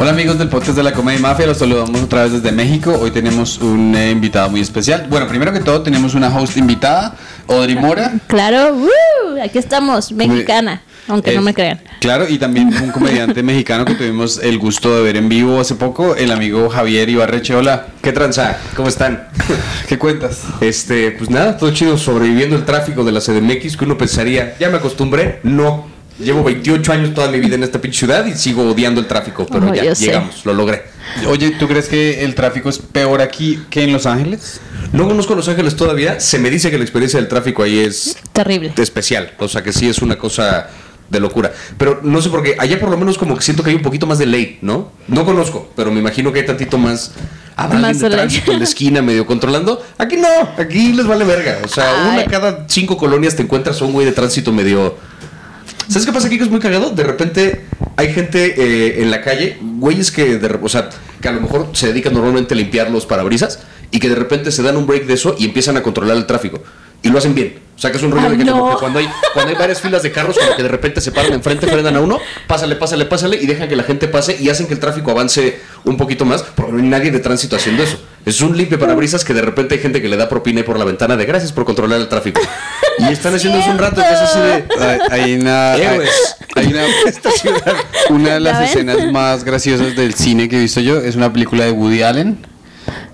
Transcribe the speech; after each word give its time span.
Hola 0.00 0.12
amigos 0.12 0.38
del 0.38 0.48
podcast 0.48 0.78
de 0.78 0.82
la 0.82 0.94
Comedia 0.94 1.20
Mafia, 1.20 1.46
los 1.46 1.58
saludamos 1.58 2.00
otra 2.00 2.22
vez 2.22 2.32
desde 2.32 2.52
México. 2.52 2.98
Hoy 2.98 3.10
tenemos 3.10 3.58
un 3.58 3.94
eh, 3.94 4.10
invitado 4.10 4.48
muy 4.48 4.62
especial. 4.62 5.06
Bueno, 5.10 5.28
primero 5.28 5.52
que 5.52 5.60
todo 5.60 5.82
tenemos 5.82 6.14
una 6.14 6.34
host 6.34 6.56
invitada, 6.56 7.16
Audrey 7.46 7.76
Mora. 7.76 8.14
Claro, 8.26 8.76
¡woo! 8.76 9.42
aquí 9.44 9.58
estamos, 9.58 10.10
mexicana, 10.12 10.80
aunque 11.06 11.34
no 11.34 11.42
me 11.42 11.52
crean. 11.52 11.82
Claro, 12.00 12.26
y 12.26 12.38
también 12.38 12.68
un 12.82 12.92
comediante 12.92 13.42
mexicano 13.42 13.84
que 13.84 13.94
tuvimos 13.94 14.38
el 14.42 14.58
gusto 14.58 14.96
de 14.96 15.02
ver 15.02 15.18
en 15.18 15.28
vivo 15.28 15.60
hace 15.60 15.74
poco, 15.74 16.16
el 16.16 16.32
amigo 16.32 16.70
Javier 16.70 17.10
Ibarreche. 17.10 17.54
Hola, 17.54 17.88
¿Qué 18.00 18.12
tranza? 18.12 18.56
¿Cómo 18.74 18.88
están? 18.88 19.28
¿qué 19.86 19.98
cuentas? 19.98 20.44
Este, 20.62 21.10
pues 21.10 21.28
nada, 21.28 21.58
todo 21.58 21.74
chido 21.74 21.98
sobreviviendo 21.98 22.56
el 22.56 22.64
tráfico 22.64 23.04
de 23.04 23.12
la 23.12 23.20
CDMX 23.20 23.76
que 23.76 23.84
uno 23.84 23.98
pensaría, 23.98 24.56
ya 24.58 24.70
me 24.70 24.78
acostumbré, 24.78 25.40
no. 25.42 25.99
Llevo 26.20 26.44
28 26.44 26.92
años 26.92 27.14
toda 27.14 27.28
mi 27.28 27.40
vida 27.40 27.54
en 27.54 27.62
esta 27.62 27.80
pinche 27.80 27.98
ciudad 28.00 28.26
y 28.26 28.34
sigo 28.34 28.70
odiando 28.70 29.00
el 29.00 29.06
tráfico, 29.06 29.46
pero 29.50 29.70
Oh, 29.70 29.74
ya 29.74 29.92
llegamos, 29.94 30.44
lo 30.44 30.52
logré. 30.54 30.82
Oye, 31.28 31.50
¿tú 31.58 31.66
crees 31.66 31.88
que 31.88 32.22
el 32.24 32.34
tráfico 32.34 32.68
es 32.68 32.78
peor 32.78 33.20
aquí 33.22 33.60
que 33.70 33.84
en 33.84 33.92
Los 33.92 34.06
Ángeles? 34.06 34.60
No 34.92 35.08
conozco 35.08 35.34
Los 35.34 35.48
Ángeles 35.48 35.76
todavía, 35.76 36.20
se 36.20 36.38
me 36.38 36.50
dice 36.50 36.70
que 36.70 36.76
la 36.78 36.84
experiencia 36.84 37.18
del 37.18 37.28
tráfico 37.28 37.62
ahí 37.62 37.78
es 37.78 38.16
Terrible. 38.32 38.72
especial, 38.76 39.32
o 39.38 39.48
sea 39.48 39.62
que 39.62 39.72
sí 39.72 39.88
es 39.88 40.02
una 40.02 40.16
cosa 40.18 40.68
de 41.08 41.20
locura. 41.20 41.52
Pero 41.78 42.00
no 42.02 42.20
sé 42.22 42.28
por 42.28 42.42
qué, 42.42 42.54
allá 42.58 42.78
por 42.78 42.90
lo 42.90 42.96
menos 42.98 43.16
como 43.18 43.34
que 43.36 43.42
siento 43.42 43.62
que 43.62 43.70
hay 43.70 43.76
un 43.76 43.82
poquito 43.82 44.06
más 44.06 44.18
de 44.18 44.26
ley, 44.26 44.58
¿no? 44.62 44.92
No 45.08 45.24
conozco, 45.24 45.70
pero 45.74 45.90
me 45.90 46.00
imagino 46.00 46.32
que 46.32 46.40
hay 46.40 46.46
tantito 46.46 46.76
más... 46.78 47.12
¿Habrá 47.56 47.78
Más 47.78 47.98
de 47.98 48.04
de 48.04 48.10
ley. 48.10 48.18
tránsito 48.18 48.52
en 48.52 48.58
la 48.58 48.64
esquina 48.64 49.02
medio 49.02 49.26
controlando? 49.26 49.84
Aquí 49.98 50.16
no, 50.16 50.28
aquí 50.56 50.92
les 50.92 51.06
vale 51.06 51.24
verga. 51.24 51.58
O 51.64 51.68
sea, 51.68 52.12
Ay. 52.12 52.18
una 52.22 52.30
cada 52.30 52.64
cinco 52.68 52.96
colonias 52.96 53.36
te 53.36 53.42
encuentras 53.42 53.82
a 53.82 53.84
un 53.84 53.92
güey 53.92 54.06
de 54.06 54.12
tránsito 54.12 54.52
medio... 54.52 54.96
¿Sabes 55.88 56.06
qué 56.06 56.12
pasa 56.12 56.26
aquí 56.28 56.38
que 56.38 56.44
es 56.44 56.50
muy 56.50 56.60
cagado? 56.60 56.90
De 56.90 57.02
repente 57.02 57.62
hay 57.96 58.12
gente 58.12 58.54
eh, 58.56 59.02
en 59.02 59.10
la 59.10 59.22
calle, 59.22 59.58
güeyes 59.60 60.10
que, 60.10 60.38
de, 60.38 60.58
o 60.62 60.68
sea, 60.68 60.90
que 61.20 61.28
a 61.28 61.32
lo 61.32 61.40
mejor 61.40 61.70
se 61.72 61.88
dedican 61.88 62.14
normalmente 62.14 62.54
a 62.54 62.56
limpiar 62.56 62.90
los 62.90 63.06
parabrisas 63.06 63.60
y 63.90 63.98
que 63.98 64.08
de 64.08 64.14
repente 64.14 64.52
se 64.52 64.62
dan 64.62 64.76
un 64.76 64.86
break 64.86 65.06
de 65.06 65.14
eso 65.14 65.34
y 65.38 65.46
empiezan 65.46 65.76
a 65.76 65.82
controlar 65.82 66.16
el 66.16 66.26
tráfico. 66.26 66.62
Y 67.02 67.08
lo 67.08 67.18
hacen 67.18 67.34
bien. 67.34 67.58
O 67.80 67.82
sea, 67.82 67.90
que 67.90 67.96
es 67.96 68.02
un 68.02 68.10
rollo 68.10 68.26
Ay, 68.26 68.32
de 68.32 68.38
que 68.38 68.44
no. 68.44 68.58
como 68.58 68.72
que 68.72 68.76
cuando 68.76 68.98
hay, 68.98 69.08
cuando 69.32 69.52
hay 69.52 69.56
varias 69.56 69.80
filas 69.80 70.02
de 70.02 70.12
carros, 70.12 70.36
como 70.38 70.54
que 70.54 70.62
de 70.62 70.68
repente 70.68 71.00
se 71.00 71.12
paran 71.12 71.32
enfrente, 71.32 71.66
frenan 71.66 71.96
a 71.96 72.00
uno, 72.02 72.18
pásale, 72.46 72.76
pásale, 72.76 73.06
pásale 73.06 73.38
y 73.38 73.46
dejan 73.46 73.70
que 73.70 73.76
la 73.76 73.84
gente 73.84 74.06
pase 74.06 74.36
y 74.38 74.50
hacen 74.50 74.66
que 74.66 74.74
el 74.74 74.80
tráfico 74.80 75.12
avance 75.12 75.58
un 75.84 75.96
poquito 75.96 76.26
más, 76.26 76.42
porque 76.42 76.72
no 76.72 76.78
hay 76.78 76.84
nadie 76.84 77.10
de 77.10 77.20
tránsito 77.20 77.56
haciendo 77.56 77.82
eso. 77.82 77.98
Es 78.26 78.42
un 78.42 78.54
limpio 78.54 78.78
parabrisas 78.78 79.24
que 79.24 79.32
de 79.32 79.40
repente 79.40 79.76
hay 79.76 79.80
gente 79.80 80.02
que 80.02 80.10
le 80.10 80.18
da 80.18 80.28
propina 80.28 80.62
por 80.62 80.78
la 80.78 80.84
ventana 80.84 81.16
de 81.16 81.24
gracias 81.24 81.52
por 81.52 81.64
controlar 81.64 81.98
el 81.98 82.08
tráfico. 82.08 82.38
Y 82.98 83.04
están 83.04 83.34
haciendo 83.34 83.58
eso 83.58 83.70
un 83.70 83.78
rato, 83.78 84.02
que 84.02 84.12
es 84.12 84.20
así 84.20 84.38
de... 84.40 84.64
Hay, 84.78 84.98
hay 85.10 85.34
una, 85.40 85.72
hay, 85.72 85.80
Héroes. 85.80 86.36
hay 86.56 86.66
una, 86.66 86.84
una 88.10 88.34
de 88.34 88.40
las 88.40 88.68
escenas 88.68 89.10
más 89.10 89.42
graciosas 89.42 89.96
del 89.96 90.12
cine 90.12 90.50
que 90.50 90.58
he 90.58 90.60
visto 90.60 90.80
yo 90.80 90.98
es 90.98 91.16
una 91.16 91.32
película 91.32 91.64
de 91.64 91.70
Woody 91.70 92.02
Allen 92.02 92.46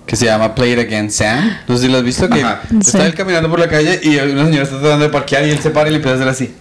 que 0.07 0.17
se 0.17 0.25
llama 0.27 0.55
Play 0.55 0.73
It 0.75 0.79
Again 0.79 1.11
Sam. 1.11 1.59
No 1.67 1.77
sé 1.77 1.85
si 1.87 1.89
lo 1.91 1.99
has 1.99 2.05
visto, 2.05 2.29
que 2.29 2.41
Ajá. 2.43 2.62
está 2.81 2.99
Sí. 3.01 3.05
él 3.07 3.15
caminando 3.15 3.49
por 3.51 3.59
la 3.59 3.69
calle 3.69 4.01
y 4.03 4.17
una 4.17 4.45
señora 4.45 4.62
está 4.65 4.79
tratando 4.81 5.05
de 5.07 5.11
parquear 5.11 5.47
y 5.47 5.51
él 5.51 5.59
se 5.61 5.71
para 5.71 5.89
y 5.89 5.93
le 5.93 5.97
empieza 5.97 6.15
a 6.15 6.17
hacer 6.19 6.29
así. 6.29 6.55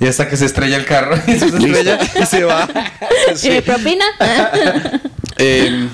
Y 0.00 0.06
hasta 0.06 0.28
que 0.28 0.36
se 0.36 0.46
estrella 0.46 0.76
el 0.76 0.84
carro 0.84 1.16
y 1.26 1.38
se 1.38 1.46
estrella 1.46 1.98
y 2.20 2.26
se 2.26 2.44
va. 2.44 2.68
Eh, 3.44 3.62
¿Propina? 3.62 4.04
Eh, 5.38 5.88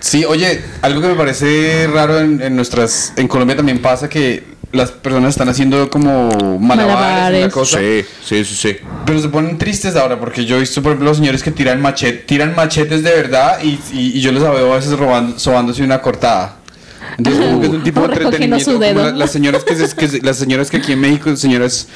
sí, 0.00 0.24
oye, 0.24 0.62
algo 0.82 1.00
que 1.00 1.08
me 1.08 1.14
parece 1.14 1.88
raro 1.92 2.20
en, 2.20 2.40
en 2.42 2.54
nuestras. 2.54 3.14
En 3.16 3.26
Colombia 3.26 3.56
también 3.56 3.80
pasa 3.80 4.08
que 4.08 4.44
las 4.72 4.90
personas 4.90 5.30
están 5.30 5.48
haciendo 5.48 5.88
como 5.90 6.58
malabares, 6.58 6.94
Malabares. 7.04 7.44
una 7.44 7.52
cosa. 7.52 7.78
Sí, 7.78 8.04
sí, 8.24 8.44
sí, 8.44 8.54
sí. 8.54 8.76
Pero 9.04 9.20
se 9.20 9.28
ponen 9.28 9.58
tristes 9.58 9.96
ahora 9.96 10.18
porque 10.18 10.44
yo 10.44 10.56
he 10.56 10.60
visto, 10.60 10.82
por 10.82 10.92
ejemplo, 10.92 11.08
los 11.10 11.18
señores 11.18 11.42
que 11.42 11.50
tiran 11.50 11.80
machete, 11.80 12.18
tiran 12.24 12.54
machetes 12.54 13.02
de 13.02 13.10
verdad 13.10 13.58
y, 13.62 13.78
y- 13.92 14.12
y 14.16 14.20
yo 14.20 14.32
les 14.32 14.42
veo 14.42 14.72
a 14.72 14.76
veces 14.76 14.98
robando, 14.98 15.38
sobándose 15.38 15.82
una 15.82 16.00
cortada. 16.00 16.56
Entonces 17.18 17.44
como 17.44 17.60
que 17.60 17.66
es 17.66 17.72
un 17.74 17.82
tipo 17.82 18.00
de 18.00 18.06
entretenimiento. 18.14 18.64
su 18.64 18.70
como 18.72 18.84
dedo. 18.84 19.04
la- 19.04 19.12
las 19.12 19.30
señoras 19.30 19.64
que, 19.64 19.76
se- 19.76 19.94
que 19.94 20.08
se- 20.08 20.22
las 20.22 20.36
señoras 20.38 20.70
que 20.70 20.78
aquí 20.78 20.92
en 20.92 21.00
México, 21.00 21.36
señoras 21.36 21.88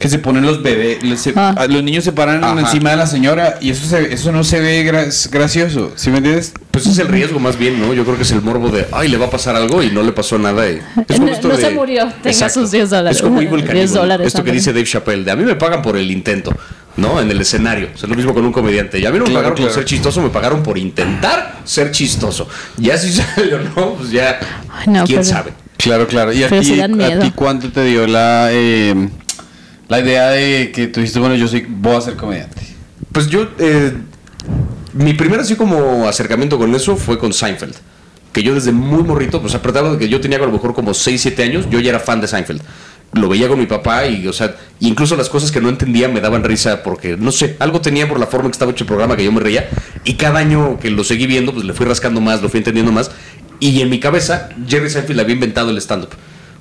que 0.00 0.08
se 0.08 0.18
ponen 0.18 0.44
los 0.46 0.62
bebés, 0.62 1.02
les- 1.02 1.20
se- 1.20 1.34
Ah. 1.36 1.66
los 1.68 1.82
niños 1.82 2.02
se 2.04 2.12
paran 2.12 2.42
Ajá. 2.42 2.58
encima 2.58 2.90
de 2.90 2.96
la 2.96 3.06
señora 3.06 3.58
y 3.60 3.68
eso 3.70 3.86
se- 3.86 4.12
eso 4.14 4.32
no 4.32 4.42
se 4.44 4.58
ve 4.58 4.82
gra- 4.90 5.30
gracioso, 5.30 5.92
¿sí 5.94 6.08
me 6.10 6.16
entiendes? 6.18 6.54
Pues 6.70 6.86
es 6.86 6.96
el 6.98 7.08
riesgo 7.08 7.38
más 7.38 7.58
bien, 7.58 7.78
¿no? 7.78 7.92
Yo 7.92 8.04
creo 8.04 8.16
que 8.16 8.22
es 8.22 8.30
el 8.30 8.40
morbo 8.40 8.70
de, 8.70 8.86
ay, 8.92 9.08
le 9.08 9.18
va 9.18 9.26
a 9.26 9.30
pasar 9.30 9.54
algo 9.56 9.82
y 9.82 9.90
no 9.90 10.02
le 10.02 10.12
pasó 10.12 10.38
nada. 10.38 10.66
y- 10.70 10.80
Es 11.06 11.18
No- 11.20 11.26
como 11.26 11.28
esto 11.28 11.48
no 11.48 11.56
de- 11.56 11.62
se 11.62 11.70
murió, 11.72 12.10
tenga 12.22 12.48
sus 12.48 12.70
10 12.70 12.88
dólares. 12.88 13.18
Es 13.18 13.22
como 13.22 13.42
Evil 13.42 13.56
10 13.60 13.66
Cannibal, 13.68 13.94
dólares, 13.94 14.26
Esto 14.28 14.42
que 14.42 14.52
dice 14.52 14.72
Dave 14.72 14.86
Chappelle, 14.86 15.22
de 15.22 15.30
a 15.32 15.36
mí 15.36 15.44
me 15.44 15.54
pagan 15.54 15.82
por 15.82 15.98
el 15.98 16.10
intento, 16.10 16.50
¿no? 16.96 17.20
En 17.20 17.30
el 17.30 17.38
escenario. 17.38 17.88
O 17.94 17.98
sea, 17.98 18.08
lo 18.08 18.14
mismo 18.14 18.32
con 18.32 18.42
un 18.42 18.52
comediante. 18.52 18.98
Y 18.98 19.04
a 19.04 19.10
mí 19.10 19.18
no 19.18 19.24
me 19.24 19.30
Claro, 19.32 19.40
pagaron 19.40 19.56
claro. 19.58 19.68
por 19.70 19.74
ser 19.74 19.84
chistoso, 19.84 20.22
me 20.22 20.30
pagaron 20.30 20.62
por 20.62 20.78
intentar 20.78 21.58
ser 21.64 21.90
chistoso. 21.90 22.48
Ya 22.78 22.96
si 22.96 23.12
sale 23.12 23.54
o 23.54 23.58
no, 23.60 23.94
pues 23.96 24.10
ya, 24.12 24.40
Ay, 24.70 24.86
no, 24.88 25.04
quién 25.04 25.20
pero- 25.20 25.24
sabe. 25.30 25.52
Claro, 25.76 26.06
claro. 26.06 26.32
¿Y 26.32 26.42
a 26.42 26.48
ti, 26.48 26.80
a 26.80 27.20
ti 27.20 27.32
cuánto 27.34 27.70
te 27.70 27.84
dio 27.84 28.06
la, 28.06 28.48
eh, 28.50 29.08
la 29.90 29.98
idea 29.98 30.30
de 30.30 30.70
que 30.72 30.86
tú 30.86 31.00
dijiste, 31.00 31.18
bueno, 31.18 31.34
yo 31.34 31.48
soy, 31.48 31.66
voy 31.68 31.96
a 31.96 32.00
ser 32.00 32.14
comediante? 32.16 32.62
Pues 33.10 33.26
yo, 33.26 33.48
eh, 33.58 33.92
mi 34.92 35.14
primer 35.14 35.40
así 35.40 35.56
como 35.56 36.08
acercamiento 36.08 36.58
con 36.58 36.72
eso 36.76 36.96
fue 36.96 37.18
con 37.18 37.32
Seinfeld. 37.32 37.74
Que 38.32 38.44
yo 38.44 38.54
desde 38.54 38.70
muy 38.70 39.02
morrito, 39.02 39.42
pues 39.42 39.52
a 39.56 39.60
pesar 39.60 39.90
de 39.90 39.98
que 39.98 40.08
yo 40.08 40.20
tenía 40.20 40.38
a 40.38 40.42
lo 40.42 40.52
mejor 40.52 40.74
como 40.74 40.94
6, 40.94 41.20
7 41.20 41.42
años, 41.42 41.66
yo 41.68 41.80
ya 41.80 41.90
era 41.90 41.98
fan 41.98 42.20
de 42.20 42.28
Seinfeld. 42.28 42.62
Lo 43.14 43.28
veía 43.28 43.48
con 43.48 43.58
mi 43.58 43.66
papá 43.66 44.06
y, 44.06 44.28
o 44.28 44.32
sea, 44.32 44.54
incluso 44.78 45.16
las 45.16 45.28
cosas 45.28 45.50
que 45.50 45.60
no 45.60 45.68
entendía 45.68 46.08
me 46.08 46.20
daban 46.20 46.44
risa 46.44 46.84
porque, 46.84 47.16
no 47.16 47.32
sé, 47.32 47.56
algo 47.58 47.80
tenía 47.80 48.08
por 48.08 48.20
la 48.20 48.28
forma 48.28 48.44
en 48.44 48.52
que 48.52 48.54
estaba 48.54 48.70
hecho 48.70 48.84
el 48.84 48.88
programa 48.88 49.16
que 49.16 49.24
yo 49.24 49.32
me 49.32 49.40
reía. 49.40 49.68
Y 50.04 50.14
cada 50.14 50.38
año 50.38 50.78
que 50.78 50.90
lo 50.90 51.02
seguí 51.02 51.26
viendo, 51.26 51.52
pues 51.52 51.64
le 51.64 51.72
fui 51.72 51.84
rascando 51.84 52.20
más, 52.20 52.40
lo 52.40 52.48
fui 52.48 52.58
entendiendo 52.58 52.92
más. 52.92 53.10
Y 53.58 53.80
en 53.80 53.90
mi 53.90 53.98
cabeza, 53.98 54.50
Jerry 54.68 54.88
Seinfeld 54.88 55.18
había 55.18 55.34
inventado 55.34 55.70
el 55.70 55.78
stand-up. 55.78 56.10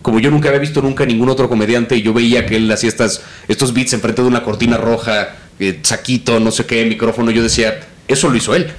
Como 0.02 0.20
yo 0.20 0.32
nunca 0.32 0.50
había 0.50 0.60
visto 0.60 0.82
nunca 0.82 1.06
ningún 1.06 1.30
otro 1.30 1.50
comediante 1.50 1.96
y 1.96 2.02
yo 2.02 2.14
veía 2.14 2.46
que 2.46 2.56
él 2.56 2.72
hacía 2.72 2.90
estas, 2.90 3.22
estos 3.48 3.74
beats 3.74 3.94
enfrente 3.94 4.22
de 4.22 4.28
una 4.28 4.44
cortina 4.44 4.78
roja, 4.78 5.36
eh, 5.60 5.80
saquito, 5.84 6.40
no 6.40 6.52
sé 6.52 6.66
qué, 6.66 6.86
micrófono, 6.86 7.32
yo 7.32 7.44
decía, 7.44 7.80
eso 8.08 8.30
lo 8.30 8.38
hizo 8.38 8.56
él. 8.56 8.72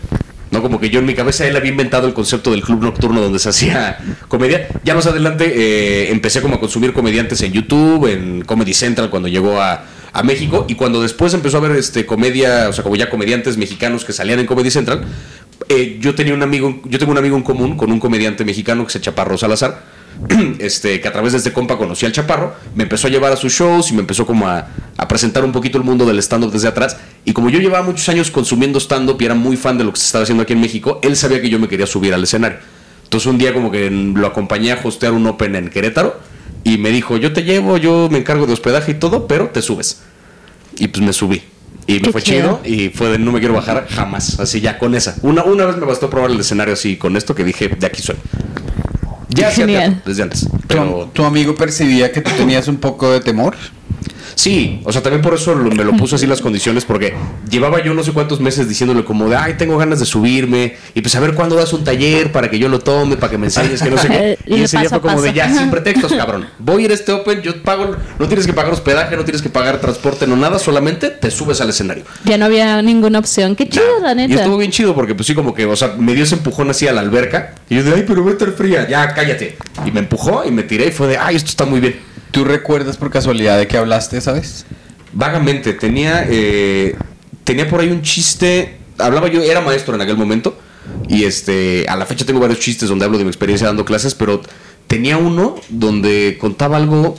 ¿no? 0.50 0.62
Como 0.62 0.80
que 0.80 0.91
yo 0.91 0.98
en 0.98 1.06
mi 1.06 1.14
cabeza 1.14 1.47
él 1.47 1.56
había 1.56 1.70
inventado 1.70 2.06
el 2.06 2.14
concepto 2.14 2.50
del 2.50 2.62
club 2.62 2.82
nocturno 2.82 3.20
donde 3.20 3.38
se 3.38 3.50
hacía 3.50 3.98
comedia. 4.28 4.69
Ya 4.84 4.94
más 4.94 5.06
adelante 5.06 5.44
eh, 5.47 6.10
empecé 6.10 6.42
como 6.42 6.56
a 6.56 6.60
consumir 6.60 6.92
comediantes 6.92 7.41
en 7.42 7.53
YouTube, 7.53 8.06
en 8.06 8.42
Comedy 8.42 8.75
Central 8.75 9.10
cuando 9.10 9.28
llegó 9.28 9.60
a, 9.60 9.84
a 10.12 10.22
México 10.22 10.66
y 10.69 10.75
cuando 10.75 11.03
después 11.03 11.34
empezó 11.34 11.59
a 11.59 11.60
ver 11.60 11.72
este 11.72 12.06
comedia, 12.06 12.69
o 12.69 12.72
sea, 12.72 12.82
como 12.82 12.97
ya 12.97 13.10
comediantes 13.10 13.56
mexicanos 13.56 14.04
que 14.04 14.12
salían 14.12 14.41
en 14.41 14.47
Comedy 14.47 14.71
Central, 14.71 15.04
eh, 15.69 15.98
yo 16.00 16.15
tenía 16.15 16.34
un 16.34 16.43
amigo, 16.43 16.81
yo 16.84 16.98
tengo 16.98 17.12
un 17.12 17.19
amigo 17.19 17.37
en 17.37 17.43
común 17.43 17.76
con 17.76 17.93
un 17.93 18.00
comediante 18.00 18.44
mexicano 18.44 18.84
que 18.84 18.93
se 18.93 19.00
Chaparro 19.00 19.37
Salazar. 19.38 20.00
Este, 20.59 21.00
que 21.00 21.09
a 21.09 21.12
través 21.12 21.32
de 21.32 21.38
este 21.38 21.53
compa 21.53 21.78
conocí 21.78 22.04
al 22.04 22.12
Chaparro, 22.12 22.54
me 22.75 22.82
empezó 22.82 23.06
a 23.06 23.10
llevar 23.10 23.32
a 23.32 23.37
sus 23.37 23.53
shows 23.53 23.91
y 23.91 23.94
me 23.94 24.00
empezó 24.00 24.26
como 24.26 24.48
a, 24.48 24.66
a 24.97 25.09
presentar 25.09 25.44
un 25.44 25.53
poquito 25.53 25.78
el 25.78 25.84
mundo 25.84 26.04
del 26.04 26.19
stand-up 26.19 26.53
desde 26.53 26.69
atrás. 26.69 26.98
Y 27.25 27.32
como 27.32 27.48
yo 27.48 27.59
llevaba 27.59 27.84
muchos 27.87 28.09
años 28.09 28.31
consumiendo 28.31 28.78
stand-up 28.81 29.16
y 29.21 29.25
era 29.25 29.34
muy 29.34 29.56
fan 29.56 29.78
de 29.78 29.84
lo 29.84 29.92
que 29.92 30.00
se 30.00 30.06
estaba 30.06 30.25
haciendo 30.25 30.42
aquí 30.42 30.53
en 30.53 30.60
México, 30.60 30.98
él 31.03 31.16
sabía 31.16 31.41
que 31.41 31.48
yo 31.48 31.59
me 31.59 31.69
quería 31.69 31.87
subir 31.87 32.12
al 32.12 32.25
escenario. 32.25 32.59
Entonces 33.04 33.27
un 33.27 33.38
día 33.38 33.54
como 33.54 33.71
que 33.71 33.91
lo 33.91 34.27
acompañé 34.27 34.72
a 34.72 34.81
hostear 34.82 35.12
un 35.12 35.27
Open 35.27 35.56
en 35.56 35.71
Querétaro 35.71 36.21
y 36.65 36.78
me 36.78 36.91
dijo, 36.91 37.16
yo 37.16 37.32
te 37.32 37.43
llevo, 37.44 37.76
yo 37.76 38.09
me 38.10 38.19
encargo 38.19 38.47
de 38.47 38.53
hospedaje 38.53 38.93
y 38.93 38.94
todo, 38.94 39.26
pero 39.26 39.48
te 39.48 39.62
subes. 39.62 40.03
Y 40.78 40.88
pues 40.88 41.04
me 41.04 41.12
subí. 41.12 41.43
Y 41.87 41.94
me 41.94 42.00
Qué 42.03 42.12
fue 42.12 42.22
chido. 42.22 42.60
chido 42.62 42.76
y 42.76 42.91
fue 42.91 43.09
de 43.10 43.19
no 43.19 43.32
me 43.32 43.38
quiero 43.41 43.54
bajar 43.54 43.87
jamás. 43.88 44.38
Así 44.41 44.60
ya 44.60 44.78
con 44.78 44.94
esa. 44.94 45.16
Una, 45.22 45.43
una 45.44 45.65
vez 45.66 45.76
me 45.76 45.87
bastó 45.87 46.09
probar 46.10 46.31
el 46.31 46.38
escenario 46.41 46.75
así 46.75 46.97
con 46.97 47.16
esto 47.16 47.34
que 47.34 47.43
dije, 47.44 47.69
de 47.69 47.87
aquí 47.87 48.03
soy. 48.03 48.16
Ya 49.31 49.48
hacía 49.48 49.65
Genial. 49.65 49.91
teatro 49.93 50.03
desde 50.10 50.22
antes. 50.22 50.41
¿Tu, 50.48 50.59
Pero 50.69 51.10
tu 51.12 51.25
amigo 51.25 51.54
percibía 51.54 52.12
que 52.12 52.21
tú 52.21 52.31
tenías 52.37 52.69
un 52.69 52.77
poco 52.77 53.10
de 53.12 53.21
temor? 53.21 53.56
Sí, 54.40 54.80
o 54.84 54.92
sea, 54.92 55.02
también 55.02 55.20
por 55.20 55.34
eso 55.34 55.54
lo- 55.54 55.70
me 55.70 55.84
lo 55.84 55.92
puso 55.92 56.16
así 56.16 56.26
las 56.26 56.41
condiciones, 56.41 56.86
porque 56.86 57.12
llevaba 57.50 57.84
yo 57.84 57.92
no 57.92 58.03
sé 58.03 58.12
cuántos 58.12 58.41
meses 58.41 58.70
diciéndole 58.70 59.04
como 59.04 59.28
de, 59.28 59.36
ay, 59.36 59.54
tengo 59.59 59.76
ganas 59.76 60.00
de 60.00 60.06
subirme, 60.06 60.76
y 60.94 61.03
pues 61.03 61.15
a 61.15 61.20
ver 61.20 61.34
cuándo 61.34 61.56
das 61.56 61.74
un 61.74 61.84
taller 61.84 62.32
para 62.32 62.48
que 62.48 62.59
yo 62.59 62.70
lo 62.70 62.78
tome, 62.78 63.16
para 63.18 63.30
que 63.32 63.36
me 63.36 63.48
enseñes, 63.48 63.82
que 63.82 63.91
no 63.91 63.98
sé 63.98 64.09
qué. 64.09 64.38
Y 64.47 64.54
Y 64.56 64.62
ese 64.62 64.78
día 64.78 64.88
fue 64.88 65.03
como 65.03 65.20
de, 65.20 65.34
ya, 65.34 65.53
sin 65.53 65.70
pretextos, 65.70 66.10
cabrón. 66.15 66.47
Voy 66.59 66.82
a 66.82 66.84
ir 66.86 66.91
a 66.91 66.94
este 66.94 67.12
Open, 67.12 67.42
yo 67.42 67.62
pago, 67.62 67.94
no 68.18 68.26
tienes 68.28 68.47
que 68.47 68.54
pagar 68.54 68.72
hospedaje, 68.72 69.15
no 69.15 69.24
tienes 69.24 69.42
que 69.42 69.50
pagar 69.50 69.78
transporte, 69.78 70.26
no 70.26 70.36
nada, 70.36 70.59
solamente 70.59 71.10
te 71.10 71.30
subes 71.30 71.60
al 71.60 71.68
escenario. 71.68 72.04
Ya 72.24 72.38
no 72.38 72.47
había 72.47 72.80
ninguna 72.80 73.18
opción. 73.18 73.54
Qué 73.56 73.68
chido, 73.68 73.84
la 74.03 74.15
Y 74.24 74.32
estuvo 74.32 74.56
bien 74.56 74.70
chido 74.70 74.94
porque 74.94 75.15
pues 75.15 75.26
sí 75.26 75.34
como 75.34 75.53
que, 75.53 75.66
o 75.66 75.76
sea, 75.76 75.97
me 75.98 76.15
dio 76.15 76.24
ese 76.24 76.36
empujón 76.36 76.70
así 76.70 76.88
a 76.88 76.94
la 76.94 77.03
alberca, 77.03 77.56
y 77.68 77.74
yo 77.76 77.84
de, 77.84 77.92
ay, 77.92 78.04
pero 78.06 78.24
va 78.24 78.30
a 78.30 78.32
estar 78.32 78.50
fría, 78.53 78.88
ya, 78.88 79.12
cállate. 79.12 79.59
Y 79.84 79.91
me 79.91 80.00
empujó 80.00 80.44
y 80.47 80.50
me 80.50 80.62
tiré 80.62 80.86
y 80.86 80.92
fue 80.92 81.09
de, 81.09 81.18
ay, 81.18 81.36
esto 81.36 81.50
está 81.50 81.66
muy 81.66 81.80
bien. 81.80 82.09
¿Tú 82.30 82.44
recuerdas 82.44 82.97
por 82.97 83.10
casualidad 83.10 83.59
de 83.59 83.66
qué 83.66 83.77
hablaste 83.77 84.16
esa 84.16 84.32
vez? 84.32 84.65
Vagamente, 85.12 85.72
tenía, 85.72 86.24
eh, 86.28 86.97
tenía 87.44 87.68
por 87.68 87.80
ahí 87.80 87.91
un 87.91 88.03
chiste, 88.03 88.78
hablaba 88.98 89.28
yo, 89.28 89.42
era 89.42 89.60
maestro 89.60 89.94
en 89.97 90.00
aquel 90.00 90.16
momento, 90.16 90.56
y 91.09 91.24
este, 91.24 91.86
a 91.88 91.97
la 91.97 92.06
fecha 92.06 92.24
tengo 92.24 92.38
varios 92.38 92.60
chistes 92.60 92.88
donde 92.88 93.04
hablo 93.04 93.18
de 93.18 93.24
mi 93.24 93.30
experiencia 93.30 93.66
dando 93.66 93.84
clases, 93.84 94.15
pero 94.15 94.41
tenía 94.86 95.16
uno 95.16 95.56
donde 95.68 96.38
contaba 96.41 96.77
algo, 96.77 97.16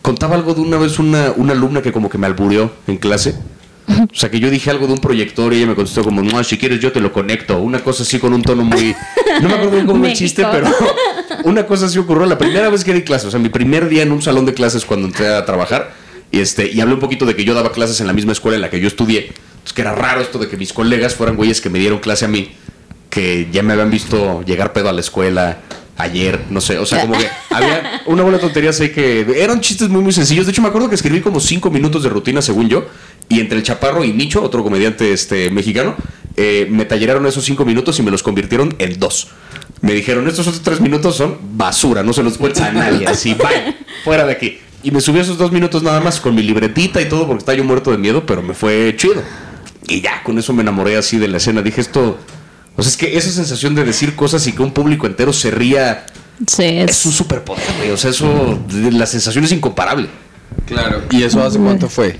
contaba 0.00 0.36
algo 0.36 0.54
de 0.54 0.62
una 0.62 0.78
vez 0.78 0.98
una, 0.98 1.32
una 1.36 1.52
alumna 1.52 1.82
que 1.82 1.92
como 1.92 2.08
que 2.08 2.16
me 2.16 2.26
alburió 2.26 2.72
en 2.86 2.96
clase, 2.96 3.34
O 4.12 4.14
sea, 4.14 4.30
que 4.30 4.40
yo 4.40 4.50
dije 4.50 4.70
algo 4.70 4.86
de 4.86 4.94
un 4.94 4.98
proyector 4.98 5.52
y 5.52 5.58
ella 5.58 5.66
me 5.66 5.74
contestó 5.74 6.02
como, 6.02 6.22
no, 6.22 6.42
si 6.44 6.58
quieres 6.58 6.80
yo 6.80 6.92
te 6.92 7.00
lo 7.00 7.12
conecto. 7.12 7.58
Una 7.58 7.80
cosa 7.80 8.02
así 8.02 8.18
con 8.18 8.32
un 8.32 8.42
tono 8.42 8.64
muy... 8.64 8.94
No 9.40 9.48
me 9.48 9.54
acuerdo 9.54 9.70
bien 9.72 9.86
cómo 9.86 10.04
el 10.06 10.12
chiste, 10.14 10.44
pero 10.50 10.68
una 11.44 11.66
cosa 11.66 11.86
así 11.86 11.98
ocurrió 11.98 12.26
la 12.26 12.38
primera 12.38 12.68
vez 12.68 12.84
que 12.84 12.92
di 12.92 13.02
clases. 13.02 13.28
O 13.28 13.30
sea, 13.30 13.40
mi 13.40 13.48
primer 13.48 13.88
día 13.88 14.02
en 14.02 14.12
un 14.12 14.22
salón 14.22 14.46
de 14.46 14.54
clases 14.54 14.84
cuando 14.84 15.06
entré 15.06 15.28
a 15.28 15.44
trabajar. 15.44 15.92
Y, 16.32 16.40
este, 16.40 16.70
y 16.70 16.80
hablé 16.80 16.94
un 16.94 17.00
poquito 17.00 17.26
de 17.26 17.34
que 17.34 17.44
yo 17.44 17.54
daba 17.54 17.72
clases 17.72 18.00
en 18.00 18.06
la 18.06 18.12
misma 18.12 18.32
escuela 18.32 18.56
en 18.56 18.62
la 18.62 18.70
que 18.70 18.80
yo 18.80 18.86
estudié. 18.86 19.26
Entonces, 19.26 19.72
que 19.72 19.82
era 19.82 19.94
raro 19.94 20.20
esto 20.20 20.38
de 20.38 20.48
que 20.48 20.56
mis 20.56 20.72
colegas 20.72 21.14
fueran 21.14 21.36
güeyes 21.36 21.60
que 21.60 21.70
me 21.70 21.78
dieron 21.78 21.98
clase 21.98 22.24
a 22.24 22.28
mí, 22.28 22.52
que 23.08 23.48
ya 23.52 23.62
me 23.62 23.72
habían 23.72 23.90
visto 23.90 24.42
llegar 24.42 24.72
pedo 24.72 24.88
a 24.88 24.92
la 24.92 25.00
escuela 25.00 25.58
ayer, 26.02 26.44
no 26.50 26.60
sé, 26.60 26.78
o 26.78 26.86
sea, 26.86 27.02
como 27.02 27.18
que 27.18 27.26
había 27.50 28.02
una 28.06 28.22
buena 28.22 28.38
tontería 28.38 28.70
así 28.70 28.90
que 28.90 29.26
eran 29.36 29.60
chistes 29.60 29.88
muy 29.88 30.02
muy 30.02 30.12
sencillos. 30.12 30.46
De 30.46 30.52
hecho, 30.52 30.62
me 30.62 30.68
acuerdo 30.68 30.88
que 30.88 30.94
escribí 30.94 31.20
como 31.20 31.40
cinco 31.40 31.70
minutos 31.70 32.02
de 32.02 32.08
rutina, 32.08 32.42
según 32.42 32.68
yo, 32.68 32.86
y 33.28 33.40
entre 33.40 33.58
el 33.58 33.64
Chaparro 33.64 34.04
y 34.04 34.12
Nicho, 34.12 34.42
otro 34.42 34.62
comediante 34.62 35.12
este, 35.12 35.50
mexicano, 35.50 35.96
eh, 36.36 36.66
me 36.70 36.84
talleraron 36.84 37.26
esos 37.26 37.44
cinco 37.44 37.64
minutos 37.64 37.98
y 37.98 38.02
me 38.02 38.10
los 38.10 38.22
convirtieron 38.22 38.74
en 38.78 38.98
dos. 38.98 39.28
Me 39.80 39.94
dijeron, 39.94 40.28
estos 40.28 40.46
otros 40.46 40.62
tres 40.62 40.80
minutos 40.80 41.16
son 41.16 41.38
basura, 41.52 42.02
no 42.02 42.12
se 42.12 42.22
los 42.22 42.36
cuentes 42.38 42.62
a 42.62 42.72
nadie, 42.72 43.06
así, 43.06 43.34
bye, 43.34 43.76
fuera 44.04 44.26
de 44.26 44.32
aquí. 44.32 44.58
Y 44.82 44.90
me 44.90 45.00
subí 45.00 45.20
esos 45.20 45.38
dos 45.38 45.52
minutos 45.52 45.82
nada 45.82 46.00
más 46.00 46.20
con 46.20 46.34
mi 46.34 46.42
libretita 46.42 47.00
y 47.00 47.08
todo 47.08 47.26
porque 47.26 47.40
estaba 47.40 47.56
yo 47.56 47.64
muerto 47.64 47.90
de 47.90 47.98
miedo, 47.98 48.24
pero 48.26 48.42
me 48.42 48.54
fue 48.54 48.94
chido. 48.96 49.22
Y 49.88 50.00
ya, 50.00 50.22
con 50.22 50.38
eso 50.38 50.52
me 50.52 50.62
enamoré 50.62 50.96
así 50.96 51.18
de 51.18 51.28
la 51.28 51.36
escena. 51.36 51.62
Dije, 51.62 51.80
esto... 51.80 52.18
O 52.80 52.82
sea, 52.82 52.90
es 52.90 52.96
que 52.96 53.18
esa 53.18 53.30
sensación 53.30 53.74
de 53.74 53.84
decir 53.84 54.16
cosas 54.16 54.46
y 54.46 54.52
que 54.52 54.62
un 54.62 54.72
público 54.72 55.06
entero 55.06 55.34
se 55.34 55.50
ría 55.50 56.06
Sí, 56.46 56.62
es 56.64 56.90
es. 56.92 57.06
un 57.06 57.12
superpoder, 57.12 57.62
güey. 57.76 57.90
O 57.90 57.96
sea, 57.98 58.10
eso, 58.10 58.58
la 58.90 59.04
sensación 59.04 59.44
es 59.44 59.52
incomparable. 59.52 60.08
Claro. 60.66 61.02
¿Y 61.10 61.22
eso 61.22 61.44
hace 61.44 61.58
cuánto 61.58 61.90
fue? 61.90 62.18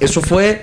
Eso 0.00 0.20
fue 0.20 0.62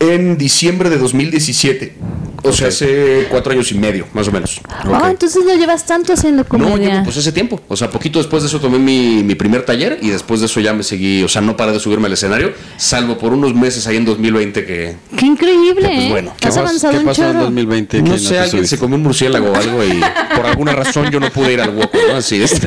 en 0.00 0.38
diciembre 0.38 0.88
de 0.88 0.96
2017. 0.96 1.94
O 2.42 2.52
sea, 2.52 2.68
hace 2.68 3.26
cuatro 3.30 3.52
años 3.52 3.70
y 3.72 3.74
medio, 3.74 4.06
más 4.14 4.28
o 4.28 4.32
menos. 4.32 4.60
Oh, 4.86 5.06
entonces 5.08 5.42
no 5.44 5.54
llevas 5.56 5.84
tanto 5.86 6.12
haciendo 6.12 6.42
No, 6.44 6.48
comedia. 6.48 6.92
llevo 6.92 7.04
pues 7.04 7.16
ese 7.16 7.32
tiempo. 7.32 7.60
O 7.68 7.76
sea, 7.76 7.90
poquito 7.90 8.18
después 8.18 8.42
de 8.42 8.48
eso 8.48 8.60
tomé 8.60 8.78
mi, 8.78 9.22
mi 9.24 9.34
primer 9.34 9.64
taller 9.64 9.98
y 10.00 10.08
después 10.10 10.40
de 10.40 10.46
eso 10.46 10.60
ya 10.60 10.72
me 10.72 10.82
seguí, 10.82 11.22
o 11.24 11.28
sea, 11.28 11.42
no 11.42 11.56
paré 11.56 11.72
de 11.72 11.80
subirme 11.80 12.06
al 12.06 12.12
escenario, 12.12 12.52
salvo 12.76 13.18
por 13.18 13.32
unos 13.32 13.54
meses 13.54 13.86
ahí 13.86 13.96
en 13.96 14.04
2020 14.04 14.64
que... 14.64 14.96
Qué 15.16 15.26
increíble, 15.26 15.88
Que, 15.88 15.94
pues, 15.96 16.08
bueno, 16.10 16.32
¿qué 16.40 16.48
Has 16.48 16.54
pas- 16.56 16.60
avanzado 16.60 16.92
¿Qué 16.94 16.98
un 17.00 17.04
pasó 17.06 17.22
en 17.24 17.28
chorro. 17.32 17.40
2020? 17.44 17.96
que 17.98 18.02
No 18.02 18.12
te 18.14 18.18
sé, 18.20 18.26
alguien 18.38 18.50
subiste? 18.50 18.68
se 18.76 18.78
comió 18.78 18.96
un 18.96 19.02
murciélago 19.02 19.50
o 19.50 19.54
algo 19.56 19.84
y 19.84 20.00
por 20.36 20.46
alguna 20.46 20.72
razón 20.72 21.10
yo 21.10 21.20
no 21.20 21.30
pude 21.30 21.52
ir 21.54 21.60
al 21.60 21.76
hueco, 21.76 21.98
¿no? 22.08 22.16
Así 22.16 22.40
es. 22.42 22.60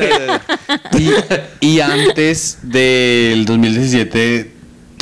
Y, 1.60 1.66
y 1.66 1.80
antes 1.80 2.58
del 2.62 3.44
2017, 3.44 4.50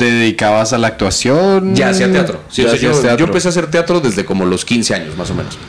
¿te 0.01 0.09
dedicabas 0.09 0.73
a 0.73 0.79
la 0.79 0.87
actuación? 0.87 1.75
Ya 1.75 1.89
hacía 1.89 2.11
teatro. 2.11 2.41
Sí, 2.49 2.63
Ya 2.63 2.69
o 2.69 2.71
sea, 2.71 2.77
hacías 2.77 2.95
yo, 2.95 3.01
teatro. 3.01 3.19
yo 3.19 3.25
empecé 3.25 3.47
a 3.47 3.51
hacer 3.51 3.69
teatro 3.69 3.99
desde 3.99 4.25
como 4.25 4.45
los 4.45 4.65
15 4.65 4.95
años, 4.95 5.15
más 5.15 5.29
o 5.29 5.35
menos. 5.35 5.59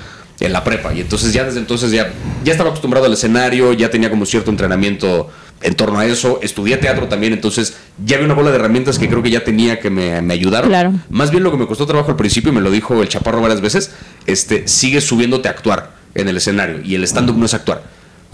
En 0.40 0.54
la 0.54 0.64
prepa. 0.64 0.94
Y 0.94 1.02
entonces 1.02 1.34
ya 1.34 1.44
desde 1.44 1.58
entonces 1.58 1.92
ya, 1.92 2.10
ya 2.42 2.52
estaba 2.52 2.70
acostumbrado 2.70 3.04
al 3.04 3.12
escenario, 3.12 3.74
ya 3.74 3.90
tenía 3.90 4.08
como 4.08 4.24
cierto 4.24 4.50
entrenamiento 4.50 5.28
en 5.60 5.74
torno 5.74 5.98
a 5.98 6.06
eso. 6.06 6.40
Estudié 6.42 6.78
teatro 6.78 7.08
también, 7.08 7.34
entonces 7.34 7.76
ya 8.02 8.16
había 8.16 8.24
una 8.24 8.34
bola 8.34 8.48
de 8.48 8.56
herramientas 8.56 8.98
que 8.98 9.06
creo 9.06 9.22
que 9.22 9.30
ya 9.30 9.44
tenía 9.44 9.78
que 9.78 9.90
me, 9.90 10.22
me 10.22 10.32
ayudaron. 10.32 10.70
Claro. 10.70 10.94
Más 11.10 11.30
bien 11.30 11.42
lo 11.42 11.50
que 11.50 11.58
me 11.58 11.66
costó 11.66 11.84
trabajo 11.84 12.10
al 12.10 12.16
principio, 12.16 12.52
y 12.52 12.54
me 12.54 12.62
lo 12.62 12.70
dijo 12.70 13.02
el 13.02 13.10
chaparro 13.10 13.42
varias 13.42 13.60
veces, 13.60 13.90
este, 14.26 14.66
sigue 14.66 15.02
subiéndote 15.02 15.48
a 15.48 15.50
actuar 15.50 15.90
en 16.14 16.26
el 16.26 16.38
escenario. 16.38 16.80
Y 16.82 16.94
el 16.94 17.04
stand-up 17.04 17.36
no 17.36 17.44
es 17.44 17.52
actuar. 17.52 17.82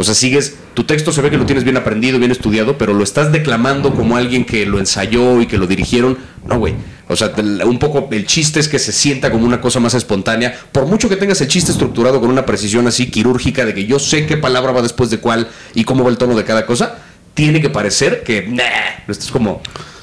O 0.00 0.05
sea, 0.05 0.15
sigues, 0.15 0.55
tu 0.75 0.85
texto 0.85 1.11
se 1.11 1.21
ve 1.23 1.29
que 1.29 1.37
lo 1.37 1.45
tienes 1.45 1.65
bien 1.65 1.77
aprendido, 1.77 2.21
bien 2.21 2.31
estudiado, 2.31 2.79
pero 2.79 2.95
lo 2.95 3.03
estás 3.03 3.33
declamando 3.33 3.93
como 3.93 4.17
alguien 4.17 4.45
que 4.45 4.65
lo 4.65 4.79
ensayó 4.79 5.41
y 5.41 5.47
que 5.47 5.59
lo 5.59 5.67
dirigieron. 5.67 6.17
No, 6.47 6.56
güey. 6.61 6.75
O 7.09 7.17
sea, 7.17 7.33
un 7.67 7.81
poco 7.81 8.09
el 8.12 8.25
chiste 8.25 8.61
es 8.61 8.69
que 8.69 8.79
se 8.79 8.93
sienta 8.93 9.33
como 9.33 9.45
una 9.45 9.61
cosa 9.61 9.81
más 9.81 9.95
espontánea. 9.95 10.56
Por 10.71 10.87
mucho 10.87 11.09
que 11.09 11.17
tengas 11.17 11.41
el 11.41 11.49
chiste 11.49 11.73
estructurado 11.73 12.21
con 12.21 12.31
una 12.31 12.47
precisión 12.47 12.87
así 12.87 13.11
quirúrgica 13.11 13.65
de 13.65 13.75
que 13.75 13.87
yo 13.87 13.99
sé 13.99 14.25
qué 14.25 14.37
palabra 14.37 14.71
va 14.71 14.83
después 14.83 15.11
de 15.11 15.19
cuál 15.19 15.49
y 15.75 15.83
cómo 15.83 16.05
va 16.05 16.11
el 16.11 16.17
tono 16.17 16.37
de 16.37 16.45
cada 16.45 16.65
cosa, 16.65 16.99
tiene 17.35 17.61
que 17.61 17.69
parecer 17.69 18.23
que, 18.23 18.47
nah, 18.47 19.03
lo 19.05 19.11
estás 19.11 19.33
como 19.33 19.61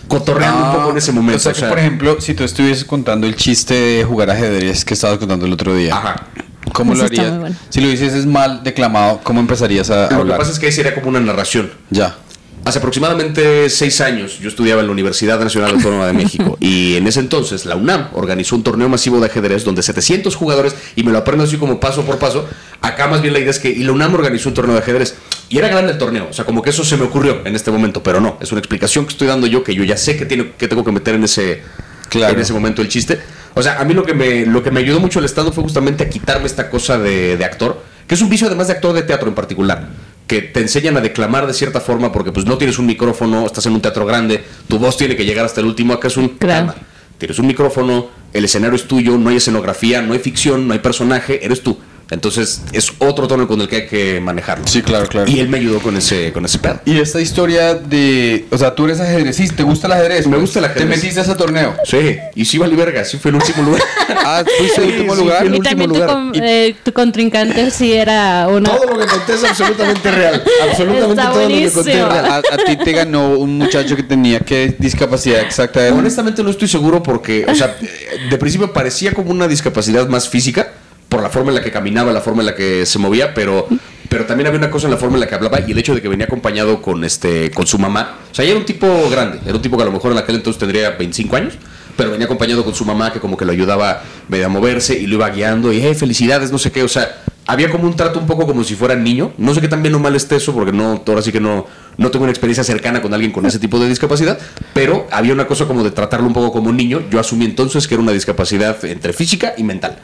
cotorreando 0.10 0.66
un 0.66 0.76
poco 0.76 0.92
en 0.92 0.98
ese 0.98 1.14
momento. 1.14 1.38
O 1.38 1.54
sea, 1.54 1.54
que, 1.54 1.70
por 1.70 1.80
ejemplo, 1.80 2.20
si 2.20 2.34
tú 2.34 2.44
estuvieses 2.44 2.84
contando 2.84 3.28
el 3.28 3.38
chiste 3.38 3.74
de 3.74 4.04
jugar 4.04 4.30
ajedrez 4.30 4.84
que 4.84 4.94
estabas 4.94 5.20
contando 5.20 5.46
el 5.46 5.54
otro 5.54 5.74
día, 5.74 5.96
Ajá. 5.96 6.28
¿Cómo 6.74 6.94
Eso 6.94 7.02
lo 7.04 7.08
harías? 7.08 7.40
bueno. 7.40 7.56
Si 7.70 7.82
lo 7.82 7.92
hicieses 7.92 8.26
mal 8.26 8.64
declamado, 8.64 9.20
¿cómo 9.24 9.40
empezarías 9.40 9.90
a 9.90 10.04
Lo 10.04 10.10
que 10.10 10.16
hablar? 10.16 10.38
pasa 10.40 10.52
es 10.52 10.60
que 10.60 10.68
ahí 10.68 10.72
sería 10.72 10.94
como 10.94 11.10
una 11.10 11.20
narración. 11.20 11.72
Ya. 11.90 12.16
Hace 12.64 12.80
aproximadamente 12.80 13.70
seis 13.70 14.02
años 14.02 14.40
yo 14.40 14.50
estudiaba 14.50 14.82
en 14.82 14.88
la 14.88 14.92
Universidad 14.94 15.40
Nacional 15.40 15.76
Autónoma 15.76 16.08
de 16.08 16.14
México 16.14 16.58
y 16.60 16.96
en 16.96 17.06
ese 17.06 17.20
entonces 17.20 17.66
la 17.66 17.76
UNAM 17.76 18.08
organizó 18.14 18.56
un 18.56 18.64
torneo 18.64 18.90
masivo 18.90 19.20
de 19.20 19.28
ajedrez 19.28 19.64
donde 19.64 19.84
700 19.84 20.36
jugadores, 20.36 20.76
y 20.96 21.04
me 21.04 21.12
lo 21.12 21.20
aprendo 21.20 21.44
así 21.44 21.58
como 21.58 21.80
paso 21.80 22.02
por 22.06 22.18
paso, 22.18 22.48
acá 22.82 23.08
más 23.08 23.22
bien 23.22 23.34
la 23.36 23.40
idea 23.40 23.52
es 23.52 23.60
que 23.60 23.70
y 23.70 23.84
la 23.84 23.92
UNAM 23.92 24.16
organizó 24.16 24.50
un 24.50 24.56
torneo 24.56 24.74
de 24.74 24.82
ajedrez 24.82 25.14
y 25.48 25.60
era 25.60 25.68
grande 25.68 25.92
el 25.92 26.00
torneo, 26.00 26.28
o 26.28 26.34
sea, 26.34 26.44
como 26.44 26.64
que 26.64 26.72
eso 26.72 26.84
se 26.84 26.98
me 26.98 27.04
ocurrió 27.04 27.42
en 27.46 27.56
este 27.56 27.70
momento, 27.70 28.02
pero 28.02 28.20
no, 28.20 28.38
es 28.42 28.52
una 28.52 28.60
explicación 28.62 29.06
que 29.06 29.12
estoy 29.12 29.28
dando 29.28 29.46
yo 29.46 29.64
que 29.64 29.76
yo 29.76 29.84
ya 29.84 29.96
sé 29.96 30.18
que, 30.18 30.26
tiene, 30.26 30.54
que 30.58 30.68
tengo 30.68 30.84
que 30.84 30.92
meter 30.92 31.14
en 31.14 31.26
ese, 31.26 31.62
Claro. 32.10 32.34
en 32.34 32.40
ese 32.40 32.54
momento 32.54 32.82
el 32.82 32.88
chiste. 32.88 33.20
O 33.56 33.64
sea, 33.64 33.80
a 33.80 33.86
mí 33.86 33.94
lo 33.94 34.04
que 34.04 34.14
me, 34.14 34.46
lo 34.46 34.62
que 34.62 34.70
me 34.70 34.82
ayudó 34.82 35.00
mucho 35.00 35.20
el 35.20 35.26
estado 35.26 35.52
fue 35.52 35.64
justamente 35.64 36.04
a 36.04 36.10
quitarme 36.10 36.46
esta 36.46 36.70
cosa 36.70 37.00
de, 37.00 37.38
de 37.38 37.46
actor, 37.46 37.82
que 38.06 38.16
es 38.16 38.22
un 38.22 38.30
vicio 38.30 38.48
además 38.48 38.68
de 38.68 38.74
actor 38.74 38.94
de 38.94 39.02
teatro 39.02 39.30
en 39.30 39.34
particular, 39.34 39.88
que 40.28 40.42
te 40.42 40.60
enseñan 40.60 40.98
a 40.98 41.02
declamar 41.02 41.48
de 41.48 41.54
cierta 41.54 41.80
forma 41.80 42.12
porque 42.12 42.32
pues 42.32 42.46
no 42.46 42.58
tienes 42.58 42.78
un 42.80 42.86
micrófono, 42.86 43.46
estás 43.46 43.66
en 43.66 43.74
un 43.74 43.82
teatro 43.82 44.06
grande, 44.06 44.44
tu 44.68 44.78
voz 44.78 44.98
tiene 44.98 45.16
que 45.16 45.26
llegar 45.26 45.46
hasta 45.46 45.62
el 45.62 45.68
último, 45.68 45.94
acá 45.94 46.10
es 46.10 46.18
un 46.18 46.30
Claro. 46.30 46.76
Tienes 47.18 47.40
un 47.40 47.48
micrófono, 47.48 48.08
el 48.34 48.44
escenario 48.44 48.76
es 48.76 48.88
tuyo, 48.90 49.18
no 49.18 49.30
hay 49.30 49.38
escenografía, 49.38 50.02
no 50.02 50.14
hay 50.14 50.20
ficción, 50.20 50.68
no 50.68 50.74
hay 50.74 50.80
personaje, 50.80 51.46
eres 51.46 51.64
tú. 51.64 51.80
Entonces 52.12 52.62
es 52.72 52.92
otro 53.00 53.28
tono 53.28 53.48
con 53.48 53.60
el 53.62 53.68
que 53.68 53.76
hay 53.78 53.88
que 53.88 54.20
manejarlo. 54.20 54.68
Sí, 54.68 54.82
claro, 54.84 55.08
claro. 55.08 55.30
Y 55.30 55.40
él 55.40 55.50
me 55.50 55.58
ayudó 55.58 55.80
con 55.80 55.98
ese, 55.98 56.32
con 56.32 56.46
ese 56.46 56.60
pedo. 56.60 56.80
Y 56.86 57.00
esta 57.00 57.20
historia 57.20 57.74
de, 57.74 58.46
o 58.52 58.58
sea, 58.58 58.76
tú 58.76 58.86
eres 58.86 59.00
ajedrecista, 59.00 59.56
¿te 59.58 59.64
gusta 59.64 59.88
el 59.88 59.94
ajedrez? 59.94 60.26
Me 60.28 60.32
pues? 60.34 60.42
gusta 60.42 60.60
el 60.60 60.66
ajedrez. 60.66 60.84
¿Te 60.88 60.96
metiste 60.96 61.20
a 61.20 61.24
ese 61.24 61.36
torneo? 61.36 61.76
Sí, 61.84 62.18
y 62.36 62.46
sí 62.46 62.58
vale 62.60 62.76
verga, 62.76 63.04
sí 63.06 63.18
fue 63.18 63.30
el 63.30 63.36
último 63.36 63.64
lugar. 63.64 63.82
Ah, 64.28 64.44
fuiste 64.58 64.82
el 64.84 64.90
último 64.90 65.14
sí, 65.16 65.22
lugar. 65.22 65.46
el 65.46 65.54
Y 65.54 65.58
último 65.58 65.70
también 65.70 65.90
tu, 65.92 65.96
lugar. 66.00 66.10
con- 66.10 66.32
eh, 66.44 66.76
tu 66.84 66.94
contrincante 66.94 67.70
sí 67.70 67.94
era 67.94 68.48
una... 68.48 68.72
Todo 68.72 68.86
lo 68.94 68.98
que 68.98 69.06
conté 69.06 69.34
es 69.36 69.44
absolutamente 69.44 70.10
real. 70.12 70.44
Absolutamente 70.70 71.12
Está 71.22 71.32
todo 71.32 71.42
lo 71.44 71.48
que 71.48 71.72
conté 71.72 71.92
es 71.92 71.98
real. 72.08 72.26
A, 72.26 72.38
a 72.38 72.58
ti 72.66 72.76
te 72.78 72.92
ganó 72.92 73.30
un 73.38 73.58
muchacho 73.60 73.96
que 73.96 74.02
tenía 74.02 74.40
qué 74.40 74.76
discapacidad 74.80 75.42
exacta 75.42 75.86
era. 75.86 75.96
Honestamente 75.96 76.42
no 76.44 76.50
estoy 76.50 76.68
seguro 76.68 77.04
porque, 77.04 77.46
o 77.48 77.54
sea, 77.54 77.76
de 78.30 78.38
principio 78.40 78.74
parecía 78.74 79.14
como 79.14 79.30
una 79.30 79.48
discapacidad 79.48 80.08
más 80.08 80.28
física 80.28 80.72
por 81.16 81.24
la 81.24 81.30
forma 81.30 81.52
en 81.52 81.56
la 81.56 81.62
que 81.62 81.72
caminaba, 81.72 82.12
la 82.12 82.20
forma 82.20 82.42
en 82.42 82.48
la 82.48 82.56
que 82.56 82.86
se 82.86 83.00
movía, 83.00 83.34
pero 83.34 83.70
pero 84.10 84.26
también 84.26 84.48
había 84.48 84.60
una 84.60 84.70
cosa 84.70 84.88
en 84.88 84.92
la 84.92 84.98
forma 84.98 85.16
en 85.16 85.22
la 85.22 85.28
que 85.28 85.36
hablaba 85.36 85.62
y 85.66 85.72
el 85.72 85.78
hecho 85.78 85.96
de 85.96 86.02
que 86.02 86.10
venía 86.10 86.26
acompañado 86.26 86.82
con 86.82 87.06
este 87.06 87.52
con 87.52 87.66
su 87.66 87.80
mamá. 87.80 88.18
O 88.30 88.36
sea, 88.36 88.44
era 88.44 88.60
un 88.60 88.66
tipo 88.66 88.86
grande, 89.10 89.40
era 89.46 89.56
un 89.56 89.62
tipo 89.62 89.78
que 89.78 89.84
a 89.84 89.86
lo 89.86 89.94
mejor 89.94 90.12
en 90.12 90.18
aquel 90.18 90.36
entonces 90.36 90.60
tendría 90.60 90.92
25 90.92 91.38
años, 91.38 91.54
pero 91.96 92.12
venía 92.12 92.26
acompañado 92.26 92.66
con 92.66 92.76
su 92.76 92.84
mamá 92.84 93.14
que 93.14 93.22
como 93.22 93.38
que 93.38 93.46
lo 93.46 93.54
ayudaba 93.54 94.04
medio 94.28 94.48
a 94.48 94.50
moverse 94.50 95.00
y 95.00 95.08
lo 95.08 95.16
iba 95.16 95.30
guiando 95.30 95.72
y, 95.72 95.80
hey, 95.80 95.96
felicidades, 95.96 96.52
no 96.52 96.58
sé 96.58 96.74
qué, 96.74 96.84
o 96.84 96.90
sea, 96.90 97.24
había 97.48 97.70
como 97.70 97.86
un 97.86 97.96
trato 97.96 98.20
un 98.20 98.28
poco 98.28 98.46
como 98.46 98.66
si 98.66 98.76
fuera 98.76 98.96
niño. 98.96 99.32
No 99.38 99.54
sé 99.54 99.62
qué 99.62 99.70
tan 99.70 99.82
bien 99.82 99.96
o 99.96 100.00
mal 100.00 100.18
esté 100.18 100.36
eso, 100.36 100.54
porque 100.54 100.74
no, 100.74 101.02
ahora 101.08 101.22
sí 101.22 101.32
que 101.32 101.40
no, 101.40 101.66
no 101.96 102.12
tengo 102.12 102.24
una 102.24 102.32
experiencia 102.32 102.66
cercana 102.66 103.02
con 103.02 103.14
alguien 103.14 103.32
con 103.32 103.46
ese 103.46 103.60
tipo 103.60 103.80
de 103.80 103.88
discapacidad, 103.88 104.38
pero 104.74 105.08
había 105.12 105.32
una 105.32 105.48
cosa 105.48 105.66
como 105.66 105.82
de 105.82 105.92
tratarlo 105.92 106.28
un 106.28 106.34
poco 106.34 106.52
como 106.52 106.74
niño. 106.74 107.04
Yo 107.10 107.22
asumí 107.22 107.46
entonces 107.46 107.88
que 107.88 107.94
era 107.94 108.04
una 108.04 108.12
discapacidad 108.12 108.84
entre 108.84 109.14
física 109.14 109.54
y 109.58 109.64
mental. 109.64 109.98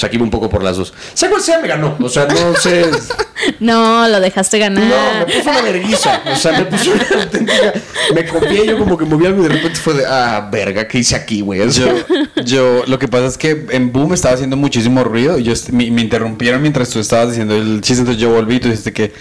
O 0.00 0.02
sea, 0.02 0.08
que 0.08 0.16
iba 0.16 0.24
un 0.24 0.30
poco 0.30 0.48
por 0.48 0.62
las 0.64 0.78
dos. 0.78 0.94
Sea 1.12 1.28
cual 1.28 1.42
sea, 1.42 1.58
me 1.58 1.68
ganó. 1.68 1.94
O 2.00 2.08
sea, 2.08 2.24
no 2.26 2.56
sé. 2.56 2.86
No, 3.58 4.06
lo 4.06 4.20
dejaste 4.20 4.58
ganar. 4.58 4.84
No, 4.84 5.26
me 5.26 5.32
puso 5.34 5.50
una 5.50 5.62
vergüenza. 5.62 6.20
O 6.30 6.36
sea, 6.36 6.52
me 6.58 6.64
puso 6.66 6.92
una 6.92 7.22
auténtica. 7.22 7.72
Me 8.14 8.26
copié 8.26 8.66
yo 8.66 8.78
como 8.78 8.98
que 8.98 9.06
moví 9.06 9.24
algo 9.24 9.40
y 9.40 9.48
de 9.48 9.54
repente 9.54 9.80
fue 9.80 9.94
de, 9.94 10.04
ah, 10.06 10.46
verga, 10.52 10.86
¿qué 10.86 10.98
hice 10.98 11.16
aquí, 11.16 11.40
güey? 11.40 11.70
Yo, 11.70 11.86
yo, 12.44 12.82
lo 12.86 12.98
que 12.98 13.08
pasa 13.08 13.26
es 13.26 13.38
que 13.38 13.66
en 13.70 13.92
Boom 13.92 14.12
estaba 14.12 14.34
haciendo 14.34 14.56
muchísimo 14.58 15.04
ruido 15.04 15.38
y 15.38 15.44
yo, 15.44 15.54
me, 15.72 15.90
me 15.90 16.02
interrumpieron 16.02 16.60
mientras 16.60 16.90
tú 16.90 16.98
estabas 17.00 17.28
diciendo 17.30 17.56
el 17.56 17.80
chiste, 17.80 18.00
entonces 18.00 18.20
yo 18.20 18.28
volví 18.30 18.56
y 18.56 18.60
tú 18.60 18.68
dijiste 18.68 18.92
que, 18.92 19.12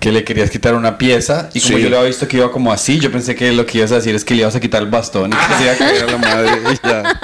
que 0.00 0.10
le 0.10 0.24
querías 0.24 0.50
quitar 0.50 0.74
una 0.74 0.98
pieza 0.98 1.48
y 1.54 1.60
como 1.60 1.76
Sí. 1.76 1.82
yo 1.84 1.88
le 1.90 1.96
había 1.96 2.08
visto 2.08 2.26
que 2.26 2.38
iba 2.38 2.50
como 2.50 2.72
así, 2.72 2.98
yo 2.98 3.12
pensé 3.12 3.36
que 3.36 3.52
lo 3.52 3.64
que 3.64 3.78
ibas 3.78 3.92
a 3.92 3.96
decir 3.96 4.14
es 4.14 4.24
que 4.24 4.34
le 4.34 4.40
ibas 4.40 4.56
a 4.56 4.60
quitar 4.60 4.82
el 4.82 4.88
bastón 4.88 5.32
y 5.32 5.36
que 5.36 5.54
se 5.56 5.62
iba 5.62 5.72
a 5.72 5.76
caer 5.76 6.02
a 6.02 6.06
la 6.10 6.18
madre 6.18 6.50
y 6.72 6.86
ya. 6.86 7.20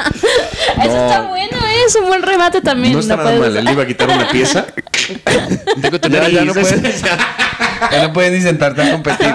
Eso 0.82 1.06
está 1.06 1.22
bueno, 1.28 1.56
¿eh? 1.56 1.84
es 1.86 1.94
un 1.96 2.06
buen 2.06 2.22
remate 2.22 2.60
también. 2.60 2.92
no 2.94 3.00
está 3.00 3.16
nada 3.16 3.28
puedes- 3.36 3.40
mal. 3.52 3.56
Él 3.56 3.64
le 3.64 3.72
iba 3.72 3.82
a 3.82 3.86
quitar 3.86 4.08
una 4.08 4.28
pieza. 4.28 4.66
Tengo 5.82 6.00
tu 6.00 6.08
Ya, 6.08 6.28
ya 6.28 6.44
no 6.44 6.54
nariz. 6.54 6.68
puedes, 6.72 7.02
ya 7.90 8.02
no 8.02 8.12
puedes 8.12 8.32
ni 8.32 8.40
sentarte 8.40 8.82
a 8.82 8.92
competir. 8.92 9.34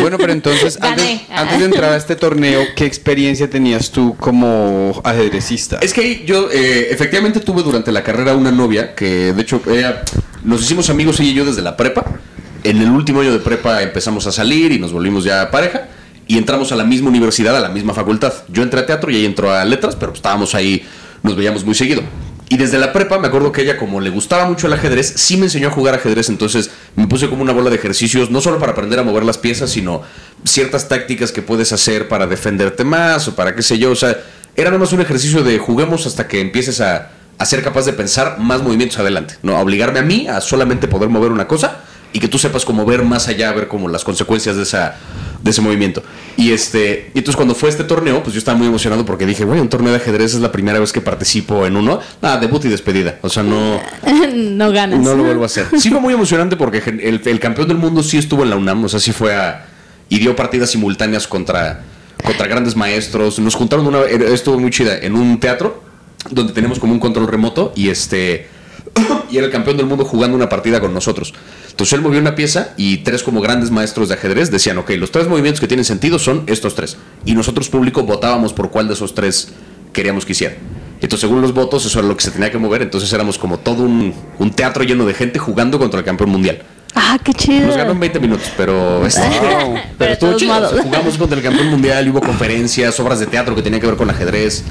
Bueno, 0.00 0.16
pero 0.18 0.32
entonces, 0.32 0.78
antes, 0.80 1.04
Gané. 1.04 1.26
antes 1.34 1.58
de 1.58 1.64
entrar 1.64 1.92
a 1.92 1.96
este 1.96 2.16
torneo, 2.16 2.62
¿qué 2.76 2.86
experiencia 2.86 3.48
tenías 3.50 3.90
tú 3.90 4.16
como 4.18 5.00
ajedrecista? 5.04 5.78
Es 5.82 5.92
que 5.92 6.24
yo 6.24 6.48
eh, 6.50 6.88
efectivamente 6.90 7.40
tuve 7.40 7.62
durante 7.62 7.92
la 7.92 8.02
carrera 8.02 8.34
una 8.34 8.50
novia 8.50 8.94
que 8.94 9.32
de 9.32 9.42
hecho 9.42 9.60
ella, 9.68 10.02
nos 10.44 10.62
hicimos 10.62 10.88
amigos 10.90 11.20
ella 11.20 11.30
y 11.30 11.34
yo 11.34 11.44
desde 11.44 11.62
la 11.62 11.76
prepa. 11.76 12.04
En 12.64 12.80
el 12.82 12.90
último 12.90 13.20
año 13.20 13.32
de 13.32 13.38
prepa 13.38 13.82
empezamos 13.82 14.26
a 14.26 14.32
salir 14.32 14.72
y 14.72 14.78
nos 14.78 14.92
volvimos 14.92 15.24
ya 15.24 15.50
pareja. 15.50 15.88
Y 16.28 16.36
entramos 16.36 16.70
a 16.70 16.76
la 16.76 16.84
misma 16.84 17.08
universidad, 17.08 17.56
a 17.56 17.60
la 17.60 17.70
misma 17.70 17.94
facultad. 17.94 18.32
Yo 18.48 18.62
entré 18.62 18.80
a 18.80 18.86
teatro 18.86 19.10
y 19.10 19.16
ella 19.16 19.26
entró 19.26 19.50
a 19.50 19.64
letras, 19.64 19.96
pero 19.96 20.12
estábamos 20.12 20.54
ahí, 20.54 20.86
nos 21.22 21.34
veíamos 21.34 21.64
muy 21.64 21.74
seguido. 21.74 22.02
Y 22.50 22.56
desde 22.56 22.78
la 22.78 22.92
prepa 22.92 23.18
me 23.18 23.28
acuerdo 23.28 23.50
que 23.50 23.62
ella, 23.62 23.76
como 23.76 24.00
le 24.00 24.10
gustaba 24.10 24.46
mucho 24.46 24.66
el 24.66 24.74
ajedrez, 24.74 25.12
sí 25.16 25.36
me 25.36 25.44
enseñó 25.46 25.68
a 25.68 25.70
jugar 25.70 25.94
ajedrez. 25.94 26.28
Entonces 26.28 26.70
me 26.96 27.06
puse 27.06 27.28
como 27.28 27.42
una 27.42 27.52
bola 27.52 27.70
de 27.70 27.76
ejercicios, 27.76 28.30
no 28.30 28.40
solo 28.40 28.58
para 28.58 28.72
aprender 28.72 28.98
a 28.98 29.02
mover 29.02 29.24
las 29.24 29.38
piezas, 29.38 29.70
sino 29.70 30.02
ciertas 30.44 30.88
tácticas 30.88 31.32
que 31.32 31.42
puedes 31.42 31.72
hacer 31.72 32.08
para 32.08 32.26
defenderte 32.26 32.84
más 32.84 33.26
o 33.28 33.34
para 33.34 33.54
qué 33.54 33.62
sé 33.62 33.78
yo. 33.78 33.90
O 33.90 33.96
sea, 33.96 34.16
era 34.54 34.70
nada 34.70 34.80
más 34.80 34.92
un 34.92 35.00
ejercicio 35.00 35.42
de 35.42 35.58
juguemos 35.58 36.06
hasta 36.06 36.28
que 36.28 36.40
empieces 36.40 36.80
a, 36.80 37.10
a 37.38 37.46
ser 37.46 37.62
capaz 37.62 37.86
de 37.86 37.94
pensar 37.94 38.38
más 38.38 38.62
movimientos 38.62 38.98
adelante. 38.98 39.36
¿no? 39.42 39.56
A 39.56 39.60
obligarme 39.60 39.98
a 39.98 40.02
mí 40.02 40.26
a 40.28 40.40
solamente 40.40 40.88
poder 40.88 41.08
mover 41.08 41.32
una 41.32 41.46
cosa 41.46 41.80
y 42.12 42.20
que 42.20 42.28
tú 42.28 42.38
sepas 42.38 42.64
cómo 42.64 42.86
ver 42.86 43.02
más 43.02 43.28
allá, 43.28 43.52
ver 43.52 43.68
como 43.68 43.88
las 43.88 44.04
consecuencias 44.04 44.56
de 44.56 44.62
esa 44.62 44.96
de 45.42 45.50
ese 45.50 45.60
movimiento. 45.60 46.02
Y 46.36 46.52
este, 46.52 47.10
y 47.14 47.18
entonces 47.18 47.36
cuando 47.36 47.54
fue 47.54 47.68
este 47.68 47.84
torneo, 47.84 48.22
pues 48.22 48.34
yo 48.34 48.38
estaba 48.38 48.56
muy 48.56 48.66
emocionado 48.66 49.04
porque 49.04 49.26
dije, 49.26 49.44
güey, 49.44 49.60
un 49.60 49.68
torneo 49.68 49.92
de 49.92 49.98
ajedrez 49.98 50.34
es 50.34 50.40
la 50.40 50.52
primera 50.52 50.78
vez 50.78 50.92
que 50.92 51.00
participo 51.00 51.66
en 51.66 51.76
uno. 51.76 52.00
Nada, 52.22 52.38
debut 52.38 52.64
y 52.64 52.68
despedida. 52.68 53.18
O 53.22 53.28
sea, 53.28 53.42
no 53.42 53.80
no 54.34 54.72
ganas. 54.72 55.00
no 55.00 55.14
lo 55.14 55.24
vuelvo 55.24 55.42
a 55.42 55.46
hacer. 55.46 55.66
Sí 55.78 55.90
fue 55.90 56.00
muy 56.00 56.12
emocionante 56.12 56.56
porque 56.56 56.78
el, 56.78 57.22
el 57.24 57.40
campeón 57.40 57.68
del 57.68 57.78
mundo 57.78 58.02
sí 58.02 58.18
estuvo 58.18 58.42
en 58.42 58.50
la 58.50 58.56
UNAM, 58.56 58.84
o 58.84 58.88
sea, 58.88 59.00
sí 59.00 59.12
fue 59.12 59.34
a 59.34 59.66
y 60.08 60.18
dio 60.18 60.34
partidas 60.34 60.70
simultáneas 60.70 61.26
contra 61.26 61.84
contra 62.24 62.46
grandes 62.46 62.76
maestros. 62.76 63.38
Nos 63.38 63.54
juntaron 63.54 63.86
una 63.86 64.02
estuvo 64.02 64.58
muy 64.58 64.70
chida 64.70 64.98
en 64.98 65.14
un 65.14 65.38
teatro 65.40 65.82
donde 66.30 66.52
tenemos 66.52 66.78
como 66.78 66.92
un 66.92 67.00
control 67.00 67.28
remoto 67.28 67.72
y 67.76 67.90
este 67.90 68.48
y 69.30 69.36
era 69.36 69.46
el 69.46 69.52
campeón 69.52 69.76
del 69.76 69.86
mundo 69.86 70.04
jugando 70.04 70.36
una 70.36 70.48
partida 70.48 70.80
con 70.80 70.94
nosotros. 70.94 71.34
Entonces 71.70 71.92
él 71.92 72.00
movió 72.00 72.20
una 72.20 72.34
pieza 72.34 72.74
y 72.76 72.98
tres 72.98 73.22
como 73.22 73.40
grandes 73.40 73.70
maestros 73.70 74.08
de 74.08 74.14
ajedrez 74.14 74.50
decían, 74.50 74.78
ok, 74.78 74.90
los 74.98 75.10
tres 75.10 75.28
movimientos 75.28 75.60
que 75.60 75.68
tienen 75.68 75.84
sentido 75.84 76.18
son 76.18 76.44
estos 76.46 76.74
tres. 76.74 76.96
Y 77.24 77.34
nosotros 77.34 77.68
público 77.68 78.02
votábamos 78.02 78.52
por 78.52 78.70
cuál 78.70 78.88
de 78.88 78.94
esos 78.94 79.14
tres 79.14 79.52
queríamos 79.92 80.24
que 80.24 80.32
hiciera. 80.32 80.56
Entonces 81.00 81.20
según 81.20 81.40
los 81.40 81.54
votos 81.54 81.86
eso 81.86 82.00
era 82.00 82.08
lo 82.08 82.16
que 82.16 82.24
se 82.24 82.30
tenía 82.30 82.50
que 82.50 82.58
mover, 82.58 82.82
entonces 82.82 83.12
éramos 83.12 83.38
como 83.38 83.58
todo 83.58 83.84
un, 83.84 84.12
un 84.38 84.50
teatro 84.50 84.82
lleno 84.82 85.06
de 85.06 85.14
gente 85.14 85.38
jugando 85.38 85.78
contra 85.78 86.00
el 86.00 86.04
campeón 86.04 86.30
mundial. 86.30 86.62
Ah, 86.94 87.18
qué 87.22 87.32
chido. 87.32 87.68
Nos 87.68 87.76
ganó 87.76 87.92
en 87.92 88.00
20 88.00 88.20
minutos, 88.20 88.50
pero, 88.56 89.06
este, 89.06 89.20
Pero 89.20 89.74
pero 89.96 90.08
de 90.08 90.12
estuvo 90.14 90.30
todos 90.30 90.42
chido. 90.42 90.54
O 90.54 90.58
sea, 90.58 90.68
modos. 90.68 90.80
jugamos 90.80 91.18
contra 91.18 91.38
el 91.38 91.44
campeón 91.44 91.68
mundial, 91.68 92.06
y 92.06 92.10
hubo 92.10 92.20
conferencias, 92.20 92.98
obras 92.98 93.20
de 93.20 93.26
teatro 93.26 93.54
que 93.54 93.62
tenían 93.62 93.80
que 93.80 93.86
ver 93.86 93.96
con 93.96 94.10
ajedrez. 94.10 94.64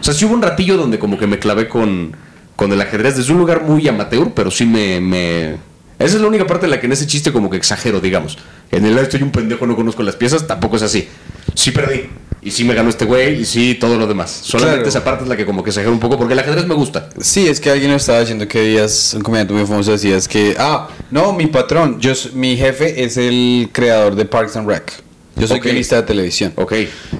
O 0.00 0.04
sea, 0.04 0.14
sí 0.14 0.24
hubo 0.24 0.34
un 0.34 0.42
ratillo 0.42 0.76
donde 0.76 0.98
como 0.98 1.18
que 1.18 1.26
me 1.26 1.38
clavé 1.38 1.68
con, 1.68 2.16
con 2.56 2.72
el 2.72 2.80
ajedrez 2.80 3.16
desde 3.16 3.32
un 3.32 3.38
lugar 3.38 3.62
muy 3.62 3.86
amateur, 3.86 4.32
pero 4.34 4.50
sí 4.50 4.64
me, 4.66 5.00
me... 5.00 5.50
Esa 5.98 6.16
es 6.16 6.20
la 6.20 6.26
única 6.26 6.46
parte 6.46 6.66
en 6.66 6.70
la 6.70 6.80
que 6.80 6.86
en 6.86 6.92
ese 6.92 7.06
chiste 7.06 7.32
como 7.32 7.48
que 7.48 7.56
exagero, 7.56 8.00
digamos. 8.00 8.36
En 8.70 8.84
el 8.84 8.98
estoy 8.98 9.22
un 9.22 9.30
pendejo, 9.30 9.66
no 9.66 9.76
conozco 9.76 10.02
las 10.02 10.16
piezas, 10.16 10.46
tampoco 10.46 10.76
es 10.76 10.82
así. 10.82 11.08
Sí 11.54 11.70
perdí. 11.70 12.08
Y 12.42 12.50
sí 12.50 12.64
me 12.64 12.74
ganó 12.74 12.90
este 12.90 13.04
güey, 13.06 13.40
y 13.40 13.44
sí 13.44 13.74
todo 13.74 13.98
lo 13.98 14.06
demás. 14.06 14.30
Solamente 14.30 14.76
Claro. 14.76 14.88
esa 14.88 15.02
parte 15.02 15.24
es 15.24 15.28
la 15.28 15.36
que 15.36 15.44
como 15.44 15.64
que 15.64 15.70
exagero 15.70 15.92
un 15.92 15.98
poco, 15.98 16.16
porque 16.16 16.34
el 16.34 16.38
ajedrez 16.38 16.66
me 16.66 16.74
gusta. 16.74 17.08
Sí, 17.20 17.48
es 17.48 17.60
que 17.60 17.70
alguien 17.70 17.90
estaba 17.92 18.20
diciendo 18.20 18.46
que 18.46 18.60
días, 18.60 19.14
un 19.14 19.22
comediante 19.22 19.52
muy 19.52 19.66
famoso 19.66 19.92
decía 19.92 20.16
es 20.16 20.28
que, 20.28 20.54
ah, 20.58 20.88
no, 21.10 21.32
mi 21.32 21.46
patrón, 21.46 21.98
yo, 21.98 22.12
mi 22.34 22.56
jefe 22.56 23.02
es 23.04 23.16
el 23.16 23.70
creador 23.72 24.14
de 24.14 24.26
Parks 24.26 24.56
and 24.56 24.68
Rec. 24.68 25.02
Yo 25.36 25.46
soy 25.46 25.58
Ok. 25.58 25.64
guionista 25.64 25.96
de 25.96 26.02
televisión. 26.02 26.52
Ok. 26.56 26.72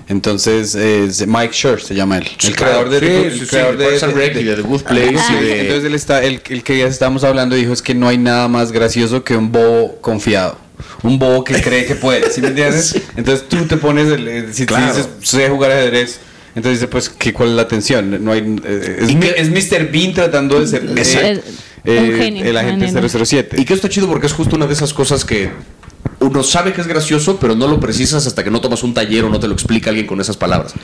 Entonces, 0.09 0.75
es 0.75 1.27
Mike 1.27 1.53
Schur 1.53 1.81
se 1.83 1.95
llama 1.95 2.19
él. 2.19 2.29
Sí, 2.39 2.49
el 2.49 2.57
creador 2.57 2.89
de, 2.89 3.01
Sí, 3.01 3.07
el 3.07 3.33
sí, 3.33 3.39
sí, 3.41 3.47
creador 3.47 3.77
de 3.77 3.85
de 4.57 4.63
Good 4.63 4.83
Place 4.83 5.19
Sí, 5.19 5.35
y 5.39 5.45
de- 5.45 5.61
Entonces 5.61 5.85
él 5.85 5.95
está, 5.95 6.23
el, 6.25 6.41
el 6.49 6.63
que 6.63 6.79
ya 6.79 6.87
estábamos 6.87 7.25
hablando 7.25 7.55
dijo 7.57 7.73
es 7.73 7.83
que 7.83 7.95
no 7.95 8.09
hay 8.09 8.19
nada 8.19 8.49
más 8.49 8.73
gracioso 8.73 9.23
que 9.23 9.37
un 9.37 9.53
bobo 9.53 9.97
confiado. 10.01 10.59
Un 11.03 11.19
bobo 11.19 11.45
que 11.45 11.61
cree 11.61 11.85
que 11.87 11.95
puede, 11.95 12.31
¿sí 12.31 12.41
me 12.41 12.49
entiendes? 12.49 12.95
Entonces 13.17 13.49
tú 13.49 13.65
te 13.67 13.77
pones, 13.77 14.09
el, 14.13 14.29
eh, 14.29 14.47
si 14.53 14.67
Claro. 14.67 14.87
dices, 14.95 15.09
sé 15.23 15.49
jugar 15.49 15.73
ajedrez, 15.73 16.19
entonces 16.55 16.81
dices, 16.81 16.89
pues, 16.91 17.09
¿qué, 17.11 17.33
¿cuál 17.33 17.51
es 17.51 17.55
la 17.57 17.63
atención? 17.63 18.23
No 18.25 18.33
hay, 18.33 18.41
eh, 18.65 18.99
es, 19.03 19.11
¿Y 19.11 19.15
mi- 19.17 19.27
qué- 19.27 19.35
es 19.37 19.51
Mr. 19.51 19.91
Bean 19.91 20.13
tratando 20.15 20.59
de 20.61 20.67
ser 20.67 20.85
eh, 20.85 20.93
Es- 20.97 21.15
eh, 21.15 21.43
el 21.85 22.57
agente 22.57 22.87
un 22.87 22.93
genio. 22.93 23.09
007. 23.09 23.57
Y 23.61 23.65
que 23.65 23.75
esto 23.75 23.87
está 23.87 23.89
chido 23.89 24.09
porque 24.09 24.27
es 24.27 24.33
justo 24.33 24.57
una 24.57 24.67
de 24.67 24.73
esas 24.73 24.93
cosas 24.93 25.25
que 25.25 25.51
uno 26.21 26.43
sabe 26.43 26.73
que 26.73 26.81
es 26.81 26.87
gracioso, 26.87 27.39
pero 27.41 27.55
no 27.55 27.69
lo 27.69 27.81
precisas 27.81 28.27
hasta 28.27 28.43
que 28.45 28.51
no 28.51 28.61
tomas 28.61 28.83
un 28.83 28.95
taller 28.95 29.25
o 29.25 29.31
no 29.31 29.41
te 29.41 29.49
lo 29.49 29.55
explica 29.55 29.91
alguien 29.91 30.07
con 30.07 30.21
esas 30.21 30.37
palabras. 30.37 30.75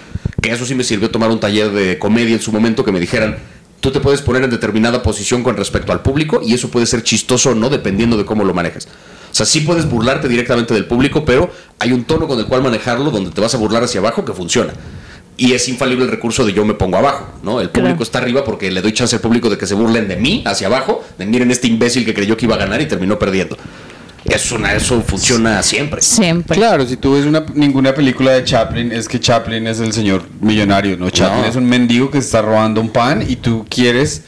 Que 0.40 0.50
eso 0.50 0.66
sí 0.66 0.74
me 0.74 0.84
sirvió 0.84 1.10
tomar 1.10 1.30
un 1.30 1.40
taller 1.40 1.70
de 1.70 1.98
comedia 1.98 2.34
en 2.34 2.42
su 2.42 2.52
momento 2.52 2.84
que 2.84 2.92
me 2.92 3.00
dijeran, 3.00 3.38
tú 3.80 3.90
te 3.90 4.00
puedes 4.00 4.22
poner 4.22 4.44
en 4.44 4.50
determinada 4.50 5.02
posición 5.02 5.42
con 5.42 5.56
respecto 5.56 5.92
al 5.92 6.00
público 6.02 6.40
y 6.44 6.54
eso 6.54 6.70
puede 6.70 6.86
ser 6.86 7.02
chistoso 7.02 7.50
o 7.50 7.54
no 7.54 7.68
dependiendo 7.68 8.16
de 8.16 8.24
cómo 8.24 8.44
lo 8.44 8.54
manejes. 8.54 8.86
O 9.30 9.34
sea, 9.34 9.46
sí 9.46 9.60
puedes 9.60 9.88
burlarte 9.88 10.28
directamente 10.28 10.74
del 10.74 10.84
público, 10.84 11.24
pero 11.24 11.50
hay 11.78 11.92
un 11.92 12.04
tono 12.04 12.28
con 12.28 12.38
el 12.38 12.46
cual 12.46 12.62
manejarlo 12.62 13.10
donde 13.10 13.30
te 13.30 13.40
vas 13.40 13.54
a 13.54 13.58
burlar 13.58 13.82
hacia 13.82 14.00
abajo 14.00 14.24
que 14.24 14.32
funciona. 14.32 14.72
Y 15.38 15.54
es 15.54 15.66
infalible 15.68 16.04
el 16.04 16.10
recurso 16.10 16.44
de 16.44 16.52
yo 16.52 16.64
me 16.66 16.74
pongo 16.74 16.98
abajo, 16.98 17.26
¿no? 17.42 17.60
El 17.60 17.70
público 17.70 17.94
Claro. 17.96 18.02
está 18.02 18.18
arriba 18.18 18.44
porque 18.44 18.70
le 18.70 18.82
doy 18.82 18.92
chance 18.92 19.16
al 19.16 19.22
público 19.22 19.48
de 19.48 19.56
que 19.56 19.66
se 19.66 19.74
burlen 19.74 20.06
de 20.06 20.16
mí 20.16 20.42
hacia 20.46 20.66
abajo, 20.66 21.02
de 21.16 21.24
miren 21.24 21.50
este 21.50 21.66
imbécil 21.68 22.04
que 22.04 22.12
creyó 22.12 22.36
que 22.36 22.44
iba 22.44 22.54
a 22.54 22.58
ganar 22.58 22.80
y 22.82 22.86
terminó 22.86 23.18
perdiendo. 23.18 23.56
Es 24.24 24.52
una, 24.52 24.72
eso 24.74 25.00
funciona 25.02 25.62
siempre. 25.62 26.00
Siempre. 26.00 26.56
Claro, 26.56 26.86
si 26.86 26.96
tú 26.96 27.14
ves 27.14 27.26
una, 27.26 27.44
ninguna 27.54 27.92
película 27.94 28.32
de 28.32 28.44
Chaplin, 28.44 28.92
es 28.92 29.08
que 29.08 29.18
Chaplin 29.18 29.66
es 29.66 29.80
el 29.80 29.92
señor 29.92 30.22
millonario, 30.40 30.96
¿no? 30.96 31.10
Chaplin 31.10 31.42
No. 31.42 31.48
es 31.48 31.56
un 31.56 31.64
mendigo 31.66 32.10
que 32.10 32.20
se 32.20 32.26
está 32.26 32.42
robando 32.42 32.80
un 32.80 32.90
pan 32.90 33.24
y 33.28 33.36
tú 33.36 33.66
quieres 33.68 34.22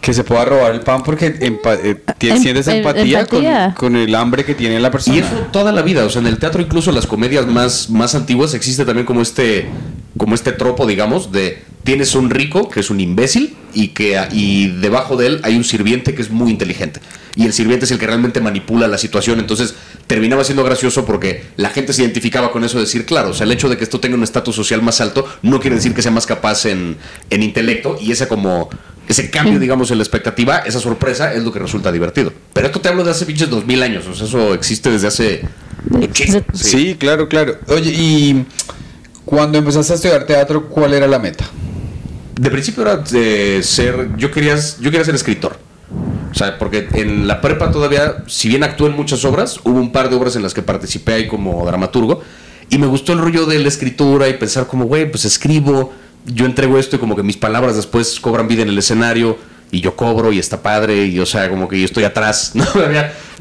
que 0.00 0.12
se 0.12 0.22
pueda 0.24 0.44
robar 0.44 0.72
el 0.72 0.80
pan 0.80 1.02
porque 1.02 1.34
empa- 1.40 1.78
eh, 1.82 1.96
Em- 2.20 2.38
sientes 2.40 2.68
em- 2.68 2.76
empatía, 2.76 3.26
con-. 3.26 3.44
Con, 3.74 3.96
el 3.96 4.14
hambre 4.14 4.44
que 4.44 4.54
tiene 4.54 4.78
la 4.78 4.90
persona. 4.90 5.16
Y 5.16 5.20
eso 5.20 5.46
toda 5.52 5.72
la 5.72 5.82
vida, 5.82 6.04
o 6.04 6.10
sea, 6.10 6.20
en 6.20 6.28
el 6.28 6.38
teatro 6.38 6.60
incluso 6.62 6.92
las 6.92 7.06
comedias 7.06 7.46
más, 7.46 7.88
más 7.90 8.14
antiguas 8.14 8.52
existe 8.54 8.84
también 8.84 9.06
como 9.06 9.20
este, 9.22 9.66
como 10.18 10.34
este 10.34 10.52
tropo, 10.52 10.86
digamos, 10.86 11.32
de 11.32 11.62
tienes 11.86 12.16
un 12.16 12.28
rico 12.30 12.68
que 12.68 12.80
es 12.80 12.90
un 12.90 13.00
imbécil 13.00 13.56
y 13.72 13.88
que 13.88 14.20
y 14.32 14.66
debajo 14.66 15.16
de 15.16 15.28
él 15.28 15.40
hay 15.44 15.56
un 15.56 15.64
sirviente 15.64 16.14
que 16.14 16.20
es 16.20 16.30
muy 16.30 16.50
inteligente. 16.50 17.00
Y 17.36 17.46
el 17.46 17.52
sirviente 17.52 17.84
es 17.84 17.90
el 17.92 17.98
que 17.98 18.06
realmente 18.06 18.40
manipula 18.40 18.88
la 18.88 18.98
situación, 18.98 19.38
entonces 19.38 19.74
terminaba 20.06 20.42
siendo 20.42 20.64
gracioso 20.64 21.04
porque 21.06 21.44
la 21.56 21.70
gente 21.70 21.92
se 21.92 22.02
identificaba 22.02 22.50
con 22.50 22.64
eso 22.64 22.78
de 22.78 22.84
decir, 22.84 23.06
claro, 23.06 23.30
o 23.30 23.34
sea, 23.34 23.44
el 23.44 23.52
hecho 23.52 23.68
de 23.68 23.76
que 23.76 23.84
esto 23.84 24.00
tenga 24.00 24.16
un 24.16 24.24
estatus 24.24 24.56
social 24.56 24.82
más 24.82 25.00
alto 25.00 25.26
no 25.42 25.60
quiere 25.60 25.76
decir 25.76 25.94
que 25.94 26.02
sea 26.02 26.10
más 26.10 26.26
capaz 26.26 26.66
en, 26.66 26.96
en 27.30 27.42
intelecto 27.42 27.96
y 28.00 28.10
esa 28.10 28.26
como 28.26 28.68
ese 29.08 29.30
cambio, 29.30 29.60
digamos, 29.60 29.92
en 29.92 29.98
la 29.98 30.02
expectativa, 30.02 30.58
esa 30.58 30.80
sorpresa 30.80 31.34
es 31.34 31.44
lo 31.44 31.52
que 31.52 31.60
resulta 31.60 31.92
divertido. 31.92 32.32
Pero 32.52 32.66
esto 32.66 32.80
te 32.80 32.88
hablo 32.88 33.04
de 33.04 33.12
hace 33.12 33.26
pinches 33.26 33.48
dos 33.48 33.64
mil 33.64 33.80
años, 33.82 34.06
o 34.08 34.14
sea, 34.14 34.26
eso 34.26 34.54
existe 34.54 34.90
desde 34.90 35.06
hace. 35.06 35.42
Sí. 36.52 36.96
claro, 36.98 37.28
claro. 37.28 37.58
Oye, 37.68 37.92
y 37.92 38.44
cuando 39.24 39.58
empezaste 39.58 39.92
a 39.92 39.96
estudiar 39.96 40.26
teatro, 40.26 40.68
¿cuál 40.68 40.94
era 40.94 41.06
la 41.06 41.20
meta? 41.20 41.48
De 42.38 42.50
principio 42.50 42.82
era 42.82 42.98
de 42.98 43.62
ser, 43.62 44.10
yo 44.16 44.30
quería, 44.30 44.56
yo 44.56 44.90
quería 44.90 45.04
ser 45.04 45.14
escritor. 45.14 45.58
O 46.30 46.34
sea, 46.34 46.58
porque 46.58 46.86
en 46.92 47.26
la 47.26 47.40
prepa 47.40 47.70
todavía, 47.70 48.24
si 48.26 48.48
bien 48.48 48.62
actué 48.62 48.88
en 48.88 48.96
muchas 48.96 49.24
obras, 49.24 49.58
hubo 49.64 49.78
un 49.78 49.90
par 49.90 50.10
de 50.10 50.16
obras 50.16 50.36
en 50.36 50.42
las 50.42 50.52
que 50.52 50.60
participé 50.60 51.14
ahí 51.14 51.28
como 51.28 51.64
dramaturgo. 51.64 52.20
Y 52.68 52.76
me 52.76 52.86
gustó 52.86 53.14
el 53.14 53.20
rollo 53.20 53.46
de 53.46 53.58
la 53.58 53.68
escritura 53.68 54.28
y 54.28 54.34
pensar 54.34 54.66
como, 54.66 54.84
güey, 54.84 55.10
pues 55.10 55.24
escribo, 55.24 55.94
yo 56.26 56.44
entrego 56.44 56.78
esto 56.78 56.96
y 56.96 56.98
como 56.98 57.16
que 57.16 57.22
mis 57.22 57.38
palabras 57.38 57.76
después 57.76 58.20
cobran 58.20 58.48
vida 58.48 58.62
en 58.62 58.68
el 58.68 58.76
escenario 58.76 59.38
y 59.70 59.80
yo 59.80 59.96
cobro 59.96 60.32
y 60.32 60.38
está 60.38 60.62
padre 60.62 61.06
y 61.06 61.18
o 61.18 61.26
sea, 61.26 61.48
como 61.48 61.68
que 61.68 61.78
yo 61.78 61.86
estoy 61.86 62.04
atrás. 62.04 62.52
¿no? 62.54 62.66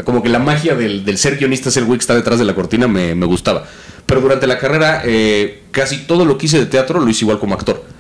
Como 0.06 0.24
que 0.24 0.30
la 0.30 0.40
magia 0.40 0.74
del, 0.76 1.04
del 1.04 1.18
ser 1.18 1.38
guionista, 1.38 1.70
ser 1.70 1.84
güey 1.84 1.98
que 1.98 2.04
está 2.04 2.16
detrás 2.16 2.40
de 2.40 2.46
la 2.46 2.56
cortina 2.56 2.88
me, 2.88 3.14
me 3.14 3.26
gustaba. 3.26 3.66
Pero 4.06 4.22
durante 4.22 4.48
la 4.48 4.58
carrera, 4.58 5.02
eh, 5.04 5.64
casi 5.72 6.06
todo 6.06 6.24
lo 6.24 6.38
que 6.38 6.46
hice 6.46 6.60
de 6.60 6.68
teatro 6.68 7.02
lo 7.02 7.10
hice 7.10 7.26
igual 7.26 7.40
como 7.40 7.56
actor. 7.56 7.95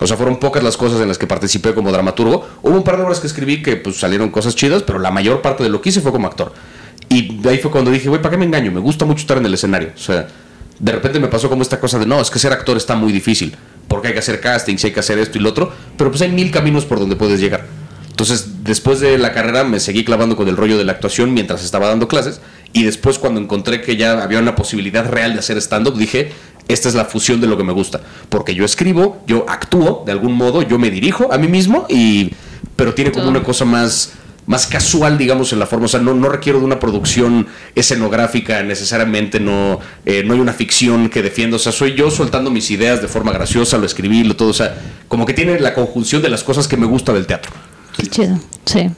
O 0.00 0.06
sea, 0.06 0.16
fueron 0.16 0.38
pocas 0.38 0.62
las 0.62 0.76
cosas 0.76 1.00
en 1.00 1.08
las 1.08 1.18
que 1.18 1.26
participé 1.26 1.74
como 1.74 1.92
dramaturgo. 1.92 2.48
Hubo 2.62 2.76
un 2.76 2.82
par 2.82 2.96
de 2.96 3.04
obras 3.04 3.20
que 3.20 3.26
escribí 3.26 3.62
que 3.62 3.76
pues 3.76 3.98
salieron 3.98 4.30
cosas 4.30 4.56
chidas, 4.56 4.82
pero 4.82 4.98
la 4.98 5.10
mayor 5.10 5.42
parte 5.42 5.62
de 5.62 5.68
lo 5.68 5.80
que 5.80 5.90
hice 5.90 6.00
fue 6.00 6.10
como 6.10 6.26
actor. 6.26 6.52
Y 7.08 7.38
de 7.38 7.50
ahí 7.50 7.58
fue 7.58 7.70
cuando 7.70 7.90
dije, 7.90 8.08
güey, 8.08 8.22
¿para 8.22 8.32
qué 8.32 8.38
me 8.38 8.46
engaño? 8.46 8.72
Me 8.72 8.80
gusta 8.80 9.04
mucho 9.04 9.20
estar 9.20 9.36
en 9.36 9.44
el 9.44 9.52
escenario. 9.52 9.90
O 9.94 9.98
sea, 9.98 10.26
de 10.78 10.92
repente 10.92 11.20
me 11.20 11.28
pasó 11.28 11.48
como 11.48 11.62
esta 11.62 11.78
cosa 11.78 11.98
de, 11.98 12.06
no, 12.06 12.20
es 12.20 12.30
que 12.30 12.38
ser 12.38 12.52
actor 12.52 12.76
está 12.76 12.96
muy 12.96 13.12
difícil, 13.12 13.54
porque 13.88 14.08
hay 14.08 14.14
que 14.14 14.20
hacer 14.20 14.40
castings, 14.40 14.84
hay 14.84 14.92
que 14.92 15.00
hacer 15.00 15.18
esto 15.18 15.36
y 15.36 15.42
lo 15.42 15.50
otro, 15.50 15.70
pero 15.96 16.10
pues 16.10 16.22
hay 16.22 16.30
mil 16.30 16.50
caminos 16.50 16.86
por 16.86 16.98
donde 16.98 17.16
puedes 17.16 17.38
llegar. 17.38 17.66
Entonces, 18.08 18.64
después 18.64 19.00
de 19.00 19.18
la 19.18 19.32
carrera 19.32 19.64
me 19.64 19.80
seguí 19.80 20.04
clavando 20.04 20.36
con 20.36 20.48
el 20.48 20.56
rollo 20.56 20.78
de 20.78 20.84
la 20.84 20.92
actuación 20.92 21.34
mientras 21.34 21.64
estaba 21.64 21.88
dando 21.88 22.08
clases 22.08 22.40
y 22.72 22.84
después 22.84 23.18
cuando 23.18 23.40
encontré 23.40 23.82
que 23.82 23.96
ya 23.96 24.22
había 24.22 24.38
una 24.38 24.54
posibilidad 24.54 25.08
real 25.08 25.32
de 25.32 25.40
hacer 25.40 25.56
stand-up, 25.58 25.96
dije, 25.96 26.32
esta 26.68 26.88
es 26.88 26.94
la 26.94 27.04
fusión 27.04 27.40
de 27.40 27.46
lo 27.46 27.56
que 27.56 27.64
me 27.64 27.72
gusta, 27.72 28.00
porque 28.28 28.54
yo 28.54 28.64
escribo, 28.64 29.22
yo 29.26 29.44
actúo 29.48 30.02
de 30.06 30.12
algún 30.12 30.34
modo, 30.34 30.62
yo 30.62 30.78
me 30.78 30.90
dirijo 30.90 31.32
a 31.32 31.38
mí 31.38 31.48
mismo 31.48 31.86
y 31.88 32.32
pero 32.76 32.94
tiene 32.94 33.12
como 33.12 33.28
una 33.28 33.42
cosa 33.42 33.64
más 33.64 34.12
más 34.46 34.66
casual, 34.66 35.16
digamos, 35.16 35.52
en 35.52 35.60
la 35.60 35.66
forma. 35.66 35.84
O 35.84 35.88
sea, 35.88 36.00
no, 36.00 36.12
no 36.12 36.28
requiero 36.28 36.58
de 36.58 36.64
una 36.64 36.80
producción 36.80 37.46
escenográfica 37.76 38.64
necesariamente, 38.64 39.38
no, 39.38 39.78
eh, 40.04 40.24
no 40.24 40.34
hay 40.34 40.40
una 40.40 40.52
ficción 40.52 41.08
que 41.08 41.22
defienda. 41.22 41.54
O 41.54 41.60
sea, 41.60 41.70
soy 41.70 41.94
yo 41.94 42.10
soltando 42.10 42.50
mis 42.50 42.68
ideas 42.72 43.00
de 43.00 43.06
forma 43.06 43.30
graciosa, 43.30 43.78
lo 43.78 43.86
escribí, 43.86 44.24
lo 44.24 44.34
todo. 44.34 44.48
O 44.48 44.54
sea, 44.54 44.76
como 45.06 45.24
que 45.24 45.34
tiene 45.34 45.60
la 45.60 45.72
conjunción 45.72 46.20
de 46.20 46.30
las 46.30 46.42
cosas 46.42 46.66
que 46.66 46.76
me 46.76 46.86
gusta 46.86 47.12
del 47.12 47.26
teatro. 47.26 47.52
Qué 47.96 48.08
chido. 48.08 48.40
Sí. 48.64 48.90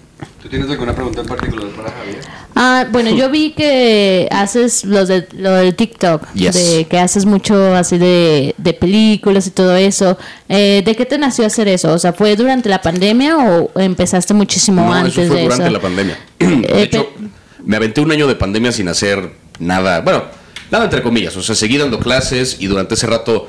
¿Tú 0.43 0.49
tienes 0.49 0.71
alguna 0.71 0.95
pregunta 0.95 1.21
en 1.21 1.27
particular 1.27 1.69
para 1.69 1.91
Javier? 1.91 2.21
Ah, 2.55 2.87
bueno, 2.91 3.11
yo 3.11 3.31
vi 3.31 3.53
que 3.53 4.29
haces 4.31 4.85
los 4.85 5.09
de, 5.09 5.27
lo 5.33 5.53
del 5.53 5.75
TikTok, 5.75 6.33
Yes. 6.35 6.55
de 6.55 6.85
que 6.87 6.99
haces 6.99 7.25
mucho 7.25 7.75
así 7.75 7.97
de, 7.99 8.55
de 8.59 8.75
películas 8.75 9.47
y 9.47 9.51
todo 9.51 9.75
eso. 9.77 10.19
Eh, 10.49 10.83
¿De 10.85 10.95
qué 10.95 11.07
te 11.07 11.17
nació 11.19 11.47
hacer 11.47 11.69
eso? 11.69 11.93
O 11.93 11.99
sea, 11.99 12.13
¿fue 12.13 12.37
durante 12.37 12.69
la 12.69 12.83
pandemia 12.83 13.39
o 13.39 13.71
empezaste 13.81 14.35
muchísimo 14.35 14.85
No, 14.85 14.93
antes 14.93 15.17
eso 15.17 15.27
fue 15.29 15.37
de 15.37 15.43
durante 15.45 15.65
eso? 15.65 15.73
la 15.73 15.81
pandemia. 15.81 16.19
Eh, 16.41 16.47
De 16.77 16.83
hecho, 16.83 17.09
pe- 17.09 17.25
me 17.65 17.77
aventé 17.77 18.01
un 18.01 18.13
año 18.13 18.27
de 18.27 18.35
pandemia 18.35 18.71
sin 18.73 18.89
hacer 18.89 19.31
nada. 19.59 20.01
Bueno, 20.03 20.25
nada 20.71 20.85
entre 20.85 21.03
comillas. 21.03 21.37
O 21.37 21.43
sea, 21.43 21.55
seguí 21.55 21.79
dando 21.79 21.99
clases 22.01 22.57
y 22.61 22.67
durante 22.67 22.95
ese 22.95 23.07
rato, 23.07 23.49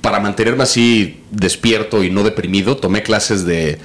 para 0.00 0.20
mantenerme 0.20 0.62
así 0.62 1.20
despierto 1.30 2.02
y 2.04 2.10
no 2.10 2.22
deprimido, 2.22 2.76
tomé 2.76 3.02
clases 3.02 3.44
de, 3.44 3.78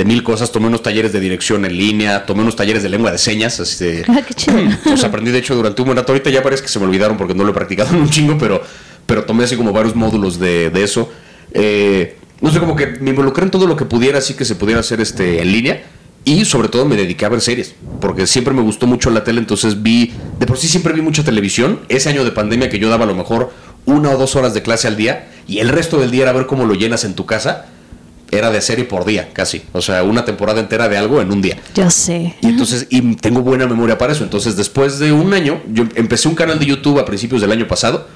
de 0.00 0.06
mil 0.06 0.22
cosas. 0.22 0.50
Tomé 0.50 0.68
unos 0.68 0.82
talleres 0.82 1.12
de 1.12 1.20
dirección 1.20 1.66
en 1.66 1.76
línea, 1.76 2.24
tomé 2.24 2.40
unos 2.40 2.56
talleres 2.56 2.82
de 2.82 2.88
lengua 2.88 3.12
de 3.12 3.18
señas. 3.18 3.60
Así 3.60 3.84
de, 3.84 4.04
Ah, 4.08 4.22
qué 4.26 4.32
chido. 4.32 4.56
Los 4.86 5.04
aprendí, 5.04 5.30
de 5.30 5.38
hecho, 5.38 5.54
durante 5.54 5.82
un 5.82 5.86
buen 5.86 5.98
rato. 5.98 6.12
Ahorita 6.12 6.30
ya 6.30 6.42
parece 6.42 6.62
que 6.62 6.70
se 6.70 6.78
me 6.78 6.86
olvidaron 6.86 7.18
porque 7.18 7.34
no 7.34 7.44
lo 7.44 7.50
he 7.50 7.54
practicado 7.54 7.90
en 7.94 8.00
un 8.00 8.08
chingo, 8.08 8.38
pero, 8.38 8.62
pero 9.04 9.24
tomé 9.24 9.44
así 9.44 9.56
como 9.56 9.72
varios 9.72 9.94
módulos 9.94 10.38
de, 10.38 10.70
de 10.70 10.82
eso. 10.82 11.10
Eh, 11.52 12.16
no 12.40 12.50
sé, 12.50 12.60
como 12.60 12.74
que 12.76 12.86
me 12.86 13.10
involucré 13.10 13.44
en 13.44 13.50
todo 13.50 13.66
lo 13.66 13.76
que 13.76 13.84
pudiera, 13.84 14.18
así 14.18 14.32
que 14.32 14.46
se 14.46 14.54
pudiera 14.54 14.80
hacer 14.80 15.02
este, 15.02 15.42
en 15.42 15.52
línea. 15.52 15.82
Y 16.24 16.46
sobre 16.46 16.68
todo 16.68 16.86
me 16.86 16.96
dediqué 16.96 17.26
a 17.26 17.28
ver 17.28 17.42
series, 17.42 17.74
porque 18.00 18.26
siempre 18.26 18.54
me 18.54 18.62
gustó 18.62 18.86
mucho 18.86 19.10
la 19.10 19.24
tele, 19.24 19.40
entonces 19.40 19.82
vi, 19.82 20.12
de 20.38 20.46
por 20.46 20.56
sí 20.56 20.68
siempre 20.68 20.94
vi 20.94 21.02
mucha 21.02 21.24
televisión. 21.24 21.80
Ese 21.88 22.08
año 22.08 22.24
de 22.24 22.30
pandemia 22.30 22.70
que 22.70 22.78
yo 22.78 22.88
daba 22.88 23.04
a 23.04 23.06
lo 23.06 23.14
mejor 23.14 23.50
una 23.86 24.10
o 24.10 24.18
dos 24.18 24.36
horas 24.36 24.54
de 24.54 24.62
clase 24.62 24.88
al 24.88 24.96
día, 24.96 25.28
y 25.46 25.58
el 25.58 25.68
resto 25.68 25.98
del 25.98 26.10
día 26.10 26.22
era 26.22 26.32
ver 26.32 26.46
cómo 26.46 26.64
lo 26.64 26.74
llenas 26.74 27.04
en 27.04 27.14
tu 27.14 27.26
casa, 27.26 27.66
era 28.30 28.50
de 28.50 28.60
serie 28.60 28.84
por 28.84 29.04
día, 29.04 29.30
casi. 29.32 29.62
O 29.72 29.82
sea, 29.82 30.02
una 30.02 30.24
temporada 30.24 30.60
entera 30.60 30.88
de 30.88 30.96
algo 30.96 31.20
en 31.20 31.32
un 31.32 31.42
día. 31.42 31.56
Yo 31.74 31.90
sé. 31.90 32.36
Y 32.40 32.46
entonces, 32.46 32.86
y 32.90 33.16
tengo 33.16 33.42
buena 33.42 33.66
memoria 33.66 33.98
para 33.98 34.12
eso. 34.12 34.24
Entonces, 34.24 34.56
después 34.56 34.98
de 34.98 35.12
un 35.12 35.32
año, 35.34 35.60
yo 35.72 35.84
empecé 35.94 36.28
un 36.28 36.34
canal 36.34 36.58
de 36.58 36.66
YouTube 36.66 36.98
a 36.98 37.04
principios 37.04 37.40
del 37.40 37.52
año 37.52 37.66
pasado, 37.66 38.06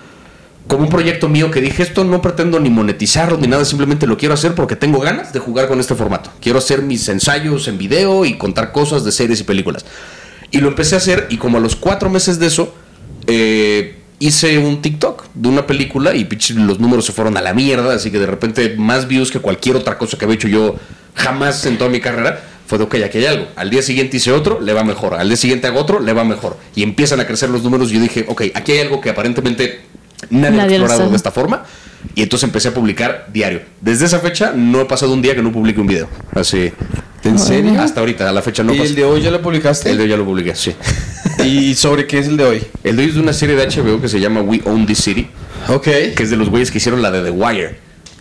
como 0.67 0.85
un 0.85 0.89
proyecto 0.89 1.29
mío 1.29 1.51
que 1.51 1.61
dije, 1.61 1.83
esto 1.83 2.05
no 2.05 2.23
pretendo 2.23 2.59
ni 2.59 2.71
monetizarlo 2.71 3.37
ni 3.37 3.49
nada, 3.49 3.65
simplemente 3.65 4.07
lo 4.07 4.17
quiero 4.17 4.35
hacer 4.35 4.55
porque 4.55 4.77
tengo 4.77 4.99
ganas 4.99 5.33
de 5.33 5.39
jugar 5.39 5.69
con 5.69 5.79
este 5.79 5.95
formato. 5.95 6.31
Quiero 6.41 6.59
hacer 6.59 6.83
mis 6.83 7.07
ensayos 7.09 7.69
en 7.69 7.77
video 7.77 8.25
y 8.25 8.39
contar 8.39 8.73
cosas 8.73 9.05
de 9.05 9.13
series 9.13 9.41
y 9.41 9.45
películas. 9.45 9.85
Y 10.51 10.59
lo 10.59 10.69
empecé 10.69 10.95
a 10.95 10.99
hacer 10.99 11.27
y 11.31 11.37
como 11.37 11.59
a 11.59 11.61
los 11.61 11.77
cuatro 11.77 12.09
meses 12.09 12.39
de 12.39 12.47
eso, 12.47 12.75
eh, 13.27 13.99
hice 14.21 14.59
un 14.59 14.81
TikTok 14.81 15.24
de 15.35 15.49
una 15.49 15.67
película 15.67 16.15
y 16.15 16.29
los 16.55 16.79
números 16.79 17.07
se 17.07 17.13
fueron 17.13 17.37
a 17.37 17.43
la 17.43 17.53
mierda, 17.53 17.95
así 17.95 18.11
que 18.11 18.19
de 18.19 18.27
repente 18.27 18.77
más 18.77 19.09
views 19.09 19.31
que 19.31 19.41
cualquier 19.41 19.77
otra 19.77 19.99
cosa 19.99 20.17
que 20.17 20.25
había 20.25 20.37
hecho 20.37 20.49
yo 20.49 20.77
jamás 21.15 21.67
en 21.67 21.79
toda 21.79 21.91
mi 21.91 22.01
carrera. 22.01 22.43
Fue 22.67 22.79
de, 22.79 22.85
ok, 22.85 22.95
aquí 23.05 23.19
hay 23.19 23.27
algo. 23.27 23.49
Al 23.57 23.69
día 23.69 23.83
siguiente 23.83 24.17
hice 24.17 24.33
otro, 24.33 24.61
le 24.61 24.73
va 24.73 24.85
mejor. 24.85 25.15
Al 25.15 25.29
día 25.29 25.37
siguiente 25.37 25.67
hago 25.67 25.81
otro, 25.81 26.01
le 26.01 26.13
va 26.15 26.25
mejor. 26.25 26.57
Y 26.75 26.83
empiezan 26.83 27.21
a 27.21 27.27
crecer 27.27 27.51
los 27.51 27.63
números 27.63 27.91
y 27.91 27.97
yo 27.97 28.01
dije, 28.01 28.25
ok, 28.27 28.43
aquí 28.55 28.73
hay 28.73 28.79
algo 28.79 29.03
que 29.03 29.11
aparentemente 29.11 29.83
nadie, 30.31 30.57
Nadie 30.57 30.77
ha 30.77 30.79
lo 30.79 30.85
explorado 30.87 31.11
de 31.11 31.17
esta 31.17 31.31
forma. 31.31 31.65
Y 32.15 32.23
entonces 32.23 32.45
empecé 32.45 32.69
a 32.69 32.75
publicar 32.75 33.29
diario. 33.33 33.63
Desde 33.81 34.05
esa 34.07 34.21
fecha 34.21 34.53
no 34.55 34.81
he 34.81 34.85
pasado 34.85 35.13
un 35.13 35.23
día 35.23 35.35
que 35.35 35.43
no 35.43 35.51
publique 35.53 35.81
un 35.81 35.87
video. 35.87 36.09
Así. 36.35 36.73
¿En 37.25 37.39
serio? 37.39 37.81
Hasta 37.81 38.01
ahorita, 38.01 38.29
a 38.29 38.33
la 38.33 38.43
fecha 38.43 38.63
no 38.63 38.75
¿Y 38.75 38.79
pasó. 38.79 38.91
el 38.91 38.95
de 38.97 39.05
hoy 39.05 39.23
ya 39.23 39.31
lo 39.31 39.41
publicaste? 39.41 39.91
El 39.91 39.97
de 39.97 40.03
hoy 40.05 40.11
ya 40.11 40.17
lo 40.17 40.25
publiqué, 40.27 40.55
sí. 40.55 40.75
¿Y 41.45 41.75
sobre 41.75 42.07
qué 42.07 42.19
es 42.19 42.29
el 42.29 42.37
de 42.37 42.45
hoy? 42.45 42.63
El 42.85 42.97
de 42.97 43.03
hoy 43.03 43.09
es 43.09 43.15
de 43.15 43.21
una 43.21 43.33
serie 43.33 43.57
de 43.57 43.67
HBO 43.67 44.01
que 44.01 44.09
se 44.09 44.21
llama 44.21 44.43
We 44.43 44.61
Own 44.67 44.87
This 44.87 44.99
City. 44.99 45.29
Ok. 45.69 45.85
que 45.85 46.15
es 46.19 46.31
de 46.31 46.37
los 46.37 46.51
güeyes 46.51 46.71
que 46.71 46.79
hicieron 46.79 47.01
la 47.01 47.11
de 47.11 47.23
The 47.23 47.31
Wire. 47.31 47.77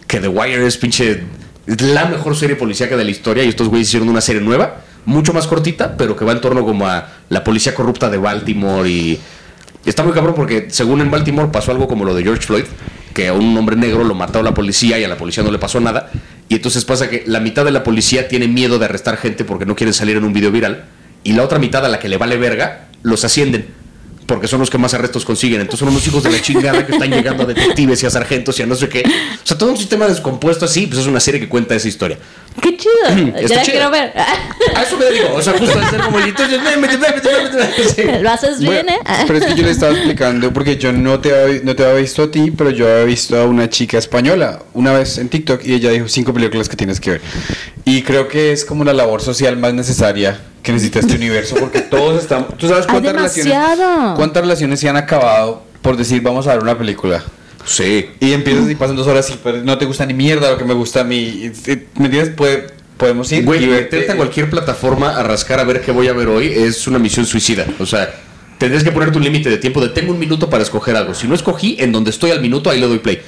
Que 0.07 0.19
The 0.19 0.29
Wire 0.29 0.65
es 0.65 0.77
pinche. 0.77 1.21
es 1.67 1.81
la 1.81 2.05
mejor 2.05 2.35
serie 2.37 2.55
policíaca 2.55 2.95
de 2.95 3.03
la 3.03 3.11
historia. 3.11 3.43
Y 3.43 3.49
estos 3.49 3.67
güeyes 3.67 3.89
hicieron 3.89 4.07
una 4.07 4.21
serie 4.21 4.41
nueva, 4.41 4.77
mucho 5.05 5.33
más 5.33 5.47
cortita, 5.47 5.97
pero 5.97 6.15
que 6.15 6.23
va 6.23 6.31
en 6.31 6.39
torno 6.41 6.63
como 6.63 6.87
a 6.87 7.09
la 7.27 7.43
policía 7.43 7.75
corrupta 7.75 8.09
de 8.09 8.17
Baltimore. 8.17 8.89
Y 8.89 9.19
está 9.85 10.03
muy 10.03 10.13
cabrón 10.13 10.33
porque, 10.33 10.67
según 10.69 11.01
en 11.01 11.11
Baltimore, 11.11 11.49
pasó 11.51 11.71
algo 11.71 11.89
como 11.89 12.05
lo 12.05 12.15
de 12.15 12.23
George 12.23 12.43
Floyd. 12.43 12.63
Que 13.13 13.27
a 13.27 13.33
un 13.33 13.55
hombre 13.57 13.75
negro 13.75 14.03
lo 14.03 14.15
mató 14.15 14.41
la 14.41 14.53
policía 14.53 14.97
y 14.99 15.03
a 15.03 15.07
la 15.07 15.17
policía 15.17 15.43
no 15.43 15.51
le 15.51 15.59
pasó 15.59 15.79
nada. 15.79 16.09
Y 16.49 16.55
entonces 16.55 16.85
pasa 16.85 17.09
que 17.09 17.23
la 17.25 17.39
mitad 17.39 17.63
de 17.65 17.71
la 17.71 17.83
policía 17.83 18.27
tiene 18.27 18.47
miedo 18.47 18.79
de 18.79 18.85
arrestar 18.85 19.17
gente 19.17 19.45
porque 19.45 19.65
no 19.65 19.75
quieren 19.75 19.93
salir 19.93 20.17
en 20.17 20.23
un 20.23 20.33
video 20.33 20.51
viral. 20.51 20.85
Y 21.23 21.33
la 21.33 21.43
otra 21.43 21.59
mitad 21.59 21.85
a 21.85 21.89
la 21.89 21.99
que 21.99 22.09
le 22.09 22.17
vale 22.17 22.37
verga, 22.37 22.87
los 23.01 23.23
ascienden 23.23 23.82
porque 24.25 24.47
son 24.47 24.59
los 24.59 24.69
que 24.69 24.77
más 24.77 24.93
arrestos 24.93 25.25
consiguen. 25.25 25.61
Entonces 25.61 25.79
son 25.79 25.89
unos 25.89 26.05
hijos 26.07 26.23
de 26.23 26.31
la 26.31 26.41
chingada 26.41 26.85
que 26.85 26.93
están 26.93 27.11
llegando 27.11 27.43
a 27.43 27.45
detectives 27.45 28.01
y 28.03 28.05
a 28.05 28.09
sargentos 28.09 28.59
y 28.59 28.63
a 28.63 28.65
no 28.65 28.75
sé 28.75 28.89
qué. 28.89 29.03
O 29.05 29.45
sea, 29.47 29.57
todo 29.57 29.71
un 29.71 29.77
sistema 29.77 30.07
descompuesto 30.07 30.65
así, 30.65 30.87
pues 30.87 31.01
es 31.01 31.07
una 31.07 31.19
serie 31.19 31.39
que 31.39 31.49
cuenta 31.49 31.75
esa 31.75 31.87
historia. 31.87 32.17
Qué 32.61 32.77
chido. 32.77 32.93
Está 33.35 33.41
ya 33.41 33.55
la 33.55 33.61
chido. 33.63 33.73
quiero 33.73 33.91
ver. 33.91 34.13
A 34.75 34.83
eso 34.83 34.97
me 34.97 35.05
dedico. 35.05 35.33
O 35.33 35.41
sea, 35.41 35.53
justo 35.57 35.79
a 35.79 35.89
ser 35.89 36.01
como. 36.01 36.19
Lo 38.21 38.29
haces 38.31 38.59
bien, 38.59 38.85
Bueno, 38.85 38.91
¿eh? 38.91 39.23
pero 39.27 39.39
es 39.39 39.45
que 39.45 39.55
yo 39.55 39.63
le 39.63 39.71
estaba 39.71 39.93
explicando, 39.93 40.53
porque 40.53 40.77
yo 40.77 40.91
no 40.93 41.19
te, 41.19 41.35
había, 41.35 41.61
no 41.63 41.75
te 41.75 41.83
había 41.83 42.01
visto 42.01 42.23
a 42.23 42.31
ti, 42.31 42.51
pero 42.51 42.69
yo 42.69 42.87
había 42.87 43.05
visto 43.05 43.39
a 43.39 43.45
una 43.45 43.69
chica 43.69 43.97
española 43.97 44.59
una 44.73 44.93
vez 44.93 45.17
en 45.17 45.29
TikTok 45.29 45.65
y 45.65 45.73
ella 45.73 45.91
dijo 45.91 46.07
cinco 46.07 46.33
películas 46.33 46.69
que 46.69 46.75
tienes 46.75 46.99
que 46.99 47.11
ver. 47.11 47.21
Y 47.85 48.01
creo 48.03 48.27
que 48.27 48.51
es 48.51 48.65
como 48.65 48.83
la 48.83 48.93
labor 48.93 49.21
social 49.21 49.57
más 49.57 49.73
necesaria 49.73 50.39
que 50.63 50.71
necesita 50.71 50.99
este 50.99 51.15
universo, 51.15 51.55
porque 51.59 51.81
todos 51.81 52.21
están... 52.23 52.47
¿Tú 52.57 52.67
sabes 52.67 52.85
Hay 52.85 52.91
cuántas 52.91 53.13
relaciones, 53.13 53.53
demasiado. 53.53 54.15
cuántas 54.15 54.41
relaciones 54.43 54.79
se 54.79 54.89
han 54.89 54.95
acabado 54.97 55.63
por 55.81 55.97
decir 55.97 56.21
vamos 56.21 56.47
a 56.47 56.53
ver 56.53 56.63
una 56.63 56.77
película? 56.77 57.23
Sí. 57.65 58.07
Y 58.19 58.31
empiezas 58.33 58.69
y 58.69 58.75
pasan 58.75 58.95
dos 58.95 59.07
horas 59.07 59.29
y 59.29 59.39
pero 59.43 59.61
no 59.63 59.77
te 59.77 59.85
gusta 59.85 60.05
ni 60.05 60.13
mierda 60.13 60.49
lo 60.51 60.57
que 60.57 60.65
me 60.65 60.73
gusta 60.73 61.01
a 61.01 61.03
mí. 61.03 61.51
¿Me 61.67 62.05
entiendes? 62.05 62.29
Puede- 62.29 62.67
podemos 62.97 63.29
ir 63.31 63.43
Güey, 63.43 63.65
meterte 63.67 64.11
a 64.11 64.15
cualquier 64.15 64.49
plataforma 64.49 65.17
a 65.17 65.23
rascar 65.23 65.59
a 65.59 65.63
ver 65.65 65.81
qué 65.81 65.91
voy 65.91 66.07
a 66.07 66.13
ver 66.13 66.27
hoy 66.29 66.47
es 66.47 66.87
una 66.87 66.99
misión 66.99 67.25
suicida. 67.25 67.65
O 67.79 67.85
sea, 67.85 68.09
tendrías 68.57 68.83
que 68.83 68.91
ponerte 68.91 69.17
un 69.17 69.23
límite 69.25 69.49
de 69.49 69.57
tiempo 69.57 69.81
de 69.81 69.89
tengo 69.89 70.13
un 70.13 70.19
minuto 70.19 70.49
para 70.49 70.63
escoger 70.63 70.95
algo. 70.95 71.13
Si 71.13 71.27
no 71.27 71.35
escogí, 71.35 71.75
en 71.79 71.91
donde 71.91 72.11
estoy 72.11 72.31
al 72.31 72.39
minuto, 72.41 72.69
ahí 72.69 72.79
le 72.79 72.87
doy 72.87 72.99
play. 72.99 73.21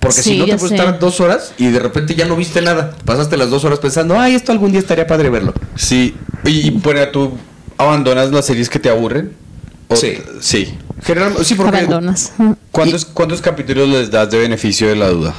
Porque 0.00 0.22
Sí, 0.22 0.30
si 0.30 0.38
no, 0.38 0.44
te 0.44 0.52
puedes 0.56 0.68
sé. 0.68 0.74
estar 0.76 0.98
dos 0.98 1.20
horas 1.20 1.52
y 1.56 1.68
de 1.68 1.78
repente 1.78 2.14
ya 2.14 2.26
no 2.26 2.36
viste 2.36 2.60
nada. 2.60 2.94
Pasaste 3.04 3.36
las 3.36 3.50
dos 3.50 3.64
horas 3.64 3.78
pensando, 3.78 4.18
ay, 4.18 4.34
esto 4.34 4.52
algún 4.52 4.70
día 4.70 4.80
estaría 4.80 5.06
padre 5.06 5.30
verlo. 5.30 5.54
Sí. 5.76 6.14
Y, 6.44 6.66
y 6.68 6.70
bueno, 6.70 7.06
tú 7.08 7.32
abandonas 7.78 8.30
las 8.30 8.44
series 8.46 8.68
que 8.68 8.78
te 8.78 8.88
aburren. 8.90 9.32
¿O 9.88 9.96
Sí. 9.96 10.18
Sí. 10.40 10.74
Generalmente, 11.02 11.44
sí, 11.44 11.54
porque 11.54 11.76
Abandonas. 11.78 12.32
¿Cuántos, 12.70 13.04
¿Cuántos 13.04 13.40
capítulos 13.40 13.88
les 13.88 14.10
das 14.10 14.30
de 14.30 14.38
beneficio 14.38 14.88
de 14.88 14.96
la 14.96 15.08
duda? 15.08 15.34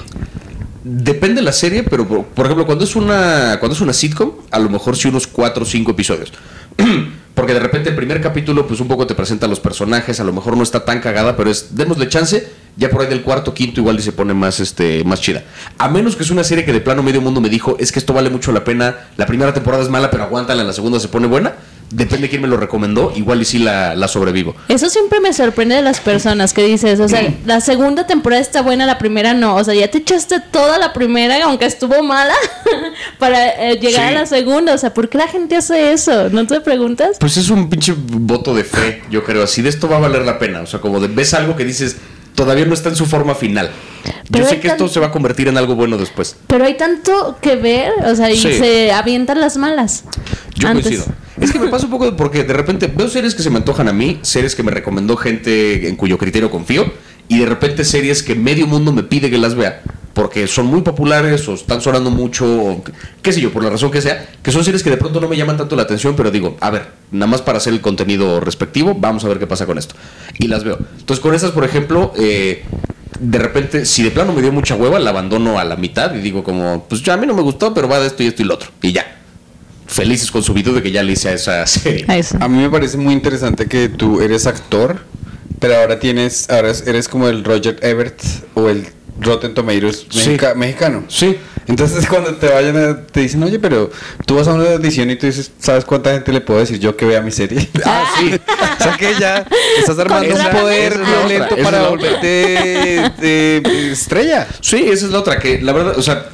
Depende 0.84 1.36
de 1.38 1.42
la 1.42 1.52
serie, 1.52 1.82
pero 1.84 2.08
por, 2.08 2.26
por 2.26 2.46
ejemplo, 2.46 2.66
cuando 2.68 2.84
es 2.84 2.96
una 2.96 3.58
cuando 3.60 3.74
es 3.76 3.82
una 3.82 3.92
sitcom, 3.94 4.34
a 4.52 4.60
lo 4.60 4.70
mejor 4.70 4.96
sí 4.96 5.08
unos 5.08 5.26
4 5.26 5.64
o 5.64 5.66
5 5.66 5.92
episodios. 5.92 6.32
Porque 7.34 7.54
de 7.54 7.60
repente 7.60 7.90
el 7.90 7.96
primer 7.96 8.22
capítulo 8.22 8.66
pues 8.68 8.80
un 8.80 8.88
poco 8.88 9.06
te 9.08 9.16
presenta 9.16 9.46
a 9.48 9.50
los 9.50 9.60
personajes, 9.60 10.20
a 10.20 10.24
lo 10.24 10.32
mejor 10.32 10.56
no 10.56 10.64
está 10.64 10.86
tan 10.86 11.02
cagada, 11.02 11.36
pero 11.36 11.50
es 11.50 11.76
démosle 11.76 12.08
chance, 12.08 12.48
ya 12.78 12.90
por 12.90 13.02
ahí 13.02 13.08
del 13.08 13.22
cuarto, 13.22 13.54
quinto 13.54 13.80
igual 13.82 13.98
y 14.00 14.02
se 14.02 14.12
pone 14.12 14.34
más 14.34 14.60
este 14.60 15.04
más 15.04 15.22
chida. 15.22 15.44
A 15.78 15.88
menos 15.90 16.16
que 16.16 16.24
es 16.24 16.30
una 16.32 16.44
serie 16.44 16.66
que 16.66 16.74
de 16.74 16.82
plano 16.82 17.04
medio 17.04 17.22
mundo 17.22 17.42
me 17.42 17.50
dijo, 17.50 17.78
es 17.80 17.92
que 17.92 18.00
esto 18.00 18.14
vale 18.14 18.30
mucho 18.30 18.52
la 18.52 18.64
pena, 18.64 18.96
la 19.18 19.26
primera 19.26 19.54
temporada 19.54 19.84
es 19.84 19.90
mala, 19.90 20.12
pero 20.12 20.24
aguántala, 20.24 20.64
la 20.64 20.74
segunda 20.74 21.00
se 21.00 21.08
pone 21.08 21.28
buena. 21.28 21.54
Depende 21.92 22.24
de 22.24 22.30
quién 22.30 22.42
me 22.42 22.48
lo 22.48 22.58
recomendó, 22.58 23.14
igual 23.16 23.44
y 23.44 23.46
sí 23.46 23.60
la, 23.60 23.94
la 23.94 24.08
sobrevivo. 24.08 24.56
Eso 24.70 24.90
siempre 24.90 25.20
me 25.20 25.32
sorprende 25.34 25.76
de 25.76 25.84
las 25.84 26.00
personas 26.00 26.52
que 26.52 26.64
dices, 26.66 27.00
o 27.00 27.08
sea, 27.08 27.32
la 27.46 27.62
segunda 27.62 28.08
temporada 28.08 28.42
está 28.42 28.64
buena, 28.64 28.88
la 28.88 28.98
primera 28.98 29.36
no. 29.36 29.56
O 29.56 29.64
sea, 29.64 29.76
ya 29.76 29.88
te 29.90 30.00
echaste 30.00 30.40
toda 30.52 30.80
la 30.80 30.94
primera, 30.94 31.38
aunque 31.46 31.66
estuvo 31.66 32.02
mala, 32.02 32.34
para 33.20 33.70
eh, 33.70 33.80
llegar 33.80 34.10
Sí. 34.10 34.16
a 34.16 34.20
la 34.20 34.26
segunda. 34.26 34.74
O 34.74 34.78
sea, 34.80 34.94
¿por 34.94 35.10
qué 35.10 35.20
la 35.20 35.28
gente 35.28 35.56
hace 35.56 35.94
eso? 35.94 36.30
¿No 36.32 36.46
te 36.48 36.60
preguntas? 36.60 37.18
Pues 37.20 37.38
es 37.38 37.50
un 37.52 37.70
pinche 37.70 37.94
voto 37.96 38.56
de 38.56 38.64
fe, 38.64 39.04
yo 39.12 39.24
creo. 39.24 39.44
Así 39.44 39.62
de 39.62 39.70
esto 39.70 39.88
va 39.88 39.98
a 39.98 40.00
valer 40.00 40.26
la 40.26 40.40
pena. 40.40 40.62
O 40.62 40.66
sea, 40.66 40.82
como 40.82 41.00
de 41.00 41.08
ves 41.08 41.36
algo 41.36 41.56
que 41.56 41.66
dices, 41.66 41.98
todavía 42.36 42.66
no 42.66 42.74
está 42.74 42.90
en 42.90 42.96
su 42.96 43.06
forma 43.06 43.34
final. 43.36 43.72
Pero 44.32 44.44
yo 44.44 44.50
sé 44.50 44.60
que 44.60 44.68
esto 44.68 44.88
se 44.88 45.00
va 45.00 45.08
a 45.08 45.12
convertir 45.12 45.48
en 45.48 45.58
algo 45.58 45.76
bueno 45.76 45.98
después. 45.98 46.36
Pero 46.48 46.66
hay 46.66 46.76
tanto 46.78 47.38
que 47.42 47.56
ver, 47.56 47.92
o 48.06 48.16
sea, 48.16 48.30
y 48.32 48.38
Sí. 48.38 48.54
se 48.58 48.92
avientan 48.92 49.40
las 49.40 49.58
malas. 49.58 50.04
Yo 50.56 50.68
Antes. 50.68 50.84
coincido. 50.86 51.06
Es 51.40 51.52
que 51.52 51.60
me 51.60 51.68
pasa 51.68 51.86
un 51.86 51.92
poco 51.92 52.06
de- 52.06 52.12
porque 52.14 52.44
de 52.44 52.54
repente 52.54 52.88
veo 52.88 53.08
series 53.10 53.36
que 53.36 53.44
se 53.44 53.50
me 53.50 53.58
antojan 53.58 53.88
a 53.88 53.94
mí, 53.94 54.20
series 54.22 54.56
que 54.56 54.64
me 54.64 54.72
recomendó 54.72 55.18
gente 55.18 55.88
en 55.88 55.96
cuyo 55.96 56.18
criterio 56.18 56.50
confío, 56.52 56.92
y 57.28 57.40
de 57.40 57.46
repente 57.46 57.84
series 57.84 58.24
que 58.24 58.36
medio 58.36 58.68
mundo 58.68 58.92
me 58.94 59.04
pide 59.04 59.30
que 59.30 59.38
las 59.38 59.56
vea, 59.56 59.82
porque 60.16 60.48
son 60.48 60.68
muy 60.68 60.82
populares 60.82 61.46
o 61.50 61.54
están 61.56 61.82
sonando 61.82 62.10
mucho, 62.10 62.46
o 62.46 62.84
qué 63.22 63.34
sé 63.34 63.42
yo, 63.42 63.52
por 63.52 63.62
la 63.62 63.70
razón 63.70 63.92
que 63.92 64.02
sea, 64.02 64.26
que 64.42 64.50
son 64.50 64.64
series 64.64 64.82
que 64.82 64.90
de 64.90 64.96
pronto 64.96 65.20
no 65.20 65.28
me 65.28 65.36
llaman 65.36 65.58
tanto 65.58 65.76
la 65.76 65.82
atención, 65.84 66.16
pero 66.16 66.32
digo, 66.32 66.56
a 66.62 66.70
ver, 66.70 66.88
nada 67.12 67.28
más 67.28 67.42
para 67.42 67.58
hacer 67.58 67.74
el 67.74 67.82
contenido 67.82 68.40
respectivo, 68.40 68.96
vamos 68.98 69.26
a 69.26 69.28
ver 69.28 69.40
qué 69.40 69.46
pasa 69.46 69.66
con 69.66 69.78
esto. 69.78 69.94
Y 70.40 70.48
las 70.48 70.64
veo. 70.64 70.80
Entonces 70.98 71.22
con 71.22 71.36
esas, 71.36 71.52
por 71.52 71.66
ejemplo, 71.66 72.14
eh, 72.18 72.64
de 73.20 73.38
repente, 73.40 73.86
si 73.86 74.04
de 74.04 74.12
plano 74.12 74.32
me 74.32 74.42
dio 74.42 74.54
mucha 74.54 74.76
hueva, 74.76 75.00
la 75.00 75.10
abandono 75.10 75.60
a 75.60 75.66
la 75.66 75.76
mitad 75.76 76.16
y 76.16 76.20
digo 76.20 76.46
como, 76.46 76.86
pues 76.88 77.04
ya 77.04 77.16
a 77.16 77.18
mí 77.18 77.28
no 77.28 77.34
me 77.34 77.42
gustó, 77.42 77.74
pero 77.74 77.90
va 77.90 78.00
de 78.00 78.08
esto 78.08 78.24
y 78.24 78.28
esto 78.28 78.42
y 78.42 78.46
lo 78.46 78.54
otro. 78.54 78.70
Y 78.82 78.94
ya. 78.94 79.20
Felices 79.86 80.32
con 80.32 80.44
su 80.44 80.54
video 80.54 80.74
de 80.74 80.82
que 80.82 80.92
ya 80.92 81.04
le 81.04 81.12
hice 81.12 81.28
a 81.28 81.34
esa 81.34 81.68
serie. 81.68 82.06
A 82.08 82.18
eso. 82.18 82.38
A 82.40 82.48
mí 82.48 82.58
me 82.58 82.70
parece 82.70 82.98
muy 82.98 83.14
interesante 83.14 83.68
que 83.68 83.90
tú 83.90 84.22
eres 84.22 84.48
actor, 84.48 85.02
pero 85.60 85.76
ahora 85.76 86.00
tienes, 86.00 86.50
ahora 86.50 86.72
eres 86.86 87.10
como 87.10 87.28
el 87.28 87.44
Roger 87.44 87.78
Ebert 87.82 88.22
o 88.54 88.70
el 88.70 88.88
Rotten 89.20 89.54
Tomatoes 89.54 90.06
Sí. 90.10 90.18
mexica- 90.30 90.56
mexicano. 90.56 91.04
Sí. 91.08 91.38
Entonces 91.68 92.06
cuando 92.10 92.34
te 92.36 92.48
vayan 92.48 92.78
a- 92.78 93.02
te 93.08 93.22
dicen, 93.22 93.42
oye, 93.44 93.58
pero 93.60 93.90
tú 94.26 94.36
vas 94.36 94.48
a 94.48 94.54
una 94.54 94.68
edición 94.70 95.10
y 95.10 95.16
tú 95.16 95.26
dices, 95.26 95.52
¿sabes 95.60 95.86
cuánta 95.86 96.12
gente 96.14 96.32
le 96.32 96.42
puedo 96.42 96.60
decir 96.60 96.80
yo 96.80 96.96
que 96.96 97.06
vea 97.06 97.22
mi 97.22 97.32
serie? 97.32 97.68
Ah, 97.86 98.04
sí. 98.20 98.32
o 98.80 98.84
sea 98.84 98.98
que 98.98 99.14
ya 99.20 99.46
estás 99.80 99.98
armando 100.00 100.36
un 100.36 100.50
poder 100.52 100.94
es 100.94 101.00
violento 101.00 101.54
otra, 101.56 101.64
para 101.64 101.84
es 101.84 101.90
volverte 101.90 102.28
de- 102.28 103.60
de 103.62 103.92
estrella. 103.92 104.48
Sí, 104.62 104.86
esa 104.90 105.06
es 105.06 105.12
la 105.12 105.20
otra, 105.20 105.40
que 105.40 105.62
la 105.62 105.72
verdad, 105.74 105.98
o 105.98 106.02
sea, 106.02 106.28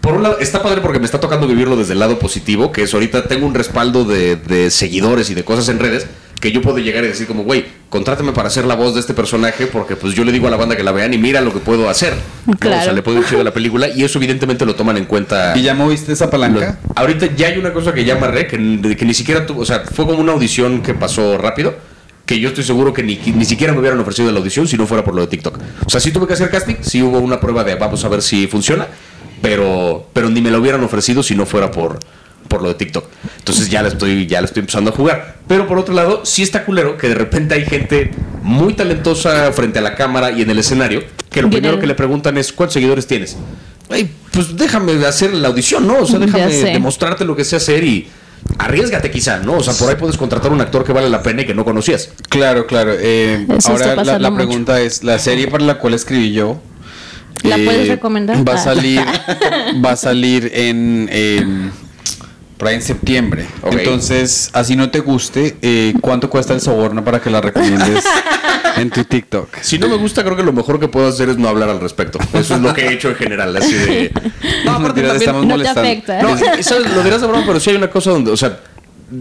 por 0.00 0.14
un 0.14 0.22
lado, 0.22 0.38
está 0.38 0.62
padre 0.62 0.80
porque 0.80 0.98
me 1.00 1.04
está 1.06 1.20
tocando 1.20 1.46
vivirlo 1.46 1.76
desde 1.76 1.92
el 1.92 1.98
lado 1.98 2.18
positivo, 2.18 2.72
que 2.72 2.82
es 2.82 2.94
ahorita 2.94 3.24
tengo 3.26 3.46
un 3.46 3.54
respaldo 3.54 4.04
de, 4.04 4.36
de 4.36 4.70
seguidores 4.70 5.28
y 5.30 5.34
de 5.34 5.44
cosas 5.44 5.68
en 5.68 5.78
redes, 5.80 6.06
que 6.40 6.52
yo 6.52 6.62
puedo 6.62 6.78
llegar 6.78 7.02
y 7.04 7.08
decir 7.08 7.26
como, 7.26 7.42
güey, 7.44 7.64
contrátame 7.90 8.32
para 8.32 8.48
hacer 8.48 8.64
la 8.64 8.74
voz 8.76 8.94
de 8.94 9.00
este 9.00 9.14
personaje, 9.14 9.66
porque 9.66 9.96
pues 9.96 10.14
yo 10.14 10.24
le 10.24 10.30
digo 10.32 10.46
a 10.46 10.50
la 10.50 10.56
banda 10.56 10.76
que 10.76 10.82
la 10.84 10.92
vean 10.92 11.12
y 11.14 11.18
mira 11.18 11.40
lo 11.40 11.52
que 11.52 11.58
puedo 11.58 11.88
hacer. 11.88 12.12
O 12.80 12.84
sea, 12.84 12.92
le 12.92 13.02
puedo 13.02 13.18
ir 13.18 13.26
chido 13.26 13.40
a 13.40 13.44
la 13.44 13.52
película 13.52 13.88
y 13.88 14.04
eso 14.04 14.18
evidentemente 14.18 14.64
lo 14.64 14.74
toman 14.74 14.96
en 14.98 15.04
cuenta. 15.06 15.56
¿Y 15.56 15.62
ya 15.62 15.74
moviste 15.74 16.12
esa 16.12 16.30
palanca? 16.30 16.78
Lo- 16.86 16.92
ahorita 16.94 17.34
ya 17.36 17.48
hay 17.48 17.58
una 17.58 17.72
cosa 17.72 17.92
que 17.92 18.04
ya 18.04 18.16
amarré, 18.16 18.46
que, 18.46 18.56
que 18.96 19.04
ni 19.04 19.14
siquiera 19.14 19.46
tuvo, 19.46 19.62
o 19.62 19.66
sea, 19.66 19.80
fue 19.92 20.06
como 20.06 20.18
una 20.20 20.32
audición 20.32 20.82
que 20.82 20.94
pasó 20.94 21.38
rápido, 21.38 21.74
que 22.26 22.38
yo 22.38 22.48
estoy 22.50 22.62
seguro 22.64 22.92
que 22.92 23.02
ni, 23.02 23.16
ni 23.34 23.44
siquiera 23.44 23.72
me 23.72 23.80
hubieran 23.80 23.98
ofrecido 23.98 24.30
la 24.30 24.38
audición 24.38 24.68
si 24.68 24.76
no 24.76 24.86
fuera 24.86 25.02
por 25.02 25.14
lo 25.14 25.22
de 25.22 25.28
TikTok. 25.28 25.58
O 25.86 25.90
sea, 25.90 25.98
sí 26.00 26.10
tuve 26.12 26.26
que 26.26 26.34
hacer 26.34 26.50
casting, 26.50 26.74
sí 26.82 27.02
hubo 27.02 27.18
una 27.18 27.40
prueba 27.40 27.64
de 27.64 27.74
vamos 27.74 28.04
a 28.04 28.08
ver 28.08 28.20
si 28.22 28.46
funciona, 28.46 28.86
pero, 29.42 30.06
pero 30.12 30.28
ni 30.30 30.40
me 30.40 30.50
lo 30.50 30.58
hubieran 30.58 30.82
ofrecido 30.84 31.22
si 31.22 31.34
no 31.34 31.46
fuera 31.46 31.70
por, 31.70 31.98
por 32.48 32.62
lo 32.62 32.68
de 32.68 32.74
TikTok. 32.74 33.04
Entonces 33.38 33.68
ya 33.70 33.82
la 33.82 33.88
estoy, 33.88 34.26
ya 34.26 34.40
la 34.40 34.46
estoy 34.46 34.60
empezando 34.60 34.90
a 34.90 34.94
jugar. 34.94 35.36
Pero 35.46 35.66
por 35.66 35.78
otro 35.78 35.94
lado, 35.94 36.24
sí 36.24 36.42
está 36.42 36.64
culero 36.64 36.96
que 36.96 37.08
de 37.08 37.14
repente 37.14 37.54
hay 37.54 37.64
gente 37.64 38.10
muy 38.42 38.74
talentosa 38.74 39.52
frente 39.52 39.78
a 39.78 39.82
la 39.82 39.94
cámara 39.94 40.30
y 40.32 40.42
en 40.42 40.50
el 40.50 40.58
escenario, 40.58 41.02
que 41.30 41.42
lo 41.42 41.50
primero 41.50 41.78
que 41.78 41.86
le 41.86 41.94
preguntan 41.94 42.36
es 42.38 42.52
¿cuántos 42.52 42.74
seguidores 42.74 43.06
tienes? 43.06 43.36
Ay, 43.90 44.10
pues 44.32 44.56
déjame 44.56 44.92
hacer 45.06 45.32
la 45.34 45.48
audición, 45.48 45.86
¿no? 45.86 45.98
O 46.00 46.06
sea, 46.06 46.18
déjame 46.18 46.46
demostrarte 46.52 47.24
lo 47.24 47.34
que 47.36 47.44
sé 47.44 47.56
hacer 47.56 47.84
y 47.84 48.08
arriesgate 48.58 49.10
quizá, 49.10 49.38
¿no? 49.38 49.54
O 49.54 49.62
sea, 49.62 49.72
por 49.74 49.88
ahí 49.88 49.96
puedes 49.96 50.16
contratar 50.16 50.52
un 50.52 50.60
actor 50.60 50.84
que 50.84 50.92
vale 50.92 51.08
la 51.08 51.22
pena 51.22 51.42
y 51.42 51.46
que 51.46 51.54
no 51.54 51.64
conocías. 51.64 52.10
Claro, 52.28 52.66
claro. 52.66 52.92
Eh, 52.98 53.46
ahora 53.66 53.96
la, 54.04 54.30
mucho. 54.30 54.34
pregunta 54.36 54.80
es, 54.80 55.02
la 55.04 55.18
serie 55.18 55.48
para 55.48 55.64
la 55.64 55.78
cual 55.78 55.94
escribí 55.94 56.32
yo... 56.32 56.60
¿La 57.44 57.56
eh, 57.56 57.64
puedes 57.64 57.88
recomendar? 57.88 58.46
Va 58.46 58.52
a 58.54 58.56
Ah. 58.56 58.58
salir, 58.58 59.00
va 59.84 59.92
a 59.92 59.96
salir 59.96 60.50
en... 60.54 61.72
por 62.58 62.68
ahí 62.68 62.74
en 62.74 62.82
septiembre. 62.82 63.46
Ok. 63.62 63.72
Entonces, 63.74 64.50
así 64.52 64.76
no 64.76 64.90
te 64.90 65.00
guste, 65.00 65.56
eh, 65.62 65.94
¿cuánto 66.00 66.28
cuesta 66.28 66.52
el 66.54 66.60
soborno 66.60 67.02
para 67.04 67.20
que 67.20 67.30
la 67.30 67.40
recomiendes 67.40 68.04
en 68.76 68.90
tu 68.90 69.04
TikTok? 69.04 69.48
Si 69.62 69.78
no 69.78 69.88
me 69.88 69.96
gusta, 69.96 70.24
creo 70.24 70.36
que 70.36 70.42
lo 70.42 70.52
mejor 70.52 70.78
que 70.80 70.88
puedo 70.88 71.06
hacer 71.08 71.28
es 71.28 71.38
no 71.38 71.48
hablar 71.48 71.68
al 71.70 71.80
respecto. 71.80 72.18
Eso 72.34 72.56
es 72.56 72.60
lo 72.60 72.74
que 72.74 72.82
he 72.86 72.92
hecho 72.92 73.08
en 73.10 73.14
general, 73.14 73.56
así 73.56 73.72
de... 73.74 74.12
No, 74.64 74.72
aparte 74.72 75.00
estamos 75.16 75.42
No 75.44 75.48
te 75.52 75.54
molestando. 75.54 75.80
afecta. 75.82 76.20
No, 76.22 76.30
y- 76.30 76.60
y 76.60 76.62
sabes, 76.64 76.92
lo 76.94 77.02
dirás 77.02 77.20
de 77.20 77.26
broma, 77.28 77.44
pero 77.46 77.60
sí 77.60 77.70
hay 77.70 77.76
una 77.76 77.88
cosa 77.90 78.10
donde, 78.10 78.32
o 78.32 78.36
sea, 78.36 78.58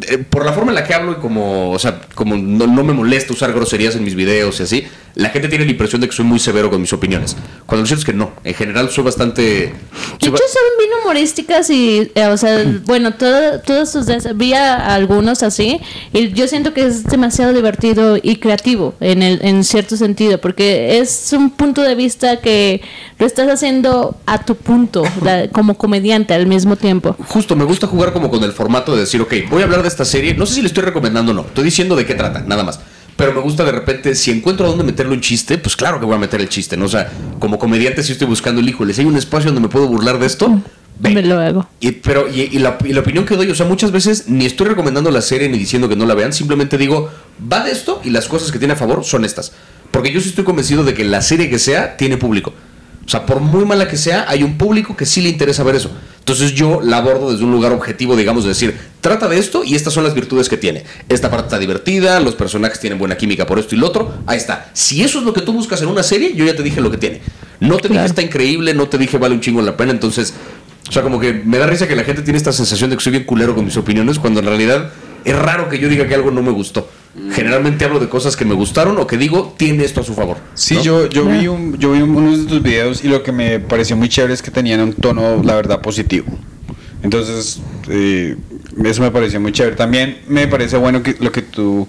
eh, 0.09 0.17
por 0.17 0.43
la 0.43 0.51
forma 0.51 0.71
en 0.71 0.75
la 0.75 0.83
que 0.83 0.93
hablo 0.93 1.11
y 1.13 1.15
como, 1.15 1.71
o 1.71 1.79
sea, 1.79 1.99
como 2.17 2.35
no, 2.35 2.67
no 2.67 2.83
me 2.83 2.91
molesta 2.93 3.31
usar 3.31 3.53
groserías 3.53 3.95
en 3.95 4.03
mis 4.03 4.15
videos 4.15 4.59
y 4.59 4.63
así, 4.63 4.83
la 5.15 5.29
gente 5.29 5.47
tiene 5.47 5.63
la 5.65 5.71
impresión 5.71 6.01
de 6.01 6.07
que 6.09 6.15
soy 6.15 6.25
muy 6.25 6.39
severo 6.39 6.69
con 6.69 6.81
mis 6.81 6.91
opiniones. 6.93 7.37
Cuando 7.65 7.81
lo 7.83 7.87
cierto 7.87 8.01
es 8.01 8.05
que 8.05 8.13
no. 8.13 8.33
En 8.43 8.53
general 8.53 8.89
soy 8.91 9.03
bastante... 9.03 9.41
De 9.41 10.27
hecho, 10.27 10.37
son 10.37 10.77
bien 10.77 10.89
humorísticas 11.01 11.69
y, 11.69 12.11
eh, 12.13 12.25
o 12.27 12.37
sea, 12.37 12.63
bueno, 12.85 13.13
todo, 13.13 13.59
todos 13.61 13.91
sus 13.91 14.05
vi 14.35 14.53
a 14.53 14.93
algunos 14.95 15.41
así 15.43 15.79
y 16.13 16.33
yo 16.33 16.47
siento 16.47 16.73
que 16.73 16.85
es 16.85 17.03
demasiado 17.05 17.53
divertido 17.53 18.17
y 18.21 18.37
creativo 18.37 18.93
en, 18.99 19.23
el, 19.23 19.39
en 19.43 19.63
cierto 19.63 19.95
sentido, 19.97 20.39
porque 20.41 20.99
es 20.99 21.31
un 21.33 21.49
punto 21.51 21.81
de 21.81 21.95
vista 21.95 22.41
que 22.41 22.81
lo 23.19 23.25
estás 23.25 23.47
haciendo 23.49 24.17
a 24.25 24.43
tu 24.43 24.55
punto, 24.55 25.03
la- 25.23 25.47
como 25.49 25.77
comediante 25.77 26.33
al 26.33 26.47
mismo 26.47 26.75
tiempo. 26.75 27.15
Justo, 27.27 27.55
me 27.55 27.63
gusta 27.63 27.87
jugar 27.87 28.11
como 28.13 28.29
con 28.29 28.43
el 28.43 28.51
formato 28.51 28.93
de 28.93 29.01
decir, 29.01 29.21
ok, 29.21 29.33
voy 29.49 29.61
a 29.61 29.65
hablar 29.65 29.81
de 29.81 29.87
esta 29.87 30.05
serie, 30.05 30.33
no 30.33 30.45
sé 30.45 30.55
si 30.55 30.61
le 30.61 30.67
estoy 30.67 30.83
recomendando 30.83 31.31
o 31.31 31.35
no, 31.35 31.41
estoy 31.41 31.63
diciendo 31.63 31.95
de 31.95 32.05
qué 32.07 32.15
trata, 32.15 32.43
nada 32.47 32.63
más. 32.63 32.79
Pero 33.15 33.33
me 33.33 33.41
gusta 33.41 33.65
de 33.65 33.71
repente, 33.71 34.15
si 34.15 34.31
encuentro 34.31 34.65
a 34.65 34.69
dónde 34.69 34.83
meterle 34.83 35.13
un 35.13 35.21
chiste, 35.21 35.57
pues 35.57 35.75
claro 35.75 35.99
que 35.99 36.05
voy 36.05 36.15
a 36.15 36.19
meter 36.19 36.39
el 36.39 36.49
chiste, 36.49 36.77
¿no? 36.77 36.85
O 36.85 36.89
sea, 36.89 37.11
como 37.39 37.57
comediante 37.57 38.03
si 38.03 38.11
estoy 38.11 38.27
buscando 38.27 38.61
el 38.61 38.69
híjole, 38.69 38.93
si 38.93 39.01
hay 39.01 39.07
un 39.07 39.17
espacio 39.17 39.47
donde 39.47 39.61
me 39.61 39.69
puedo 39.69 39.87
burlar 39.87 40.19
de 40.19 40.27
esto, 40.27 40.61
ven. 40.99 41.13
Me 41.15 41.23
lo 41.23 41.39
hago. 41.39 41.67
Y, 41.79 41.93
pero, 41.93 42.27
y, 42.31 42.41
y 42.41 42.59
la, 42.59 42.77
y 42.85 42.93
la 42.93 43.01
opinión 43.01 43.25
que 43.25 43.35
doy, 43.35 43.49
o 43.49 43.55
sea, 43.55 43.65
muchas 43.65 43.91
veces 43.91 44.29
ni 44.29 44.45
estoy 44.45 44.67
recomendando 44.67 45.09
la 45.09 45.21
serie 45.21 45.49
ni 45.49 45.57
diciendo 45.57 45.89
que 45.89 45.95
no 45.95 46.05
la 46.05 46.13
vean, 46.13 46.31
simplemente 46.31 46.77
digo, 46.77 47.09
va 47.51 47.63
de 47.63 47.71
esto 47.71 48.01
y 48.03 48.11
las 48.11 48.27
cosas 48.27 48.51
que 48.51 48.59
tiene 48.59 48.75
a 48.75 48.77
favor 48.77 49.03
son 49.03 49.25
estas. 49.25 49.51
Porque 49.89 50.11
yo 50.11 50.21
sí 50.21 50.29
estoy 50.29 50.43
convencido 50.43 50.83
de 50.83 50.93
que 50.93 51.03
la 51.03 51.23
serie 51.23 51.49
que 51.49 51.57
sea 51.57 51.97
tiene 51.97 52.17
público. 52.17 52.53
O 53.07 53.09
sea, 53.09 53.25
por 53.25 53.39
muy 53.39 53.63
mala 53.63 53.87
que 53.87 53.95
sea, 53.95 54.25
hay 54.27 54.43
un 54.43 54.57
público 54.57 54.97
que 54.97 55.05
sí 55.05 55.21
le 55.21 55.29
interesa 55.29 55.63
ver 55.63 55.75
eso. 55.75 55.89
Entonces 56.19 56.53
yo 56.53 56.81
la 56.81 56.97
abordo 56.97 57.31
desde 57.31 57.45
un 57.45 57.53
lugar 57.53 57.71
objetivo, 57.71 58.17
digamos, 58.17 58.43
de 58.43 58.49
decir, 58.49 58.77
trata 58.99 59.29
de 59.29 59.39
esto 59.39 59.63
y 59.63 59.75
estas 59.75 59.93
son 59.93 60.03
las 60.03 60.13
virtudes 60.13 60.49
que 60.49 60.57
tiene. 60.57 60.83
Esta 61.07 61.31
parte 61.31 61.45
está 61.45 61.57
divertida, 61.57 62.19
los 62.19 62.35
personajes 62.35 62.81
tienen 62.81 62.99
buena 62.99 63.15
química 63.15 63.45
por 63.45 63.59
esto 63.59 63.75
y 63.75 63.77
lo 63.77 63.87
otro. 63.87 64.13
Ahí 64.25 64.37
está. 64.37 64.69
Si 64.73 65.03
eso 65.03 65.19
es 65.19 65.23
lo 65.23 65.31
que 65.31 65.39
tú 65.39 65.53
buscas 65.53 65.81
en 65.81 65.87
una 65.87 66.03
serie, 66.03 66.33
yo 66.35 66.43
ya 66.43 66.53
te 66.53 66.63
dije 66.63 66.81
lo 66.81 66.91
que 66.91 66.97
tiene. 66.97 67.21
No 67.61 67.77
te 67.77 67.87
dije 67.87 68.03
está 68.03 68.21
increíble, 68.21 68.73
no 68.73 68.89
te 68.89 68.97
dije 68.97 69.17
vale 69.17 69.35
un 69.35 69.39
chingo 69.41 69.61
la 69.61 69.77
pena, 69.77 69.93
entonces... 69.93 70.33
O 70.89 70.91
sea, 70.91 71.01
como 71.01 71.19
que 71.19 71.33
me 71.33 71.57
da 71.57 71.67
risa 71.67 71.87
que 71.87 71.95
la 71.95 72.03
gente 72.03 72.21
tiene 72.21 72.37
esta 72.37 72.51
sensación 72.51 72.89
de 72.89 72.97
que 72.97 73.03
soy 73.03 73.11
bien 73.11 73.23
culero 73.23 73.55
con 73.55 73.63
mis 73.63 73.75
opiniones, 73.75 74.19
cuando 74.19 74.39
en 74.41 74.47
realidad 74.47 74.91
es 75.25 75.35
raro 75.37 75.69
que 75.69 75.79
yo 75.79 75.89
diga 75.89 76.07
que 76.07 76.15
algo 76.15 76.31
no 76.31 76.41
me 76.41 76.51
gustó. 76.51 76.89
Generalmente 77.31 77.83
hablo 77.83 77.99
de 77.99 78.07
cosas 78.09 78.35
que 78.35 78.45
me 78.45 78.53
gustaron 78.53 78.97
o 78.99 79.07
que 79.07 79.17
digo, 79.17 79.55
tiene 79.57 79.83
esto 79.83 80.01
a 80.01 80.03
su 80.03 80.13
favor. 80.13 80.37
Sí, 80.53 80.75
¿no? 80.75 80.81
yo, 80.83 81.09
yo 81.09 81.25
vi 81.25 81.47
un, 81.47 81.75
yo 81.79 81.91
vi 81.93 82.01
un- 82.01 82.15
uno 82.15 82.37
de 82.37 82.43
tus 82.45 82.61
videos 82.61 83.03
y 83.03 83.07
lo 83.07 83.23
que 83.23 83.31
me 83.31 83.59
pareció 83.59 83.95
muy 83.97 84.07
chévere 84.07 84.33
es 84.35 84.41
que 84.43 84.51
tenían 84.51 84.81
un 84.81 84.93
tono, 84.93 85.41
la 85.43 85.55
verdad, 85.55 85.81
positivo. 85.81 86.27
Entonces, 87.03 87.59
eh, 87.89 88.35
eso 88.83 89.01
me 89.01 89.11
pareció 89.11 89.39
muy 89.39 89.51
chévere. 89.51 89.75
También 89.75 90.19
me 90.27 90.47
parece 90.47 90.77
bueno 90.77 91.01
que 91.03 91.15
lo 91.19 91.31
que 91.31 91.41
tú 91.41 91.87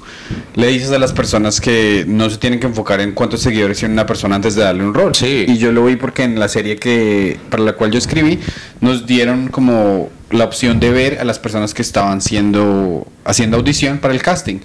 le 0.55 0.69
dices 0.69 0.91
a 0.93 0.99
las 0.99 1.13
personas 1.13 1.61
que 1.61 2.05
no 2.07 2.29
se 2.31 2.37
tienen 2.39 2.61
que 2.61 2.67
enfocar 2.67 3.01
en 3.01 3.13
cuántos 3.13 3.41
seguidores 3.41 3.79
tiene 3.79 3.95
una 3.95 4.07
persona 4.07 4.37
antes 4.37 4.55
de 4.55 4.63
darle 4.63 4.85
un 4.85 4.95
rol. 4.95 5.15
Sí. 5.15 5.45
Y 5.49 5.59
yo 5.59 5.73
lo 5.73 5.85
vi 5.87 5.97
porque 5.97 6.23
en 6.25 6.39
la 6.39 6.49
serie 6.49 6.77
que 6.77 7.39
para 7.51 7.63
la 7.63 7.73
cual 7.75 7.91
yo 7.91 7.99
escribí 7.99 8.39
nos 8.81 9.07
dieron 9.07 9.49
como 9.49 10.11
la 10.31 10.45
opción 10.45 10.81
de 10.81 10.91
ver 10.91 11.19
a 11.21 11.25
las 11.25 11.39
personas 11.39 11.75
que 11.75 11.83
estaban 11.83 12.21
siendo 12.21 13.07
haciendo 13.25 13.57
audición 13.57 13.99
para 13.99 14.15
el 14.15 14.23
casting. 14.23 14.61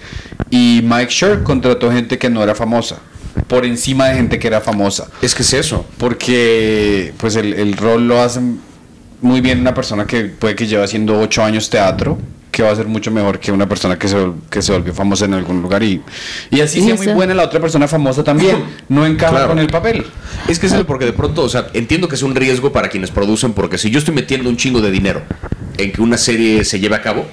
Y 0.50 0.80
Mike 0.84 1.10
Shore 1.10 1.42
contrató 1.42 1.90
gente 1.90 2.18
que 2.18 2.30
no 2.30 2.42
era 2.42 2.54
famosa 2.54 2.98
por 3.48 3.64
encima 3.64 4.08
de 4.08 4.16
gente 4.16 4.38
que 4.38 4.46
era 4.46 4.60
famosa. 4.60 5.08
Es 5.22 5.34
que 5.34 5.42
es 5.42 5.52
eso. 5.52 5.86
Porque 5.98 7.12
pues 7.18 7.36
el, 7.36 7.52
el 7.54 7.76
rol 7.76 8.06
lo 8.06 8.20
hace 8.20 8.40
muy 9.20 9.40
bien 9.40 9.60
una 9.60 9.74
persona 9.74 10.06
que 10.06 10.24
puede 10.24 10.54
que 10.54 10.66
lleva 10.66 10.84
haciendo 10.84 11.18
ocho 11.18 11.42
años 11.42 11.70
teatro, 11.70 12.18
que 12.54 12.62
va 12.62 12.70
a 12.70 12.76
ser 12.76 12.86
mucho 12.86 13.10
mejor 13.10 13.40
que 13.40 13.50
una 13.50 13.68
persona 13.68 13.98
que 13.98 14.06
se, 14.06 14.16
que 14.48 14.62
se 14.62 14.70
volvió 14.70 14.94
famosa 14.94 15.24
en 15.24 15.34
algún 15.34 15.60
lugar 15.60 15.82
y, 15.82 16.00
y 16.52 16.60
así 16.60 16.80
Sí, 16.80 16.86
sea 16.86 16.94
muy 16.94 17.08
buena 17.08 17.34
la 17.34 17.42
otra 17.42 17.58
persona 17.58 17.88
famosa 17.88 18.22
también, 18.22 18.62
no 18.88 19.04
encaja 19.04 19.32
Claro. 19.32 19.48
con 19.48 19.58
el 19.58 19.66
papel. 19.66 20.06
Es 20.46 20.60
que 20.60 20.66
es 20.68 20.74
porque 20.86 21.04
de 21.04 21.12
pronto, 21.12 21.42
o 21.42 21.48
sea, 21.48 21.66
entiendo 21.72 22.06
que 22.06 22.14
es 22.14 22.22
un 22.22 22.36
riesgo 22.36 22.70
para 22.72 22.88
quienes 22.90 23.10
producen, 23.10 23.54
porque 23.54 23.76
si 23.76 23.90
yo 23.90 23.98
estoy 23.98 24.14
metiendo 24.14 24.48
un 24.48 24.56
chingo 24.56 24.80
de 24.80 24.92
dinero 24.92 25.22
en 25.78 25.90
que 25.90 26.00
una 26.00 26.16
serie 26.16 26.62
se 26.64 26.78
lleve 26.78 26.94
a 26.94 27.02
cabo, 27.02 27.26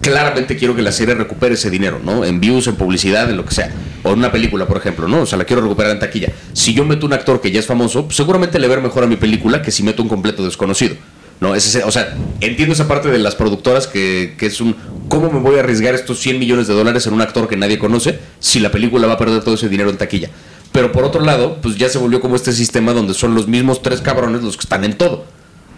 claramente 0.00 0.56
quiero 0.56 0.76
que 0.76 0.82
la 0.82 0.92
serie 0.92 1.16
recupere 1.16 1.54
ese 1.54 1.68
dinero, 1.68 2.00
¿no? 2.04 2.24
En 2.24 2.38
views, 2.38 2.68
en 2.68 2.76
publicidad, 2.76 3.28
en 3.28 3.36
lo 3.38 3.44
que 3.44 3.54
sea. 3.54 3.72
O 4.04 4.12
en 4.12 4.18
una 4.20 4.30
película, 4.30 4.66
por 4.68 4.76
ejemplo, 4.76 5.08
¿no? 5.08 5.22
O 5.22 5.26
sea, 5.26 5.36
la 5.36 5.44
quiero 5.44 5.62
recuperar 5.62 5.90
en 5.92 5.98
taquilla. 5.98 6.28
Si 6.52 6.74
yo 6.74 6.84
meto 6.84 7.06
un 7.06 7.12
actor 7.12 7.40
que 7.40 7.50
ya 7.50 7.58
es 7.58 7.66
famoso, 7.66 8.04
pues 8.04 8.16
seguramente 8.16 8.58
le 8.60 8.68
ver 8.68 8.80
mejor 8.80 9.02
a 9.02 9.06
mi 9.08 9.16
película 9.16 9.62
que 9.62 9.70
si 9.72 9.82
meto 9.82 10.02
un 10.02 10.08
completo 10.08 10.44
desconocido. 10.44 10.94
¿No? 11.40 11.54
Es 11.54 11.66
ese- 11.66 11.84
o 11.84 11.90
sea, 11.90 12.16
entiendo 12.40 12.74
esa 12.74 12.86
parte 12.86 13.08
de 13.10 13.18
las 13.18 13.34
productoras 13.34 13.86
que, 13.86 14.34
que 14.38 14.46
es 14.46 14.60
un 14.60 14.76
¿cómo 15.08 15.30
me 15.30 15.40
voy 15.40 15.56
a 15.56 15.60
arriesgar 15.60 15.94
estos 15.94 16.20
100 16.20 16.38
millones 16.38 16.68
de 16.68 16.74
dólares 16.74 17.06
en 17.06 17.14
un 17.14 17.20
actor 17.20 17.48
que 17.48 17.56
nadie 17.56 17.78
conoce 17.78 18.18
si 18.38 18.60
la 18.60 18.70
película 18.70 19.06
va 19.06 19.14
a 19.14 19.18
perder 19.18 19.42
todo 19.42 19.54
ese 19.54 19.68
dinero 19.68 19.90
en 19.90 19.96
taquilla? 19.96 20.30
Pero 20.72 20.92
por 20.92 21.02
otro 21.04 21.20
lado, 21.24 21.58
pues 21.62 21.76
ya 21.76 21.88
se 21.88 21.98
volvió 21.98 22.20
como 22.20 22.36
este 22.36 22.52
sistema 22.52 22.92
donde 22.92 23.14
son 23.14 23.34
los 23.34 23.48
mismos 23.48 23.82
tres 23.82 24.00
cabrones 24.02 24.42
los 24.42 24.56
que 24.56 24.62
están 24.62 24.84
en 24.84 24.96
todo. 24.96 25.24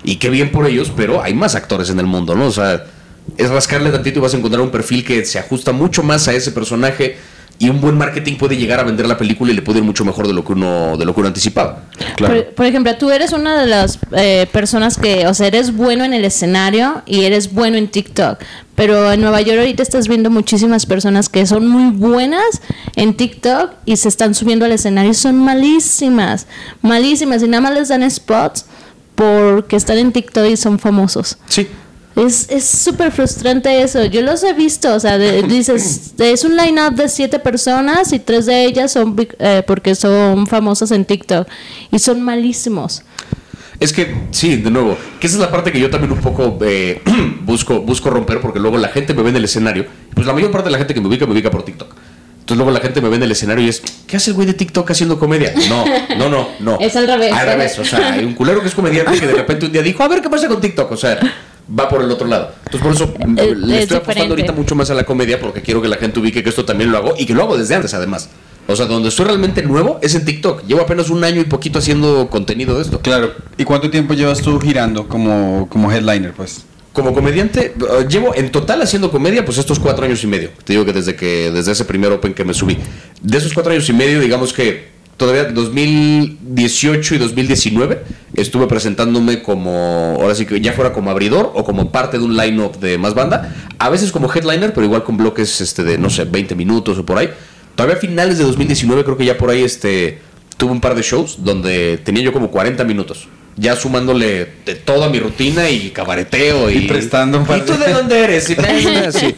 Y 0.05 0.17
qué 0.17 0.29
bien 0.31 0.51
por 0.53 0.67
ellos, 0.67 0.93
pero 0.95 1.23
hay 1.23 1.33
más 1.33 1.55
actores 1.55 1.89
en 1.89 1.99
el 2.01 2.07
mundo, 2.07 2.35
¿no? 2.35 2.47
O 2.47 2.53
sea, 2.53 2.85
es 3.39 3.49
rascarle 3.49 3.91
tantito 3.91 4.19
y 4.19 4.23
vas 4.23 4.35
a 4.35 4.37
encontrar 4.37 4.61
un 4.61 4.71
perfil 4.71 5.05
que 5.05 5.25
se 5.25 5.39
ajusta 5.39 5.73
mucho 5.73 6.03
más 6.03 6.27
a 6.29 6.35
ese 6.35 6.51
personaje 6.51 7.17
y 7.63 7.71
un 7.71 7.81
buen 7.81 7.97
marketing 7.97 8.39
puede 8.39 8.57
llegar 8.57 8.81
a 8.81 8.83
vender 8.83 9.07
la 9.07 9.17
película 9.17 9.53
y 9.53 9.55
le 9.55 9.63
puede 9.63 9.79
ir 9.79 9.85
mucho 9.85 10.05
mejor 10.05 10.27
de 10.27 10.33
lo 10.33 10.45
que 10.45 10.53
uno 10.53 10.97
de 10.97 11.05
lo 11.05 11.15
que 11.15 11.21
uno 11.21 11.29
anticipaba. 11.29 11.85
Por, 12.19 12.47
por 12.55 12.67
ejemplo, 12.67 12.97
tú 12.97 13.13
eres 13.13 13.33
una 13.33 13.57
de 13.61 13.69
las 13.69 14.01
eh, 14.17 14.49
personas 14.51 14.99
que, 14.99 15.29
o 15.29 15.35
sea, 15.35 15.47
eres 15.47 15.73
bueno 15.73 16.03
en 16.03 16.13
el 16.13 16.25
escenario 16.25 17.03
y 17.07 17.23
eres 17.23 17.53
bueno 17.53 17.77
en 17.77 17.87
TikTok. 17.87 18.41
Pero 18.75 19.13
en 19.13 19.21
Nueva 19.21 19.43
York 19.43 19.61
ahorita 19.61 19.81
estás 19.81 20.09
viendo 20.09 20.29
muchísimas 20.29 20.87
personas 20.87 21.29
que 21.29 21.47
son 21.47 21.69
muy 21.69 21.97
buenas 21.97 22.63
en 22.97 23.15
TikTok 23.17 23.71
y 23.85 23.97
se 23.97 24.09
están 24.09 24.35
subiendo 24.35 24.65
al 24.65 24.73
escenario 24.73 25.13
y 25.13 25.15
son 25.15 25.39
malísimas, 25.39 26.49
malísimas 26.81 27.45
y 27.45 27.49
nada 27.49 27.61
más 27.61 27.75
les 27.75 27.89
dan 27.91 28.11
spots 28.11 28.67
porque 29.15 29.77
están 29.77 29.99
en 29.99 30.11
TikTok 30.11 30.47
y 30.47 30.57
son 30.57 30.81
famosos. 30.81 31.39
Sí. 31.47 31.69
Es 32.15 32.51
es 32.51 32.65
súper 32.65 33.11
frustrante 33.11 33.83
eso. 33.83 34.05
Yo 34.05 34.21
los 34.23 34.43
he 34.45 34.53
visto. 34.53 34.95
O 34.95 35.01
sea, 35.01 35.19
de- 35.19 35.43
dices, 35.49 36.13
es 36.19 36.45
un 36.45 36.57
line-up 36.57 36.95
de 36.95 37.09
siete 37.09 37.39
personas 37.39 38.13
y 38.13 38.19
tres 38.19 38.47
de 38.47 38.65
ellas 38.65 38.93
son 38.93 39.17
eh, 39.39 39.63
porque 39.67 39.95
son 39.95 40.47
famosas 40.47 40.91
en 40.91 41.05
TikTok. 41.05 41.49
Y 41.91 41.99
son 41.99 42.23
malísimos. 42.23 43.03
Es 43.81 43.93
que, 43.93 44.15
sí, 44.31 44.57
de 44.57 44.71
nuevo, 44.71 44.97
que 45.19 45.27
esa 45.27 45.37
es 45.37 45.41
la 45.43 45.51
parte 45.51 45.73
que 45.73 45.81
yo 45.81 45.91
también 45.91 46.13
un 46.13 46.21
poco 46.21 46.57
eh, 46.63 47.03
busco, 47.43 47.81
busco 47.81 48.11
romper, 48.11 48.41
porque 48.41 48.61
luego 48.61 48.77
la 48.79 48.89
gente 48.89 49.13
me 49.13 49.23
ve 49.23 49.31
en 49.31 49.37
el 49.37 49.45
escenario. 49.45 49.87
Pues 50.15 50.27
la 50.27 50.33
mayor 50.33 50.51
parte 50.53 50.67
de 50.67 50.73
la 50.73 50.79
gente 50.79 50.95
que 50.95 51.01
me 51.01 51.09
ubica, 51.09 51.27
me 51.27 51.33
ubica 51.33 51.51
por 51.51 51.65
TikTok. 51.65 51.89
Entonces 52.43 52.57
luego 52.57 52.71
la 52.73 52.81
gente 52.81 53.01
me 53.01 53.09
ve 53.09 53.17
en 53.17 53.23
el 53.23 53.31
escenario 53.33 53.65
y 53.65 53.69
es, 53.69 53.83
¿qué 54.07 54.17
hace 54.17 54.31
el 54.31 54.35
güey 54.35 54.47
de 54.47 54.55
TikTok 54.55 54.91
haciendo 54.91 55.19
comedia? 55.19 55.53
No, 55.69 55.85
no, 56.17 56.29
no, 56.29 56.49
no. 56.61 56.79
Es 56.81 56.95
al 56.97 57.07
revés. 57.07 57.33
Al 57.33 57.47
revés, 57.47 57.79
o 57.79 57.85
sea, 57.85 58.13
hay 58.13 58.25
un 58.25 58.35
culero 58.35 58.61
que 58.61 58.69
es 58.69 58.75
comediante 58.75 59.19
que 59.19 59.27
de 59.27 59.35
repente 59.35 59.67
un 59.67 59.73
día 59.73 59.83
dijo, 59.83 60.03
a 60.03 60.09
ver 60.09 60.21
qué 60.23 60.29
pasa 60.29 60.49
con 60.49 60.61
TikTok, 60.61 60.91
o 60.93 60.97
sea, 60.97 61.19
va 61.79 61.89
por 61.89 62.03
el 62.03 62.11
otro 62.11 62.27
lado. 62.27 62.51
Entonces 62.67 62.81
por 62.83 62.93
eso 62.95 63.15
Es- 63.43 63.57
le 63.59 63.77
es 63.77 63.83
estoy 63.83 63.97
apostando 63.99 64.03
diferente. 64.05 64.31
ahorita 64.31 64.53
mucho 64.53 64.75
más 64.75 64.91
a 64.91 64.95
la 64.95 65.05
comedia 65.05 65.41
porque 65.41 65.63
quiero 65.63 65.81
que 65.83 65.89
la 65.89 65.97
gente 65.97 66.21
ubique 66.21 66.43
que 66.43 66.49
esto 66.49 66.65
también 66.65 66.91
lo 66.93 66.99
hago 66.99 67.15
y 67.19 67.27
que 67.27 67.35
lo 67.35 67.43
hago 67.43 67.57
desde 67.57 67.75
antes 67.75 67.95
además. 67.95 68.29
O 68.69 68.77
sea, 68.77 68.87
donde 68.87 69.09
estoy 69.09 69.27
realmente 69.27 69.63
nuevo 69.63 69.99
es 70.03 70.15
en 70.15 70.25
TikTok. 70.25 70.65
Llevo 70.67 70.83
apenas 70.83 71.11
un 71.11 71.25
año 71.25 71.41
y 71.41 71.45
poquito 71.45 71.81
haciendo 71.81 72.29
contenido 72.31 72.77
de 72.77 72.83
esto. 72.83 73.01
Claro. 73.01 73.33
¿Y 73.59 73.65
cuánto 73.65 73.91
tiempo 73.91 74.15
llevas 74.15 74.41
tú 74.41 74.61
girando 74.61 75.09
como, 75.09 75.69
como 75.69 75.91
headliner, 75.91 76.33
pues? 76.33 76.63
Como 76.93 77.13
comediante, 77.13 77.75
eh, 77.75 78.07
llevo 78.09 78.35
en 78.37 78.53
total 78.53 78.83
haciendo 78.83 79.11
comedia, 79.11 79.45
pues 79.45 79.59
estos 79.59 79.79
cuatro 79.81 80.05
años 80.05 80.23
y 80.23 80.27
medio. 80.29 80.51
Te 80.65 80.75
digo 80.75 80.85
que 80.85 80.93
desde 80.93 81.17
que 81.17 81.51
desde 81.51 81.73
ese 81.73 81.85
primer 81.87 82.13
Open 82.13 82.35
que 82.35 82.45
me 82.45 82.55
subí. 82.55 82.77
De 83.21 83.39
esos 83.39 83.53
cuatro 83.55 83.73
años 83.73 83.89
y 83.89 83.95
medio, 83.95 84.21
digamos 84.21 84.53
que 84.53 84.92
todavía 85.23 85.45
2018 85.45 87.15
y 87.15 87.19
2019 87.19 88.03
estuve 88.35 88.67
presentándome 88.67 89.41
como, 89.41 90.19
ahora 90.21 90.35
sí 90.35 90.47
que 90.47 90.61
ya 90.61 90.73
fuera 90.73 90.93
como 90.93 91.13
abridor 91.13 91.53
o 91.55 91.63
como 91.65 91.93
parte 91.93 92.19
de 92.19 92.25
un 92.25 92.37
line-up 92.37 92.79
de 92.81 92.99
más 92.99 93.15
banda. 93.15 93.55
A 93.79 93.89
veces 93.89 94.11
como 94.11 94.29
headliner, 94.33 94.73
pero 94.75 94.85
igual 94.85 95.05
con 95.05 95.17
bloques 95.17 95.61
este, 95.61 95.85
de, 95.85 95.97
no 95.97 96.11
sé, 96.11 96.25
20 96.25 96.57
minutos 96.57 96.99
o 96.99 97.07
por 97.07 97.19
ahí. 97.19 97.31
Todavía 97.77 97.97
a 97.97 98.01
finales 98.01 98.37
de 98.39 98.45
2019 98.45 99.05
creo 99.05 99.17
que 99.17 99.25
ya 99.25 99.39
por 99.39 99.51
ahí 99.51 99.63
este, 99.63 100.19
tuve 100.57 100.73
un 100.73 100.81
par 100.81 100.97
de 100.97 101.03
shows 101.03 101.45
donde 101.45 101.99
tenía 101.99 102.25
yo 102.25 102.33
como 102.33 102.51
40 102.51 102.83
minutos. 102.83 103.29
Ya 103.57 103.77
sumándole 103.77 104.49
de 104.67 104.75
toda 104.75 105.09
mi 105.09 105.21
rutina 105.21 105.71
y 105.71 105.91
cabareteo 105.91 106.69
y, 106.69 106.79
Y 106.79 106.89
prestando 106.89 107.39
un 107.39 107.47
par 107.47 107.59
¿Y 107.59 107.63
tú 107.63 107.75
de- 107.75 107.87
de 107.87 107.93
dónde 107.93 108.19
eres? 108.25 108.51
Y, 108.51 108.55
sí. 109.13 109.35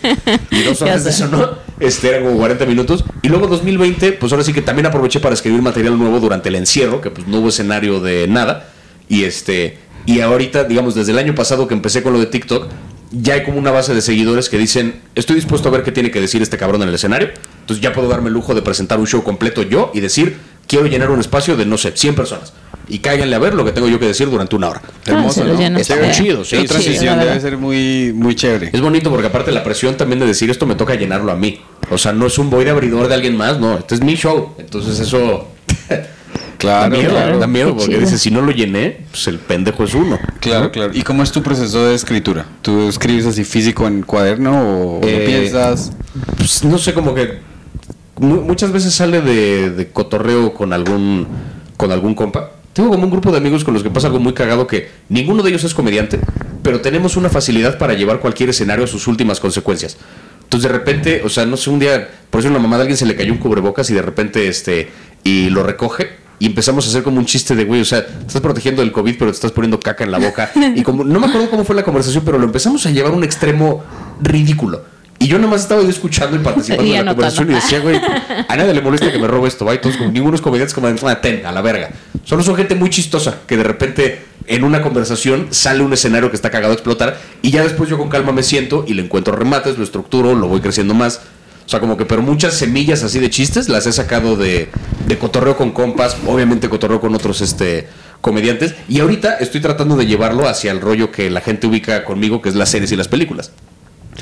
y 0.51 0.62
dos 0.62 0.81
horas 0.81 1.05
de 1.05 1.11
eso, 1.11 1.29
¿no? 1.29 1.63
Este, 1.80 2.08
eran 2.08 2.24
como 2.24 2.37
40 2.38 2.66
minutos. 2.66 3.04
Y 3.22 3.28
luego 3.28 3.46
2020, 3.46 4.12
pues 4.12 4.32
ahora 4.32 4.44
sí 4.44 4.52
que 4.52 4.62
también 4.62 4.87
aproveché 4.87 5.20
para 5.20 5.34
escribir 5.34 5.62
material 5.62 5.98
nuevo 5.98 6.20
durante 6.20 6.48
el 6.48 6.54
encierro, 6.54 7.00
que 7.00 7.10
pues 7.10 7.26
no 7.26 7.38
hubo 7.38 7.48
escenario 7.48 8.00
de 8.00 8.28
nada. 8.28 8.68
Y 9.08 9.24
este, 9.24 9.78
y 10.06 10.20
ahorita, 10.20 10.64
digamos, 10.64 10.94
desde 10.94 11.12
el 11.12 11.18
año 11.18 11.34
pasado 11.34 11.66
que 11.66 11.74
empecé 11.74 12.02
con 12.02 12.12
lo 12.12 12.18
de 12.20 12.26
TikTok, 12.26 12.68
ya 13.10 13.34
hay 13.34 13.44
como 13.44 13.58
una 13.58 13.70
base 13.70 13.94
de 13.94 14.02
seguidores 14.02 14.48
que 14.48 14.58
dicen, 14.58 15.00
estoy 15.14 15.37
dispuesto 15.37 15.68
a 15.68 15.72
ver 15.72 15.82
qué 15.82 15.92
tiene 15.92 16.10
que 16.10 16.20
decir 16.20 16.42
este 16.42 16.58
cabrón 16.58 16.82
en 16.82 16.88
el 16.88 16.94
escenario. 16.94 17.30
Entonces 17.60 17.82
ya 17.82 17.92
puedo 17.92 18.08
darme 18.08 18.28
el 18.28 18.34
lujo 18.34 18.54
de 18.54 18.62
presentar 18.62 18.98
un 18.98 19.06
show 19.06 19.22
completo 19.22 19.62
yo 19.62 19.90
y 19.94 20.00
decir, 20.00 20.38
quiero 20.66 20.87
llenar 20.87 21.10
un 21.10 21.20
espacio 21.20 21.56
de, 21.56 21.64
no 21.64 21.78
sé, 21.78 21.92
100 21.96 22.14
personas. 22.14 22.52
Y 22.88 22.99
cáiganle 22.99 23.35
a 23.35 23.38
ver 23.38 23.55
lo 23.55 23.64
que 23.64 23.73
tengo 23.73 23.88
yo 23.88 23.99
que 23.99 24.07
decir 24.07 24.29
durante 24.29 24.55
una 24.57 24.68
hora. 24.68 24.83
Ah, 25.11 25.27
se 25.31 25.42
lo 25.44 25.57
llenas. 25.57 25.81
Está 25.81 25.97
muy 25.97 26.11
chido, 26.12 26.44
sí, 26.44 26.57
La 26.57 26.62
sí. 26.62 26.68
transición 26.68 27.18
debe 27.18 27.40
ser 27.40 27.57
muy, 27.57 28.12
muy 28.14 28.35
chévere. 28.35 28.70
Es 28.73 28.81
bonito 28.83 29.11
porque 29.11 29.27
aparte 29.29 29.53
la 29.53 29.64
presión 29.64 29.97
también 29.97 30.20
de 30.20 30.27
decir 30.27 30.51
esto 30.51 30.66
me 30.66 30.75
toca 30.75 30.94
llenarlo 30.94 31.33
a 31.33 31.37
mí. 31.37 31.61
O 31.90 31.97
sea, 31.99 32.12
no 32.12 32.27
es 32.27 32.38
un 32.38 32.51
voy 32.51 32.64
de 32.64 32.70
abridor 32.70 33.09
de 33.09 33.14
alguien 33.14 33.37
más, 33.37 33.59
no, 33.59 33.79
este 33.79 33.94
es 33.94 34.03
mi 34.03 34.14
show. 34.16 34.51
Entonces 34.59 35.01
eso 35.01 35.49
Claro, 36.59 36.90
da 36.94 36.97
miedo, 36.97 37.11
claro. 37.11 37.38
da 37.38 37.47
miedo 37.47 37.77
porque 37.77 37.99
dices, 37.99 38.20
si 38.23 38.31
no 38.31 38.40
lo 38.40 38.51
llené, 38.53 39.03
pues 39.11 39.27
el 39.29 39.38
pendejo 39.38 39.85
es 39.85 39.94
uno. 39.94 40.18
Claro, 40.40 40.70
claro. 40.70 40.92
¿Y 40.94 41.03
cómo 41.03 41.23
es 41.23 41.31
tu 41.33 41.42
proceso 41.42 41.87
de 41.87 41.94
escritura? 41.94 42.47
¿Tú 42.62 42.88
escribes 42.88 43.27
así 43.27 43.44
físico 43.44 43.87
en 43.87 44.03
cuaderno 44.03 44.97
o 44.97 45.01
lo 45.03 45.07
Eh, 45.09 45.25
piensas? 45.27 45.92
Pues, 46.38 46.64
no 46.64 46.79
sé, 46.79 46.94
como 46.94 47.14
que 47.14 47.38
mu- 48.18 48.40
muchas 48.42 48.73
veces 48.73 48.94
sale 48.94 49.20
de, 49.20 49.70
de 49.70 49.88
cotorreo 49.90 50.55
con 50.55 50.73
algún, 50.73 51.27
con 51.77 51.92
algún 51.92 52.14
compa. 52.14 52.51
Tengo 52.74 52.90
como 52.90 53.04
un 53.04 53.10
grupo 53.10 53.30
de 53.30 53.38
amigos 53.38 53.64
con 53.64 53.72
los 53.72 53.84
que 53.84 53.90
pasa 53.90 54.08
algo 54.08 54.18
muy 54.18 54.34
cagado 54.34 54.66
que 54.66 54.90
ninguno 55.08 55.44
de 55.44 55.50
ellos 55.50 55.62
es 55.62 55.72
comediante, 55.72 56.18
pero 56.62 56.80
tenemos 56.80 57.16
una 57.16 57.30
facilidad 57.30 57.78
para 57.78 57.94
llevar 57.94 58.18
cualquier 58.18 58.50
escenario 58.50 58.84
a 58.84 58.88
sus 58.88 59.06
últimas 59.06 59.38
consecuencias. 59.38 59.96
Entonces 60.42 60.70
de 60.70 60.76
repente, 60.76 61.22
o 61.24 61.28
sea, 61.28 61.46
no 61.46 61.56
sé, 61.56 61.70
un 61.70 61.78
día, 61.78 62.08
por 62.30 62.40
eso 62.40 62.48
a 62.48 62.52
la 62.52 62.58
mamá 62.58 62.76
de 62.76 62.82
alguien 62.82 62.96
se 62.96 63.06
le 63.06 63.14
cayó 63.14 63.32
un 63.32 63.38
cubrebocas 63.38 63.88
y 63.90 63.94
de 63.94 64.02
repente, 64.02 64.48
este, 64.48 64.90
y 65.22 65.50
lo 65.50 65.62
recoge 65.62 66.24
y 66.40 66.46
empezamos 66.46 66.84
a 66.87 66.88
hacer 66.88 67.04
como 67.04 67.18
un 67.18 67.26
chiste 67.26 67.54
de, 67.54 67.64
güey, 67.64 67.80
o 67.80 67.84
sea, 67.84 68.04
te 68.04 68.26
estás 68.26 68.42
protegiendo 68.42 68.82
del 68.82 68.90
COVID, 68.90 69.16
pero 69.18 69.30
te 69.30 69.37
estás 69.37 69.52
poniendo 69.52 69.78
caca 69.78 70.02
en 70.02 70.10
la 70.10 70.18
boca. 70.18 70.50
Y 70.74 70.82
como, 70.82 71.04
no 71.04 71.20
me 71.20 71.28
acuerdo 71.28 71.48
cómo 71.48 71.64
fue 71.64 71.76
la 71.76 71.84
conversación, 71.84 72.24
pero 72.24 72.38
lo 72.38 72.44
empezamos 72.44 72.84
a 72.87 72.90
llevar 72.90 73.12
a 73.12 73.14
un 73.14 73.22
extremo 73.22 73.84
ridículo. 74.20 74.82
Y 75.18 75.29
yo 75.29 75.38
nada 75.38 75.50
más 75.50 75.62
estaba 75.62 75.83
yo 75.83 75.88
escuchando 75.88 76.37
y 76.37 76.40
participando 76.40 76.85
Y 76.90 76.94
en 76.94 77.05
la 77.05 77.12
anotando. 77.12 77.35
conversación 77.37 77.50
y 77.50 77.55
decía, 77.55 77.81
güey, 77.81 78.00
a 78.48 78.57
nadie 78.57 78.74
le 78.74 78.81
molesta 78.81 79.11
que 79.11 79.18
me 79.18 79.27
robe 79.27 79.48
esto, 79.48 79.64
¿va? 79.64 79.74
Y 79.74 79.79
todos, 79.79 79.96
como, 79.96 80.11
ningunos 80.11 80.40
comediantes 80.40 80.74
como, 80.74 80.88
ah, 80.88 81.20
ten, 81.20 81.46
a 81.46 81.53
la 81.53 81.62
verga. 81.62 81.90
Solo 82.24 82.42
son 82.42 82.57
gente 82.57 82.74
muy 82.74 82.90
chistosa 82.90 83.38
que 83.46 83.57
de 83.57 83.64
repente 83.64 84.22
en 84.46 84.64
una 84.64 84.83
conversación 84.83 85.48
sale 85.50 85.83
un 85.83 85.92
escenario 85.92 86.31
que 86.31 86.37
está 86.37 86.50
cagado 86.50 86.72
a 86.72 86.74
explotar 86.74 87.18
y 87.42 87.50
ya 87.50 87.62
después 87.62 87.88
yo 87.88 87.96
con 87.96 88.09
calma 88.09 88.33
me 88.33 88.42
siento 88.42 88.85
y 88.87 88.94
le 88.94 89.03
encuentro 89.03 89.35
remates, 89.35 89.79
lo 89.79 89.85
estructuro, 89.85 90.35
lo 90.35 90.48
voy 90.48 90.61
creciendo 90.61 90.94
más. 90.94 91.20
O 91.64 91.68
sea, 91.68 91.81
como 91.81 91.96
que, 91.96 92.05
pero 92.05 92.20
muchas 92.20 92.55
semillas 92.55 93.03
así 93.05 93.18
de 93.20 93.31
chistes 93.31 93.70
las 93.70 93.87
he 93.87 93.92
sacado 93.92 94.37
de, 94.37 94.68
de 95.07 95.18
cotorreo 95.18 95.57
con 95.57 95.70
compas, 95.70 96.16
obviamente 96.27 96.68
cotorreo 96.68 97.00
con 97.00 97.14
otros 97.14 97.40
este, 97.40 97.88
comediantes. 98.20 98.74
Y 98.87 99.00
ahorita 99.00 99.37
estoy 99.37 99.62
tratando 99.62 99.96
de 99.96 100.05
llevarlo 100.05 100.46
hacia 100.46 100.72
el 100.72 100.81
rollo 100.83 101.11
que 101.11 101.31
la 101.31 101.40
gente 101.40 101.66
ubica 101.66 102.05
conmigo, 102.05 102.42
que 102.42 102.50
es 102.50 102.55
las 102.55 102.68
series 102.68 102.92
y 102.92 102.96
las 102.96 103.09
películas. 103.09 103.50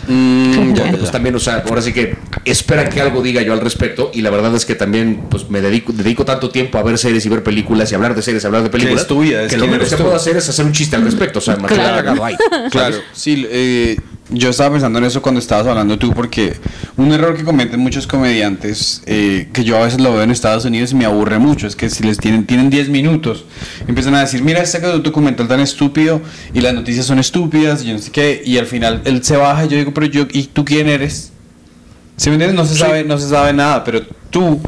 Mm, 0.07 0.75
ya, 0.75 0.91
pues 0.91 1.11
también, 1.11 1.35
o 1.35 1.39
sea, 1.39 1.63
ahora 1.69 1.83
sí 1.83 1.93
que 1.93 2.17
esperan 2.45 2.89
que 2.89 3.01
algo 3.01 3.23
diga 3.23 3.43
yo 3.43 3.53
al 3.53 3.61
respecto 3.61 4.11
y 4.13 4.23
la 4.23 4.31
verdad 4.31 4.55
es 4.55 4.65
que 4.65 4.75
también 4.75 5.25
pues 5.31 5.49
me 5.49 5.61
dedico, 5.61 5.93
dedico 5.93 6.25
tanto 6.25 6.51
tiempo 6.51 6.79
a 6.79 6.83
ver 6.83 6.99
series 6.99 7.25
y 7.27 7.29
ver 7.29 7.43
películas 7.43 7.93
y 7.93 7.95
hablar 7.95 8.15
de 8.15 8.23
series, 8.23 8.45
hablar 8.45 8.63
de 8.63 8.71
películas. 8.71 9.03
es 9.03 9.07
tu 9.07 9.21
vida, 9.21 9.43
es 9.45 9.51
que 9.51 9.59
lo 9.59 9.67
menos 9.69 9.89
que 9.89 9.97
puedo 9.97 10.15
hacer 10.15 10.37
es 10.37 10.49
hacer 10.49 10.65
un 10.65 10.73
chiste 10.73 10.97
al 10.97 11.03
respecto, 11.05 11.39
o 11.39 11.43
sea, 11.43 11.57
material 11.57 12.03
Claro. 12.03 12.25
hay. 12.25 12.37
Claro, 12.71 12.97
sí, 13.13 13.47
eh, 13.49 13.97
yo 14.33 14.51
estaba 14.51 14.71
pensando 14.73 14.99
en 14.99 15.05
eso 15.05 15.23
cuando 15.23 15.39
estabas 15.41 15.67
hablando 15.67 15.99
tú, 15.99 16.13
porque 16.13 16.55
un 16.97 17.13
error 17.13 17.37
que 17.37 17.45
cometen 17.45 17.81
muchos 17.81 18.07
comediantes, 18.07 19.03
eh, 19.07 19.49
que 19.53 19.65
yo 19.65 19.77
a 19.77 19.85
veces 19.85 20.01
lo 20.01 20.13
veo 20.13 20.23
en 20.23 20.31
Estados 20.31 20.65
Unidos 20.65 20.93
y 20.93 20.95
me 20.97 21.05
aburre 21.05 21.39
mucho, 21.39 21.67
es 21.67 21.77
que 21.77 21.91
si 21.91 22.03
les 22.03 22.19
tienen, 22.19 22.47
tienen 22.47 22.71
10 22.71 22.89
minutos, 22.89 23.45
empiezan 23.87 24.15
a 24.15 24.21
decir, 24.21 24.43
mira 24.43 24.63
este 24.63 24.81
documental 24.81 25.49
tan 25.49 25.61
estúpido 25.61 26.21
y 26.55 26.61
las 26.61 26.75
noticias 26.75 27.07
son 27.07 27.19
estúpidas 27.19 27.83
y 27.83 27.87
yo 27.89 27.93
no 27.95 27.99
sé 27.99 28.11
qué, 28.11 28.43
y 28.45 28.59
al 28.59 28.67
final 28.67 29.03
él 29.05 29.23
se 29.25 29.37
baja 29.37 29.65
y 29.65 29.69
yo 29.69 29.77
digo, 29.77 29.93
pero 29.95 30.07
yo, 30.07 30.27
¿y 30.33 30.45
tú 30.45 30.65
quién 30.65 30.89
eres? 30.89 31.33
Si 32.17 32.29
me 32.31 32.35
entiendes? 32.37 32.57
No 32.57 32.67
se 32.67 32.75
Sí. 32.75 32.81
sabe, 32.81 33.05
no 33.05 33.19
se 33.19 33.29
sabe 33.29 33.53
nada, 33.53 33.85
pero 33.85 34.03
tú 34.31 34.61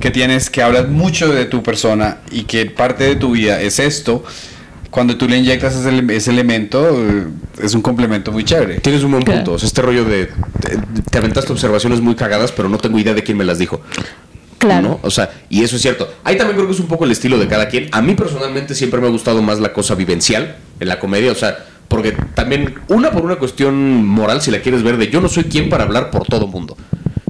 que 0.00 0.10
tienes, 0.10 0.50
que 0.50 0.62
hablas 0.62 0.88
mucho 0.88 1.32
de 1.32 1.44
tu 1.44 1.62
persona 1.62 2.18
y 2.30 2.42
que 2.42 2.66
parte 2.66 3.04
de 3.04 3.16
tu 3.16 3.30
vida 3.32 3.60
es 3.60 3.78
esto, 3.78 4.24
cuando 4.94 5.16
tú 5.16 5.28
le 5.28 5.36
inyectas 5.38 5.74
ese, 5.74 5.88
ele- 5.88 6.14
ese 6.16 6.30
elemento, 6.30 6.78
eh, 6.96 7.26
es 7.60 7.74
un 7.74 7.82
complemento 7.82 8.30
muy 8.30 8.44
chévere. 8.44 8.78
Tienes 8.78 9.02
un 9.02 9.10
buen 9.10 9.24
punto. 9.24 9.54
O 9.54 9.58
sea, 9.58 9.66
este 9.66 9.82
rollo 9.82 10.04
de 10.04 10.26
te, 10.60 10.78
te 11.10 11.18
aventaste 11.18 11.50
observaciones 11.52 12.00
muy 12.00 12.14
cagadas, 12.14 12.52
pero 12.52 12.68
no 12.68 12.78
tengo 12.78 12.96
idea 13.00 13.12
de 13.12 13.24
quién 13.24 13.36
me 13.36 13.44
las 13.44 13.58
dijo. 13.58 13.80
Claro. 14.58 14.88
¿no? 14.88 15.00
O 15.02 15.10
sea, 15.10 15.30
y 15.50 15.64
eso 15.64 15.74
es 15.74 15.82
cierto. 15.82 16.08
Ahí 16.22 16.36
también 16.38 16.54
creo 16.56 16.68
que 16.68 16.74
es 16.74 16.80
un 16.80 16.86
poco 16.86 17.04
el 17.04 17.10
estilo 17.10 17.38
de 17.38 17.48
cada 17.48 17.68
quien. 17.68 17.88
A 17.90 18.00
mí 18.02 18.14
personalmente 18.14 18.76
siempre 18.76 19.00
me 19.00 19.08
ha 19.08 19.10
gustado 19.10 19.42
más 19.42 19.58
la 19.58 19.72
cosa 19.72 19.96
vivencial 19.96 20.56
en 20.78 20.86
la 20.88 21.00
comedia, 21.00 21.32
o 21.32 21.34
sea, 21.34 21.58
porque 21.88 22.12
también, 22.34 22.74
una 22.88 23.10
por 23.10 23.24
una 23.24 23.34
cuestión 23.36 24.06
moral, 24.06 24.42
si 24.42 24.52
la 24.52 24.60
quieres 24.60 24.84
ver, 24.84 24.96
de 24.96 25.08
yo 25.10 25.20
no 25.20 25.28
soy 25.28 25.44
quien 25.44 25.68
para 25.68 25.82
hablar 25.84 26.10
por 26.12 26.24
todo 26.26 26.46
mundo. 26.46 26.76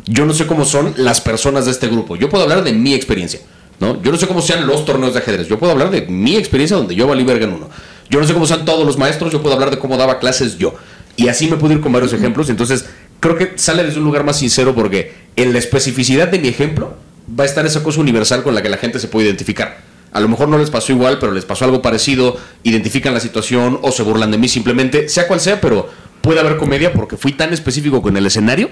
Yo 0.05 0.27
no 0.27 0.35
sé 0.35 0.47
cómo 0.47 0.67
son 0.67 0.93
las 0.99 1.23
personas 1.23 1.65
de 1.65 1.71
este 1.71 1.89
grupo. 1.89 2.15
Yo 2.15 2.29
puedo 2.29 2.45
hablar 2.45 2.63
de 2.63 2.75
mi 2.75 2.93
experiencia, 2.93 3.41
¿no? 3.81 4.03
Yo 4.03 4.13
no 4.13 4.19
sé 4.19 4.27
cómo 4.27 4.41
sean 4.41 4.67
los 4.67 4.85
torneos 4.85 5.15
de 5.15 5.21
ajedrez. 5.21 5.49
Yo 5.49 5.59
puedo 5.59 5.73
hablar 5.73 5.91
de 5.91 6.03
mi 6.03 6.37
experiencia 6.37 6.77
donde 6.77 6.95
yo 6.95 7.07
valí 7.07 7.25
verga 7.25 7.45
en 7.47 7.53
uno. 7.53 7.69
Yo 8.11 8.21
no 8.21 8.27
sé 8.27 8.33
cómo 8.33 8.47
sean 8.47 8.65
todos 8.65 8.87
los 8.87 8.99
maestros. 8.99 9.33
Yo 9.33 9.43
puedo 9.43 9.55
hablar 9.55 9.71
de 9.71 9.79
cómo 9.79 9.97
daba 9.97 10.19
clases 10.19 10.59
yo. 10.59 10.75
Y 11.17 11.29
así 11.29 11.49
me 11.49 11.57
puedo 11.57 11.75
ir 11.75 11.81
con 11.81 11.93
varios 11.93 12.13
ejemplos. 12.13 12.51
Entonces, 12.51 12.87
creo 13.21 13.37
que 13.37 13.53
sale 13.57 13.85
desde 13.85 13.99
un 13.99 14.05
lugar 14.05 14.25
más 14.25 14.39
sincero 14.39 14.75
porque 14.75 15.15
en 15.37 15.53
la 15.53 15.59
especificidad 15.59 16.29
de 16.29 16.39
mi 16.39 16.49
ejemplo 16.49 16.95
va 17.29 17.45
a 17.45 17.47
estar 17.47 17.65
esa 17.67 17.83
cosa 17.83 18.01
universal 18.01 18.43
con 18.43 18.55
la 18.55 18.63
que 18.63 18.69
la 18.69 18.77
gente 18.77 18.99
se 18.99 19.09
puede 19.09 19.27
identificar. 19.27 19.79
A 20.13 20.21
lo 20.21 20.29
mejor 20.29 20.49
no 20.49 20.59
les 20.59 20.71
pasó 20.71 20.93
igual, 20.93 21.19
pero 21.19 21.33
les 21.33 21.45
pasó 21.45 21.65
algo 21.65 21.83
parecido, 21.83 22.37
identifican 22.63 23.15
la 23.15 23.21
situación 23.21 23.81
o 23.83 23.91
se 23.91 24.03
burlan 24.03 24.31
de 24.31 24.39
mí 24.39 24.49
simplemente, 24.49 25.09
sea 25.09 25.27
cual 25.27 25.41
sea, 25.41 25.61
pero 25.61 25.89
puede 26.21 26.41
haber 26.41 26.57
comedia 26.57 26.93
porque 26.93 27.17
fui 27.17 27.33
tan 27.33 27.53
específico 27.53 28.01
con 28.01 28.17
el 28.17 28.25
escenario 28.27 28.71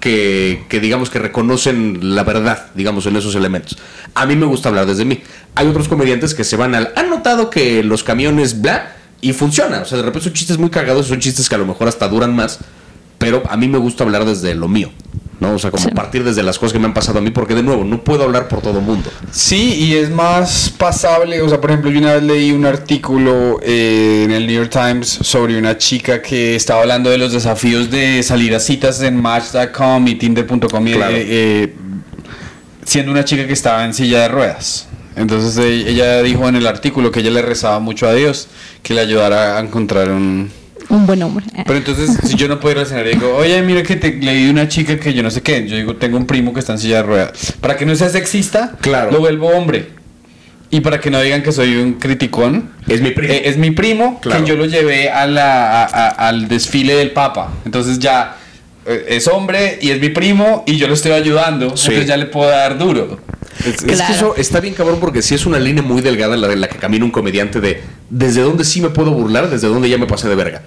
que, 0.00 0.64
que 0.68 0.80
digamos 0.80 1.10
que 1.10 1.18
reconocen 1.18 2.14
la 2.14 2.24
verdad, 2.24 2.66
digamos, 2.74 3.06
en 3.06 3.16
esos 3.16 3.34
elementos. 3.34 3.78
A 4.14 4.26
mí 4.26 4.36
me 4.36 4.46
gusta 4.46 4.68
hablar 4.68 4.86
desde 4.86 5.04
mí. 5.04 5.20
Hay 5.54 5.66
otros 5.66 5.88
comediantes 5.88 6.34
que 6.34 6.44
se 6.44 6.56
van 6.56 6.74
al... 6.74 6.92
Han 6.96 7.10
notado 7.10 7.50
que 7.50 7.82
los 7.82 8.04
camiones, 8.04 8.60
bla, 8.60 8.94
y 9.20 9.32
funciona. 9.32 9.80
O 9.80 9.84
sea, 9.84 9.98
de 9.98 10.04
repente 10.04 10.24
son 10.24 10.32
chistes 10.32 10.58
muy 10.58 10.70
cagados, 10.70 11.06
son 11.06 11.20
chistes 11.20 11.48
que 11.48 11.54
a 11.54 11.58
lo 11.58 11.66
mejor 11.66 11.88
hasta 11.88 12.08
duran 12.08 12.34
más, 12.34 12.58
pero 13.18 13.42
a 13.48 13.56
mí 13.56 13.68
me 13.68 13.78
gusta 13.78 14.04
hablar 14.04 14.24
desde 14.24 14.54
lo 14.54 14.68
mío. 14.68 14.90
¿no? 15.40 15.52
O 15.54 15.58
sea, 15.60 15.70
como 15.70 15.84
Sí. 15.84 15.90
partir 15.94 16.24
desde 16.24 16.42
las 16.42 16.58
cosas 16.58 16.72
que 16.72 16.80
me 16.80 16.86
han 16.86 16.94
pasado 16.94 17.20
a 17.20 17.22
mí, 17.22 17.30
porque 17.30 17.54
de 17.54 17.62
nuevo, 17.62 17.84
no 17.84 18.02
puedo 18.02 18.24
hablar 18.24 18.48
por 18.48 18.60
todo 18.60 18.80
mundo. 18.80 19.08
Sí, 19.30 19.74
y 19.74 19.94
es 19.94 20.10
más 20.10 20.68
pasable. 20.76 21.40
O 21.42 21.48
sea, 21.48 21.60
por 21.60 21.70
ejemplo, 21.70 21.92
yo 21.92 22.00
una 22.00 22.14
vez 22.14 22.24
leí 22.24 22.50
un 22.50 22.66
artículo 22.66 23.60
eh, 23.62 24.22
en 24.24 24.32
el 24.32 24.48
New 24.48 24.56
York 24.56 24.70
Times 24.72 25.06
sobre 25.22 25.56
una 25.56 25.78
chica 25.78 26.20
que 26.22 26.56
estaba 26.56 26.80
hablando 26.80 27.08
de 27.08 27.18
los 27.18 27.32
desafíos 27.32 27.88
de 27.88 28.20
salir 28.24 28.52
a 28.52 28.58
citas 28.58 29.00
en 29.00 29.14
Match.com 29.22 30.08
y 30.08 30.16
Tinder.com, 30.16 30.88
y, 30.88 30.92
Claro. 30.94 31.14
eh, 31.14 31.24
eh, 31.28 31.74
siendo 32.84 33.12
una 33.12 33.24
chica 33.24 33.46
que 33.46 33.52
estaba 33.52 33.84
en 33.84 33.94
silla 33.94 34.22
de 34.22 34.28
ruedas. 34.28 34.88
Entonces 35.14 35.56
eh, 35.58 35.84
ella 35.88 36.20
dijo 36.22 36.48
en 36.48 36.56
el 36.56 36.66
artículo 36.66 37.12
que 37.12 37.20
ella 37.20 37.30
le 37.30 37.42
rezaba 37.42 37.78
mucho 37.78 38.08
a 38.08 38.12
Dios 38.14 38.48
que 38.82 38.92
le 38.92 39.02
ayudara 39.02 39.56
a 39.58 39.60
encontrar 39.60 40.10
un, 40.10 40.50
Un 40.90 41.06
buen 41.06 41.22
hombre. 41.22 41.44
Pero 41.66 41.76
entonces, 41.78 42.16
si 42.24 42.34
yo 42.36 42.48
no 42.48 42.58
puedo 42.60 42.72
ir 42.72 42.78
al 42.78 42.84
escenario 42.86 43.12
y 43.12 43.14
digo, 43.16 43.36
oye, 43.36 43.60
mira 43.62 43.82
que 43.82 43.96
te 43.96 44.12
leí 44.12 44.44
de 44.44 44.50
una 44.50 44.68
chica 44.68 44.98
que 44.98 45.12
yo 45.12 45.22
no 45.22 45.30
sé 45.30 45.42
qué. 45.42 45.66
Yo 45.68 45.76
digo, 45.76 45.96
tengo 45.96 46.16
un 46.16 46.26
primo 46.26 46.52
que 46.54 46.60
está 46.60 46.72
en 46.72 46.78
silla 46.78 46.96
de 46.96 47.02
ruedas. 47.02 47.54
Para 47.60 47.76
que 47.76 47.84
no 47.86 47.94
sea 47.94 48.08
sexista, 48.08 48.72
Claro. 48.80 49.10
lo 49.10 49.18
vuelvo 49.20 49.48
hombre. 49.48 49.90
Y 50.70 50.80
para 50.80 51.00
que 51.00 51.10
no 51.10 51.20
digan 51.22 51.42
que 51.42 51.50
soy 51.52 51.76
un 51.76 51.94
criticón, 51.94 52.70
Es 52.86 53.00
mi 53.00 53.10
primo. 53.10 53.32
eh, 53.32 53.42
es 53.46 53.56
mi 53.56 53.70
primo 53.70 54.18
Claro. 54.20 54.42
que 54.44 54.48
yo 54.50 54.56
lo 54.56 54.66
llevé 54.66 55.10
a 55.10 55.26
la, 55.26 55.82
a- 55.82 55.86
a- 55.86 56.28
al 56.28 56.46
desfile 56.48 56.94
del 56.94 57.10
Papa. 57.12 57.52
Entonces 57.64 57.98
ya 57.98 58.36
eh, 58.86 59.06
es 59.08 59.26
hombre 59.28 59.78
y 59.80 59.90
es 59.90 60.00
mi 60.00 60.10
primo 60.10 60.64
y 60.66 60.76
yo 60.76 60.86
lo 60.88 60.94
estoy 60.94 61.12
ayudando. 61.12 61.74
Sí. 61.76 61.86
Entonces 61.88 62.06
ya 62.06 62.16
le 62.18 62.26
puedo 62.26 62.50
dar 62.50 62.76
duro. 62.78 63.18
Es- 63.66 63.82
que 64.06 64.12
eso 64.12 64.34
está 64.36 64.60
bien 64.60 64.74
cabrón 64.74 64.98
porque 65.00 65.22
sí 65.22 65.34
es 65.34 65.46
una 65.46 65.58
línea 65.58 65.82
muy 65.82 66.00
delgada 66.02 66.36
la 66.36 66.48
de 66.48 66.56
la 66.56 66.68
que 66.68 66.78
camina 66.78 67.04
un 67.04 67.10
comediante 67.10 67.60
de 67.60 67.80
desde 68.10 68.42
dónde 68.42 68.64
sí 68.64 68.80
me 68.80 68.90
puedo 68.90 69.10
burlar, 69.12 69.50
desde 69.50 69.68
dónde 69.68 69.88
ya 69.88 69.98
me 69.98 70.06
pasé 70.06 70.28
de 70.28 70.34
verga. 70.34 70.62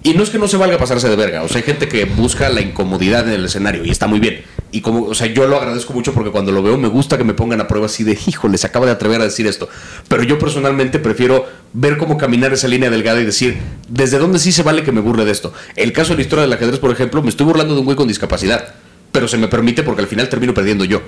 Y 0.00 0.14
no 0.14 0.22
es 0.22 0.30
que 0.30 0.38
no 0.38 0.46
se 0.46 0.56
valga 0.56 0.78
pasarse 0.78 1.08
de 1.08 1.16
verga, 1.16 1.42
o 1.42 1.48
sea, 1.48 1.56
hay 1.56 1.64
gente 1.64 1.88
que 1.88 2.04
busca 2.04 2.48
la 2.50 2.60
incomodidad 2.60 3.26
en 3.26 3.34
el 3.34 3.44
escenario 3.46 3.84
y 3.84 3.90
está 3.90 4.06
muy 4.06 4.20
bien. 4.20 4.42
Y 4.70 4.80
como, 4.80 5.02
o 5.06 5.14
sea, 5.14 5.26
yo 5.26 5.48
lo 5.48 5.56
agradezco 5.56 5.92
mucho 5.92 6.14
porque 6.14 6.30
cuando 6.30 6.52
lo 6.52 6.62
veo 6.62 6.78
me 6.78 6.86
gusta 6.86 7.18
que 7.18 7.24
me 7.24 7.34
pongan 7.34 7.60
a 7.60 7.66
prueba 7.66 7.86
así 7.86 8.04
de, 8.04 8.16
híjole, 8.26 8.58
se 8.58 8.68
acaba 8.68 8.86
de 8.86 8.92
atrever 8.92 9.20
a 9.20 9.24
decir 9.24 9.48
esto. 9.48 9.68
Pero 10.06 10.22
yo 10.22 10.38
personalmente 10.38 11.00
prefiero 11.00 11.46
ver 11.72 11.96
cómo 11.98 12.16
caminar 12.16 12.52
esa 12.52 12.68
línea 12.68 12.90
delgada 12.90 13.20
y 13.20 13.24
decir, 13.24 13.58
desde 13.88 14.18
dónde 14.18 14.38
sí 14.38 14.52
se 14.52 14.62
vale 14.62 14.84
que 14.84 14.92
me 14.92 15.00
burle 15.00 15.24
de 15.24 15.32
esto. 15.32 15.52
El 15.74 15.92
caso 15.92 16.10
de 16.10 16.16
la 16.18 16.22
historia 16.22 16.42
del 16.42 16.52
ajedrez, 16.52 16.78
por 16.78 16.92
ejemplo, 16.92 17.20
me 17.20 17.30
estoy 17.30 17.46
burlando 17.46 17.74
de 17.74 17.80
un 17.80 17.84
güey 17.84 17.96
con 17.96 18.06
discapacidad, 18.06 18.74
pero 19.10 19.26
se 19.26 19.36
me 19.36 19.48
permite 19.48 19.82
porque 19.82 20.02
al 20.02 20.06
final 20.08 20.28
termino 20.28 20.54
perdiendo 20.54 20.84
yo. 20.84 21.02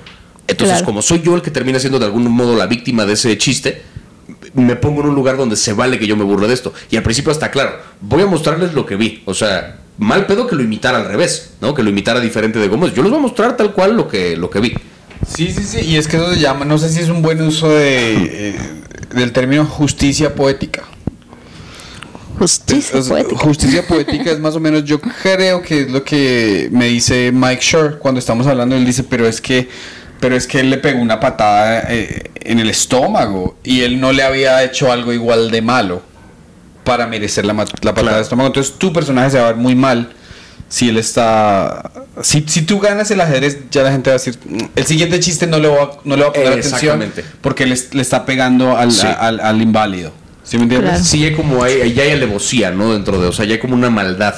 Entonces, 0.47 0.75
Claro. 0.77 0.85
como 0.85 1.01
soy 1.01 1.21
yo 1.21 1.35
el 1.35 1.41
que 1.41 1.51
termina 1.51 1.79
siendo 1.79 1.99
de 1.99 2.05
algún 2.05 2.23
modo 2.29 2.55
la 2.57 2.65
víctima 2.67 3.05
de 3.05 3.13
ese 3.13 3.37
chiste, 3.37 3.81
me 4.53 4.75
pongo 4.75 5.01
en 5.01 5.09
un 5.09 5.15
lugar 5.15 5.37
donde 5.37 5.55
se 5.55 5.73
vale 5.73 5.97
que 5.99 6.07
yo 6.07 6.15
me 6.17 6.23
burle 6.23 6.47
de 6.47 6.53
esto. 6.53 6.73
Y 6.89 6.97
al 6.97 7.03
principio 7.03 7.31
está 7.31 7.51
claro, 7.51 7.73
voy 8.01 8.21
a 8.23 8.25
mostrarles 8.25 8.73
lo 8.73 8.85
que 8.85 8.95
vi. 8.95 9.21
O 9.25 9.33
sea, 9.33 9.77
mal 9.97 10.25
pedo 10.25 10.47
que 10.47 10.55
lo 10.55 10.63
imitara 10.63 10.97
al 10.97 11.05
revés, 11.05 11.51
¿no? 11.61 11.73
Que 11.73 11.83
lo 11.83 11.89
imitara 11.89 12.19
diferente 12.19 12.59
de 12.59 12.67
Gómez. 12.67 12.93
Yo 12.93 13.01
les 13.03 13.11
voy 13.11 13.19
a 13.19 13.21
mostrar 13.23 13.55
tal 13.55 13.71
cual 13.73 13.95
lo 13.95 14.07
que, 14.07 14.35
lo 14.35 14.49
que 14.49 14.59
vi. 14.59 14.73
Sí, 15.27 15.53
sí, 15.55 15.63
sí. 15.63 15.79
Y 15.81 15.95
es 15.97 16.07
que 16.07 16.17
eso 16.17 16.33
se 16.33 16.39
llama, 16.39 16.65
no 16.65 16.77
sé 16.77 16.89
si 16.89 16.99
es 16.99 17.09
un 17.09 17.21
buen 17.21 17.41
uso 17.41 17.69
de, 17.69 18.49
eh, 18.49 18.55
del 19.15 19.31
término 19.31 19.65
justicia 19.65 20.33
poética. 20.35 20.83
Justicia 22.39 22.99
O 22.99 23.03
sea, 23.03 23.17
poética. 23.17 23.39
Justicia 23.41 23.87
poética 23.87 24.31
es 24.31 24.39
más 24.39 24.55
o 24.55 24.59
menos, 24.59 24.83
yo 24.83 24.99
creo 24.99 25.61
que 25.61 25.81
es 25.81 25.91
lo 25.91 26.03
que 26.03 26.69
me 26.71 26.85
dice 26.87 27.31
Mike 27.31 27.61
Shore 27.61 27.97
cuando 27.99 28.19
estamos 28.19 28.47
hablando. 28.47 28.75
Él 28.75 28.83
dice, 28.85 29.03
pero 29.03 29.27
es 29.27 29.39
que, 29.39 29.69
pero 30.21 30.35
es 30.37 30.47
que 30.47 30.61
él 30.61 30.69
le 30.69 30.77
pegó 30.77 31.01
una 31.01 31.19
patada 31.19 31.83
eh, 31.89 32.31
en 32.35 32.59
el 32.59 32.69
estómago 32.69 33.57
y 33.63 33.81
él 33.81 33.99
no 33.99 34.13
le 34.13 34.23
había 34.23 34.63
hecho 34.63 34.91
algo 34.91 35.11
igual 35.11 35.51
de 35.51 35.61
malo 35.61 36.01
para 36.85 37.05
merecer 37.07 37.45
la, 37.45 37.53
la 37.53 37.65
patada 37.65 37.93
Claro. 37.93 38.15
de 38.17 38.21
estómago. 38.23 38.47
Entonces 38.47 38.73
tu 38.77 38.93
personaje 38.93 39.31
se 39.31 39.37
va 39.39 39.45
a 39.45 39.51
ver 39.51 39.55
muy 39.57 39.75
mal 39.75 40.13
si 40.69 40.87
él 40.89 40.97
está. 40.97 41.91
Si, 42.21 42.45
si 42.47 42.61
tú 42.61 42.79
ganas 42.79 43.11
el 43.11 43.19
ajedrez, 43.19 43.69
ya 43.71 43.83
la 43.83 43.91
gente 43.91 44.09
va 44.09 44.15
a 44.15 44.19
decir, 44.19 44.37
"Mm, 44.47 44.57
el 44.75 44.85
siguiente 44.85 45.19
chiste 45.19 45.45
no 45.47 45.59
le 45.59 45.67
va, 45.67 45.83
a- 45.83 45.91
no 46.05 46.15
le 46.15 46.23
va 46.23 46.29
a 46.29 46.33
poner 46.33 46.47
atención 46.53 47.11
porque 47.41 47.65
le, 47.65 47.75
le 47.91 48.01
está 48.01 48.25
pegando 48.25 48.77
al, 48.77 48.91
Sí. 48.91 49.05
al, 49.19 49.39
al 49.41 49.61
inválido. 49.61 50.13
¿Sí 50.43 50.57
me 50.57 50.63
entiendes? 50.63 50.89
Claro. 50.91 51.03
Sí, 51.05 51.23
hay 51.25 51.33
como 51.33 51.63
hay, 51.63 51.93
ya 51.93 52.03
hay 52.03 52.11
alevosía, 52.11 52.71
¿no? 52.71 52.93
Dentro 52.93 53.19
de, 53.21 53.27
o 53.27 53.31
sea, 53.31 53.45
ya 53.45 53.53
hay 53.53 53.59
como 53.59 53.73
una 53.75 53.89
maldad 53.89 54.35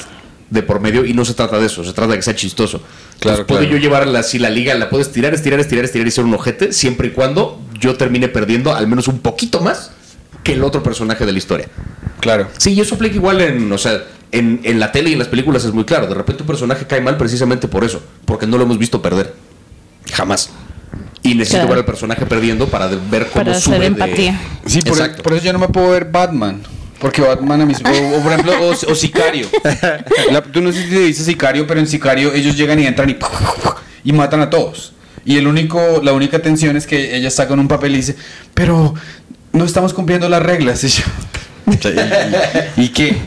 de 0.49 0.61
por 0.63 0.79
medio 0.79 1.05
y 1.05 1.13
no 1.13 1.23
se 1.25 1.33
trata 1.33 1.57
de 1.59 1.65
eso, 1.65 1.83
se 1.83 1.93
trata 1.93 2.11
de 2.11 2.17
que 2.17 2.23
sea 2.23 2.35
chistoso. 2.35 2.81
Claro, 3.23 3.47
puedo 3.47 3.61
claro. 3.61 3.75
yo 3.75 3.81
llevar 3.81 4.07
la, 4.07 4.23
si 4.23 4.39
la 4.39 4.49
liga, 4.49 4.73
la 4.75 4.89
puedo 4.89 5.01
estirar, 5.01 5.33
estirar, 5.33 5.59
estirar, 5.59 5.85
estirar 5.85 6.07
y 6.07 6.11
ser 6.11 6.23
un 6.25 6.33
ojete, 6.33 6.71
siempre 6.73 7.07
y 7.07 7.11
cuando 7.11 7.61
yo 7.79 7.95
termine 7.95 8.27
perdiendo 8.27 8.73
al 8.75 8.87
menos 8.87 9.07
un 9.07 9.19
poquito 9.19 9.59
más 9.61 9.91
que 10.43 10.53
el 10.53 10.63
otro 10.63 10.83
personaje 10.83 11.25
de 11.25 11.31
la 11.31 11.37
historia. 11.37 11.67
Claro. 12.19 12.47
Sí, 12.57 12.73
y 12.73 12.81
eso 12.81 12.95
aplica 12.95 13.15
igual 13.15 13.41
en, 13.41 13.71
o 13.71 13.77
sea, 13.77 14.03
en, 14.31 14.59
en 14.63 14.79
la 14.79 14.91
tele 14.91 15.09
y 15.09 15.13
en 15.13 15.19
las 15.19 15.27
películas 15.27 15.63
es 15.65 15.71
muy 15.73 15.83
claro. 15.85 16.07
De 16.07 16.13
repente 16.15 16.43
un 16.43 16.47
personaje 16.47 16.85
cae 16.85 17.01
mal 17.01 17.17
precisamente 17.17 17.67
por 17.67 17.83
eso, 17.83 18.01
porque 18.25 18.45
no 18.47 18.57
lo 18.57 18.63
hemos 18.63 18.77
visto 18.77 19.01
perder. 19.01 19.33
Jamás. 20.11 20.49
Y 21.21 21.35
necesito 21.35 21.59
Claro. 21.59 21.69
ver 21.69 21.77
al 21.79 21.85
personaje 21.85 22.25
perdiendo 22.25 22.67
para 22.67 22.87
ver 22.87 23.27
cómo 23.31 23.45
Para 23.45 23.59
sube 23.59 23.75
hacer 23.77 23.79
de- 23.79 23.85
empatía. 24.03 24.41
Sí, 24.65 24.81
por, 24.81 24.97
Exacto. 24.97 25.23
por 25.23 25.33
eso 25.33 25.45
yo 25.45 25.53
no 25.53 25.59
me 25.59 25.69
puedo 25.69 25.89
ver 25.91 26.05
Batman. 26.11 26.61
Porque 27.03 27.21
Batman 27.21 27.61
a 27.61 27.65
mí. 27.67 27.73
O, 27.75 28.17
o 28.17 28.23
por 28.23 28.31
ejemplo, 28.31 28.53
o, 28.61 28.69
o 28.91 28.95
Sicario. 28.95 29.47
La- 30.31 30.41
tú 30.41 30.59
no 30.61 30.71
sé 30.71 30.83
si 30.85 30.89
te 30.89 30.99
dices 31.01 31.25
Sicario, 31.25 31.67
pero 31.67 31.79
en 31.79 31.85
Sicario 31.87 32.33
ellos 32.33 32.57
llegan 32.57 32.79
y 32.79 32.87
entran 32.87 33.09
y. 33.11 33.17
y 34.05 34.13
matan 34.13 34.41
a 34.41 34.49
todos. 34.49 34.93
Y 35.25 35.37
el 35.37 35.47
único, 35.47 36.01
la 36.03 36.13
única 36.13 36.39
tensión 36.41 36.75
es 36.77 36.87
que 36.87 37.15
ella 37.15 37.29
saca 37.29 37.53
un 37.53 37.67
papel 37.67 37.93
y 37.93 37.97
dice, 37.97 38.15
pero 38.53 38.93
no 39.51 39.63
estamos 39.65 39.93
cumpliendo 39.93 40.27
las 40.29 40.41
reglas. 40.41 40.83
Y 40.83 40.87
yo, 40.87 41.03
¿y, 42.77 42.81
y 42.85 42.89
qué? 42.89 43.17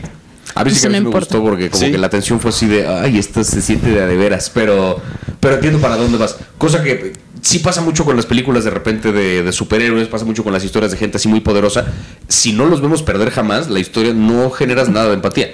A 0.55 0.63
mí 0.63 0.71
sí 0.71 0.81
que 0.81 0.87
a 0.87 0.89
mí 0.89 0.99
me 1.01 1.09
gustó 1.11 1.41
porque 1.43 1.69
como 1.69 1.83
Sí. 1.85 1.91
que 1.91 1.97
la 1.99 2.09
tensión 2.09 2.39
fue 2.39 2.49
así 2.49 2.65
de, 2.65 2.87
ay, 2.87 3.17
esto 3.19 3.43
se 3.43 3.61
siente 3.61 3.89
de 3.91 4.01
a 4.01 4.07
de 4.07 4.15
veras, 4.15 4.49
pero, 4.51 4.99
pero 5.39 5.55
entiendo 5.55 5.79
para 5.79 5.95
dónde 5.97 6.17
vas. 6.17 6.35
Cosa 6.57 6.83
que 6.83 7.13
sí 7.47 7.59
pasa 7.59 7.79
mucho 7.79 8.03
con 8.03 8.17
las 8.17 8.25
películas 8.25 8.65
de 8.65 8.71
repente 8.71 9.13
de, 9.13 9.41
de 9.41 9.51
superhéroes, 9.53 10.09
pasa 10.09 10.25
mucho 10.25 10.43
con 10.43 10.51
las 10.51 10.65
historias 10.65 10.91
de 10.91 10.97
gente 10.97 11.15
así 11.15 11.29
muy 11.29 11.39
poderosa. 11.39 11.85
Si 12.27 12.51
no 12.51 12.65
los 12.65 12.81
vemos 12.81 13.03
perder 13.03 13.31
jamás, 13.31 13.69
la 13.69 13.79
historia 13.79 14.13
no 14.13 14.49
generas 14.51 14.89
nada 14.89 15.07
de 15.07 15.13
empatía. 15.13 15.51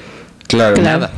Claro. 0.48 0.82
Nada. 0.82 1.12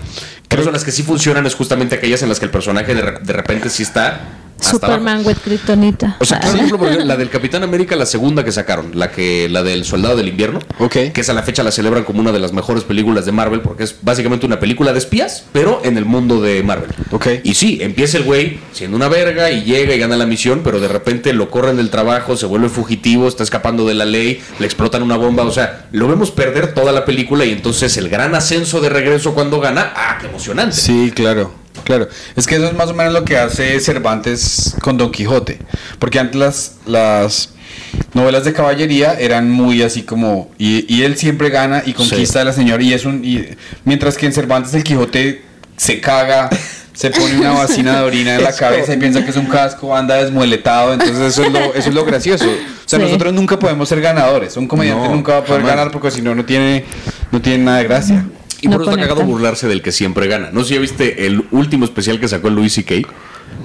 Por 0.49 0.59
eso 0.59 0.71
las 0.71 0.83
que 0.83 0.91
sí 0.91 1.03
funcionan 1.03 1.45
es 1.45 1.55
justamente 1.55 1.95
aquellas 1.95 2.21
en 2.23 2.29
las 2.29 2.39
que 2.39 2.45
el 2.45 2.51
personaje 2.51 2.93
de, 2.93 3.01
re- 3.01 3.19
de 3.21 3.33
repente 3.33 3.69
sí 3.69 3.83
está... 3.83 4.41
Superman 4.59 5.15
abajo. 5.15 5.29
with 5.29 5.37
Kryptonita. 5.43 6.17
O 6.19 6.25
sea, 6.25 6.39
por 6.39 6.49
Ah. 6.49 6.53
ejemplo, 6.55 6.77
por 6.77 6.87
ejemplo, 6.87 7.05
la 7.07 7.17
del 7.17 7.29
Capitán 7.35 7.63
América, 7.63 7.95
la 7.95 8.05
segunda 8.05 8.43
que 8.43 8.51
sacaron, 8.51 8.91
la 8.93 9.11
que 9.11 9.47
la 9.49 9.63
del 9.63 9.85
Soldado 9.85 10.15
del 10.15 10.27
Invierno, 10.27 10.59
Ok. 10.79 10.91
que 11.13 11.21
es 11.21 11.29
a 11.29 11.33
la 11.33 11.43
fecha 11.43 11.63
la 11.63 11.71
celebran 11.71 12.03
como 12.03 12.19
una 12.21 12.31
de 12.31 12.39
las 12.39 12.53
mejores 12.53 12.83
películas 12.83 13.25
de 13.25 13.31
Marvel, 13.31 13.61
porque 13.61 13.83
es 13.83 13.95
básicamente 14.01 14.45
una 14.45 14.59
película 14.59 14.93
de 14.93 14.99
espías, 14.99 15.45
pero 15.51 15.81
en 15.83 15.97
el 15.97 16.05
mundo 16.05 16.41
de 16.41 16.63
Marvel. 16.63 16.89
Ok. 17.11 17.27
Y 17.43 17.53
sí, 17.55 17.79
empieza 17.81 18.17
el 18.17 18.23
güey 18.23 18.59
siendo 18.71 18.97
una 18.97 19.07
verga 19.07 19.51
y 19.51 19.63
llega 19.63 19.93
y 19.93 19.99
gana 19.99 20.15
la 20.17 20.25
misión, 20.25 20.61
pero 20.63 20.79
de 20.79 20.87
repente 20.87 21.33
lo 21.33 21.49
corren 21.51 21.77
del 21.77 21.89
trabajo, 21.89 22.35
se 22.37 22.45
vuelve 22.45 22.69
fugitivo, 22.69 23.27
está 23.27 23.43
escapando 23.43 23.85
de 23.85 23.93
la 23.93 24.05
ley, 24.05 24.41
le 24.59 24.65
explotan 24.65 25.03
una 25.03 25.17
bomba, 25.17 25.43
o 25.43 25.51
sea, 25.51 25.87
lo 25.91 26.07
vemos 26.07 26.31
perder 26.31 26.73
toda 26.73 26.91
la 26.91 27.05
película 27.05 27.45
y 27.45 27.51
entonces 27.51 27.97
el 27.97 28.09
gran 28.09 28.33
ascenso 28.35 28.81
de 28.81 28.89
regreso 28.89 29.33
cuando 29.33 29.59
gana, 29.59 29.93
ah, 29.95 30.17
qué 30.19 30.27
emocionante. 30.27 30.75
Sí, 30.75 31.11
claro, 31.13 31.53
claro. 31.85 32.09
Es 32.35 32.45
que 32.47 32.55
eso 32.55 32.65
es 32.65 32.73
más 32.73 32.89
o 32.89 32.93
menos 32.93 33.13
lo 33.13 33.23
que 33.23 33.37
hace 33.37 33.79
Cervantes 33.79 34.75
con 34.81 34.97
Don 34.97 35.11
Quijote. 35.11 35.59
Porque 35.99 36.19
antes 36.19 36.35
las, 36.35 36.71
las 36.85 37.49
novelas 38.13 38.43
de 38.43 38.51
caballería 38.53 39.13
eran 39.19 39.49
muy 39.49 39.81
así 39.81 40.03
como. 40.03 40.51
Y, 40.57 40.85
y 40.93 41.03
él 41.03 41.15
siempre 41.17 41.49
gana 41.49 41.81
y 41.85 41.93
conquista 41.93 42.33
Sí. 42.33 42.39
a 42.39 42.43
la 42.43 42.53
señora. 42.53 42.83
Y 42.83 42.93
es 42.93 43.05
un. 43.05 43.23
y- 43.23 43.45
mientras 43.85 44.17
que 44.17 44.25
en 44.25 44.33
Cervantes 44.33 44.73
el 44.73 44.83
Quijote 44.83 45.41
se 45.77 46.01
caga. 46.01 46.49
Se 46.93 47.09
pone 47.09 47.37
una 47.37 47.51
vacina 47.51 47.97
de 47.97 48.03
orina 48.05 48.35
en 48.35 48.43
la 48.43 48.53
cabeza 48.57 48.93
y 48.93 48.97
piensa 48.97 49.21
que 49.21 49.29
es 49.29 49.35
un 49.35 49.47
casco, 49.47 49.93
anda 49.93 50.15
desmueletado. 50.15 50.93
Entonces, 50.93 51.19
eso 51.19 51.43
es 51.43 51.51
lo, 51.51 51.59
eso 51.75 51.89
es 51.89 51.93
lo 51.93 52.05
gracioso. 52.05 52.45
O 52.45 52.87
sea, 52.87 52.99
Sí. 52.99 53.05
nosotros 53.05 53.33
nunca 53.33 53.59
podemos 53.59 53.89
ser 53.89 53.99
ganadores. 53.99 54.55
Un 54.55 54.65
comediante 54.65 55.09
No, 55.09 55.13
nunca 55.13 55.33
va 55.33 55.37
a 55.39 55.43
poder 55.43 55.61
jamás. 55.63 55.75
ganar 55.75 55.91
porque 55.91 56.09
si 56.09 56.21
no, 56.21 56.33
no 56.33 56.45
tiene, 56.45 56.85
no 57.33 57.41
tiene 57.41 57.65
nada 57.65 57.79
de 57.79 57.83
gracia. 57.83 58.25
Y 58.65 58.69
por 58.69 58.77
No 58.77 58.83
eso 58.83 58.91
está 58.91 59.01
cagado 59.01 59.15
conectan. 59.15 59.27
burlarse 59.31 59.67
del 59.67 59.81
que 59.81 59.91
siempre 59.91 60.27
gana. 60.27 60.49
No 60.51 60.61
sé 60.61 60.69
si 60.69 60.73
ya 60.75 60.79
viste 60.81 61.25
el 61.25 61.43
último 61.51 61.85
especial 61.85 62.19
que 62.19 62.27
sacó 62.27 62.49
Louis 62.49 62.73
C.K. 62.73 62.95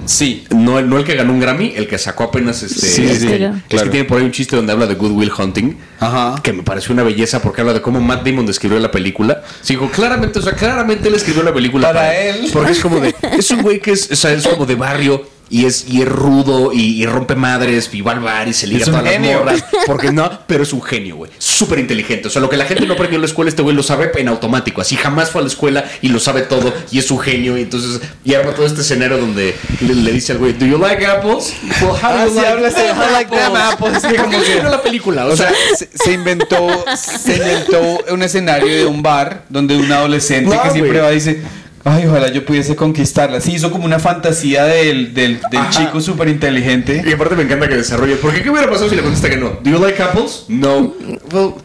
Sí, 0.05 0.45
No, 0.55 0.79
el- 0.79 0.89
no 0.89 0.97
el 0.97 1.03
que 1.03 1.15
ganó 1.15 1.31
un 1.33 1.39
Grammy, 1.39 1.73
el 1.75 1.87
que 1.87 1.97
sacó 1.97 2.23
apenas 2.25 2.63
este. 2.63 2.79
Sí, 2.87 2.89
sí, 2.89 3.05
este 3.07 3.37
sí. 3.37 3.43
Es 3.43 3.51
claro. 3.67 3.85
que 3.85 3.89
tiene 3.91 4.05
por 4.05 4.17
ahí 4.19 4.23
un 4.25 4.31
chiste 4.31 4.55
donde 4.55 4.71
habla 4.71 4.87
de 4.87 4.95
Good 4.95 5.11
Will 5.11 5.31
Hunting. 5.37 5.75
Ajá. 5.99 6.35
Que 6.41 6.53
me 6.53 6.63
pareció 6.63 6.93
una 6.93 7.03
belleza 7.03 7.41
porque 7.41 7.61
habla 7.61 7.73
de 7.73 7.81
cómo 7.81 7.99
Matt 7.99 8.25
Damon 8.25 8.45
describió 8.45 8.79
la 8.79 8.89
película. 8.91 9.43
Sí, 9.61 9.73
digo, 9.73 9.89
claramente, 9.91 10.39
o 10.39 10.41
sea, 10.41 10.53
claramente 10.53 11.07
él 11.09 11.15
escribió 11.15 11.43
la 11.43 11.53
película 11.53 11.89
Para 11.93 12.15
él. 12.19 12.49
Porque 12.53 12.71
es 12.71 12.79
como 12.79 12.99
de. 12.99 13.13
Es 13.37 13.51
un 13.51 13.61
güey 13.61 13.79
que 13.79 13.91
es, 13.91 14.09
o 14.11 14.15
sea, 14.15 14.31
es 14.33 14.47
como 14.47 14.65
de 14.65 14.75
barrio. 14.75 15.27
Y 15.51 15.65
es, 15.65 15.85
y 15.89 16.01
es 16.01 16.07
rudo 16.07 16.71
y, 16.73 17.01
y 17.01 17.05
rompe 17.05 17.35
madres 17.35 17.89
y 17.91 17.99
va 18.01 18.13
al 18.13 18.21
bar 18.21 18.47
y 18.47 18.53
se 18.53 18.67
liga 18.67 18.79
Es 18.79 18.85
todas 18.85 19.03
las 19.03 19.19
morras. 19.19 19.65
Porque 19.85 20.11
no, 20.11 20.39
pero 20.47 20.63
es 20.63 20.71
un 20.71 20.81
genio, 20.81 21.17
güey. 21.17 21.29
Súper 21.37 21.79
inteligente. 21.79 22.29
O 22.29 22.31
sea, 22.31 22.41
lo 22.41 22.49
que 22.49 22.55
la 22.55 22.65
gente 22.65 22.85
no 22.85 22.93
aprendió 22.93 23.17
en 23.17 23.21
la 23.21 23.27
escuela, 23.27 23.49
este 23.49 23.61
güey 23.61 23.75
lo 23.75 23.83
sabe 23.83 24.11
en 24.15 24.29
automático. 24.29 24.79
Así 24.79 24.95
jamás 24.95 25.29
fue 25.29 25.41
a 25.41 25.43
la 25.43 25.49
escuela 25.49 25.83
y 26.01 26.07
lo 26.07 26.19
sabe 26.21 26.43
todo. 26.43 26.73
Y 26.89 26.99
es 26.99 27.11
un 27.11 27.19
genio. 27.19 27.57
Y 27.57 27.63
entonces, 27.63 27.99
y 28.23 28.33
arma 28.33 28.53
todo 28.55 28.65
este 28.65 28.79
escenario 28.81 29.17
donde 29.17 29.53
le, 29.81 29.93
le 29.95 30.11
dice 30.13 30.31
al 30.31 30.37
güey, 30.37 30.53
¿Do 30.53 30.65
you 30.65 30.77
like 30.77 31.05
apples? 31.05 31.53
Well, 31.81 31.91
how 31.91 31.97
Ah, 32.03 32.25
do 32.25 32.33
you 32.33 32.39
sí, 32.39 32.41
like 32.41 32.73
them 32.73 32.97
"I 32.97 33.11
like 33.11 33.35
them 33.35 33.55
apples". 33.55 34.03
Como 34.21 34.41
que 34.41 34.63
la 34.63 34.81
película. 34.81 35.25
O 35.25 35.35
sea, 35.35 35.51
se, 35.77 35.89
se 35.93 36.13
inventó 36.13 36.67
se 36.95 37.35
inventó 37.35 37.99
un 38.11 38.23
escenario 38.23 38.73
de 38.73 38.85
un 38.85 39.01
bar 39.03 39.43
donde 39.49 39.75
un 39.75 39.91
adolescente 39.91 40.55
No, 40.55 40.63
que 40.63 40.69
siempre 40.71 41.01
va 41.01 41.11
y 41.11 41.15
dice 41.15 41.41
Ay, 41.83 42.05
ojalá 42.05 42.29
yo 42.31 42.45
pudiese 42.45 42.75
conquistarla. 42.75 43.41
Sí, 43.41 43.53
hizo 43.53 43.71
como 43.71 43.85
una 43.85 43.97
fantasía 43.99 44.65
del, 44.65 45.13
del, 45.13 45.39
chico 45.71 45.99
súper 45.99 46.27
inteligente. 46.27 47.01
Y 47.05 47.11
aparte 47.11 47.35
me 47.35 47.43
encanta 47.43 47.67
que 47.67 47.75
desarrolle. 47.75 48.15
Porque 48.17 48.43
¿qué 48.43 48.49
hubiera 48.49 48.69
pasado 48.69 48.89
si 48.89 48.95
le 48.95 49.01
contesta 49.01 49.29
que 49.29 49.37
no? 49.37 49.59
¿Do 49.63 49.69
you 49.69 49.79
like 49.79 50.01
apples? 50.01 50.45
No. 50.47 50.93
Well, 51.31 51.55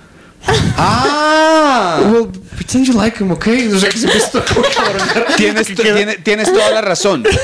ah. 0.78 2.00
Well, 2.10 2.28
pretend 2.54 2.86
you 2.86 2.94
like 2.94 3.18
them, 3.18 3.30
okay? 3.32 3.66
O 3.68 3.78
sea, 3.78 3.90
que 3.90 3.98
se 3.98 4.06
empieza 4.06 4.38
a 4.38 4.42
cabronar. 4.42 5.26
Tienes, 5.36 5.66
Que 5.66 5.74
queda- 5.74 5.96
tiene- 5.96 6.16
tienes 6.16 6.52
toda 6.52 6.70
la 6.70 6.80
razón. 6.80 7.24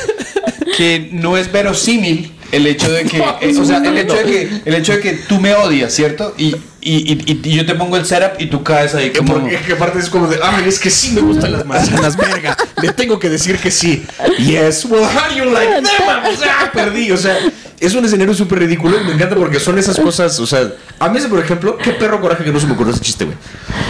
Que 0.76 1.10
no 1.12 1.36
es 1.36 1.52
verosímil 1.52 2.32
el 2.52 2.66
hecho 2.66 2.92
de 2.92 3.04
que, 3.04 3.18
No, 3.18 3.36
eh, 3.40 3.54
o 3.58 3.64
sea, 3.64 3.78
el 3.78 3.98
hecho 3.98 4.14
de 4.14 4.24
que, 4.24 4.60
el 4.64 4.74
hecho 4.74 4.92
de 4.92 5.00
que 5.00 5.12
tú 5.14 5.40
me 5.40 5.54
odias, 5.54 5.92
¿cierto? 5.92 6.34
Y, 6.38 6.54
y, 6.80 7.12
y, 7.12 7.40
y 7.44 7.56
yo 7.56 7.66
te 7.66 7.74
pongo 7.74 7.96
el 7.96 8.04
setup 8.04 8.40
y 8.40 8.46
tú 8.46 8.62
caes 8.62 8.94
ahí 8.94 9.10
Que 9.10 9.18
como... 9.18 9.34
porque 9.40 9.56
que 9.56 9.72
aparte 9.72 9.98
es 9.98 10.10
como 10.10 10.26
de, 10.28 10.38
ay, 10.42 10.64
es 10.66 10.78
que 10.78 10.90
sí 10.90 11.12
me 11.12 11.20
gustan 11.22 11.52
las 11.52 11.64
manzanas, 11.66 12.16
verga. 12.16 12.56
Le 12.82 12.92
tengo 12.92 13.18
que 13.18 13.28
decir 13.28 13.56
que 13.58 13.70
sí. 13.70 14.04
Yes, 14.38 14.84
well, 14.84 15.02
how 15.04 15.36
you 15.36 15.44
like 15.50 15.72
them? 15.72 15.84
O 15.84 16.36
sea, 16.36 16.70
perdí. 16.72 17.10
O 17.12 17.16
sea, 17.16 17.38
es 17.80 17.94
un 17.94 18.04
escenario 18.04 18.34
súper 18.34 18.58
ridículo 18.60 19.00
y 19.00 19.04
me 19.04 19.12
encanta 19.14 19.34
porque 19.36 19.58
son 19.60 19.78
esas 19.78 19.98
cosas. 19.98 20.38
O 20.38 20.46
sea, 20.46 20.72
a 20.98 21.08
mí, 21.08 21.18
ese, 21.18 21.28
por 21.28 21.38
ejemplo, 21.40 21.78
qué 21.78 21.92
perro 21.92 22.20
coraje 22.20 22.44
que 22.44 22.52
no 22.52 22.60
se 22.60 22.66
me 22.66 22.74
ocurrió 22.74 22.92
ese 22.92 23.02
chiste, 23.02 23.24
güey. 23.24 23.36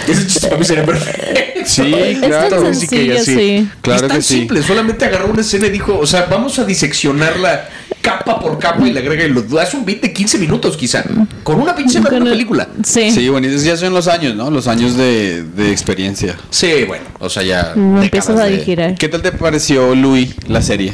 Ese 0.06 0.26
chiste 0.26 0.46
para 0.48 0.58
mí 0.58 0.64
sería 0.64 0.84
perfecto. 0.84 1.22
Sí, 1.64 1.94
Es 1.94 2.18
claro. 2.18 2.62
tan 2.62 2.74
Sí, 2.74 2.80
que 2.88 2.96
sencillo, 2.96 3.12
ella 3.12 3.24
sí. 3.24 3.34
sí. 3.34 3.68
Claro 3.82 4.02
es 4.02 4.08
tan 4.08 4.16
que 4.18 4.22
sí. 4.22 4.34
simple, 4.38 4.62
solamente 4.62 5.04
agarró 5.04 5.28
una 5.28 5.40
escena 5.42 5.66
y 5.66 5.70
dijo, 5.70 5.98
o 5.98 6.06
sea, 6.06 6.26
vamos 6.28 6.58
a 6.58 6.64
diseccionarla 6.64 7.68
capa 8.02 8.38
por 8.40 8.58
capa 8.58 8.86
y 8.86 8.92
le 8.92 9.00
agrega 9.00 9.24
y 9.24 9.28
lo 9.30 9.58
hace 9.60 9.76
un 9.76 9.84
beat 9.86 10.00
de 10.02 10.12
15 10.12 10.36
minutos 10.38 10.76
quizá, 10.76 11.04
con 11.42 11.60
una 11.60 11.74
pinche 11.74 12.00
Con 12.02 12.14
una 12.16 12.24
el- 12.26 12.30
película. 12.32 12.68
Sí. 12.84 13.10
Sí, 13.10 13.28
bueno, 13.28 13.46
esos 13.48 13.64
ya 13.64 13.76
son 13.76 13.94
los 13.94 14.08
años, 14.08 14.34
¿no? 14.34 14.50
Los 14.50 14.66
años 14.68 14.96
de, 14.96 15.44
de 15.44 15.70
experiencia. 15.72 16.36
Sí, 16.50 16.84
bueno, 16.86 17.04
o 17.20 17.30
sea, 17.30 17.42
ya... 17.42 17.72
Lo 17.74 18.02
empiezas 18.02 18.38
a 18.38 18.44
de- 18.44 18.58
digerir. 18.58 18.94
¿Qué 18.98 19.08
tal 19.08 19.22
te 19.22 19.32
pareció 19.32 19.94
Louis, 19.94 20.34
la 20.48 20.60
serie? 20.60 20.92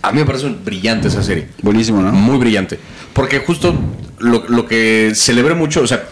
A 0.00 0.10
mí 0.10 0.18
me 0.20 0.26
parece 0.26 0.48
brillante 0.48 1.06
esa 1.08 1.22
serie. 1.22 1.46
Buenísimo, 1.62 2.02
¿no? 2.02 2.10
Muy 2.10 2.38
brillante. 2.38 2.78
Porque 3.12 3.38
justo 3.38 3.74
lo, 4.18 4.44
lo 4.48 4.66
que 4.66 5.12
celebré 5.14 5.54
mucho, 5.54 5.82
o 5.82 5.86
sea, 5.86 6.02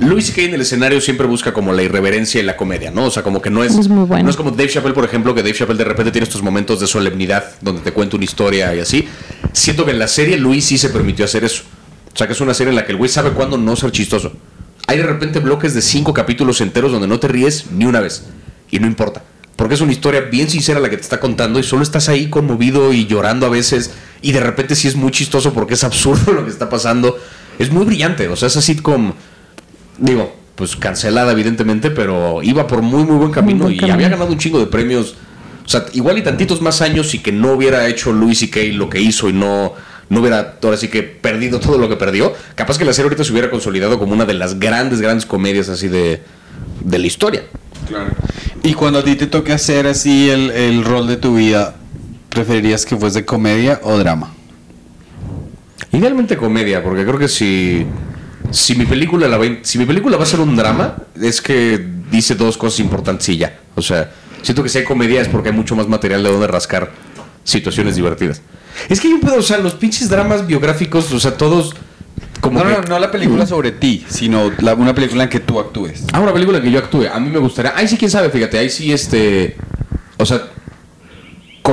Louis 0.00 0.26
C.K. 0.26 0.42
en 0.42 0.54
el 0.54 0.60
escenario 0.62 1.00
siempre 1.00 1.26
busca 1.26 1.52
como 1.52 1.72
la 1.72 1.82
irreverencia 1.82 2.40
y 2.40 2.44
la 2.44 2.56
comedia, 2.56 2.90
¿no? 2.90 3.04
O 3.04 3.10
sea, 3.10 3.22
como 3.22 3.40
que 3.40 3.50
no 3.50 3.62
es. 3.62 3.76
Es 3.76 3.88
muy 3.88 4.04
bueno. 4.06 4.24
No 4.24 4.30
es 4.30 4.36
como 4.36 4.50
Dave 4.50 4.68
Chappelle, 4.68 4.94
por 4.94 5.04
ejemplo, 5.04 5.34
que 5.34 5.42
Dave 5.42 5.54
Chappelle 5.54 5.78
de 5.78 5.84
repente 5.84 6.10
tiene 6.10 6.24
estos 6.24 6.42
momentos 6.42 6.80
de 6.80 6.86
solemnidad 6.86 7.52
donde 7.60 7.82
te 7.82 7.92
cuenta 7.92 8.16
una 8.16 8.24
historia 8.24 8.74
y 8.74 8.80
así. 8.80 9.06
Siento 9.52 9.84
que 9.84 9.92
en 9.92 9.98
la 9.98 10.08
serie 10.08 10.36
Louis 10.36 10.64
sí 10.64 10.78
se 10.78 10.88
permitió 10.88 11.24
hacer 11.24 11.44
eso. 11.44 11.62
O 12.12 12.16
sea, 12.16 12.26
que 12.26 12.32
es 12.32 12.40
una 12.40 12.54
serie 12.54 12.70
en 12.70 12.76
la 12.76 12.86
que 12.86 12.92
el 12.92 12.98
güey 12.98 13.10
sabe 13.10 13.30
cuándo 13.30 13.58
no 13.58 13.76
ser 13.76 13.92
chistoso. 13.92 14.32
Hay 14.86 14.98
de 14.98 15.04
repente 15.04 15.40
bloques 15.40 15.74
de 15.74 15.82
cinco 15.82 16.12
capítulos 16.12 16.60
enteros 16.60 16.92
donde 16.92 17.06
no 17.06 17.18
te 17.18 17.28
ríes 17.28 17.66
ni 17.70 17.84
una 17.84 18.00
vez. 18.00 18.24
Y 18.70 18.78
no 18.78 18.86
importa. 18.86 19.22
Porque 19.56 19.74
es 19.74 19.80
una 19.80 19.92
historia 19.92 20.20
bien 20.22 20.50
sincera 20.50 20.80
la 20.80 20.90
que 20.90 20.96
te 20.96 21.02
está 21.02 21.20
contando 21.20 21.58
y 21.58 21.62
solo 21.62 21.82
estás 21.82 22.08
ahí 22.08 22.28
conmovido 22.28 22.92
y 22.92 23.06
llorando 23.06 23.46
a 23.46 23.48
veces. 23.48 23.92
Y 24.20 24.32
de 24.32 24.40
repente 24.40 24.74
sí 24.74 24.88
es 24.88 24.96
muy 24.96 25.10
chistoso 25.10 25.52
porque 25.52 25.74
es 25.74 25.84
absurdo 25.84 26.32
lo 26.34 26.44
que 26.44 26.50
está 26.50 26.68
pasando. 26.68 27.16
Es 27.58 27.70
muy 27.70 27.84
brillante. 27.84 28.28
O 28.28 28.36
sea, 28.36 28.48
esa 28.48 28.60
sitcom, 28.60 29.12
digo, 29.98 30.34
pues 30.54 30.76
cancelada 30.76 31.32
evidentemente, 31.32 31.90
pero 31.90 32.42
iba 32.42 32.66
por 32.66 32.82
muy, 32.82 33.04
muy 33.04 33.16
buen 33.16 33.32
camino 33.32 33.64
buen 33.64 33.74
y 33.74 33.78
camino. 33.78 33.94
había 33.94 34.08
ganado 34.08 34.30
un 34.30 34.38
chingo 34.38 34.58
de 34.58 34.66
premios. 34.66 35.16
O 35.64 35.68
sea, 35.68 35.86
igual 35.94 36.18
y 36.18 36.22
tantitos 36.22 36.60
más 36.60 36.82
años 36.82 37.14
y 37.14 37.20
que 37.20 37.32
no 37.32 37.52
hubiera 37.52 37.88
hecho 37.88 38.12
Louis 38.12 38.38
C.K. 38.38 38.60
lo 38.74 38.90
que 38.90 39.00
hizo 39.00 39.30
y 39.30 39.32
no, 39.32 39.72
no 40.10 40.20
hubiera 40.20 40.58
ahora 40.62 40.76
sí 40.76 40.88
que 40.88 41.02
perdido 41.02 41.58
todo 41.58 41.78
lo 41.78 41.88
que 41.88 41.96
perdió. 41.96 42.32
Capaz 42.54 42.78
que 42.78 42.84
la 42.84 42.92
serie 42.92 43.06
ahorita 43.06 43.24
se 43.24 43.32
hubiera 43.32 43.50
consolidado 43.50 43.98
como 43.98 44.12
una 44.12 44.26
de 44.26 44.34
las 44.34 44.60
grandes, 44.60 45.00
grandes 45.00 45.24
comedias 45.26 45.68
así 45.68 45.88
de, 45.88 46.22
de 46.80 46.98
la 46.98 47.06
historia. 47.06 47.44
Claro. 47.88 48.10
Y 48.62 48.74
cuando 48.74 49.00
a 49.00 49.04
ti 49.04 49.16
te 49.16 49.26
toque 49.26 49.52
hacer 49.52 49.86
así 49.86 50.30
el, 50.30 50.50
el 50.50 50.84
rol 50.84 51.06
de 51.06 51.16
tu 51.16 51.36
vida, 51.36 51.76
¿preferirías 52.28 52.84
que 52.86 52.96
fuese 52.96 53.24
comedia 53.24 53.80
o 53.82 53.98
drama? 53.98 54.34
Idealmente 55.92 56.36
comedia, 56.36 56.82
porque 56.82 57.04
creo 57.04 57.18
que 57.18 57.28
si, 57.28 57.86
si, 58.50 58.74
mi 58.74 58.86
película 58.86 59.28
la 59.28 59.36
va, 59.38 59.44
si 59.62 59.78
mi 59.78 59.84
película 59.86 60.16
va 60.16 60.22
a 60.24 60.26
ser 60.26 60.40
un 60.40 60.54
drama, 60.56 60.96
es 61.20 61.40
que 61.40 61.84
dice 62.10 62.34
dos 62.34 62.56
cosas 62.56 62.80
importantes 62.80 63.28
y 63.28 63.36
ya. 63.38 63.58
O 63.74 63.82
sea, 63.82 64.12
siento 64.42 64.62
que 64.62 64.68
si 64.68 64.78
hay 64.78 64.84
comedia 64.84 65.20
es 65.20 65.28
porque 65.28 65.48
hay 65.50 65.54
mucho 65.54 65.74
más 65.76 65.88
material 65.88 66.22
de 66.22 66.30
donde 66.30 66.46
rascar 66.46 66.90
situaciones 67.44 67.96
divertidas. 67.96 68.42
Es 68.88 69.00
que 69.00 69.08
yo 69.10 69.20
puedo, 69.20 69.36
o 69.38 69.42
sea, 69.42 69.58
los 69.58 69.74
pinches 69.74 70.08
dramas 70.08 70.46
biográficos, 70.46 71.12
o 71.12 71.20
sea, 71.20 71.36
todos 71.36 71.74
como 72.40 72.58
No, 72.62 72.66
que- 72.66 72.72
no, 72.72 72.82
no 72.82 72.98
la 72.98 73.10
película 73.10 73.46
sobre 73.46 73.72
ti, 73.72 74.04
sino 74.08 74.50
la- 74.60 74.74
una 74.74 74.94
película 74.94 75.24
en 75.24 75.30
que 75.30 75.40
tú 75.40 75.58
actúes. 75.60 76.04
Ah, 76.12 76.20
una 76.20 76.32
película 76.32 76.60
que 76.60 76.70
yo 76.70 76.78
actúe. 76.78 77.06
A 77.12 77.18
mí 77.20 77.30
me 77.30 77.38
gustaría. 77.38 77.72
Ahí 77.76 77.88
sí, 77.88 77.96
quién 77.96 78.10
sabe, 78.10 78.30
fíjate. 78.30 78.58
Ahí 78.58 78.70
sí, 78.70 78.92
este. 78.92 79.56
O 80.16 80.26
sea, 80.26 80.42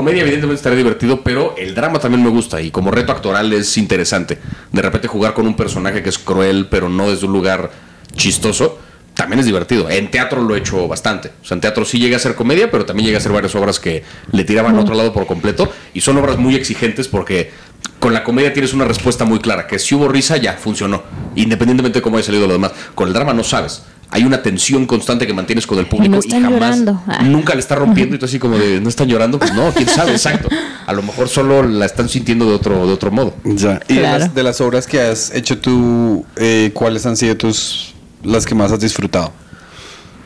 comedia 0.02 0.24
evidentemente 0.24 0.58
estaría 0.58 0.80
divertido, 0.80 1.22
pero 1.22 1.54
el 1.60 1.76
drama 1.76 2.00
también 2.00 2.24
me 2.24 2.32
gusta. 2.32 2.60
Y 2.60 2.72
como 2.72 2.90
reto 2.90 3.12
actoral 3.12 3.54
es 3.54 3.78
interesante. 3.78 4.40
De 4.72 4.82
repente 4.82 5.08
jugar 5.08 5.36
con 5.36 5.46
un 5.46 5.56
personaje 5.56 6.02
que 6.02 6.10
es 6.10 6.18
cruel, 6.18 6.66
pero 6.72 6.90
no 6.90 7.12
desde 7.12 7.28
un 7.28 7.34
lugar 7.34 7.70
chistoso. 8.16 8.80
También 9.22 9.40
es 9.40 9.46
divertido. 9.46 9.88
En 9.88 10.10
teatro 10.10 10.42
lo 10.42 10.56
he 10.56 10.58
hecho 10.58 10.88
bastante. 10.88 11.32
O 11.44 11.46
sea, 11.46 11.54
en 11.54 11.62
teatro 11.62 11.86
sí 11.86 12.00
llega 12.00 12.18
a 12.18 12.20
ser 12.20 12.34
comedia, 12.34 12.72
pero 12.72 12.88
también 12.88 13.06
llega 13.06 13.20
a 13.20 13.22
ser 13.22 13.32
varias 13.32 13.54
obras 13.54 13.80
que 13.80 14.04
le 14.32 14.44
tiraban 14.46 14.76
a 14.76 14.80
otro 14.80 14.96
lado 14.96 15.14
por 15.14 15.28
completo. 15.28 15.72
Y 15.94 16.02
son 16.02 16.18
obras 16.18 16.40
muy 16.40 16.56
exigentes 16.56 17.08
porque 17.08 17.52
con 18.00 18.16
la 18.16 18.24
comedia 18.24 18.52
tienes 18.52 18.74
una 18.74 18.86
respuesta 18.86 19.24
muy 19.24 19.38
clara. 19.38 19.68
Que 19.68 19.78
si 19.78 19.94
hubo 19.94 20.08
risa, 20.08 20.38
ya 20.38 20.54
funcionó. 20.54 21.04
Independientemente 21.36 22.00
de 22.00 22.02
cómo 22.02 22.18
haya 22.18 22.26
salido 22.26 22.48
lo 22.48 22.54
demás. 22.54 22.72
Con 22.96 23.10
el 23.10 23.14
drama 23.14 23.32
no 23.32 23.44
sabes. 23.44 23.84
Hay 24.10 24.24
una 24.24 24.42
tensión 24.42 24.88
constante 24.88 25.28
que 25.28 25.36
mantienes 25.36 25.68
con 25.68 25.78
el 25.78 25.86
público 25.86 26.16
no 26.16 26.22
y, 26.26 26.32
jamás 26.32 26.52
llorando. 26.52 27.04
Ah. 27.06 27.22
nunca 27.22 27.54
le 27.54 27.60
está 27.60 27.76
rompiendo 27.76 28.16
y 28.16 28.18
tú 28.20 28.26
así 28.26 28.40
como 28.40 28.58
de 28.58 28.82
no 28.82 28.90
están 28.90 29.08
llorando, 29.08 29.38
pues 29.38 29.54
no, 29.54 29.72
quién 29.72 29.88
sabe, 29.88 30.14
exacto. 30.14 30.50
A 30.88 30.94
lo 30.94 31.04
mejor 31.04 31.30
solo 31.30 31.62
la 31.62 31.86
están 31.86 32.10
sintiendo 32.10 32.46
de 32.46 32.54
otro, 32.56 32.88
de 32.88 32.92
otro 32.92 33.12
modo. 33.12 33.36
Ya. 33.44 33.80
Y 33.88 33.94
de, 33.94 34.00
Claro. 34.00 34.18
las, 34.18 34.34
de 34.34 34.44
las 34.44 34.62
obras 34.62 34.88
que 34.88 35.00
has 35.00 35.32
hecho 35.36 35.60
tú, 35.60 36.26
eh, 36.38 36.72
¿cuáles 36.74 37.06
han 37.06 37.16
sido 37.16 37.38
tus 37.38 37.94
las 38.24 38.46
que 38.46 38.56
más 38.56 38.72
has 38.72 38.80
disfrutado? 38.80 39.32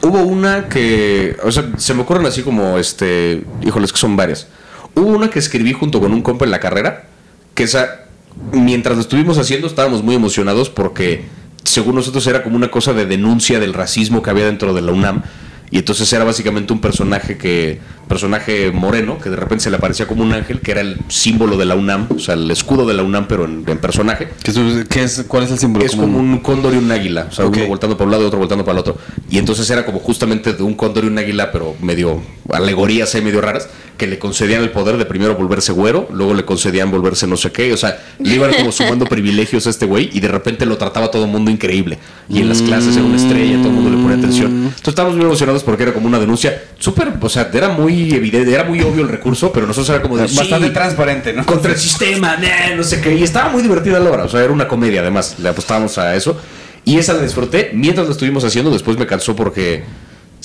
Hubo 0.01 0.21
una 0.21 0.69
que, 0.69 1.35
o 1.43 1.51
sea, 1.51 1.71
se 1.77 1.93
me 1.93 2.01
ocurren 2.01 2.25
así 2.25 2.43
como, 2.43 2.77
este, 2.77 3.43
híjoles, 3.63 3.91
que 3.91 3.97
son 3.97 4.15
varias. 4.15 4.47
Hubo 4.93 5.07
una 5.07 5.29
que 5.29 5.39
escribí 5.39 5.73
junto 5.73 5.99
con 5.99 6.13
un 6.13 6.21
compa 6.21 6.45
en 6.45 6.51
la 6.51 6.59
carrera, 6.59 7.07
que 7.53 7.63
esa, 7.63 8.05
mientras 8.51 8.95
lo 8.95 9.01
estuvimos 9.01 9.37
haciendo, 9.37 9.67
estábamos 9.67 10.03
muy 10.03 10.15
emocionados 10.15 10.69
porque, 10.69 11.25
según 11.63 11.95
nosotros, 11.95 12.27
era 12.27 12.43
como 12.43 12.55
una 12.55 12.69
cosa 12.69 12.93
de 12.93 13.05
denuncia 13.05 13.59
del 13.59 13.73
racismo 13.73 14.21
que 14.21 14.29
había 14.29 14.45
dentro 14.45 14.73
de 14.73 14.81
la 14.81 14.91
UNAM. 14.91 15.23
Y 15.71 15.79
entonces 15.79 16.11
era 16.13 16.23
básicamente 16.23 16.71
un 16.73 16.79
personaje 16.79 17.37
que, 17.37 17.79
personaje 18.07 18.71
moreno, 18.71 19.17
que 19.17 19.29
de 19.29 19.35
repente 19.35 19.63
se 19.63 19.69
le 19.71 19.77
aparecía 19.77 20.07
como 20.07 20.23
un 20.23 20.31
ángel, 20.31 20.61
que 20.61 20.71
era 20.71 20.81
el 20.81 20.97
símbolo 21.07 21.57
de 21.57 21.65
la 21.65 21.75
UNAM, 21.75 22.07
o 22.15 22.19
sea, 22.19 22.35
el 22.35 22.49
escudo 22.51 22.85
de 22.85 22.93
la 22.93 23.03
UNAM, 23.03 23.27
pero 23.27 23.45
en, 23.45 23.63
en 23.67 23.77
personaje. 23.79 24.29
¿Qué 24.43 24.51
es, 24.51 24.57
qué 24.89 25.03
es- 25.03 25.25
¿Cuál 25.27 25.43
es 25.43 25.51
el 25.51 25.59
símbolo? 25.59 25.83
Es 25.85 25.95
como 25.95 26.19
un 26.19 26.37
cóndor 26.39 26.73
y 26.73 26.77
un 26.77 26.91
águila, 26.91 27.27
o 27.29 27.33
sea, 27.33 27.45
uno 27.45 27.67
voltando 27.67 27.97
para 27.97 28.05
un 28.05 28.11
lado 28.11 28.23
y 28.23 28.27
otro 28.27 28.37
voltando 28.39 28.63
para 28.63 28.73
el 28.73 28.79
otro. 28.79 28.97
Y 29.29 29.37
entonces 29.39 29.67
era 29.69 29.85
como 29.85 29.99
justamente 29.99 30.53
de 30.53 30.63
un 30.63 30.75
cóndor 30.75 31.03
y 31.03 31.07
un 31.07 31.17
águila, 31.17 31.51
pero 31.51 31.75
medio 31.81 32.21
alegorías 32.51 33.13
ahí 33.15 33.21
medio 33.21 33.41
raras, 33.41 33.67
que 33.97 34.07
le 34.07 34.19
concedían 34.19 34.61
el 34.61 34.71
poder 34.71 34.97
de 34.97 35.05
primero 35.05 35.35
volverse 35.35 35.71
güero, 35.71 36.07
luego 36.11 36.33
le 36.33 36.43
concedían 36.43 36.91
volverse 36.91 37.27
no 37.27 37.37
sé 37.37 37.51
qué, 37.51 37.71
o 37.73 37.77
sea, 37.77 37.97
le 38.19 38.35
iban 38.35 38.51
como 38.53 38.71
sumando 38.71 39.05
privilegios 39.09 39.67
a 39.67 39.69
este 39.69 39.85
güey 39.85 40.09
y 40.13 40.19
de 40.19 40.27
repente 40.27 40.65
lo 40.65 40.77
trataba 40.77 41.09
todo 41.09 41.25
el 41.25 41.31
mundo 41.31 41.49
increíble. 41.51 41.97
Y 42.27 42.39
en 42.39 42.49
las 42.49 42.61
clases 42.61 42.95
era 42.95 43.05
una 43.05 43.15
estrella, 43.17 43.57
todo 43.57 43.67
el 43.69 43.73
mundo 43.73 43.89
le 43.91 43.97
ponía 43.97 44.17
atención. 44.17 44.51
Entonces 44.51 44.87
estábamos 44.87 45.15
muy 45.17 45.25
emocionados 45.25 45.63
porque 45.63 45.83
era 45.83 45.93
como 45.93 46.07
una 46.07 46.19
denuncia 46.19 46.63
súper, 46.79 47.13
o 47.21 47.29
sea, 47.29 47.49
era 47.53 47.69
muy 47.69 48.13
evidente, 48.13 48.53
era 48.53 48.63
muy 48.63 48.81
obvio 48.81 49.03
el 49.03 49.09
recurso, 49.09 49.51
pero 49.53 49.65
nosotros 49.67 49.89
era 49.89 50.01
como 50.01 50.17
de... 50.17 50.23
Bastante 50.23 50.67
"Sí, 50.67 50.73
transparente, 50.73 51.33
¿no? 51.33 51.45
contra 51.45 51.71
el 51.71 51.77
sistema, 51.77 52.35
nah, 52.37 52.75
no 52.75 52.83
sé 52.83 52.99
qué. 53.01 53.15
Y 53.15 53.23
estaba 53.23 53.49
muy 53.49 53.61
divertida 53.61 53.99
la 53.99 54.09
obra, 54.09 54.23
o 54.25 54.29
sea, 54.29 54.41
era 54.43 54.51
una 54.51 54.67
comedia 54.67 55.01
además, 55.01 55.35
le 55.39 55.49
apostábamos 55.49 55.97
a 55.97 56.15
eso. 56.15 56.37
Y 56.83 56.97
esa 56.97 57.13
la 57.13 57.23
disfruté 57.23 57.71
mientras 57.73 58.05
la 58.05 58.11
estuvimos 58.11 58.43
haciendo, 58.43 58.69
después 58.71 58.97
me 58.97 59.07
cansó 59.07 59.35
porque 59.35 59.83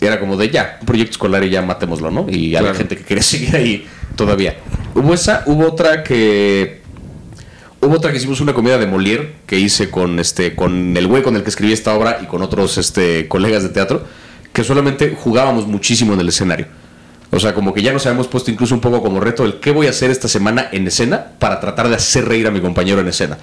era 0.06 0.18
como 0.20 0.36
de 0.36 0.50
ya, 0.50 0.78
un 0.80 0.86
proyecto 0.86 1.12
escolar 1.12 1.44
y 1.44 1.50
ya 1.50 1.62
matémoslo, 1.62 2.10
¿no? 2.10 2.26
Y 2.28 2.56
había 2.56 2.70
Claro. 2.70 2.74
gente 2.78 2.96
que 2.96 3.04
quería 3.04 3.22
seguir 3.24 3.54
ahí 3.56 3.86
todavía. 4.16 4.56
Hubo 4.94 5.14
esa, 5.14 5.42
hubo 5.46 5.66
otra 5.66 6.02
que... 6.02 6.80
Hubo 7.82 7.94
otra 7.96 8.10
que 8.10 8.18
hicimos 8.18 8.40
una 8.42 8.52
comedia 8.52 8.76
de 8.76 8.86
Molière 8.86 9.30
que 9.46 9.58
hice 9.58 9.88
con 9.90 10.18
este 10.18 10.54
con 10.54 10.94
el 10.98 11.06
güey 11.06 11.22
con 11.22 11.34
el 11.36 11.42
que 11.42 11.48
escribí 11.48 11.72
esta 11.72 11.94
obra 11.94 12.18
y 12.22 12.26
con 12.26 12.42
otros 12.42 12.76
este 12.76 13.26
colegas 13.26 13.62
de 13.62 13.70
teatro 13.70 14.04
que 14.52 14.64
solamente 14.64 15.16
jugábamos 15.18 15.66
muchísimo 15.66 16.12
en 16.12 16.20
el 16.20 16.28
escenario. 16.28 16.66
O 17.30 17.40
sea, 17.40 17.54
como 17.54 17.72
que 17.72 17.80
ya 17.80 17.92
nos 17.94 18.04
habíamos 18.04 18.26
puesto 18.28 18.50
incluso 18.50 18.74
un 18.74 18.82
poco 18.82 19.00
como 19.00 19.18
reto 19.20 19.46
el 19.46 19.60
qué 19.60 19.70
voy 19.70 19.86
a 19.86 19.90
hacer 19.90 20.10
esta 20.10 20.28
semana 20.28 20.68
en 20.72 20.86
escena 20.88 21.28
para 21.38 21.58
tratar 21.58 21.88
de 21.88 21.94
hacer 21.94 22.26
reír 22.26 22.46
a 22.46 22.50
mi 22.50 22.60
compañero 22.60 23.00
en 23.00 23.08
escena. 23.08 23.38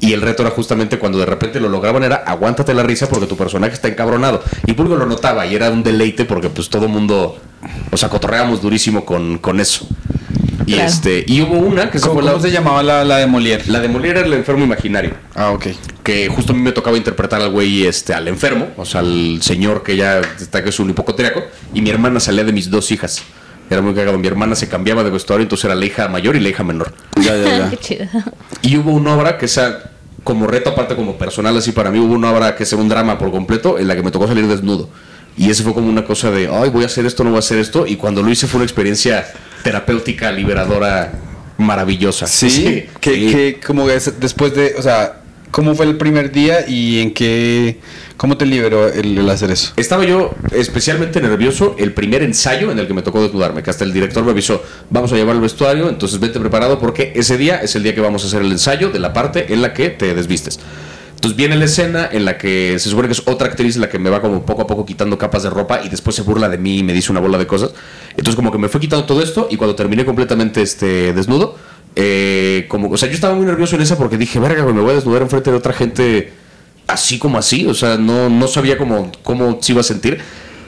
Y 0.00 0.12
el 0.12 0.22
reto 0.22 0.42
era 0.42 0.50
justamente 0.52 0.98
cuando 0.98 1.18
de 1.18 1.26
repente 1.26 1.58
lo 1.60 1.68
lograban 1.68 2.04
era 2.04 2.16
aguántate 2.16 2.72
la 2.74 2.82
risa 2.84 3.08
porque 3.08 3.26
tu 3.26 3.36
personaje 3.36 3.74
está 3.74 3.88
encabronado. 3.88 4.42
Y 4.66 4.74
público 4.74 4.96
lo 4.96 5.06
notaba 5.06 5.44
y 5.46 5.54
era 5.56 5.70
un 5.70 5.82
deleite 5.82 6.24
porque 6.24 6.48
pues 6.50 6.68
todo 6.68 6.86
el 6.86 6.92
mundo, 6.92 7.36
o 7.90 7.96
sea, 7.96 8.08
cotorreábamos 8.08 8.62
durísimo 8.62 9.04
con, 9.04 9.38
con 9.38 9.58
eso. 9.60 9.86
Y 10.66 10.74
Claro. 10.74 10.88
este 10.88 11.24
y 11.26 11.40
hubo 11.40 11.54
una 11.54 11.90
que 11.90 11.98
se 11.98 12.02
¿Cómo, 12.08 12.14
fue 12.20 12.22
la, 12.24 12.32
cómo 12.32 12.42
se 12.44 12.50
llamaba 12.50 12.82
la, 12.82 13.02
la 13.02 13.16
de 13.16 13.26
Molière? 13.26 13.64
la 13.68 13.80
de 13.80 13.88
Molière 13.88 14.18
era 14.18 14.20
el 14.26 14.34
enfermo 14.34 14.64
imaginario 14.64 15.12
Ah, 15.34 15.50
ok. 15.52 15.66
que 16.02 16.28
justo 16.28 16.52
a 16.52 16.54
mí 16.56 16.60
me 16.60 16.72
tocaba 16.72 16.96
interpretar 16.98 17.40
al 17.40 17.50
güey, 17.50 17.86
este, 17.86 18.12
al 18.12 18.28
enfermo, 18.28 18.68
o 18.76 18.84
sea, 18.84 19.00
al 19.00 19.38
señor 19.40 19.82
que 19.82 19.96
ya 19.96 20.20
está 20.38 20.62
que 20.62 20.68
es 20.68 20.78
un 20.78 20.90
hipocondriaco, 20.90 21.42
y 21.72 21.80
mi 21.80 21.88
hermana 21.88 22.20
salía 22.20 22.44
de 22.44 22.52
mis 22.52 22.68
dos 22.70 22.90
hijas. 22.92 23.22
Era 23.70 23.82
muy 23.82 23.94
cagado. 23.94 24.18
Mi 24.18 24.26
hermana 24.26 24.54
se 24.54 24.68
cambiaba 24.68 25.04
de 25.04 25.10
vestuario, 25.10 25.42
entonces 25.42 25.64
era 25.66 25.74
la 25.74 25.84
hija 25.84 26.08
mayor 26.08 26.36
y 26.36 26.40
la 26.40 26.48
hija 26.48 26.64
menor. 26.64 26.92
Ya, 27.16 27.36
ya, 27.36 27.58
ya. 27.58 27.70
Qué 27.70 27.76
chido. 27.76 28.06
Y 28.62 28.76
hubo 28.76 28.92
una 28.92 29.14
obra 29.14 29.36
que 29.38 29.46
esa, 29.46 29.90
como 30.24 30.46
reto 30.46 30.70
aparte 30.70 30.96
como 30.96 31.16
personal 31.18 31.56
así 31.56 31.72
para 31.72 31.90
mí, 31.90 31.98
hubo 31.98 32.14
una 32.14 32.32
obra 32.32 32.56
que 32.56 32.62
es 32.62 32.72
un 32.72 32.88
drama 32.88 33.18
por 33.18 33.30
completo 33.30 33.78
en 33.78 33.88
la 33.88 33.96
que 33.96 34.02
me 34.02 34.10
tocó 34.10 34.26
salir 34.26 34.46
desnudo. 34.46 34.88
Y 35.36 35.50
ese 35.50 35.62
fue 35.62 35.72
como 35.74 35.88
una 35.88 36.04
cosa 36.04 36.30
de, 36.30 36.48
ay, 36.52 36.68
voy 36.70 36.82
a 36.82 36.86
hacer 36.86 37.06
esto, 37.06 37.22
no 37.22 37.30
voy 37.30 37.36
a 37.36 37.40
hacer 37.40 37.58
esto. 37.58 37.86
Y 37.86 37.96
cuando 37.96 38.22
lo 38.22 38.30
hice 38.30 38.46
fue 38.46 38.58
una 38.58 38.64
experiencia 38.64 39.24
terapéutica, 39.62 40.32
liberadora, 40.32 41.12
maravillosa. 41.58 42.26
Sí, 42.26 42.86
que, 43.00 43.14
Sí. 43.14 43.32
que 43.32 43.60
como 43.64 43.88
es 43.88 44.18
después 44.18 44.54
de, 44.54 44.74
o 44.76 44.82
sea, 44.82 45.20
¿cómo 45.58 45.74
fue 45.74 45.86
el 45.86 45.96
primer 45.96 46.30
día 46.30 46.68
y 46.68 47.00
en 47.00 47.12
qué, 47.12 47.80
cómo 48.16 48.36
te 48.36 48.46
liberó 48.46 48.86
el, 48.86 49.18
el 49.18 49.28
hacer 49.28 49.50
eso? 49.50 49.72
Estaba 49.76 50.04
yo 50.04 50.32
especialmente 50.52 51.20
nervioso 51.20 51.74
el 51.80 51.92
primer 51.92 52.22
ensayo 52.22 52.70
en 52.70 52.78
el 52.78 52.86
que 52.86 52.94
me 52.94 53.02
tocó 53.02 53.20
desnudarme, 53.20 53.64
que 53.64 53.70
hasta 53.70 53.82
el 53.82 53.92
director 53.92 54.22
me 54.22 54.30
avisó, 54.30 54.62
vamos 54.88 55.12
a 55.12 55.16
llevar 55.16 55.34
el 55.34 55.42
vestuario, 55.42 55.88
entonces 55.88 56.20
vete 56.20 56.38
preparado 56.38 56.78
porque 56.78 57.12
ese 57.16 57.36
día 57.36 57.56
es 57.60 57.74
el 57.74 57.82
día 57.82 57.92
que 57.92 58.00
vamos 58.00 58.22
a 58.22 58.28
hacer 58.28 58.42
el 58.42 58.52
ensayo 58.52 58.90
de 58.90 59.00
la 59.00 59.12
parte 59.12 59.52
en 59.52 59.60
la 59.60 59.74
que 59.74 59.90
te 59.90 60.14
desvistes. 60.14 60.60
Entonces 61.16 61.36
viene 61.36 61.56
la 61.56 61.64
escena 61.64 62.08
en 62.12 62.24
la 62.24 62.38
que 62.38 62.78
se 62.78 62.88
supone 62.88 63.08
que 63.08 63.14
es 63.14 63.22
otra 63.26 63.48
actriz 63.48 63.76
la 63.78 63.88
que 63.88 63.98
me 63.98 64.10
va 64.10 64.20
como 64.20 64.46
poco 64.46 64.62
a 64.62 64.66
poco 64.68 64.86
quitando 64.86 65.18
capas 65.18 65.42
de 65.42 65.50
ropa 65.50 65.80
y 65.84 65.88
después 65.88 66.14
se 66.14 66.22
burla 66.22 66.48
de 66.48 66.58
mí 66.58 66.78
y 66.78 66.82
me 66.84 66.92
dice 66.92 67.10
una 67.10 67.18
bola 67.18 67.36
de 67.36 67.48
cosas. 67.48 67.72
Entonces 68.10 68.36
como 68.36 68.52
que 68.52 68.58
me 68.58 68.68
fue 68.68 68.80
quitando 68.80 69.06
todo 69.06 69.20
esto 69.20 69.48
y 69.50 69.56
cuando 69.56 69.74
terminé 69.74 70.04
completamente 70.04 70.62
este 70.62 71.12
desnudo, 71.12 71.56
eh, 72.00 72.66
como, 72.68 72.88
o 72.90 72.96
sea, 72.96 73.08
yo 73.08 73.16
estaba 73.16 73.34
muy 73.34 73.44
nervioso 73.44 73.74
en 73.74 73.82
esa 73.82 73.98
porque 73.98 74.16
dije, 74.16 74.38
verga, 74.38 74.64
me 74.64 74.80
voy 74.80 74.92
a 74.92 74.94
desnudar 74.94 75.20
enfrente 75.20 75.50
de 75.50 75.56
otra 75.56 75.72
gente 75.72 76.32
así 76.86 77.18
como 77.18 77.38
así, 77.38 77.66
o 77.66 77.74
sea, 77.74 77.98
no, 77.98 78.30
no 78.30 78.46
sabía 78.46 78.78
cómo, 78.78 79.10
cómo 79.24 79.58
se 79.60 79.72
iba 79.72 79.80
a 79.80 79.84
sentir. 79.84 80.20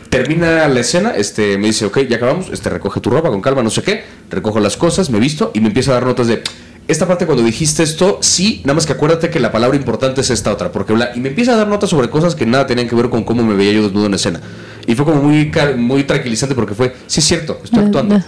Termina 0.08 0.66
la 0.66 0.80
escena, 0.80 1.10
este, 1.10 1.56
me 1.56 1.68
dice, 1.68 1.86
ok, 1.86 2.00
ya 2.08 2.16
acabamos, 2.16 2.48
este, 2.50 2.68
recoge 2.68 2.98
tu 3.00 3.10
ropa 3.10 3.28
con 3.28 3.40
calma, 3.40 3.62
no 3.62 3.70
sé 3.70 3.84
qué, 3.84 4.02
recojo 4.28 4.58
las 4.58 4.76
cosas, 4.76 5.08
me 5.08 5.20
visto 5.20 5.52
y 5.54 5.60
me 5.60 5.68
empieza 5.68 5.92
a 5.92 5.94
dar 5.94 6.06
notas 6.06 6.26
de, 6.26 6.42
esta 6.88 7.06
parte 7.06 7.26
cuando 7.26 7.44
dijiste 7.44 7.84
esto, 7.84 8.18
sí, 8.20 8.62
nada 8.64 8.74
más 8.74 8.84
que 8.84 8.94
acuérdate 8.94 9.30
que 9.30 9.38
la 9.38 9.52
palabra 9.52 9.76
importante 9.76 10.22
es 10.22 10.30
esta 10.30 10.52
otra, 10.52 10.72
porque 10.72 10.94
bla, 10.94 11.12
y 11.14 11.20
me 11.20 11.28
empieza 11.28 11.52
a 11.52 11.56
dar 11.56 11.68
notas 11.68 11.90
sobre 11.90 12.10
cosas 12.10 12.34
que 12.34 12.44
nada 12.44 12.66
tenían 12.66 12.88
que 12.88 12.96
ver 12.96 13.08
con 13.08 13.22
cómo 13.22 13.44
me 13.44 13.54
veía 13.54 13.74
yo 13.74 13.84
desnudo 13.84 14.06
en 14.06 14.14
escena. 14.14 14.40
Y 14.84 14.96
fue 14.96 15.04
como 15.04 15.22
muy, 15.22 15.52
muy 15.76 16.02
tranquilizante 16.02 16.56
porque 16.56 16.74
fue, 16.74 16.92
sí 17.06 17.20
es 17.20 17.26
cierto, 17.26 17.60
estoy 17.62 17.84
actuando. 17.84 18.20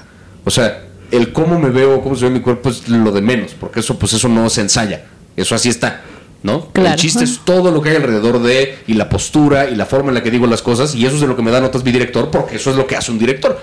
O 0.44 0.50
sea, 0.53 0.84
el 1.12 1.32
cómo 1.32 1.58
me 1.58 1.70
veo, 1.70 2.00
cómo 2.02 2.16
se 2.16 2.24
ve 2.24 2.30
mi 2.32 2.40
cuerpo 2.40 2.70
es 2.70 2.88
lo 2.88 3.12
de 3.12 3.20
menos, 3.22 3.52
porque 3.58 3.80
eso 3.80 3.98
pues 3.98 4.12
eso 4.14 4.28
no 4.28 4.50
se 4.50 4.62
ensaya, 4.62 5.04
eso 5.36 5.54
así 5.54 5.68
está, 5.68 6.00
¿no? 6.42 6.66
Claro. 6.72 6.90
El 6.90 6.96
chiste 6.96 7.22
es 7.24 7.40
todo 7.44 7.70
lo 7.70 7.80
que 7.80 7.90
hay 7.90 7.96
alrededor 7.96 8.42
de 8.42 8.78
y 8.88 8.94
la 8.94 9.08
postura 9.08 9.70
y 9.70 9.76
la 9.76 9.86
forma 9.86 10.08
en 10.08 10.14
la 10.14 10.22
que 10.22 10.30
digo 10.30 10.46
las 10.46 10.62
cosas 10.62 10.94
y 10.94 11.06
eso 11.06 11.14
es 11.14 11.20
de 11.20 11.26
lo 11.28 11.36
que 11.36 11.42
me 11.42 11.50
da 11.50 11.60
notas 11.60 11.84
mi 11.84 11.92
director, 11.92 12.30
porque 12.30 12.56
eso 12.56 12.70
es 12.70 12.76
lo 12.76 12.86
que 12.86 12.96
hace 12.96 13.12
un 13.12 13.18
director. 13.18 13.60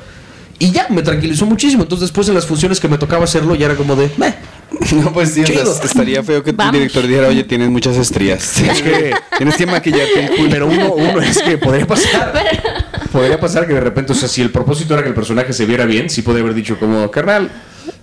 Y 0.61 0.71
ya, 0.71 0.87
me 0.89 1.01
tranquilizó 1.01 1.45
muchísimo. 1.45 1.83
Entonces 1.83 2.09
después 2.09 2.27
en 2.27 2.35
las 2.35 2.45
funciones 2.45 2.81
que 2.81 2.89
me 2.89 2.97
tocaba 2.97 3.23
hacerlo 3.23 3.55
ya 3.55 3.67
era 3.67 3.75
como 3.75 3.95
de, 3.95 4.11
"Meh". 4.17 4.33
No, 4.91 5.11
pues 5.13 5.33
sí, 5.33 5.41
o 5.41 5.45
sea, 5.47 5.55
Chido. 5.55 5.79
estaría 5.83 6.21
feo 6.21 6.43
que 6.43 6.51
tu 6.53 6.71
director 6.71 7.07
dijera, 7.07 7.27
oye, 7.29 7.43
tienes 7.45 7.69
muchas 7.69 7.95
estrías. 7.95 8.59
Es 8.59 8.81
que- 8.81 9.13
tienes 9.37 9.55
que 9.55 9.65
maquillarte 9.65 10.19
el 10.25 10.29
culo. 10.35 10.49
Pero 10.51 10.67
uno, 10.67 10.91
uno 10.93 11.21
es 11.21 11.41
que 11.41 11.57
podría 11.57 11.87
pasar. 11.87 12.33
podría 13.11 13.39
pasar 13.39 13.67
que 13.67 13.73
de 13.73 13.79
repente, 13.81 14.13
o 14.13 14.15
sea, 14.15 14.27
si 14.29 14.41
el 14.41 14.51
propósito 14.51 14.93
era 14.93 15.03
que 15.03 15.09
el 15.09 15.15
personaje 15.15 15.53
se 15.53 15.65
viera 15.65 15.85
bien, 15.85 16.09
sí 16.09 16.21
podría 16.21 16.43
haber 16.43 16.55
dicho 16.55 16.79
como, 16.79 17.09
carnal, 17.11 17.49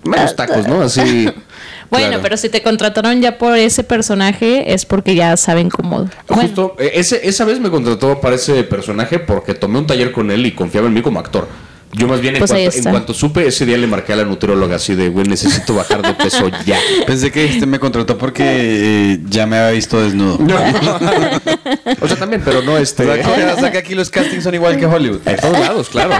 menos 0.03 0.35
tacos, 0.35 0.67
¿no? 0.67 0.81
Así. 0.81 1.29
Bueno, 1.89 2.07
Claro. 2.07 2.21
pero 2.21 2.35
si 2.35 2.49
te 2.49 2.61
contrataron 2.61 3.21
ya 3.21 3.37
por 3.37 3.57
ese 3.57 3.81
personaje 3.81 4.73
es 4.73 4.83
porque 4.85 5.15
ya 5.15 5.37
saben 5.37 5.69
cómo. 5.69 6.09
Justo, 6.27 6.75
eh, 6.79 6.91
ese, 6.95 7.25
esa 7.25 7.45
vez 7.45 7.61
me 7.61 7.69
contrató 7.69 8.19
para 8.19 8.35
ese 8.35 8.61
personaje 8.65 9.19
porque 9.19 9.53
tomé 9.53 9.79
un 9.79 9.87
taller 9.87 10.11
con 10.11 10.29
él 10.29 10.45
y 10.45 10.51
confiaba 10.51 10.87
en 10.87 10.93
mí 10.93 11.01
como 11.01 11.21
actor. 11.21 11.47
Yo 11.93 12.07
más 12.07 12.19
bien 12.21 12.35
en, 12.35 12.39
Pues 12.39 12.51
cuanto, 12.51 12.77
en 12.77 12.83
cuanto 12.83 13.13
supe, 13.13 13.47
ese 13.47 13.65
día 13.65 13.77
le 13.77 13.87
marqué 13.87 14.13
a 14.13 14.17
la 14.17 14.23
nutrióloga 14.25 14.75
así 14.75 14.93
de, 14.93 15.09
güey, 15.09 15.25
necesito 15.27 15.73
bajar 15.73 16.01
de 16.01 16.13
peso 16.13 16.49
ya. 16.65 16.77
Pensé 17.05 17.31
que 17.31 17.45
este 17.45 17.65
me 17.65 17.79
contrató 17.79 18.17
porque 18.17 18.43
eh, 18.45 19.19
ya 19.29 19.45
me 19.47 19.57
había 19.57 19.71
visto 19.71 20.01
desnudo. 20.01 20.37
o 22.01 22.07
sea, 22.07 22.17
también, 22.17 22.41
pero 22.43 22.61
no 22.61 22.73
O 22.73 22.77
este... 22.77 23.05
sea, 23.05 23.15
que- 23.15 23.45
o 23.45 23.59
sea, 23.59 23.71
que 23.71 23.77
aquí 23.77 23.95
los 23.95 24.09
castings 24.09 24.43
son 24.43 24.53
igual 24.53 24.77
que 24.77 24.85
Hollywood. 24.85 25.21
En 25.25 25.37
todos 25.37 25.59
lados, 25.59 25.89
claro. 25.89 26.13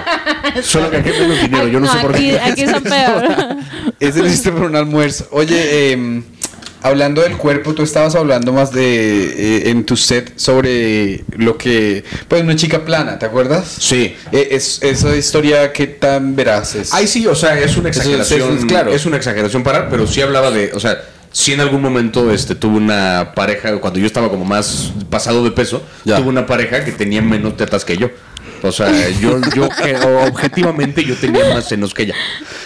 Solo 0.64 0.90
que 0.90 0.98
aquí 0.98 1.10
menos 1.10 1.42
dinero, 1.42 1.68
yo 1.68 1.80
no, 1.80 1.92
sé 1.92 2.00
por 2.00 2.16
aquí, 2.16 2.30
qué. 2.32 2.40
aquí 2.40 2.66
son 2.68 2.84
peor. 2.84 3.26
Ese 4.00 4.20
lo 4.20 4.28
hiciste 4.28 4.52
por 4.52 4.64
un 4.64 4.76
almuerzo. 4.76 5.28
Oye, 5.32 5.92
eh, 5.94 6.22
hablando 6.88 7.22
del 7.22 7.38
cuerpo, 7.38 7.74
tú 7.74 7.84
estabas 7.84 8.16
hablando 8.16 8.52
más 8.54 8.72
de 8.72 9.26
eh, 9.66 9.70
en 9.70 9.86
tu 9.86 9.96
set 9.96 10.34
sobre 10.38 11.24
lo 11.38 11.58
que. 11.58 12.04
Pues 12.28 12.42
una 12.44 12.56
chica 12.56 12.84
plana, 12.86 13.20
¿te 13.20 13.26
acuerdas? 13.26 13.76
Sí. 13.80 14.16
Eh, 14.32 14.50
es, 14.52 14.82
esa 14.82 15.16
historia, 15.16 15.72
¿qué 15.74 15.88
tan 15.88 16.36
veraz 16.36 16.76
es? 16.76 16.94
Ay, 16.94 17.08
sí, 17.08 17.28
o 17.28 17.36
sea, 17.36 17.60
es 17.60 17.78
una 17.78 17.90
Eso 17.90 18.02
es- 18.02 18.08
exageración. 18.08 18.58
es 18.58 18.66
claro. 18.66 18.92
Es 18.92 19.06
una 19.06 19.18
exageración 19.18 19.64
parar, 19.64 19.88
pero 19.90 20.08
sí 20.08 20.22
hablaba 20.22 20.50
de, 20.52 20.72
o 20.74 20.80
sea, 20.80 21.02
sí 21.32 21.54
en 21.54 21.60
algún 21.62 21.82
momento 21.82 22.32
este, 22.32 22.56
tuve 22.56 22.78
una 22.78 23.34
pareja, 23.36 23.78
cuando 23.80 24.00
yo 24.00 24.06
estaba 24.08 24.30
como 24.30 24.46
más 24.46 24.92
pasado 25.10 25.44
de 25.44 25.52
peso, 25.52 25.84
Ya. 26.06 26.18
tuve 26.18 26.30
una 26.30 26.46
pareja 26.48 26.84
que 26.84 26.92
tenía 26.92 27.22
menos 27.22 27.56
tetas 27.58 27.86
que 27.86 27.98
yo. 27.98 28.10
O 28.64 28.72
sea, 28.72 28.92
yo, 29.20 29.40
yo 29.56 29.70
que- 29.70 29.96
objetivamente 30.30 31.04
yo 31.04 31.16
tenía 31.16 31.54
más 31.54 31.68
senos 31.68 31.94
que 31.94 32.04
ella. 32.04 32.16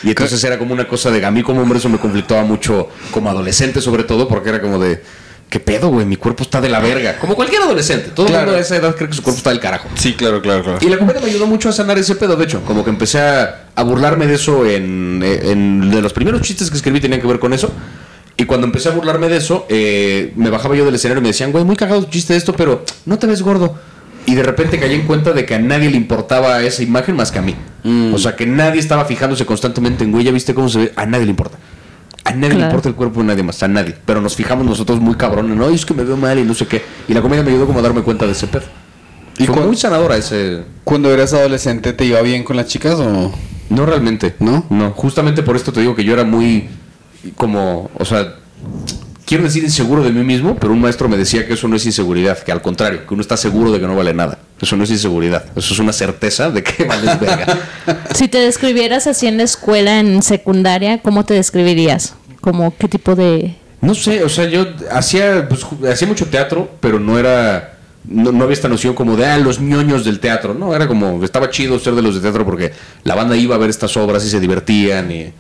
Y 0.04 0.10
entonces 0.10 0.44
era 0.44 0.58
como 0.58 0.74
una 0.74 0.88
cosa 0.88 1.12
de, 1.12 1.26
a 1.26 1.32
mí 1.32 1.44
como 1.44 1.62
hombre 1.62 1.80
eso 1.80 1.90
me 1.90 1.98
conflictaba 2.00 2.44
mucho, 2.44 2.90
como 3.12 3.30
adolescente 3.30 3.82
sobre 3.82 4.04
todo, 4.04 4.28
porque 4.28 4.50
era 4.50 4.62
como 4.62 4.80
de, 4.80 5.02
¿qué 5.50 5.60
pedo, 5.60 5.90
güey? 5.90 6.06
Mi 6.06 6.16
cuerpo 6.16 6.44
está 6.44 6.62
de 6.62 6.70
la 6.70 6.80
verga. 6.80 7.20
Como 7.20 7.36
cualquier 7.36 7.62
adolescente. 7.64 8.10
Todo 8.16 8.28
el 8.28 8.32
Claro. 8.32 8.46
mundo 8.48 8.58
a 8.58 8.62
esa 8.62 8.78
edad 8.78 8.96
cree 8.96 9.10
que 9.10 9.16
su 9.16 9.22
cuerpo 9.22 9.38
está 9.38 9.50
del 9.50 9.60
carajo. 9.60 9.90
Sí, 9.96 10.14
claro, 10.14 10.42
claro, 10.42 10.64
claro. 10.64 10.80
Y 10.82 10.88
la 10.90 10.98
comedia 10.98 11.20
me 11.22 11.28
ayudó 11.30 11.46
mucho 11.46 11.70
a 11.70 11.72
sanar 11.74 11.98
ese 11.98 12.16
pedo, 12.16 12.36
de 12.36 12.46
hecho, 12.46 12.62
como 12.66 12.84
que 12.84 12.90
empecé 12.90 13.20
a, 13.20 13.66
a 13.76 13.84
burlarme 13.84 14.28
de 14.28 14.36
eso 14.36 14.66
en, 14.66 15.22
en- 15.24 15.92
de 15.92 16.02
los 16.02 16.14
primeros 16.14 16.42
chistes 16.42 16.70
que 16.70 16.78
escribí 16.78 17.00
tenían 17.02 17.20
que 17.22 17.28
ver 17.28 17.40
con 17.40 17.54
eso. 17.54 17.72
Y 18.38 18.46
cuando 18.46 18.66
empecé 18.66 18.90
a 18.90 18.92
burlarme 18.94 19.28
de 19.28 19.38
eso, 19.38 19.66
eh, 19.70 20.32
me 20.36 20.50
bajaba 20.50 20.76
yo 20.76 20.86
del 20.86 20.96
escenario 20.96 21.20
y 21.20 21.24
me 21.24 21.28
decían, 21.30 21.52
güey, 21.52 21.64
muy 21.64 21.76
cagado 21.76 22.04
tu 22.06 22.10
chiste 22.10 22.34
de 22.34 22.40
esto, 22.40 22.54
pero 22.54 22.84
no 23.06 23.20
te 23.20 23.28
ves 23.28 23.42
gordo. 23.44 23.78
Y 24.26 24.36
de 24.36 24.44
repente 24.44 24.80
caí 24.80 24.94
en 24.94 25.08
cuenta 25.08 25.34
de 25.34 25.46
que 25.46 25.56
a 25.56 25.60
nadie 25.60 25.90
le 25.90 25.98
importaba 25.98 26.62
esa 26.62 26.84
imagen 26.84 27.16
más 27.16 27.32
que 27.32 27.40
a 27.40 27.42
mí. 27.42 27.56
Mm. 27.84 28.14
O 28.14 28.18
sea, 28.18 28.36
que 28.36 28.46
nadie 28.46 28.80
estaba 28.80 29.06
fijándose 29.06 29.46
constantemente 29.46 30.04
en, 30.04 30.12
güey, 30.12 30.24
ya 30.24 30.32
viste 30.32 30.54
cómo 30.54 30.70
se 30.70 30.80
ve. 30.80 30.94
A 30.96 31.06
nadie 31.06 31.26
le 31.26 31.32
importa. 31.32 31.58
A 32.24 32.34
nadie 32.34 32.56
le 32.56 32.66
importa 32.66 32.88
el 32.88 32.96
cuerpo 32.96 33.22
de 33.22 33.28
nadie 33.28 33.44
más, 33.44 33.62
a 33.64 33.68
nadie. 33.68 33.96
Pero 34.06 34.22
nos 34.22 34.36
fijamos 34.36 34.66
nosotros 34.66 35.00
muy 35.00 35.16
cabrones, 35.16 35.58
no, 35.58 35.70
es 35.70 35.86
que 35.86 35.94
me 35.94 36.04
veo 36.04 36.18
mal 36.18 36.38
y 36.38 36.44
no 36.44 36.54
sé 36.54 36.68
qué. 36.68 36.84
Y 37.08 37.14
la 37.14 37.22
comedia 37.22 37.44
me 37.44 37.50
ayudó 37.50 37.66
como 37.66 37.80
a 37.80 37.82
darme 37.82 38.04
cuenta 38.04 38.26
de 38.26 38.34
ese 38.34 38.48
pedo. 38.48 38.66
¿Y 39.38 39.48
fue 39.48 39.66
muy 39.66 39.76
sanadora 39.76 40.18
ese, 40.18 40.64
Cuando 40.84 41.12
eras 41.12 41.34
adolescente, 41.34 41.94
¿te 41.94 42.06
iba 42.06 42.22
bien 42.22 42.44
con 42.44 42.58
las 42.58 42.68
chicas 42.68 43.00
o.? 43.00 43.34
no 43.72 43.86
realmente. 43.86 44.36
¿No? 44.40 44.66
No. 44.70 44.92
Justamente 44.92 45.42
por 45.42 45.56
esto 45.56 45.72
te 45.72 45.80
digo 45.80 45.96
que 45.96 46.04
yo 46.04 46.14
era 46.14 46.24
muy 46.24 46.70
como, 47.36 47.90
o 47.98 48.06
sea, 48.06 48.36
quiero 49.32 49.46
decir 49.46 49.64
inseguro 49.64 50.04
de 50.04 50.12
mí 50.12 50.26
mismo, 50.26 50.58
pero 50.58 50.74
un 50.74 50.82
maestro 50.82 51.08
me 51.08 51.16
decía 51.16 51.48
que 51.48 51.54
eso 51.54 51.66
no 51.70 51.78
es 51.78 51.86
inseguridad, 51.86 52.38
que 52.40 52.52
al 52.52 52.62
contrario, 52.62 53.08
que 53.08 53.14
uno 53.14 53.22
está 53.22 53.38
seguro 53.38 53.72
de 53.72 53.80
que 53.80 53.88
no 53.88 53.96
vale 53.96 54.14
nada. 54.14 54.40
Eso 54.62 54.76
no 54.76 54.84
es 54.84 54.92
inseguridad, 54.92 55.46
eso 55.56 55.74
es 55.74 55.80
una 55.80 55.94
certeza 55.94 56.50
de 56.50 56.62
que 56.62 56.84
vales 56.84 57.18
verga. 57.18 57.58
Si 58.14 58.28
te 58.28 58.40
describieras 58.40 59.08
así 59.08 59.28
en 59.28 59.38
la 59.38 59.44
escuela, 59.44 60.02
en 60.02 60.22
secundaria, 60.22 61.02
¿cómo 61.02 61.24
te 61.24 61.34
describirías? 61.34 62.14
Como 62.42 62.76
qué 62.78 62.90
tipo 62.90 63.16
de... 63.16 63.56
No 63.80 63.96
sé, 63.96 64.22
o 64.26 64.28
sea, 64.28 64.50
yo 64.50 64.68
hacía, 64.92 65.48
pues, 65.48 65.66
hacía 65.90 66.10
mucho 66.10 66.26
teatro, 66.26 66.70
pero 66.82 67.00
no 67.00 67.18
era, 67.18 67.78
no, 68.04 68.34
no 68.34 68.44
había 68.44 68.54
esta 68.56 68.68
noción 68.68 68.96
como 68.96 69.16
de, 69.16 69.28
ah, 69.28 69.38
los 69.38 69.62
ñoños 69.62 70.04
del 70.04 70.20
teatro, 70.20 70.54
no, 70.54 70.76
era 70.76 70.90
como, 70.90 71.24
estaba 71.24 71.50
chido 71.50 71.80
ser 71.80 71.96
de 71.96 72.02
los 72.02 72.16
de 72.16 72.20
teatro 72.20 72.44
porque 72.44 72.74
la 73.06 73.16
banda 73.16 73.38
iba 73.38 73.56
a 73.56 73.60
ver 73.60 73.70
estas 73.70 73.96
obras 73.96 74.26
y 74.26 74.30
se 74.30 74.42
divertían 74.42 75.10
y, 75.10 75.32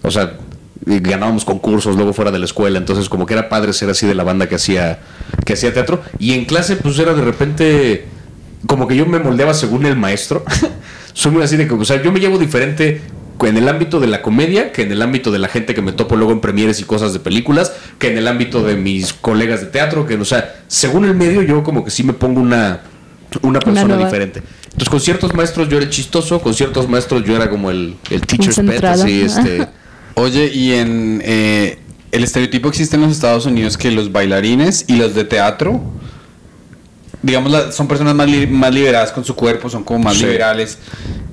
o 0.00 0.12
sea, 0.12 0.34
ganábamos 0.84 1.44
concursos 1.44 1.96
luego 1.96 2.12
fuera 2.12 2.30
de 2.30 2.38
la 2.38 2.44
escuela, 2.44 2.78
entonces 2.78 3.08
como 3.08 3.26
que 3.26 3.34
era 3.34 3.48
padre 3.48 3.72
ser 3.72 3.90
así 3.90 4.06
de 4.06 4.14
la 4.14 4.24
banda 4.24 4.48
que 4.48 4.56
hacía, 4.56 4.98
que 5.44 5.52
hacía 5.52 5.72
teatro, 5.72 6.02
y 6.18 6.32
en 6.32 6.44
clase 6.44 6.76
pues 6.76 6.98
era 6.98 7.14
de 7.14 7.22
repente, 7.22 8.06
como 8.66 8.88
que 8.88 8.96
yo 8.96 9.06
me 9.06 9.18
moldeaba 9.18 9.54
según 9.54 9.86
el 9.86 9.96
maestro, 9.96 10.44
soy 11.12 11.32
muy 11.32 11.42
así 11.42 11.56
de 11.56 11.68
que, 11.68 11.74
o 11.74 11.84
sea, 11.84 12.02
yo 12.02 12.12
me 12.12 12.20
llevo 12.20 12.38
diferente 12.38 13.00
en 13.46 13.56
el 13.56 13.68
ámbito 13.68 14.00
de 14.00 14.06
la 14.06 14.22
comedia 14.22 14.72
que 14.72 14.82
en 14.82 14.92
el 14.92 15.02
ámbito 15.02 15.30
de 15.30 15.38
la 15.38 15.48
gente 15.48 15.74
que 15.74 15.82
me 15.82 15.92
topo 15.92 16.16
luego 16.16 16.32
en 16.32 16.40
premieres 16.40 16.80
y 16.80 16.84
cosas 16.84 17.12
de 17.12 17.20
películas, 17.20 17.72
que 17.98 18.08
en 18.08 18.18
el 18.18 18.28
ámbito 18.28 18.62
de 18.62 18.76
mis 18.76 19.12
colegas 19.12 19.60
de 19.60 19.66
teatro, 19.66 20.06
que, 20.06 20.14
o 20.14 20.24
sea, 20.24 20.62
según 20.68 21.04
el 21.04 21.14
medio 21.14 21.42
yo 21.42 21.62
como 21.62 21.84
que 21.84 21.90
sí 21.90 22.02
me 22.02 22.12
pongo 22.12 22.40
una, 22.40 22.80
una 23.42 23.60
persona 23.60 23.96
diferente. 23.96 24.42
Entonces 24.64 24.88
con 24.88 25.00
ciertos 25.00 25.34
maestros 25.34 25.68
yo 25.68 25.78
era 25.78 25.88
chistoso, 25.88 26.40
con 26.40 26.54
ciertos 26.54 26.88
maestros 26.88 27.24
yo 27.24 27.36
era 27.36 27.50
como 27.50 27.70
el, 27.70 27.96
el 28.10 28.20
teacher's 28.22 28.60
pet, 28.60 28.84
así, 28.84 29.22
este... 29.22 29.68
Oye, 30.14 30.50
y 30.52 30.72
en. 30.74 31.22
eh, 31.24 31.78
el 32.10 32.24
estereotipo 32.24 32.68
existe 32.68 32.96
en 32.96 33.02
los 33.02 33.12
Estados 33.12 33.46
Unidos 33.46 33.78
que 33.78 33.90
los 33.90 34.12
bailarines 34.12 34.84
y 34.86 34.96
los 34.96 35.14
de 35.14 35.24
teatro. 35.24 35.80
Digamos, 37.22 37.52
la- 37.52 37.72
son 37.72 37.86
personas 37.88 38.14
más, 38.14 38.28
li- 38.28 38.46
más 38.46 38.74
liberadas 38.74 39.12
con 39.12 39.24
su 39.24 39.34
cuerpo, 39.34 39.70
son 39.70 39.84
como 39.84 40.00
más 40.00 40.16
Sí. 40.16 40.24
liberales. 40.26 40.76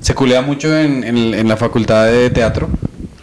Se 0.02 0.14
culea 0.14 0.42
mucho 0.42 0.78
en, 0.78 1.04
en- 1.04 1.34
en 1.34 1.48
la 1.48 1.58
facultad 1.58 2.06
de 2.06 2.30
teatro. 2.30 2.70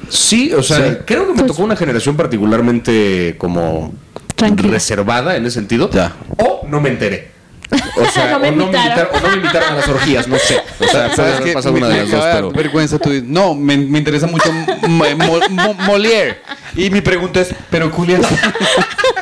Sí, 0.09 0.53
o 0.53 0.63
sea, 0.63 0.77
Sí. 0.91 0.97
creo 1.07 1.23
que 1.27 1.33
me 1.33 1.39
Pues- 1.39 1.47
tocó 1.49 1.63
una 1.63 1.77
generación 1.77 2.17
particularmente 2.17 3.37
como 3.39 3.95
Tranquila. 4.35 4.71
reservada 4.73 5.37
en 5.37 5.47
ese 5.47 5.55
sentido. 5.55 5.89
Ya. 5.91 6.15
O 6.39 6.67
no 6.69 6.81
me 6.81 6.91
enteré. 6.91 7.31
O 7.97 8.11
sea, 8.11 8.31
No 8.31 8.37
o, 8.37 8.41
me 8.41 8.51
no 8.51 8.57
me 8.57 8.65
invitaron. 8.79 9.09
o 9.13 9.21
no 9.21 9.29
me 9.29 9.35
invitaron 9.37 9.73
a 9.73 9.75
las 9.77 9.89
orgías, 9.89 10.29
no 10.29 10.39
sé. 10.39 10.61
O 10.81 10.85
sea, 10.85 11.05
puede 11.07 11.17
¿Sabes 11.17 11.35
haber 11.35 11.45
qué? 11.45 11.53
pasado 11.53 11.73
Me- 11.75 11.81
una 11.81 11.89
de 11.89 11.97
las 12.03 12.11
dos, 12.11 12.25
pero... 12.33 12.51
vergüenza 12.53 12.99
tú. 12.99 13.11
No, 13.25 13.55
me, 13.55 13.77
me 13.77 13.99
interesa 13.99 14.27
mucho 14.27 14.53
Mo- 14.53 15.05
Mo- 15.17 15.41
Mo- 15.51 15.75
Molière. 15.75 16.39
Y 16.77 16.91
mi 16.91 17.01
pregunta 17.01 17.41
es, 17.41 17.55
¿pero 17.71 17.91
Julián? 17.91 18.23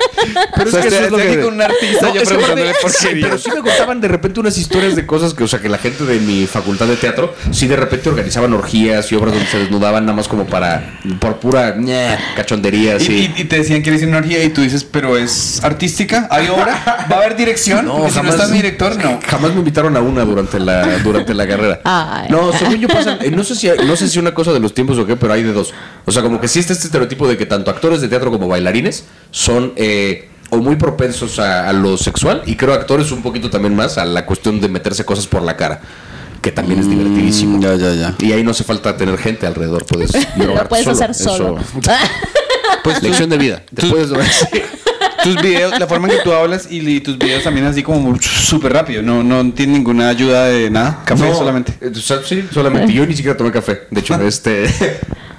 Pero 0.56 0.68
O 0.68 0.70
sea, 0.72 0.80
estoy- 0.80 1.04
estoy 1.04 1.22
aquí 1.22 1.36
con 1.42 1.54
un 1.54 1.62
artista 1.62 2.12
yo 2.12 2.20
es 2.20 2.28
que 2.28 2.34
preguntándole 2.34 2.72
por 2.80 2.90
sí, 2.90 3.08
pero 3.20 3.38
sí 3.38 3.50
me 3.54 3.60
contaban 3.60 4.00
de 4.00 4.08
repente 4.08 4.40
unas 4.40 4.56
historias 4.58 4.96
de 4.96 5.06
cosas 5.06 5.34
que, 5.34 5.44
o 5.44 5.48
sea, 5.48 5.60
que 5.60 5.68
la 5.68 5.78
gente 5.78 6.04
de 6.04 6.18
mi 6.20 6.46
facultad 6.46 6.86
de 6.86 6.96
teatro, 6.96 7.34
sí 7.50 7.66
de 7.66 7.76
repente 7.76 8.08
organizaban 8.08 8.52
orgías 8.52 9.10
y 9.12 9.14
obras 9.16 9.34
donde 9.34 9.48
se 9.48 9.58
desnudaban 9.58 10.04
nada 10.06 10.16
más 10.16 10.28
como 10.28 10.46
para, 10.46 10.98
por 11.20 11.36
pura 11.40 11.74
ñe, 11.76 12.16
cachondería, 12.36 12.92
Y, 12.94 12.96
así. 12.96 13.32
y- 13.36 13.42
y 13.42 13.44
te 13.44 13.56
decían 13.58 13.82
que 13.82 13.90
eres 13.90 14.02
una 14.02 14.18
orgía 14.18 14.42
y 14.44 14.50
tú 14.50 14.60
dices, 14.62 14.84
pero 14.84 15.16
es 15.16 15.62
artística, 15.64 16.28
hay 16.30 16.48
obra, 16.48 17.06
va 17.10 17.16
a 17.16 17.18
haber 17.20 17.36
dirección. 17.36 17.84
No, 17.86 17.96
Porque 17.96 18.10
si 18.12 18.16
no 18.18 18.22
jamás- 18.24 18.34
está 18.36 18.48
mi 18.48 18.56
director, 18.58 18.96
no. 18.96 19.20
Jamás 19.26 19.52
me 19.52 19.58
invitaron 19.58 19.96
a 19.96 20.00
una 20.00 20.24
durante 20.24 20.58
la, 20.60 20.98
durante 20.98 21.34
la 21.34 21.46
carrera. 21.46 21.80
Ay. 21.84 22.28
No, 22.30 22.52
según 22.52 22.76
yo 22.76 22.88
pasan, 22.88 23.18
eh, 23.20 23.30
no 23.30 23.44
sé 23.44 23.54
si 23.54 23.68
no 23.84 23.96
sé 23.96 24.08
si 24.08 24.18
una 24.18 24.32
cosa 24.34 24.52
de 24.52 24.60
los 24.60 24.74
tiempos 24.74 24.98
o 24.98 25.06
qué, 25.06 25.16
pero 25.16 25.32
hay 25.32 25.42
de 25.42 25.52
dos. 25.52 25.72
O 26.04 26.12
sea, 26.12 26.22
como 26.22 26.40
que 26.40 26.48
sí 26.48 26.58
está 26.58 26.72
este 26.72 26.86
estereotipo 26.86 27.26
de 27.28 27.36
que 27.36 27.46
tanto 27.46 27.70
actores 27.70 28.00
de 28.00 28.08
teatro 28.08 28.30
como 28.30 28.48
bailarines 28.48 29.04
son 29.30 29.72
eh, 29.76 30.13
o 30.54 30.62
muy 30.62 30.76
propensos 30.76 31.38
a, 31.38 31.68
a 31.68 31.72
lo 31.72 31.96
sexual 31.98 32.42
y 32.46 32.56
creo 32.56 32.74
actores 32.74 33.10
un 33.12 33.22
poquito 33.22 33.50
también 33.50 33.74
más 33.74 33.98
a 33.98 34.04
la 34.04 34.24
cuestión 34.26 34.60
de 34.60 34.68
meterse 34.68 35.04
cosas 35.04 35.26
por 35.26 35.42
la 35.42 35.56
cara, 35.56 35.80
que 36.42 36.52
también 36.52 36.80
es 36.80 36.88
divertidísimo. 36.88 37.58
Mm, 37.58 37.62
ya, 37.62 37.74
ya, 37.76 37.94
ya. 37.94 38.14
Y 38.18 38.32
ahí 38.32 38.42
no 38.44 38.50
hace 38.52 38.64
falta 38.64 38.96
tener 38.96 39.18
gente 39.18 39.46
alrededor, 39.46 39.84
puedes 39.86 40.12
Lo 40.36 40.68
puedes 40.68 40.86
hacer 40.88 41.14
solo. 41.14 41.58
Eso- 41.60 41.80
Pues 42.82 43.02
lección 43.02 43.30
de 43.30 43.38
vida. 43.38 43.62
Te 43.74 43.86
puedes. 43.86 44.10
Tus 45.22 45.40
videos, 45.40 45.78
la 45.78 45.86
forma 45.86 46.06
en 46.08 46.18
que 46.18 46.22
tú 46.22 46.32
hablas 46.32 46.68
y, 46.70 46.86
y 46.86 47.00
tus 47.00 47.16
videos 47.16 47.42
también 47.44 47.64
así 47.64 47.82
como 47.82 48.14
súper 48.20 48.74
rápido, 48.74 49.00
no, 49.02 49.22
no 49.22 49.50
tiene 49.52 49.72
ninguna 49.72 50.10
ayuda 50.10 50.44
de 50.46 50.68
nada, 50.68 51.00
café 51.06 51.30
No, 51.30 51.34
solamente. 51.34 51.72
eh, 51.80 51.92
sí, 51.94 52.44
solamente. 52.52 52.92
Yo 52.92 53.06
ni 53.06 53.14
siquiera 53.16 53.34
tomé 53.36 53.50
café. 53.50 53.84
De 53.90 54.00
hecho, 54.00 54.14
este. 54.20 54.66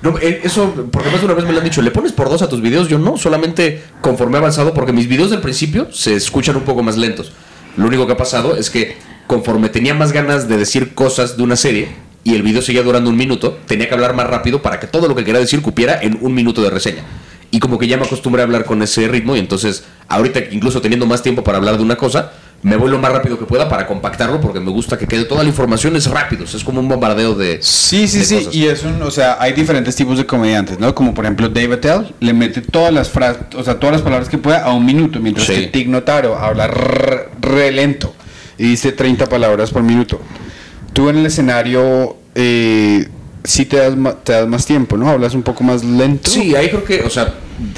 No, 0.05 0.19
eh, 0.19 0.41
eso, 0.43 0.87
porque 0.91 1.09
más 1.09 1.19
de 1.19 1.25
una 1.25 1.33
vez 1.33 1.45
me 1.45 1.51
lo 1.51 1.57
han 1.57 1.63
dicho, 1.63 1.81
¿le 1.81 1.89
pones 1.89 2.11
por 2.11 2.29
dos 2.29 2.43
a 2.43 2.47
tus 2.47 2.61
videos? 2.61 2.87
Yo 2.87 2.99
no, 2.99 3.17
solamente 3.17 3.81
conforme 4.01 4.35
he 4.35 4.37
avanzado, 4.37 4.71
porque 4.71 4.93
mis 4.93 5.07
videos 5.07 5.31
del 5.31 5.41
principio 5.41 5.87
se 5.91 6.13
escuchan 6.13 6.55
un 6.55 6.61
poco 6.61 6.83
más 6.83 6.95
lentos. 6.95 7.31
Lo 7.75 7.87
único 7.87 8.05
que 8.05 8.13
ha 8.13 8.17
pasado 8.17 8.55
es 8.55 8.69
que 8.69 8.97
conforme 9.25 9.69
tenía 9.69 9.95
más 9.95 10.11
ganas 10.11 10.47
de 10.47 10.57
decir 10.57 10.93
cosas 10.93 11.37
de 11.37 11.43
una 11.43 11.55
serie 11.55 11.87
y 12.23 12.35
el 12.35 12.43
video 12.43 12.61
seguía 12.61 12.83
durando 12.83 13.09
un 13.09 13.17
minuto, 13.17 13.57
tenía 13.65 13.87
que 13.87 13.95
hablar 13.95 14.13
más 14.13 14.27
rápido 14.27 14.61
para 14.61 14.79
que 14.79 14.85
todo 14.85 15.07
lo 15.07 15.15
que 15.15 15.23
quería 15.23 15.39
decir 15.39 15.63
cupiera 15.63 15.99
en 15.99 16.19
un 16.21 16.35
minuto 16.35 16.61
de 16.61 16.69
reseña. 16.69 17.01
Y 17.49 17.57
como 17.57 17.79
que 17.79 17.87
ya 17.87 17.97
me 17.97 18.05
acostumbré 18.05 18.43
a 18.43 18.45
hablar 18.45 18.65
con 18.65 18.83
ese 18.83 19.07
ritmo 19.07 19.35
y 19.35 19.39
entonces 19.39 19.85
ahorita 20.07 20.39
incluso 20.51 20.81
teniendo 20.81 21.07
más 21.07 21.23
tiempo 21.23 21.43
para 21.43 21.57
hablar 21.57 21.77
de 21.77 21.83
una 21.83 21.95
cosa, 21.95 22.31
me 22.63 22.77
voy 22.77 22.89
lo 22.89 22.97
más 22.97 23.11
rápido 23.11 23.37
que 23.37 23.45
pueda 23.45 23.69
para 23.69 23.85
compactarlo 23.85 24.41
porque 24.41 24.59
me 24.59 24.71
gusta 24.71 24.97
que 24.97 25.05
quede 25.07 25.25
toda 25.25 25.43
la 25.43 25.49
información 25.49 25.95
es 25.95 26.09
rápido, 26.09 26.45
es 26.45 26.63
como 26.63 26.79
un 26.79 26.87
bombardeo 26.87 27.35
de... 27.35 27.59
Sí, 27.61 28.07
sí, 28.07 28.19
de 28.19 28.25
sí, 28.25 28.35
cosas. 28.37 28.55
y 28.55 28.65
es 28.67 28.83
un, 28.83 29.01
o 29.03 29.11
sea, 29.11 29.37
hay 29.39 29.53
diferentes 29.53 29.95
tipos 29.95 30.17
de 30.17 30.25
comediantes, 30.25 30.79
¿no? 30.79 30.95
Como 30.95 31.13
por 31.13 31.25
ejemplo 31.25 31.47
Dave 31.47 31.75
Attell 31.75 32.13
le 32.19 32.33
mete 32.33 32.61
todas 32.61 32.91
las 32.91 33.09
frases, 33.09 33.43
o 33.55 33.63
sea, 33.63 33.79
todas 33.79 33.93
las 33.93 34.01
palabras 34.01 34.29
que 34.29 34.37
pueda 34.39 34.63
a 34.63 34.73
un 34.73 34.83
minuto, 34.85 35.19
mientras 35.19 35.45
Sí. 35.45 35.53
que 35.53 35.67
Tig 35.67 35.89
Notaro 35.89 36.37
habla 36.37 36.67
re, 36.67 37.29
re 37.39 37.71
lento 37.71 38.15
y 38.57 38.63
dice 38.63 38.91
30 38.91 39.27
palabras 39.27 39.69
por 39.69 39.83
minuto. 39.83 40.19
Tú 40.93 41.09
en 41.09 41.17
el 41.17 41.25
escenario 41.27 42.17
eh, 42.33 43.07
sí 43.43 43.65
te 43.65 43.77
das, 43.77 43.93
te 44.23 44.33
das 44.33 44.47
más 44.47 44.65
tiempo, 44.65 44.97
¿no? 44.97 45.09
Hablas 45.09 45.35
un 45.35 45.43
poco 45.43 45.63
más 45.63 45.83
lento. 45.83 46.31
Sí, 46.31 46.55
ahí 46.55 46.69
creo 46.69 46.83
que, 46.83 47.01
o 47.01 47.09
sea, 47.09 47.33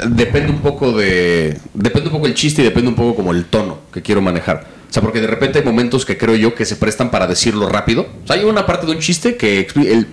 depende 0.08 0.52
un 0.52 0.60
poco 0.60 0.92
de. 0.94 1.58
Depende 1.74 2.08
un 2.08 2.14
poco 2.14 2.28
el 2.28 2.36
chiste 2.36 2.62
y 2.62 2.66
depende 2.66 2.90
un 2.90 2.96
poco 2.96 3.16
como 3.16 3.32
el 3.32 3.46
tono 3.46 3.77
que 3.98 4.04
quiero 4.04 4.22
manejar. 4.22 4.68
O 4.90 4.94
sea, 4.94 5.02
porque 5.02 5.20
de 5.20 5.28
repente 5.28 5.60
hay 5.60 5.66
momentos 5.66 6.06
que 6.06 6.18
creo 6.18 6.36
yo 6.36 6.54
que 6.54 6.66
se 6.66 6.76
prestan 6.76 7.10
para 7.10 7.26
decirlo 7.26 7.68
rápido. 7.68 8.08
O 8.24 8.28
sea, 8.28 8.36
hay 8.36 8.44
una 8.44 8.66
parte 8.66 8.86
de 8.86 8.92
un 8.92 9.00
chiste 9.00 9.36
que 9.36 9.68
el, 9.76 10.08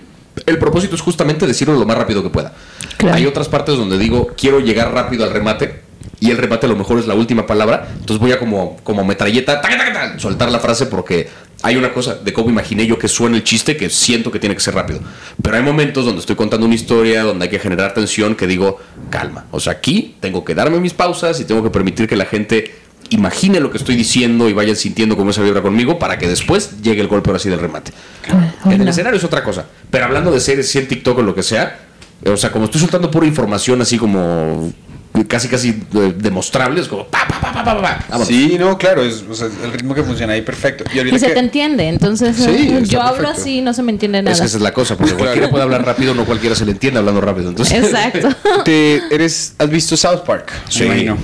el 0.45 0.57
propósito 0.57 0.95
es 0.95 1.01
justamente 1.01 1.45
decirlo 1.45 1.75
lo 1.75 1.85
más 1.85 1.97
rápido 1.97 2.23
que 2.23 2.29
pueda. 2.29 2.53
Claro. 2.97 3.15
Hay 3.15 3.25
otras 3.27 3.47
partes 3.47 3.77
donde 3.77 3.99
digo, 3.99 4.31
quiero 4.35 4.59
llegar 4.59 4.91
rápido 4.91 5.23
al 5.23 5.31
remate. 5.31 5.85
Y 6.19 6.31
el 6.31 6.37
remate 6.37 6.65
a 6.65 6.69
lo 6.69 6.75
mejor 6.75 6.97
es 6.97 7.05
la 7.07 7.13
última 7.13 7.45
palabra. 7.45 7.89
Entonces 7.91 8.17
voy 8.17 8.31
a 8.31 8.39
como, 8.39 8.77
como 8.83 9.05
metralleta, 9.05 9.61
taca, 9.61 9.77
taca, 9.77 9.93
taca, 9.93 10.19
soltar 10.19 10.51
la 10.51 10.59
frase 10.59 10.87
porque 10.87 11.27
hay 11.61 11.77
una 11.77 11.93
cosa 11.93 12.15
de 12.15 12.33
cómo 12.33 12.49
imaginé 12.49 12.85
yo 12.85 12.97
que 12.97 13.07
suena 13.07 13.37
el 13.37 13.43
chiste 13.43 13.77
que 13.77 13.89
siento 13.89 14.31
que 14.31 14.39
tiene 14.39 14.55
que 14.55 14.61
ser 14.61 14.75
rápido. 14.75 14.99
Pero 15.41 15.55
hay 15.55 15.63
momentos 15.63 16.05
donde 16.05 16.19
estoy 16.19 16.35
contando 16.35 16.65
una 16.65 16.75
historia, 16.75 17.23
donde 17.23 17.45
hay 17.45 17.51
que 17.51 17.59
generar 17.59 17.93
tensión, 17.93 18.35
que 18.35 18.47
digo, 18.47 18.79
calma. 19.09 19.45
O 19.51 19.59
sea, 19.59 19.73
aquí 19.73 20.15
tengo 20.19 20.43
que 20.43 20.55
darme 20.55 20.79
mis 20.79 20.93
pausas 20.93 21.39
y 21.39 21.45
tengo 21.45 21.63
que 21.63 21.69
permitir 21.69 22.07
que 22.07 22.15
la 22.15 22.25
gente 22.25 22.84
imagine 23.15 23.59
lo 23.59 23.71
que 23.71 23.77
estoy 23.77 23.95
diciendo 23.95 24.47
y 24.49 24.53
vayan 24.53 24.75
sintiendo 24.75 25.17
cómo 25.17 25.31
esa 25.31 25.41
vibra 25.41 25.61
conmigo 25.61 25.97
para 25.97 26.17
que 26.17 26.27
después 26.27 26.81
llegue 26.81 27.01
el 27.01 27.07
golpe 27.07 27.29
ahora 27.29 27.39
sí 27.39 27.49
del 27.49 27.59
remate. 27.59 27.91
En 28.65 28.81
el 28.81 28.87
escenario 28.87 29.17
es 29.17 29.23
otra 29.23 29.43
cosa. 29.43 29.65
Pero 29.89 30.05
hablando 30.05 30.31
de 30.31 30.39
series, 30.39 30.69
si 30.69 30.77
en 30.79 30.87
TikTok 30.87 31.17
o 31.19 31.21
lo 31.21 31.33
que 31.35 31.43
sea, 31.43 31.79
o 32.25 32.37
sea, 32.37 32.51
como 32.51 32.65
estoy 32.65 32.81
soltando 32.81 33.09
pura 33.11 33.25
información 33.25 33.81
así 33.81 33.97
como 33.97 34.71
casi 35.29 35.47
casi 35.47 35.69
eh, 35.69 36.13
demostrable, 36.17 36.81
es 36.81 36.89
como 36.89 37.05
pa, 37.07 37.25
pa, 37.25 37.39
pa, 37.39 37.53
pa, 37.53 37.63
pa, 37.63 37.81
pa, 37.81 38.05
vámonos. 38.09 38.27
Sí, 38.27 38.57
no, 38.59 38.77
claro, 38.77 39.01
es, 39.01 39.23
o 39.29 39.33
sea, 39.33 39.47
el 39.63 39.71
ritmo 39.71 39.95
que 39.95 40.03
funciona 40.03 40.33
ahí 40.33 40.41
perfecto. 40.41 40.83
Y 40.93 41.17
se 41.17 41.27
que- 41.27 41.33
te 41.33 41.39
entiende, 41.39 41.87
entonces 41.87 42.35
Sí, 42.35 42.49
eh, 42.69 42.83
yo 42.85 43.01
hablo 43.01 43.19
perfecto. 43.19 43.41
así, 43.41 43.61
no 43.61 43.73
se 43.73 43.81
me 43.81 43.93
entiende 43.93 44.17
Es 44.19 44.23
nada. 44.25 44.37
que 44.37 44.45
esa 44.45 44.57
es 44.57 44.61
la 44.61 44.73
cosa, 44.73 44.97
porque 44.97 45.11
Claro. 45.13 45.23
cualquiera 45.23 45.49
puede 45.49 45.63
hablar 45.63 45.85
rápido, 45.85 46.13
no 46.13 46.25
cualquiera 46.25 46.53
se 46.53 46.65
le 46.65 46.71
entiende 46.73 46.99
hablando 46.99 47.21
rápido. 47.21 47.47
Entonces, 47.49 47.81
Exacto. 47.81 48.27
te 48.65 49.01
eres, 49.09 49.53
¿Has 49.57 49.69
visto 49.69 49.95
South 49.95 50.21
Park? 50.25 50.51
Sí. 50.67 50.79
Me 50.81 50.85
imagino. 50.87 51.17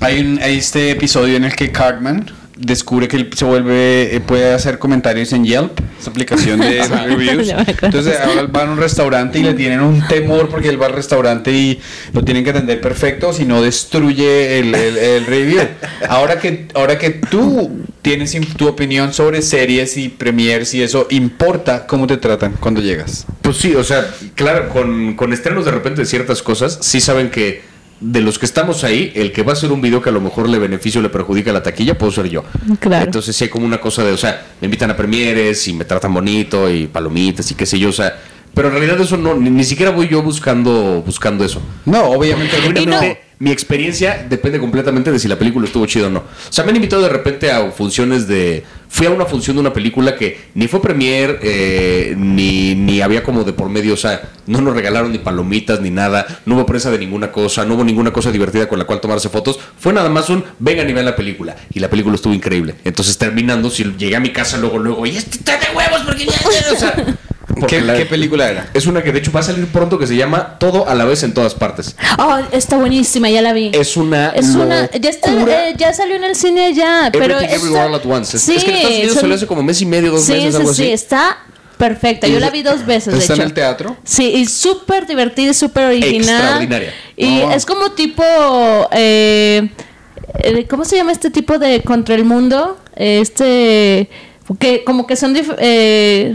Hay, 0.00 0.20
un, 0.20 0.38
hay 0.42 0.58
este 0.58 0.90
episodio 0.90 1.36
en 1.36 1.44
el 1.44 1.54
que 1.56 1.72
Cartman 1.72 2.30
descubre 2.56 3.06
que 3.06 3.16
él 3.16 3.30
se 3.36 3.44
vuelve, 3.44 4.16
eh, 4.16 4.20
puede 4.20 4.52
hacer 4.52 4.80
comentarios 4.80 5.32
en 5.32 5.44
Yelp, 5.44 5.78
esa 6.00 6.10
aplicación 6.10 6.58
de 6.60 6.82
reviews. 7.06 7.48
Entonces 7.82 8.18
ahora 8.20 8.40
él 8.40 8.54
va 8.56 8.62
a 8.62 8.70
un 8.70 8.78
restaurante 8.78 9.38
y 9.38 9.42
le 9.44 9.54
tienen 9.54 9.80
un 9.80 10.04
temor 10.08 10.48
porque 10.48 10.68
él 10.68 10.80
va 10.80 10.86
al 10.86 10.92
restaurante 10.92 11.52
y 11.52 11.80
lo 12.12 12.24
tienen 12.24 12.42
que 12.42 12.50
atender 12.50 12.80
perfecto, 12.80 13.32
si 13.32 13.44
no 13.44 13.62
destruye 13.62 14.58
el, 14.58 14.74
el- 14.74 14.98
el 14.98 15.26
review. 15.26 15.60
Ahora 16.08 16.40
que, 16.40 16.66
ahora 16.74 16.98
que 16.98 17.10
tú 17.10 17.70
tienes 18.02 18.36
tu 18.56 18.66
opinión 18.66 19.12
sobre 19.12 19.40
series 19.42 19.96
y 19.96 20.08
premiers 20.08 20.74
y 20.74 20.82
eso, 20.82 21.06
¿importa 21.10 21.86
cómo 21.86 22.08
te 22.08 22.16
tratan 22.16 22.54
cuando 22.58 22.80
llegas? 22.80 23.24
Pues 23.42 23.56
sí, 23.58 23.74
o 23.76 23.84
sea, 23.84 24.04
claro, 24.34 24.68
con, 24.70 25.14
con 25.14 25.32
estrenos 25.32 25.64
de 25.64 25.70
repente 25.70 26.00
de 26.02 26.06
ciertas 26.06 26.42
cosas, 26.42 26.78
sí 26.82 27.00
saben 27.00 27.30
que 27.30 27.62
de 28.00 28.20
los 28.20 28.38
que 28.38 28.46
estamos 28.46 28.84
ahí, 28.84 29.12
el 29.14 29.32
que 29.32 29.42
va 29.42 29.52
a 29.52 29.54
hacer 29.54 29.72
un 29.72 29.80
video 29.80 30.00
que 30.00 30.10
a 30.10 30.12
lo 30.12 30.20
mejor 30.20 30.48
le 30.48 30.58
beneficia 30.58 31.00
o 31.00 31.02
le 31.02 31.08
perjudica 31.08 31.50
a 31.50 31.54
la 31.54 31.62
taquilla, 31.62 31.96
puedo 31.96 32.12
ser 32.12 32.28
yo. 32.28 32.44
Claro. 32.80 33.06
Entonces 33.06 33.34
sí 33.34 33.44
hay 33.44 33.50
como 33.50 33.66
una 33.66 33.80
cosa 33.80 34.04
de, 34.04 34.12
o 34.12 34.16
sea, 34.16 34.46
me 34.60 34.66
invitan 34.66 34.90
a 34.90 34.96
premieres 34.96 35.66
y 35.68 35.72
me 35.72 35.84
tratan 35.84 36.14
bonito 36.14 36.70
y 36.70 36.86
palomitas 36.86 37.50
y 37.50 37.54
qué 37.54 37.66
sé 37.66 37.78
yo, 37.78 37.88
o 37.88 37.92
sea, 37.92 38.16
pero 38.54 38.68
en 38.68 38.74
realidad 38.74 39.00
eso 39.00 39.16
no, 39.16 39.34
ni, 39.34 39.50
ni 39.50 39.64
siquiera 39.64 39.92
voy 39.92 40.08
yo 40.08 40.22
buscando, 40.22 41.02
buscando 41.04 41.44
eso. 41.44 41.60
No, 41.84 42.04
obviamente. 42.04 42.56
Mi 43.40 43.52
experiencia 43.52 44.26
depende 44.28 44.58
completamente 44.58 45.12
de 45.12 45.18
si 45.20 45.28
la 45.28 45.38
película 45.38 45.64
estuvo 45.64 45.86
chida 45.86 46.08
o 46.08 46.10
no. 46.10 46.18
O 46.18 46.52
sea, 46.52 46.64
me 46.64 46.70
han 46.70 46.76
invitado 46.76 47.02
de 47.02 47.08
repente 47.08 47.52
a 47.52 47.70
funciones 47.70 48.26
de. 48.26 48.64
Fui 48.88 49.06
a 49.06 49.10
una 49.10 49.26
función 49.26 49.56
de 49.56 49.60
una 49.60 49.72
película 49.72 50.16
que 50.16 50.40
ni 50.54 50.66
fue 50.66 50.80
premier, 50.80 51.38
eh, 51.42 52.14
ni, 52.16 52.74
ni 52.74 53.00
había 53.00 53.22
como 53.22 53.44
de 53.44 53.52
por 53.52 53.68
medio. 53.68 53.94
O 53.94 53.96
sea, 53.96 54.22
no 54.46 54.60
nos 54.60 54.74
regalaron 54.74 55.12
ni 55.12 55.18
palomitas 55.18 55.80
ni 55.80 55.90
nada. 55.90 56.26
No 56.46 56.56
hubo 56.56 56.66
prensa 56.66 56.90
de 56.90 56.98
ninguna 56.98 57.30
cosa. 57.30 57.64
No 57.64 57.74
hubo 57.74 57.84
ninguna 57.84 58.12
cosa 58.12 58.32
divertida 58.32 58.68
con 58.68 58.78
la 58.78 58.84
cual 58.86 59.00
tomarse 59.00 59.28
fotos. 59.28 59.58
Fue 59.78 59.92
nada 59.92 60.08
más 60.08 60.30
un 60.30 60.44
vengan 60.58 60.88
y 60.88 60.92
vean 60.92 61.06
la 61.06 61.16
película. 61.16 61.56
Y 61.72 61.80
la 61.80 61.90
película 61.90 62.14
estuvo 62.14 62.34
increíble. 62.34 62.76
Entonces, 62.84 63.18
terminando, 63.18 63.70
si 63.70 63.84
llegué 63.96 64.16
a 64.16 64.20
mi 64.20 64.30
casa 64.30 64.56
luego, 64.56 64.78
luego, 64.78 65.06
y 65.06 65.16
este 65.16 65.38
está 65.38 65.58
de 65.58 65.76
huevos 65.76 66.00
porque 66.06 66.24
ya. 66.24 66.32
ya", 66.32 66.72
O 66.72 66.76
sea. 66.76 67.18
¿Qué, 67.66 67.80
la- 67.80 67.96
qué 67.96 68.04
película 68.06 68.48
era? 68.50 68.68
Es 68.74 68.86
una 68.86 69.02
que 69.02 69.10
de 69.12 69.18
hecho 69.20 69.32
va 69.32 69.40
a 69.40 69.42
salir 69.42 69.66
pronto 69.68 69.98
que 69.98 70.06
se 70.06 70.14
llama 70.16 70.58
Todo 70.58 70.88
a 70.88 70.94
la 70.94 71.04
vez 71.04 71.22
en 71.22 71.32
todas 71.34 71.54
partes. 71.54 71.96
Oh, 72.18 72.38
está 72.52 72.76
buenísima, 72.76 73.30
ya 73.30 73.40
la 73.42 73.52
vi. 73.52 73.70
Es 73.72 73.96
una. 73.96 74.30
Es 74.30 74.48
una, 74.54 74.90
ya, 74.90 75.10
está, 75.10 75.30
eh, 75.32 75.74
ya 75.76 75.92
salió 75.94 76.16
en 76.16 76.24
el 76.24 76.36
cine 76.36 76.74
ya, 76.74 77.08
pero 77.12 77.24
Everything 77.36 77.44
está- 77.46 77.56
Everywhere 77.56 77.84
All 77.86 77.94
at 77.94 78.06
Once. 78.06 78.36
Es, 78.36 78.42
sí, 78.42 78.54
es 78.56 78.64
que 78.64 78.70
en 78.70 78.76
Estados 78.76 78.96
Unidos 78.98 79.16
salió 79.20 79.34
hace 79.34 79.46
como 79.46 79.62
mes 79.62 79.80
y 79.82 79.86
medio, 79.86 80.10
dos 80.12 80.24
sí, 80.24 80.32
meses, 80.32 80.50
sí, 80.54 80.56
algo 80.60 80.74
sí, 80.74 80.82
así. 80.84 80.92
está 80.92 81.38
perfecta. 81.78 82.26
Yo 82.26 82.38
la 82.40 82.50
vi 82.50 82.62
dos 82.62 82.84
veces, 82.84 83.12
de 83.14 83.18
¿Está 83.20 83.34
en 83.34 83.40
hecho. 83.40 83.46
el 83.48 83.54
teatro? 83.54 83.96
Sí, 84.04 84.24
y 84.34 84.46
súper 84.46 85.06
divertida 85.06 85.50
y 85.50 85.54
súper 85.54 85.84
original. 85.86 86.36
Extraordinaria. 86.40 86.92
Y 87.16 87.40
Oh. 87.42 87.50
es 87.52 87.64
como 87.64 87.92
tipo. 87.92 88.22
eh, 88.92 89.68
eh, 90.42 90.66
¿Cómo 90.68 90.84
se 90.84 90.96
llama 90.96 91.12
este 91.12 91.30
tipo 91.30 91.58
de 91.58 91.80
contra 91.82 92.14
el 92.14 92.24
mundo? 92.24 92.78
Este. 92.94 94.10
Que 94.56 94.82
como 94.84 95.06
que 95.06 95.16
son. 95.16 95.34
dif- 95.34 95.54
eh, 95.58 96.34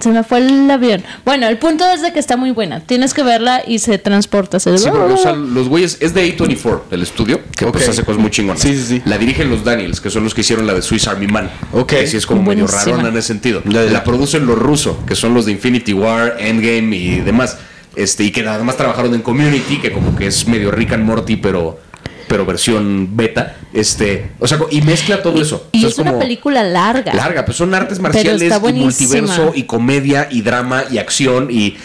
se 0.00 0.08
me 0.10 0.24
fue 0.24 0.38
el 0.38 0.68
avión. 0.70 1.04
Bueno, 1.24 1.46
el 1.46 1.58
punto 1.58 1.84
es 1.92 2.02
de 2.02 2.12
que 2.12 2.18
está 2.18 2.36
muy 2.36 2.50
buena. 2.50 2.80
Tienes 2.80 3.14
que 3.14 3.22
verla 3.22 3.62
y 3.66 3.78
se 3.78 3.98
transporta. 3.98 4.58
Se 4.58 4.76
Sí, 4.78 4.88
porque, 4.90 5.12
o 5.12 5.16
sea, 5.16 5.32
los 5.36 5.68
güeyes 5.68 5.98
es 6.00 6.14
de 6.14 6.36
A24, 6.36 6.80
el 6.90 7.02
estudio, 7.02 7.40
que 7.56 7.66
pues 7.66 7.84
Ok. 7.84 7.90
hace 7.90 8.04
cosas 8.04 8.20
muy 8.20 8.30
chingonas. 8.30 8.60
Sí, 8.60 8.74
sí, 8.74 8.82
sí. 8.84 9.02
La 9.04 9.18
dirigen 9.18 9.50
los 9.50 9.62
Daniels, 9.64 10.00
que 10.00 10.10
son 10.10 10.24
los 10.24 10.34
que 10.34 10.40
hicieron 10.40 10.66
la 10.66 10.74
de 10.74 10.82
Swiss 10.82 11.06
Army 11.06 11.26
Man. 11.28 11.50
Ok. 11.72 11.88
Que 11.90 12.06
sí 12.06 12.16
es 12.16 12.26
como 12.26 12.42
medio 12.42 12.66
rarona 12.66 13.08
en 13.08 13.16
ese 13.16 13.28
sentido. 13.28 13.62
La 13.64 14.02
producen 14.04 14.46
los 14.46 14.58
rusos, 14.58 14.96
que 15.06 15.14
son 15.14 15.34
los 15.34 15.46
de 15.46 15.52
Infinity 15.52 15.92
War, 15.92 16.36
Endgame 16.40 16.96
y 16.96 17.20
demás. 17.20 17.58
Este, 17.96 18.24
y 18.24 18.32
que 18.32 18.40
además 18.46 18.76
trabajaron 18.76 19.14
en 19.14 19.22
Community, 19.22 19.78
que 19.78 19.92
como 19.92 20.16
que 20.16 20.26
es 20.26 20.48
medio 20.48 20.72
Rick 20.72 20.92
and 20.94 21.04
Morty, 21.04 21.36
pero, 21.36 21.78
pero 22.26 22.44
versión 22.44 23.16
beta. 23.16 23.54
Este, 23.74 24.30
o 24.38 24.46
sea, 24.46 24.58
y 24.70 24.80
mezcla 24.82 25.20
todo 25.20 25.42
eso. 25.42 25.66
Y 25.72 25.78
O 25.78 25.80
sea, 25.80 25.88
es 25.90 25.98
una 25.98 26.10
como- 26.12 26.22
película 26.22 26.62
larga. 26.62 27.12
larga, 27.12 27.44
pues 27.44 27.56
son 27.56 27.74
artes 27.74 27.98
marciales 27.98 28.40
y 28.42 28.72
multiverso 28.72 29.52
y 29.54 29.64
comedia 29.64 30.28
y 30.30 30.42
drama 30.42 30.84
y 30.90 30.98
acción 30.98 31.48
y 31.50 31.76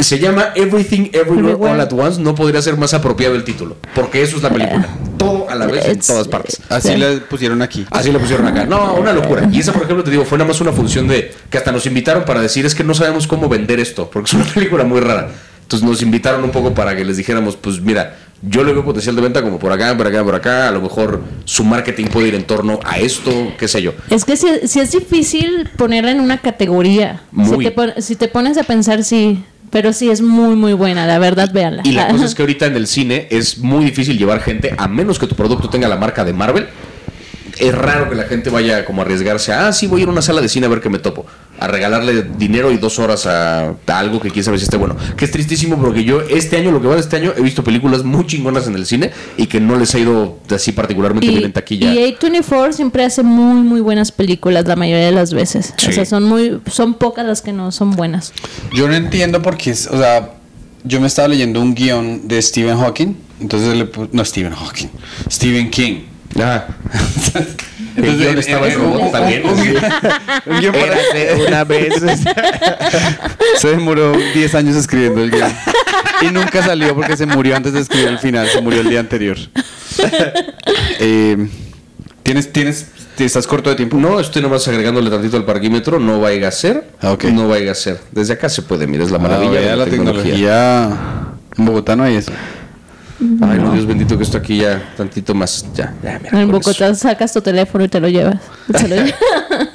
se 0.00 0.18
llama 0.18 0.48
Everything 0.56 1.10
Everywhere. 1.12 1.54
All 1.74 1.80
at 1.80 1.92
Once. 1.92 2.20
No 2.20 2.34
podría 2.34 2.60
ser 2.60 2.76
más 2.76 2.92
apropiado 2.92 3.36
el 3.36 3.44
título, 3.44 3.76
porque 3.94 4.20
eso 4.20 4.36
es 4.36 4.42
la 4.42 4.50
película. 4.50 4.88
Todo 5.16 5.48
a 5.48 5.54
la 5.54 5.66
vez 5.66 5.86
en 5.86 6.00
todas 6.00 6.26
partes. 6.26 6.60
Así 6.68 6.88
Sí. 6.88 6.96
la 6.96 7.20
pusieron 7.28 7.62
aquí. 7.62 7.86
Así 7.90 8.10
lo 8.10 8.18
pusieron 8.18 8.46
acá. 8.48 8.64
No, 8.66 8.94
una 8.94 9.12
locura. 9.12 9.48
Y 9.52 9.60
esa, 9.60 9.72
por 9.72 9.84
ejemplo, 9.84 10.02
te 10.04 10.10
digo, 10.10 10.24
fue 10.24 10.38
nada 10.38 10.48
más 10.48 10.60
una 10.60 10.72
función 10.72 11.06
de 11.06 11.32
que 11.48 11.56
hasta 11.56 11.70
nos 11.70 11.86
invitaron 11.86 12.24
para 12.24 12.40
decir 12.42 12.66
es 12.66 12.74
que 12.74 12.82
no 12.84 12.94
sabemos 12.94 13.28
cómo 13.28 13.48
vender 13.48 13.78
esto, 13.78 14.10
porque 14.10 14.26
es 14.28 14.34
una 14.34 14.44
película 14.54 14.82
muy 14.84 14.98
rara. 15.00 15.30
Entonces 15.62 15.88
nos 15.88 16.02
invitaron 16.02 16.42
un 16.44 16.50
poco 16.50 16.74
para 16.74 16.96
que 16.96 17.04
les 17.04 17.16
dijéramos, 17.18 17.56
pues 17.56 17.80
mira, 17.80 18.16
yo 18.42 18.62
le 18.64 18.72
veo 18.72 18.84
potencial 18.84 19.16
de 19.16 19.22
venta 19.22 19.42
como 19.42 19.58
por 19.58 19.72
acá, 19.72 19.96
por 19.96 20.06
acá, 20.06 20.22
por 20.24 20.34
acá. 20.34 20.68
A 20.68 20.70
lo 20.72 20.80
mejor 20.80 21.22
su 21.44 21.64
marketing 21.64 22.06
puede 22.06 22.28
ir 22.28 22.34
en 22.34 22.44
torno 22.44 22.78
a 22.84 22.98
esto, 22.98 23.52
qué 23.58 23.66
sé 23.68 23.82
yo. 23.82 23.92
Es 24.10 24.24
que 24.24 24.36
si, 24.36 24.46
si 24.68 24.80
es 24.80 24.92
difícil 24.92 25.68
ponerla 25.76 26.10
en 26.12 26.20
una 26.20 26.38
categoría. 26.38 27.22
Muy. 27.32 27.58
Si 27.58 27.62
te, 27.64 27.70
pon- 27.72 27.94
si 27.98 28.16
te 28.16 28.28
pones 28.28 28.56
a 28.58 28.62
pensar, 28.62 29.02
sí. 29.04 29.42
Pero 29.70 29.92
sí 29.92 30.08
es 30.08 30.22
muy, 30.22 30.56
muy 30.56 30.72
buena. 30.72 31.06
La 31.06 31.18
verdad, 31.18 31.50
véanla. 31.52 31.82
Y 31.84 31.92
la 31.92 32.08
cosa 32.08 32.24
es 32.24 32.34
que 32.36 32.42
ahorita 32.42 32.66
en 32.66 32.76
el 32.76 32.86
cine 32.86 33.26
es 33.30 33.58
muy 33.58 33.84
difícil 33.84 34.16
llevar 34.16 34.40
gente, 34.40 34.74
a 34.78 34.88
menos 34.88 35.18
que 35.18 35.26
tu 35.26 35.34
producto 35.34 35.68
tenga 35.68 35.88
la 35.88 35.96
marca 35.96 36.24
de 36.24 36.32
Marvel. 36.32 36.68
Es 37.58 37.74
raro 37.74 38.08
que 38.08 38.14
la 38.14 38.22
gente 38.24 38.50
vaya 38.50 38.84
como 38.84 39.02
a 39.02 39.04
arriesgarse 39.04 39.52
a, 39.52 39.66
ah, 39.68 39.72
sí, 39.72 39.88
voy 39.88 40.00
a 40.00 40.02
ir 40.04 40.08
a 40.08 40.12
una 40.12 40.22
sala 40.22 40.40
de 40.40 40.48
cine 40.48 40.66
a 40.66 40.68
ver 40.68 40.80
qué 40.80 40.88
me 40.88 41.00
topo. 41.00 41.26
A 41.60 41.66
regalarle 41.66 42.22
dinero 42.38 42.70
y 42.70 42.76
dos 42.76 42.98
horas 43.00 43.26
a, 43.26 43.70
a 43.70 43.98
algo 43.98 44.20
que 44.20 44.30
quién 44.30 44.44
sabe 44.44 44.58
si 44.58 44.64
esté 44.64 44.76
bueno. 44.76 44.96
Que 45.16 45.24
es 45.24 45.30
tristísimo 45.32 45.76
porque 45.76 46.04
yo 46.04 46.20
este 46.20 46.56
año, 46.56 46.70
lo 46.70 46.80
que 46.80 46.86
va 46.86 46.94
de 46.94 47.00
este 47.00 47.16
año, 47.16 47.32
he 47.36 47.42
visto 47.42 47.64
películas 47.64 48.04
muy 48.04 48.26
chingonas 48.26 48.68
en 48.68 48.74
el 48.76 48.86
cine 48.86 49.10
y 49.36 49.46
que 49.46 49.58
no 49.60 49.76
les 49.76 49.92
ha 49.94 49.98
ido 49.98 50.38
así 50.54 50.70
particularmente 50.70 51.26
bien 51.28 51.44
en 51.44 51.52
taquilla. 51.52 51.92
y 51.92 51.98
A24 52.14 52.72
siempre 52.72 53.04
hace 53.04 53.24
muy, 53.24 53.60
muy 53.62 53.80
buenas 53.80 54.12
películas 54.12 54.66
la 54.66 54.76
mayoría 54.76 55.06
de 55.06 55.12
las 55.12 55.34
veces. 55.34 55.74
Sí. 55.78 55.88
O 55.88 55.92
sea, 55.92 56.04
son, 56.04 56.22
muy, 56.24 56.60
son 56.70 56.94
pocas 56.94 57.26
las 57.26 57.42
que 57.42 57.52
no 57.52 57.72
son 57.72 57.90
buenas. 57.90 58.32
Yo 58.72 58.86
no 58.86 58.94
entiendo 58.94 59.42
por 59.42 59.56
qué, 59.56 59.70
es- 59.70 59.88
o 59.88 59.98
sea, 59.98 60.34
yo 60.84 61.00
me 61.00 61.08
estaba 61.08 61.26
leyendo 61.26 61.60
un 61.60 61.74
guion 61.74 62.28
de 62.28 62.40
Stephen 62.40 62.78
Hawking, 62.78 63.14
entonces 63.40 63.76
le 63.76 63.90
pu- 63.90 64.08
no 64.12 64.24
Stephen 64.24 64.52
Hawking, 64.54 64.86
Stephen 65.28 65.70
King. 65.70 66.02
Ah, 66.40 66.66
el 68.04 68.16
guion 68.16 68.32
en- 68.32 68.38
estaba 68.38 68.66
en- 68.68 68.72
en 68.72 68.78
robot 68.80 69.02
un- 69.02 69.12
también. 69.12 69.42
un- 69.46 69.50
un 69.52 70.60
guion 70.60 70.72
para- 70.74 70.86
Érase 71.00 71.46
una 71.46 71.64
vez. 71.64 71.94
Se 73.58 73.68
demoró 73.68 74.12
10 74.34 74.54
años 74.54 74.76
escribiendo 74.76 75.22
el 75.22 75.30
guion. 75.30 75.52
Y 76.22 76.26
nunca 76.32 76.62
salió 76.64 76.94
porque 76.94 77.16
se 77.16 77.26
murió 77.26 77.56
antes 77.56 77.72
de 77.72 77.80
escribir 77.80 78.08
el 78.08 78.18
final, 78.18 78.48
se 78.48 78.60
murió 78.60 78.80
el 78.80 78.88
día 78.88 79.00
anterior. 79.00 79.36
Eh, 81.00 81.48
¿Tienes, 82.22 82.52
tienes, 82.52 82.86
estás 83.18 83.46
corto 83.46 83.70
de 83.70 83.76
tiempo? 83.76 83.96
No, 83.96 84.20
estoy 84.20 84.42
nomás 84.42 84.66
agregándole 84.68 85.08
tantito 85.10 85.36
al 85.36 85.44
parquímetro, 85.44 85.98
no 85.98 86.20
vaya 86.20 86.48
a 86.48 86.50
ser. 86.50 86.88
Ah, 87.00 87.12
ok. 87.12 87.24
No 87.24 87.48
vaya 87.48 87.72
a 87.72 87.74
ser. 87.74 87.98
Desde 88.12 88.34
acá 88.34 88.48
se 88.48 88.62
puede, 88.62 88.86
mira, 88.86 89.04
es 89.04 89.10
la 89.10 89.16
Ah, 89.16 89.20
maravilla 89.20 89.60
de 89.60 89.76
la 89.76 89.84
tecnología. 89.86 90.90
En 91.56 91.64
Bogotá 91.64 91.96
no 91.96 92.02
hay 92.04 92.16
eso. 92.16 92.32
Ay, 93.20 93.58
no, 93.58 93.72
Dios 93.72 93.86
bendito 93.86 94.16
que 94.16 94.22
esto 94.22 94.38
aquí 94.38 94.58
ya 94.58 94.92
tantito 94.96 95.34
más. 95.34 95.66
Ya, 95.74 95.92
ya, 96.02 96.20
mira. 96.22 96.40
En 96.40 96.50
Bogotá 96.50 96.94
sacas 96.94 97.32
tu 97.32 97.40
teléfono 97.40 97.84
y 97.84 97.88
te 97.88 97.98
lo 98.00 98.08
llevas. 98.08 98.36
Lo. 98.68 98.96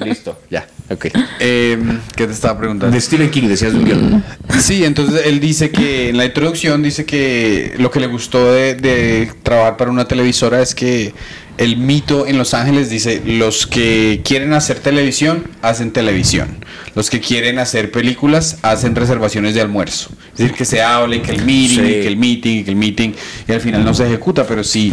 Listo, 0.04 0.38
ya, 0.50 0.66
ok. 0.90 1.06
Eh, 1.40 1.78
¿Qué 2.16 2.26
te 2.26 2.32
estaba 2.32 2.58
preguntando? 2.58 2.94
De 2.94 3.00
Stephen 3.00 3.30
King 3.30 3.48
decías 3.48 3.72
de 3.72 3.78
un 3.78 3.84
guion. 3.84 4.24
Sí, 4.60 4.84
entonces 4.84 5.22
él 5.26 5.40
dice 5.40 5.70
que 5.70 6.08
en 6.08 6.16
la 6.16 6.24
introducción 6.24 6.82
dice 6.82 7.04
que 7.04 7.74
lo 7.78 7.90
que 7.90 8.00
le 8.00 8.06
gustó 8.06 8.52
de, 8.52 8.74
de 8.74 9.30
trabajar 9.42 9.76
para 9.76 9.90
una 9.90 10.06
televisora 10.06 10.62
es 10.62 10.74
que 10.74 11.12
el 11.58 11.76
mito 11.76 12.26
en 12.26 12.36
Los 12.38 12.52
Ángeles 12.54 12.90
dice 12.90 13.22
los 13.24 13.66
que 13.66 14.22
quieren 14.24 14.52
hacer 14.52 14.80
televisión 14.80 15.44
hacen 15.62 15.92
televisión, 15.92 16.48
los 16.94 17.10
que 17.10 17.20
quieren 17.20 17.58
hacer 17.58 17.90
películas 17.92 18.58
hacen 18.62 18.94
reservaciones 18.96 19.54
de 19.54 19.60
almuerzo, 19.60 20.10
es 20.32 20.38
decir 20.38 20.54
que 20.54 20.64
se 20.64 20.82
hable, 20.82 21.22
que 21.22 21.32
el 21.32 21.44
meeting, 21.44 21.76
Sí. 21.78 21.82
que 21.82 22.06
el 22.08 22.16
meeting, 22.16 22.64
que 22.64 22.70
el 22.70 22.76
meeting 22.76 23.10
y 23.48 23.52
al 23.52 23.60
final 23.60 23.84
no 23.84 23.94
se 23.94 24.04
ejecuta, 24.06 24.44
pero 24.46 24.64
sí, 24.64 24.92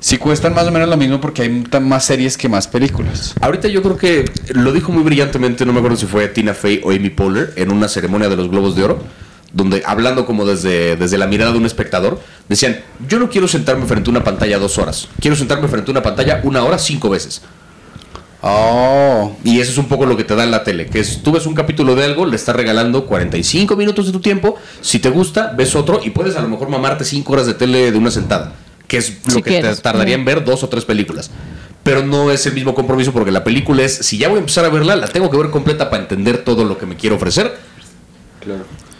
sí 0.00 0.18
cuestan 0.18 0.52
más 0.54 0.66
o 0.66 0.72
menos 0.72 0.88
lo 0.88 0.96
mismo 0.96 1.20
porque 1.20 1.42
hay 1.42 1.64
más 1.80 2.04
series 2.04 2.36
que 2.36 2.48
más 2.48 2.66
películas. 2.66 3.34
Ahorita 3.40 3.68
yo 3.68 3.80
creo 3.82 3.96
que 3.96 4.24
lo 4.52 4.72
dijo 4.72 4.90
muy 4.92 5.02
brillantemente, 5.04 5.64
no 5.64 5.72
me 5.72 5.78
acuerdo 5.78 5.96
si 5.96 6.06
fue 6.06 6.26
Tina 6.28 6.54
Fey 6.54 6.80
o 6.84 6.90
Amy 6.90 7.10
Poehler, 7.10 7.52
en 7.56 7.70
una 7.72 7.88
ceremonia 7.88 8.28
de 8.28 8.36
los 8.36 8.48
Globos 8.50 8.74
de 8.76 8.82
Oro, 8.84 9.02
donde 9.54 9.82
hablando 9.86 10.26
como 10.26 10.44
desde, 10.44 10.96
desde 10.96 11.16
la 11.16 11.26
mirada 11.26 11.52
de 11.52 11.58
un 11.58 11.64
espectador, 11.66 12.20
decían, 12.48 12.80
yo 13.08 13.18
no 13.18 13.30
quiero 13.30 13.48
sentarme 13.48 13.86
frente 13.86 14.10
a 14.10 14.12
una 14.12 14.24
pantalla 14.24 14.58
dos 14.58 14.76
horas, 14.78 15.08
quiero 15.20 15.36
sentarme 15.36 15.68
frente 15.68 15.90
a 15.90 15.92
una 15.92 16.02
pantalla 16.02 16.40
una 16.42 16.62
hora 16.64 16.78
cinco 16.78 17.08
veces. 17.08 17.40
Oh, 18.46 19.34
Y 19.42 19.60
eso 19.60 19.72
es 19.72 19.78
un 19.78 19.86
poco 19.86 20.04
lo 20.04 20.18
que 20.18 20.24
te 20.24 20.34
da 20.34 20.44
en 20.44 20.50
la 20.50 20.64
tele, 20.64 20.86
que 20.86 21.00
es 21.00 21.22
tú 21.22 21.32
ves 21.32 21.46
un 21.46 21.54
capítulo 21.54 21.94
de 21.94 22.04
algo, 22.04 22.26
le 22.26 22.36
estás 22.36 22.54
regalando 22.54 23.06
45 23.06 23.74
minutos 23.74 24.04
de 24.04 24.12
tu 24.12 24.20
tiempo, 24.20 24.56
si 24.82 24.98
te 24.98 25.08
gusta, 25.08 25.54
ves 25.56 25.74
otro 25.74 26.00
y 26.04 26.10
puedes 26.10 26.36
a 26.36 26.42
lo 26.42 26.48
mejor 26.48 26.68
mamarte 26.68 27.04
5 27.06 27.32
horas 27.32 27.46
de 27.46 27.54
tele 27.54 27.90
de 27.90 27.96
una 27.96 28.10
sentada, 28.10 28.52
que 28.86 28.98
es 28.98 29.20
lo 29.32 29.36
Si 29.36 29.42
que 29.42 29.50
quieres. 29.50 29.76
te 29.76 29.82
tardaría 29.82 30.14
en 30.14 30.26
ver 30.26 30.44
dos 30.44 30.62
o 30.62 30.68
tres 30.68 30.84
películas. 30.84 31.30
Pero 31.82 32.02
no 32.04 32.30
es 32.30 32.44
el 32.46 32.52
mismo 32.54 32.74
compromiso 32.74 33.12
porque 33.12 33.30
la 33.30 33.44
película 33.44 33.82
es, 33.82 33.94
si 33.94 34.18
ya 34.18 34.28
voy 34.28 34.36
a 34.36 34.40
empezar 34.40 34.64
a 34.66 34.68
verla, 34.68 34.96
la 34.96 35.08
tengo 35.08 35.30
que 35.30 35.36
ver 35.38 35.50
completa 35.50 35.88
para 35.88 36.02
entender 36.02 36.38
todo 36.44 36.64
lo 36.64 36.76
que 36.76 36.84
me 36.86 36.96
quiero 36.96 37.16
ofrecer. 37.16 37.56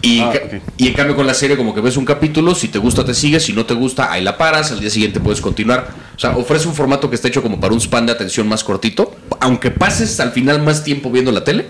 Y, 0.05 0.20
Ah, 0.20 0.32
y 0.76 0.88
en 0.88 0.92
cambio 0.94 1.16
con 1.16 1.26
la 1.26 1.32
serie 1.34 1.57
como 1.57 1.74
que 1.74 1.80
ves 1.80 1.96
un 1.96 2.05
capítulo, 2.05 2.55
si 2.55 2.68
te 2.68 2.78
gusta 2.78 3.05
te 3.05 3.14
sigues, 3.14 3.42
si 3.44 3.52
no 3.52 3.64
te 3.64 3.74
gusta 3.74 4.12
ahí 4.12 4.22
la 4.22 4.36
paras, 4.36 4.70
al 4.70 4.80
día 4.80 4.90
siguiente 4.90 5.18
puedes 5.20 5.40
continuar. 5.40 5.88
O 6.16 6.18
sea, 6.18 6.36
ofrece 6.36 6.68
un 6.68 6.74
formato 6.74 7.09
que 7.09 7.16
está 7.16 7.28
hecho 7.28 7.42
como 7.42 7.59
para 7.59 7.72
un 7.72 7.80
span 7.80 8.05
de 8.07 8.12
atención 8.12 8.46
más 8.46 8.62
cortito, 8.64 9.14
aunque 9.40 9.70
pases 9.70 10.20
al 10.20 10.32
final 10.32 10.61
más 10.62 10.84
tiempo 10.84 11.11
viendo 11.11 11.32
la 11.32 11.42
tele, 11.42 11.66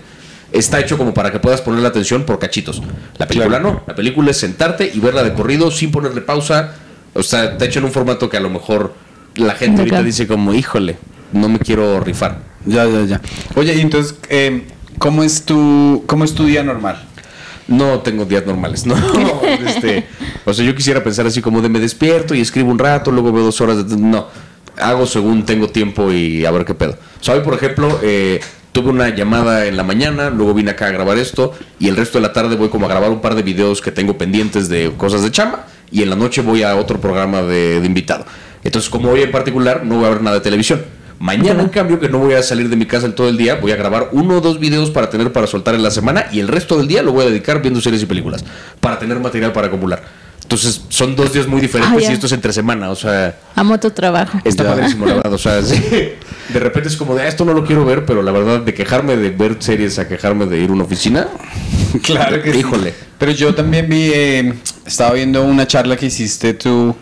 está 0.51 0.79
hecho 0.79 0.97
como 0.97 1.13
para 1.13 1.31
que 1.31 1.39
puedas 1.39 1.61
poner 1.61 1.79
la 1.81 1.87
atención 1.89 2.23
por 2.25 2.37
cachitos. 2.39 2.81
La 3.17 3.27
película 3.27 3.59
Claro. 3.59 3.73
no, 3.75 3.83
la 3.87 3.95
película 3.95 4.31
es 4.31 4.37
sentarte 4.37 4.91
y 4.93 4.99
verla 4.99 5.23
de 5.23 5.33
corrido 5.33 5.71
sin 5.71 5.91
ponerle 5.91 6.21
pausa. 6.21 6.73
O 7.13 7.23
sea, 7.23 7.45
está 7.45 7.63
hecho 7.65 7.79
en 7.79 7.85
un 7.85 7.91
formato 7.93 8.29
que 8.29 8.35
a 8.37 8.41
lo 8.41 8.49
mejor 8.49 8.93
la 9.35 9.55
gente 9.55 9.79
ahorita 9.81 10.03
dice 10.03 10.27
como, 10.27 10.53
híjole, 10.53 10.97
no 11.31 11.47
me 11.47 11.59
quiero 11.59 11.99
rifar. 12.01 12.39
ya, 12.65 12.85
ya, 12.85 13.05
ya. 13.05 13.21
Oye, 13.55 13.75
y 13.75 13.79
entonces, 13.81 14.15
eh, 14.29 14.63
¿cómo 14.97 15.23
es 15.23 15.43
tu, 15.45 16.03
cómo 16.05 16.25
es 16.25 16.33
tu 16.33 16.45
día 16.45 16.63
normal? 16.63 17.01
No 17.67 17.99
tengo 17.99 18.25
días 18.25 18.45
normales, 18.45 18.85
no. 18.85 18.95
Este, 19.65 20.05
o 20.45 20.53
sea, 20.53 20.65
yo 20.65 20.75
quisiera 20.75 21.03
pensar 21.03 21.25
así 21.25 21.41
como 21.41 21.61
de 21.61 21.69
me 21.69 21.79
despierto 21.79 22.35
y 22.35 22.41
escribo 22.41 22.69
un 22.69 22.79
rato, 22.79 23.11
luego 23.11 23.31
veo 23.31 23.43
dos 23.43 23.59
horas. 23.61 23.89
De, 23.89 23.97
no, 23.97 24.27
hago 24.77 25.05
según 25.05 25.45
tengo 25.45 25.69
tiempo 25.69 26.11
y 26.11 26.45
a 26.45 26.51
ver 26.51 26.65
qué 26.65 26.73
pedo. 26.73 26.97
O 27.19 27.23
sea, 27.23 27.35
hoy, 27.35 27.41
por 27.41 27.53
ejemplo, 27.53 27.99
eh, 28.03 28.39
tuve 28.71 28.89
una 28.89 29.09
llamada 29.09 29.65
en 29.65 29.77
la 29.77 29.83
mañana, 29.83 30.29
luego 30.29 30.53
vine 30.53 30.71
acá 30.71 30.87
a 30.87 30.91
grabar 30.91 31.17
esto 31.17 31.53
y 31.79 31.87
el 31.87 31.95
resto 31.95 32.17
de 32.19 32.23
la 32.23 32.33
tarde 32.33 32.55
voy 32.55 32.69
como 32.69 32.85
a 32.85 32.89
grabar 32.89 33.09
un 33.09 33.21
par 33.21 33.35
de 33.35 33.41
videos 33.41 33.81
que 33.81 33.91
tengo 33.91 34.17
pendientes 34.17 34.69
de 34.69 34.91
cosas 34.97 35.23
de 35.23 35.31
chamba 35.31 35.65
y 35.91 36.03
en 36.03 36.09
la 36.09 36.15
noche 36.15 36.41
voy 36.41 36.63
a 36.63 36.75
otro 36.75 36.99
programa 36.99 37.41
de, 37.41 37.79
de 37.79 37.87
invitado. 37.87 38.25
Entonces, 38.63 38.89
como 38.89 39.09
hoy 39.09 39.21
en 39.21 39.31
particular, 39.31 39.85
no 39.85 39.97
voy 39.97 40.05
a 40.05 40.09
ver 40.09 40.21
nada 40.21 40.37
de 40.37 40.41
televisión. 40.41 40.83
Mañana, 41.19 41.61
en 41.61 41.69
cambio, 41.69 41.99
que 41.99 42.09
no 42.09 42.19
voy 42.19 42.33
a 42.33 42.43
salir 42.43 42.69
de 42.69 42.75
mi 42.75 42.85
casa 42.85 43.05
en 43.05 43.15
todo 43.15 43.29
el 43.29 43.37
día, 43.37 43.55
voy 43.55 43.71
a 43.71 43.75
grabar 43.77 44.09
uno 44.11 44.37
o 44.37 44.41
dos 44.41 44.59
videos 44.59 44.91
para 44.91 45.09
tener 45.09 45.31
para 45.31 45.47
soltar 45.47 45.73
en 45.75 45.81
la 45.83 45.91
semana 45.91 46.25
y 46.31 46.39
el 46.39 46.47
resto 46.47 46.77
del 46.77 46.87
día 46.87 47.01
lo 47.01 47.13
voy 47.13 47.25
a 47.25 47.29
dedicar 47.29 47.61
viendo 47.61 47.79
series 47.81 48.03
y 48.03 48.05
películas 48.05 48.43
para 48.81 48.99
tener 48.99 49.19
material 49.19 49.51
para 49.53 49.67
acumular. 49.67 50.03
Entonces, 50.43 50.81
son 50.89 51.15
dos 51.15 51.33
días 51.33 51.47
muy 51.47 51.59
diferentes 51.59 52.05
Ah, 52.05 52.11
y 52.11 52.13
esto 52.13 52.27
es 52.27 52.31
entre 52.33 52.53
semana, 52.53 52.91
o 52.91 52.95
sea, 52.95 53.35
Amo 53.55 53.79
tu 53.79 53.89
trabajo. 53.89 54.39
está 54.43 54.63
Ya. 54.63 54.69
padrísimo, 54.69 55.05
la 55.07 55.15
verdad. 55.15 55.33
O 55.33 55.37
sea, 55.39 55.61
sí. 55.63 55.81
de 56.49 56.59
repente 56.59 56.89
es 56.89 56.97
como 56.97 57.15
de 57.15 57.23
"Ah, 57.23 57.27
esto 57.27 57.45
no 57.45 57.53
lo 57.53 57.65
quiero 57.65 57.83
ver, 57.83 58.05
pero 58.05 58.21
la 58.21 58.31
verdad, 58.31 58.59
de 58.59 58.73
quejarme 58.75 59.15
de 59.17 59.31
ver 59.31 59.55
series 59.59 59.97
a 59.97 60.07
quejarme 60.07 60.45
de 60.45 60.59
ir 60.59 60.69
a 60.69 60.73
una 60.73 60.83
oficina, 60.83 61.27
Claro 62.03 62.43
que 62.43 62.51
sí. 62.53 62.59
Híjole. 62.59 62.93
Pero 63.17 63.31
yo 63.31 63.55
también 63.55 63.89
vi, 63.89 64.11
eh, 64.13 64.53
estaba 64.85 65.13
viendo 65.13 65.43
una 65.43 65.65
charla 65.65 65.95
que 65.95 66.05
hiciste 66.07 66.53
tú 66.53 66.95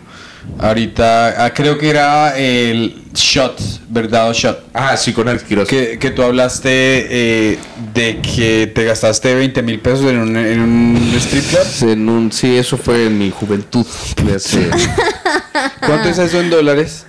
ahorita, 0.58 1.44
ah, 1.44 1.52
creo 1.52 1.76
que 1.76 1.90
era 1.90 2.38
el 2.38 3.03
shot, 3.14 3.60
¿verdad? 3.88 4.28
O 4.30 4.32
shot. 4.32 4.58
ah, 4.74 4.96
sí, 4.96 5.12
con 5.12 5.28
Alex 5.28 5.44
Quiroz. 5.44 5.68
Que, 5.68 5.98
que 5.98 6.10
tú 6.10 6.22
hablaste 6.22 6.68
eh, 6.72 7.58
de 7.94 8.20
que 8.20 8.66
te 8.74 8.84
gastaste 8.84 9.34
20 9.34 9.62
mil 9.62 9.80
pesos 9.80 10.06
en 10.10 10.18
un, 10.18 10.36
en 10.36 10.60
un 10.60 11.12
strip 11.18 11.44
club. 11.46 11.90
En 11.90 12.08
un, 12.08 12.32
sí, 12.32 12.56
eso 12.56 12.76
fue 12.76 13.06
en 13.06 13.18
mi 13.18 13.30
juventud. 13.30 13.86
de 14.24 14.34
hace- 14.34 14.68
¿Cuánto 15.86 16.08
es 16.08 16.18
eso 16.18 16.40
en 16.40 16.50
dólares? 16.50 17.06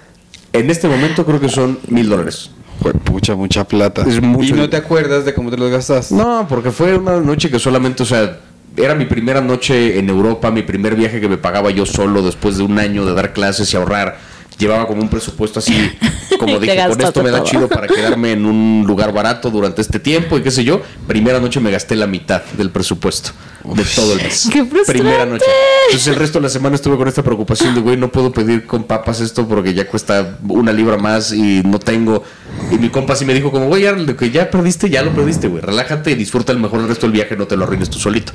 en 0.53 0.69
este 0.69 0.87
momento 0.87 1.25
creo 1.25 1.41
que 1.41 1.49
son 1.49 1.79
mil 1.89 2.07
dólares. 2.07 2.49
Fue 2.81 2.93
pucha, 2.93 3.35
mucha 3.35 3.65
plata. 3.67 4.03
Es 4.07 4.21
mucho. 4.21 4.49
¿Y 4.55 4.57
no 4.57 4.69
te 4.69 4.77
acuerdas 4.77 5.25
de 5.25 5.33
cómo 5.33 5.49
te 5.51 5.57
los 5.57 5.69
gastaste? 5.69 6.15
No, 6.15 6.45
porque 6.47 6.71
fue 6.71 6.95
una 6.95 7.19
noche 7.19 7.49
que 7.49 7.59
solamente, 7.59 8.03
o 8.03 8.05
sea, 8.05 8.39
era 8.77 8.95
mi 8.95 9.05
primera 9.05 9.41
noche 9.41 9.97
en 9.99 10.07
Europa, 10.09 10.51
mi 10.51 10.61
primer 10.61 10.95
viaje 10.95 11.19
que 11.19 11.27
me 11.27 11.37
pagaba 11.37 11.71
yo 11.71 11.85
solo 11.85 12.21
después 12.21 12.57
de 12.57 12.63
un 12.63 12.79
año 12.79 13.05
de 13.05 13.13
dar 13.13 13.33
clases 13.33 13.73
y 13.73 13.75
ahorrar. 13.77 14.17
Llevaba 14.57 14.87
como 14.87 15.01
un 15.01 15.09
presupuesto 15.09 15.59
así, 15.59 15.73
como 16.39 16.59
dije, 16.59 16.75
con 16.87 17.01
esto 17.01 17.23
me 17.23 17.31
da 17.31 17.39
todo. 17.39 17.47
chido 17.47 17.67
para 17.67 17.87
quedarme 17.93 18.31
en 18.31 18.45
un 18.45 18.83
lugar 18.87 19.13
barato 19.13 19.49
durante 19.49 19.81
este 19.81 19.99
tiempo 19.99 20.37
y 20.37 20.41
qué 20.41 20.51
sé 20.51 20.63
yo. 20.63 20.81
Primera 21.07 21.39
noche 21.39 21.59
me 21.59 21.71
gasté 21.71 21.95
la 21.95 22.07
mitad 22.07 22.43
del 22.57 22.69
presupuesto 22.71 23.31
de 23.63 23.83
todo 23.83 24.13
el 24.13 24.21
mes. 24.21 24.49
¡Qué 24.51 24.63
frustrante! 24.65 24.93
Primera 24.93 25.25
noche. 25.25 25.45
Entonces 25.87 26.07
el 26.07 26.15
resto 26.15 26.39
de 26.39 26.43
la 26.43 26.49
semana 26.49 26.75
estuve 26.75 26.97
con 26.97 27.07
esta 27.07 27.23
preocupación 27.23 27.75
de, 27.75 27.81
güey, 27.81 27.97
no 27.97 28.11
puedo 28.11 28.31
pedir 28.31 28.65
con 28.65 28.83
papas 28.83 29.21
esto 29.21 29.47
porque 29.47 29.73
ya 29.73 29.87
cuesta 29.87 30.37
una 30.47 30.71
libra 30.71 30.97
más 30.97 31.31
y 31.31 31.61
no 31.63 31.79
tengo. 31.79 32.23
Y 32.71 32.77
mi 32.77 32.89
compa 32.89 33.15
sí 33.15 33.25
me 33.25 33.33
dijo 33.33 33.51
como, 33.51 33.67
güey, 33.67 33.83
ya, 33.83 33.91
lo 33.91 34.15
que 34.15 34.31
ya 34.31 34.49
perdiste, 34.49 34.89
ya 34.89 35.01
lo 35.01 35.11
perdiste, 35.13 35.47
güey. 35.47 35.61
Relájate 35.61 36.11
y 36.11 36.15
disfruta 36.15 36.51
el 36.51 36.59
mejor 36.59 36.81
el 36.81 36.87
resto 36.87 37.05
del 37.05 37.13
viaje, 37.13 37.35
no 37.35 37.47
te 37.47 37.57
lo 37.57 37.63
arruines 37.63 37.89
tú 37.89 37.99
solito. 37.99 38.33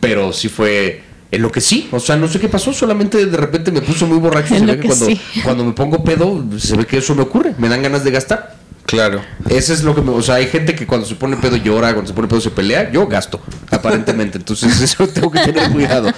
Pero 0.00 0.32
sí 0.32 0.48
fue 0.48 1.07
en 1.30 1.42
lo 1.42 1.52
que 1.52 1.60
sí. 1.60 1.88
O 1.92 2.00
sea, 2.00 2.16
no 2.16 2.28
sé 2.28 2.40
qué 2.40 2.48
pasó, 2.48 2.72
solamente 2.72 3.24
de 3.26 3.36
repente 3.36 3.70
me 3.70 3.82
puso 3.82 4.06
muy 4.06 4.18
borracho 4.18 4.54
y 4.54 4.56
En 4.58 4.60
se 4.60 4.66
lo 4.66 4.72
ve 4.72 4.76
que 4.76 4.82
que 4.82 4.88
cuando, 4.88 5.06
sí. 5.06 5.20
cuando 5.44 5.64
me 5.64 5.72
pongo 5.72 6.04
pedo, 6.04 6.44
se 6.58 6.76
ve 6.76 6.86
que 6.86 6.98
eso 6.98 7.14
me 7.14 7.22
ocurre. 7.22 7.54
Me 7.58 7.68
dan 7.68 7.82
ganas 7.82 8.04
de 8.04 8.10
gastar. 8.10 8.56
Claro. 8.86 9.20
Ese 9.50 9.74
es 9.74 9.82
lo 9.82 9.94
que 9.94 10.00
me. 10.00 10.12
O 10.12 10.22
sea, 10.22 10.36
hay 10.36 10.46
gente 10.46 10.74
que 10.74 10.86
cuando 10.86 11.06
se 11.06 11.14
pone 11.14 11.36
pedo 11.36 11.56
llora, 11.56 11.92
cuando 11.92 12.08
se 12.08 12.14
pone 12.14 12.26
pedo 12.26 12.40
se 12.40 12.50
pelea. 12.50 12.90
Yo 12.90 13.06
gasto, 13.06 13.38
aparentemente. 13.70 14.38
Entonces, 14.38 14.80
eso 14.82 15.06
tengo 15.06 15.30
que 15.30 15.40
tener 15.40 15.70
cuidado. 15.70 16.10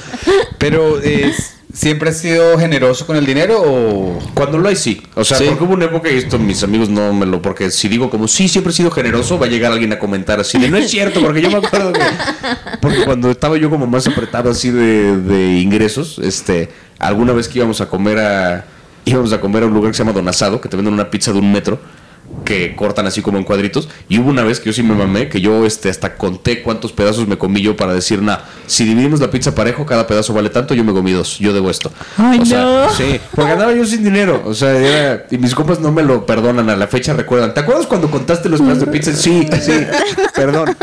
Pero, 0.56 1.02
eh, 1.02 1.34
¿siempre 1.72 2.10
has 2.10 2.18
sido 2.18 2.58
generoso 2.58 3.06
con 3.06 3.16
el 3.16 3.24
dinero 3.26 3.62
o...? 3.64 4.18
Cuando 4.34 4.58
lo 4.58 4.68
hay, 4.68 4.76
sí. 4.76 5.02
O 5.14 5.24
sea, 5.24 5.38
Sí. 5.38 5.44
porque 5.48 5.64
hubo 5.64 5.74
una 5.74 5.86
época 5.86 6.10
y 6.10 6.16
esto 6.16 6.38
mis 6.38 6.62
amigos 6.62 6.88
no 6.88 7.12
me 7.12 7.26
lo. 7.26 7.40
Porque 7.42 7.70
si 7.70 7.88
digo 7.88 8.10
como 8.10 8.28
sí, 8.28 8.48
siempre 8.48 8.72
he 8.72 8.76
sido 8.76 8.90
generoso, 8.90 9.38
va 9.38 9.46
a 9.46 9.48
llegar 9.48 9.72
alguien 9.72 9.92
a 9.92 9.98
comentar 9.98 10.40
así 10.40 10.58
de 10.58 10.68
no 10.68 10.76
es 10.76 10.90
cierto, 10.90 11.20
porque 11.20 11.40
yo 11.42 11.50
me 11.50 11.58
acuerdo 11.58 11.92
que. 11.92 12.00
Porque 12.80 13.04
cuando 13.04 13.30
estaba 13.30 13.56
yo 13.58 13.68
como 13.70 13.86
más 13.86 14.06
apretado 14.06 14.50
así 14.50 14.70
de, 14.70 15.16
de 15.18 15.58
ingresos, 15.60 16.18
este. 16.22 16.70
Alguna 16.98 17.32
vez 17.32 17.48
que 17.48 17.58
íbamos 17.58 17.80
a 17.80 17.88
comer 17.88 18.18
a. 18.18 18.64
Íbamos 19.04 19.32
a 19.32 19.40
comer 19.40 19.62
a 19.62 19.66
un 19.66 19.74
lugar 19.74 19.90
que 19.92 19.96
se 19.96 20.02
llama 20.02 20.12
Don 20.12 20.28
Asado, 20.28 20.60
que 20.60 20.68
te 20.68 20.76
venden 20.76 20.94
una 20.94 21.10
pizza 21.10 21.32
de 21.32 21.38
un 21.38 21.50
metro 21.52 21.78
que 22.44 22.74
cortan 22.76 23.06
así 23.06 23.22
como 23.22 23.38
en 23.38 23.44
cuadritos 23.44 23.88
y 24.08 24.18
hubo 24.18 24.30
una 24.30 24.42
vez 24.44 24.60
que 24.60 24.66
yo 24.66 24.72
sí 24.72 24.82
me 24.82 24.94
mamé 24.94 25.28
que 25.28 25.40
yo 25.40 25.66
este 25.66 25.88
hasta 25.88 26.14
conté 26.16 26.62
cuántos 26.62 26.92
pedazos 26.92 27.26
me 27.28 27.36
comí 27.36 27.60
yo 27.60 27.76
para 27.76 27.92
decir 27.92 28.22
nada 28.22 28.44
si 28.66 28.84
dividimos 28.84 29.20
la 29.20 29.30
pizza 29.30 29.54
parejo 29.54 29.84
cada 29.84 30.06
pedazo 30.06 30.32
vale 30.32 30.48
tanto 30.48 30.74
yo 30.74 30.84
me 30.84 30.92
comí 30.92 31.12
dos 31.12 31.38
yo 31.38 31.52
debo 31.52 31.70
esto 31.70 31.92
Ay, 32.16 32.38
o 32.40 32.44
sea, 32.46 32.62
no. 32.62 32.90
sí 32.90 33.20
porque 33.34 33.52
andaba 33.52 33.72
yo 33.74 33.84
sin 33.84 34.02
dinero 34.04 34.42
o 34.46 34.54
sea 34.54 34.72
era- 34.76 35.26
y 35.30 35.38
mis 35.38 35.54
compas 35.54 35.80
no 35.80 35.90
me 35.92 36.02
lo 36.02 36.24
perdonan 36.24 36.70
a 36.70 36.76
la 36.76 36.86
fecha 36.86 37.12
recuerdan 37.14 37.52
¿te 37.52 37.60
acuerdas 37.60 37.86
cuando 37.86 38.10
contaste 38.10 38.48
los 38.48 38.60
pedazos 38.60 38.80
de 38.80 38.86
pizza? 38.86 39.12
sí 39.12 39.48
sí 39.60 39.72
perdón 40.34 40.76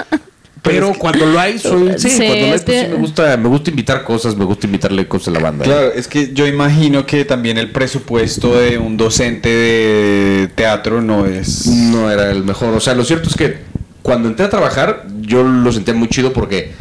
pero 0.68 0.94
cuando 0.94 1.26
lo 1.26 1.40
hay 1.40 1.58
soy 1.60 1.94
sí, 1.98 2.10
Sí, 2.10 2.18
cuando 2.18 2.36
lo 2.36 2.44
hay 2.46 2.52
es 2.52 2.62
pues, 2.64 2.78
sí 2.80 2.86
que- 2.86 2.88
me 2.94 2.96
gusta 2.96 3.38
me 3.38 3.50
gusta 3.50 3.70
invitar 3.70 4.04
cosas 4.04 4.36
me 4.36 4.46
gusta 4.46 4.66
invitarle 4.68 5.08
cosas 5.08 5.30
a 5.30 5.32
la 5.32 5.40
banda 5.40 5.66
Claro, 5.66 5.92
es 5.94 6.08
que 6.08 6.34
yo 6.34 6.48
imagino 6.48 7.06
que 7.06 7.26
también 7.26 7.58
el 7.58 7.72
presupuesto 7.72 8.58
de 8.60 8.78
un 8.78 8.98
docente 8.98 9.50
de 9.50 10.48
teatro 10.56 11.02
no 11.02 11.26
es... 11.26 11.66
no 11.68 12.10
era 12.12 12.32
el 12.32 12.44
mejor. 12.44 12.74
O 12.74 12.80
sea, 12.80 12.94
lo 12.94 13.04
cierto 13.04 13.30
es 13.30 13.36
que 13.36 13.58
cuando 14.02 14.30
entré 14.30 14.46
a 14.46 14.50
trabajar, 14.50 15.06
yo 15.22 15.44
lo 15.44 15.72
sentía 15.72 15.94
muy 15.94 16.08
chido 16.08 16.32
porque 16.34 16.72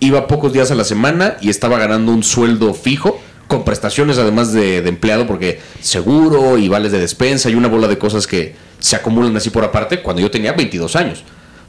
iba 0.00 0.26
pocos 0.26 0.52
días 0.52 0.70
a 0.70 0.74
la 0.74 0.84
semana 0.84 1.36
y 1.40 1.48
estaba 1.48 1.78
ganando 1.78 2.12
un 2.12 2.22
sueldo 2.22 2.74
fijo, 2.74 3.20
con 3.48 3.64
prestaciones 3.64 4.18
además 4.18 4.52
de, 4.52 4.82
de 4.82 4.88
empleado, 4.88 5.26
porque 5.26 5.60
seguro 5.80 6.58
y 6.58 6.68
vales 6.68 6.92
de 6.92 6.98
despensa 6.98 7.48
y 7.50 7.54
una 7.54 7.68
bola 7.68 7.88
de 7.88 7.96
cosas 7.98 8.26
que 8.26 8.54
se 8.78 8.96
acumulan 8.96 9.34
así 9.36 9.50
por 9.50 9.64
aparte, 9.64 10.02
cuando 10.02 10.20
yo 10.20 10.30
tenía 10.30 10.52
22 10.52 10.96
años. 10.96 11.24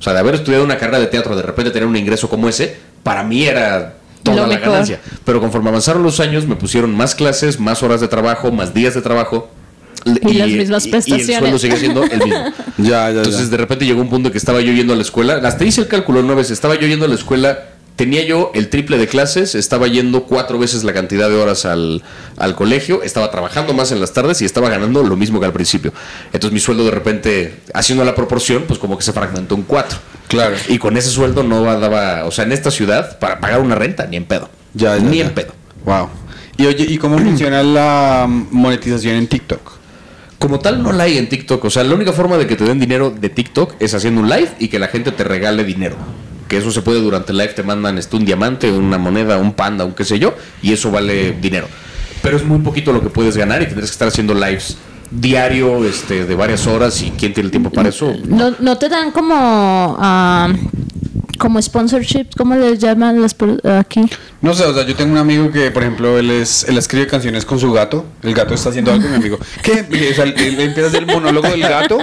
O 0.06 0.08
sea, 0.08 0.14
de 0.14 0.20
haber 0.20 0.36
estudiado 0.36 0.64
una 0.64 0.78
carrera 0.78 1.00
de 1.00 1.08
teatro, 1.08 1.36
de 1.36 1.42
repente 1.42 1.72
tener 1.72 1.88
un 1.88 1.96
ingreso 1.96 2.30
como 2.30 2.48
ese, 2.48 2.78
para 3.02 3.24
mí 3.24 3.44
era 3.46 3.96
toda 4.22 4.38
Lo 4.38 4.44
la 4.44 4.50
mejor. 4.50 4.70
ganancia. 4.74 5.00
Pero 5.24 5.42
conforme 5.42 5.70
avanzaron 5.70 6.04
los 6.04 6.20
años, 6.20 6.46
me 6.46 6.56
pusieron 6.56 6.96
más 6.96 7.16
clases, 7.16 7.60
más 7.60 7.82
horas 7.82 8.02
de 8.02 8.08
trabajo, 8.08 8.52
más 8.52 8.72
días 8.72 8.94
de 8.94 9.02
trabajo. 9.02 9.50
Y 10.06 10.34
las 10.36 10.48
mismas 10.50 10.86
y- 10.86 10.90
Y 10.90 10.92
el 10.92 10.92
prestaciones. 10.92 11.38
sueldo 11.40 11.58
sigue 11.58 11.78
siendo 11.78 12.04
el 12.04 12.20
mismo. 12.24 12.54
Ya, 12.78 13.10
ya, 13.10 13.18
Entonces 13.18 13.46
ya. 13.46 13.48
de 13.48 13.58
repente 13.58 13.84
llegó 13.88 14.00
un 14.00 14.10
punto 14.12 14.32
que 14.32 14.38
estaba 14.38 14.62
yo 14.62 14.72
yendo 14.74 14.94
a 14.94 14.96
la 14.96 15.02
escuela, 15.02 15.38
hasta 15.44 15.66
hice 15.66 15.82
el 15.82 15.88
cálculo 15.88 16.20
una 16.20 16.36
vez, 16.36 16.52
estaba 16.52 16.76
yo 16.76 16.86
yendo 16.86 17.06
a 17.06 17.08
la 17.08 17.16
escuela, 17.16 17.64
tenía 17.96 18.24
yo 18.24 18.52
el 18.54 18.70
triple 18.70 18.98
de 18.98 19.08
clases, 19.08 19.56
estaba 19.56 19.88
yendo 19.88 20.24
cuatro 20.24 20.60
veces 20.60 20.84
la 20.84 20.94
cantidad 20.94 21.30
de 21.30 21.36
horas 21.36 21.66
al, 21.66 22.04
al 22.38 22.56
colegio, 22.56 23.04
estaba 23.04 23.32
trabajando 23.32 23.74
más 23.74 23.92
en 23.92 24.02
las 24.02 24.14
tardes 24.14 24.42
y 24.42 24.46
estaba 24.46 24.70
ganando 24.70 25.04
lo 25.04 25.16
mismo 25.16 25.40
que 25.40 25.46
al 25.46 25.54
principio. 25.54 25.94
Entonces 26.26 26.52
mi 26.52 26.60
sueldo 26.60 26.84
de 26.84 26.92
repente, 26.92 27.56
haciendo 27.74 28.04
la 28.04 28.16
proporción, 28.16 28.64
pues 28.68 28.80
como 28.80 28.98
que 28.98 29.04
se 29.04 29.14
fragmentó 29.14 29.56
en 29.56 29.64
cuatro. 29.64 29.98
Claro. 30.28 30.56
Y 30.68 30.78
con 30.78 30.98
ese 30.98 31.10
sueldo 31.10 31.44
no 31.44 31.64
daba, 31.64 32.26
o 32.26 32.32
sea, 32.32 32.46
en 32.46 32.52
esta 32.52 32.72
ciudad, 32.72 33.20
para 33.20 33.40
pagar 33.40 33.62
una 33.62 33.76
renta, 33.76 34.08
ni 34.08 34.18
en 34.18 34.26
pedo. 34.26 34.50
Ya, 34.74 34.98
ya, 34.98 35.04
ni 35.04 35.18
ya. 35.18 35.26
en 35.26 35.34
pedo. 35.34 35.54
Wow. 35.86 36.10
Y 36.58 36.66
oye, 36.66 36.86
¿y 36.88 36.98
cómo 36.98 37.18
funciona 37.18 37.64
la 37.64 38.26
monetización 38.28 39.16
en 39.16 39.28
TikTok? 39.28 39.72
Como 40.40 40.60
tal, 40.60 40.84
no 40.84 40.92
la 40.92 41.06
hay 41.06 41.18
en 41.18 41.30
TikTok. 41.30 41.64
O 41.64 41.70
sea, 41.70 41.84
la 41.84 41.96
única 41.96 42.12
forma 42.12 42.38
de 42.38 42.46
que 42.46 42.56
te 42.56 42.66
den 42.66 42.80
dinero 42.80 43.10
de 43.10 43.30
TikTok 43.30 43.76
es 43.80 43.94
haciendo 43.94 44.22
un 44.22 44.30
live 44.30 44.50
y 44.60 44.68
que 44.68 44.80
la 44.80 44.88
gente 44.88 45.12
te 45.12 45.24
regale 45.24 45.64
dinero. 45.64 45.96
Que 46.48 46.58
eso 46.58 46.72
se 46.72 46.82
puede 46.82 47.02
durante 47.02 47.32
el 47.32 47.38
live, 47.38 47.54
te 47.54 47.64
mandan 47.64 47.98
este, 47.98 48.16
un 48.16 48.26
diamante, 48.26 48.72
una 48.72 48.98
moneda, 48.98 49.38
un 49.38 49.54
panda, 49.54 49.84
un 49.86 49.94
qué 49.94 50.06
sé 50.06 50.20
yo, 50.20 50.36
y 50.62 50.74
eso 50.74 50.92
vale 50.92 51.34
dinero. 51.34 51.68
Pero 52.22 52.38
es 52.38 52.46
muy 52.46 52.60
poquito 52.60 52.92
lo 52.94 53.02
que 53.02 53.10
puedes 53.10 53.38
ganar 53.38 53.62
y 53.62 53.66
tendrás 53.66 53.90
que 53.90 53.94
estar 53.94 54.08
haciendo 54.08 54.34
lives 54.34 54.78
diario, 55.12 55.86
este, 55.86 56.26
de 56.26 56.36
varias 56.36 56.68
horas, 56.68 57.02
y 57.02 57.12
quién 57.12 57.34
tiene 57.34 57.48
el 57.48 57.52
tiempo 57.52 57.70
para 57.70 57.90
eso. 57.90 58.14
No, 58.28 58.78
te 58.78 58.90
dan 58.90 59.12
como 59.12 59.96
ah, 60.00 60.52
como 61.38 61.62
sponsorships, 61.62 62.36
¿cómo 62.36 62.56
les 62.56 62.80
llaman 62.80 63.22
las 63.22 63.36
aquí? 63.64 64.02
No 64.42 64.54
sé, 64.54 64.64
o 64.66 64.74
sea, 64.74 64.86
yo 64.86 64.96
tengo 64.96 65.12
un 65.12 65.18
amigo 65.18 65.52
que, 65.52 65.72
por 65.72 65.84
ejemplo, 65.84 66.18
él 66.18 66.32
es, 66.32 66.66
él 66.68 66.78
escribe 66.78 67.08
canciones 67.08 67.46
con 67.46 67.60
su 67.60 67.72
gato. 67.72 68.06
El 68.24 68.34
gato 68.34 68.54
está 68.54 68.70
haciendo 68.70 68.92
algo, 68.92 69.08
mi 69.08 69.16
amigo. 69.16 69.40
¿Qué? 69.62 69.86
Y, 69.92 70.12
o 70.12 70.14
sea, 70.14 70.26
él, 70.26 70.34
él 70.38 70.60
empieza 70.60 70.84
a 70.84 70.90
hacer 70.90 71.04
el 71.04 71.08
monólogo 71.08 71.48
del 71.48 71.62
gato 71.62 71.98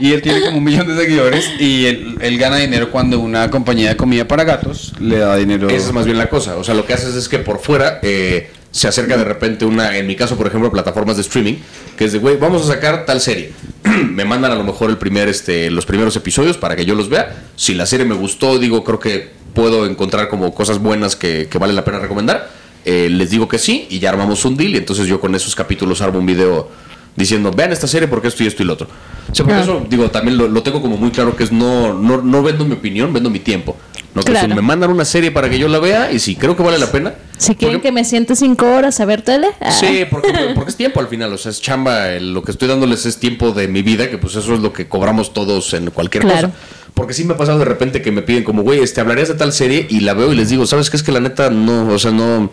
y 0.00 0.12
él 0.12 0.22
tiene 0.22 0.42
como 0.42 0.58
un 0.58 0.64
millón 0.64 0.86
de 0.88 0.96
seguidores 0.96 1.50
y 1.58 1.86
él, 1.86 2.18
él 2.20 2.38
gana 2.38 2.56
dinero 2.56 2.90
cuando 2.90 3.20
una 3.20 3.50
compañía 3.50 3.90
de 3.90 3.96
comida 3.96 4.26
para 4.26 4.44
gatos 4.44 4.92
le 5.00 5.18
da 5.18 5.36
dinero. 5.36 5.68
Esa 5.68 5.88
es 5.88 5.92
más 5.92 6.04
bien 6.04 6.18
la 6.18 6.28
cosa. 6.28 6.56
O 6.56 6.64
sea, 6.64 6.74
lo 6.74 6.86
que 6.86 6.94
haces 6.94 7.14
es 7.14 7.28
que 7.28 7.38
por 7.38 7.60
fuera 7.60 8.00
eh, 8.02 8.50
se 8.74 8.88
acerca 8.88 9.16
de 9.16 9.22
repente 9.22 9.64
una, 9.64 9.96
en 9.96 10.04
mi 10.04 10.16
caso, 10.16 10.36
por 10.36 10.48
ejemplo, 10.48 10.68
plataformas 10.72 11.14
de 11.14 11.22
streaming, 11.22 11.54
que 11.96 12.06
es 12.06 12.12
de, 12.12 12.18
güey, 12.18 12.36
vamos 12.38 12.68
a 12.68 12.74
sacar 12.74 13.06
tal 13.06 13.20
serie. 13.20 13.52
me 13.84 14.24
mandan 14.24 14.50
a 14.50 14.56
lo 14.56 14.64
mejor 14.64 14.90
el 14.90 14.98
primer, 14.98 15.28
este, 15.28 15.70
los 15.70 15.86
primeros 15.86 16.16
episodios 16.16 16.56
para 16.58 16.74
que 16.74 16.84
yo 16.84 16.96
los 16.96 17.08
vea. 17.08 17.44
Si 17.54 17.74
la 17.74 17.86
serie 17.86 18.04
me 18.04 18.16
gustó, 18.16 18.58
digo, 18.58 18.82
creo 18.82 18.98
que 18.98 19.30
puedo 19.54 19.86
encontrar 19.86 20.28
como 20.28 20.52
cosas 20.52 20.80
buenas 20.80 21.14
que, 21.14 21.46
que 21.48 21.56
vale 21.58 21.72
la 21.72 21.84
pena 21.84 22.00
recomendar. 22.00 22.50
Eh, 22.84 23.08
les 23.10 23.30
digo 23.30 23.46
que 23.46 23.58
sí 23.58 23.86
y 23.90 24.00
ya 24.00 24.08
armamos 24.08 24.44
un 24.44 24.56
deal 24.56 24.72
y 24.74 24.76
entonces 24.78 25.06
yo 25.06 25.20
con 25.20 25.36
esos 25.36 25.54
capítulos 25.54 26.02
armo 26.02 26.18
un 26.18 26.26
video 26.26 26.68
diciendo, 27.14 27.52
vean 27.52 27.70
esta 27.70 27.86
serie 27.86 28.08
porque 28.08 28.26
esto 28.26 28.42
y 28.42 28.48
esto 28.48 28.64
y 28.64 28.66
lo 28.66 28.72
otro. 28.72 28.88
O 29.30 29.34
sea, 29.36 29.46
Ah. 29.48 29.60
eso, 29.60 29.86
digo, 29.88 30.10
también 30.10 30.36
lo, 30.36 30.48
lo 30.48 30.64
tengo 30.64 30.82
como 30.82 30.96
muy 30.96 31.10
claro 31.12 31.36
que 31.36 31.44
es 31.44 31.52
no, 31.52 31.94
no, 31.94 32.22
no 32.22 32.42
vendo 32.42 32.64
mi 32.64 32.72
opinión, 32.72 33.12
vendo 33.12 33.30
mi 33.30 33.38
tiempo. 33.38 33.76
No, 34.14 34.22
que 34.22 34.30
es 34.32 34.38
un, 34.38 34.44
Claro. 34.46 34.54
me 34.54 34.62
mandan 34.62 34.90
una 34.90 35.04
serie 35.04 35.30
para 35.32 35.50
que 35.50 35.58
yo 35.58 35.66
la 35.68 35.80
vea 35.80 36.12
y 36.12 36.18
si 36.20 36.36
creo 36.36 36.56
que 36.56 36.62
vale 36.62 36.78
la 36.78 36.90
pena. 36.92 37.14
Si 37.36 37.56
quieren 37.56 37.78
porque- 37.78 37.88
que 37.88 37.92
me 37.92 38.04
siente 38.04 38.36
cinco 38.36 38.66
horas 38.72 39.00
a 39.00 39.04
ver 39.04 39.22
tele. 39.22 39.48
ah, 39.60 39.72
Sí, 39.72 40.04
porque, 40.08 40.32
porque 40.54 40.70
es 40.70 40.76
tiempo 40.76 41.00
al 41.00 41.08
final, 41.08 41.32
o 41.32 41.38
sea, 41.38 41.50
es 41.50 41.60
chamba, 41.60 42.10
lo 42.20 42.42
que 42.44 42.52
estoy 42.52 42.68
dándoles 42.68 43.06
es 43.06 43.18
tiempo 43.18 43.50
de 43.50 43.66
mi 43.66 43.82
vida, 43.82 44.08
que 44.08 44.18
pues 44.18 44.36
eso 44.36 44.54
es 44.54 44.60
lo 44.60 44.72
que 44.72 44.86
cobramos 44.86 45.32
todos 45.32 45.74
en 45.74 45.90
cualquier 45.90 46.22
Claro. 46.24 46.48
cosa. 46.48 46.60
Porque 46.94 47.12
sí 47.12 47.24
me 47.24 47.34
ha 47.34 47.36
pasado 47.36 47.58
de 47.58 47.64
repente 47.64 48.02
que 48.02 48.12
me 48.12 48.22
piden 48.22 48.44
como, 48.44 48.62
güey, 48.62 48.78
este, 48.78 49.00
hablarías 49.00 49.26
de 49.26 49.34
tal 49.34 49.52
serie 49.52 49.84
y 49.90 49.98
la 50.00 50.14
veo 50.14 50.32
y 50.32 50.36
les 50.36 50.48
digo, 50.48 50.64
¿sabes 50.64 50.90
qué? 50.90 50.96
Es 50.96 51.02
que 51.02 51.10
la 51.10 51.18
neta 51.18 51.50
no, 51.50 51.88
o 51.92 51.98
sea, 51.98 52.12
no... 52.12 52.52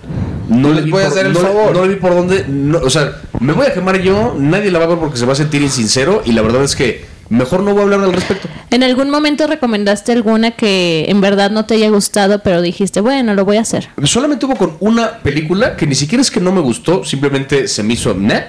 No 0.49 0.73
les 0.73 0.83
vi 0.85 0.89
voy 0.89 1.03
a 1.03 1.05
por- 1.09 1.13
hacer 1.13 1.27
el 1.27 1.33
no 1.33 1.39
favor. 1.41 1.73
No 1.75 1.83
le 1.85 1.93
vi 1.93 1.99
por 1.99 2.15
dónde, 2.15 2.45
no, 2.49 2.79
o 2.79 2.89
sea, 2.89 3.21
me 3.39 3.53
voy 3.53 3.67
a 3.67 3.73
quemar 3.75 4.01
yo, 4.01 4.35
nadie 4.35 4.71
la 4.71 4.79
va 4.79 4.85
a 4.85 4.87
ver 4.87 4.97
porque 4.97 5.17
se 5.19 5.27
va 5.27 5.33
a 5.33 5.35
sentir 5.35 5.61
insincero 5.61 6.23
y 6.25 6.31
la 6.31 6.41
verdad 6.41 6.63
es 6.63 6.75
que 6.75 7.05
mejor 7.31 7.63
no 7.63 7.71
voy 7.71 7.79
a 7.79 7.83
hablar 7.83 8.01
al 8.01 8.13
respecto. 8.13 8.47
¿En 8.69 8.83
algún 8.83 9.09
momento 9.09 9.47
recomendaste 9.47 10.11
alguna 10.11 10.51
que 10.51 11.05
en 11.07 11.21
verdad 11.21 11.49
no 11.49 11.65
te 11.65 11.75
haya 11.75 11.89
gustado, 11.89 12.39
pero 12.43 12.61
dijiste, 12.61 13.01
bueno, 13.01 13.33
lo 13.33 13.45
voy 13.45 13.57
a 13.57 13.61
hacer? 13.61 13.89
Solamente 14.03 14.45
hubo 14.45 14.55
con 14.55 14.75
una 14.79 15.19
película 15.19 15.75
que 15.77 15.87
ni 15.87 15.95
siquiera 15.95 16.21
es 16.21 16.29
que 16.29 16.41
no 16.41 16.51
me 16.51 16.61
gustó, 16.61 17.03
simplemente 17.05 17.67
se 17.67 17.83
me 17.83 17.93
hizo 17.93 18.13
nah, 18.13 18.41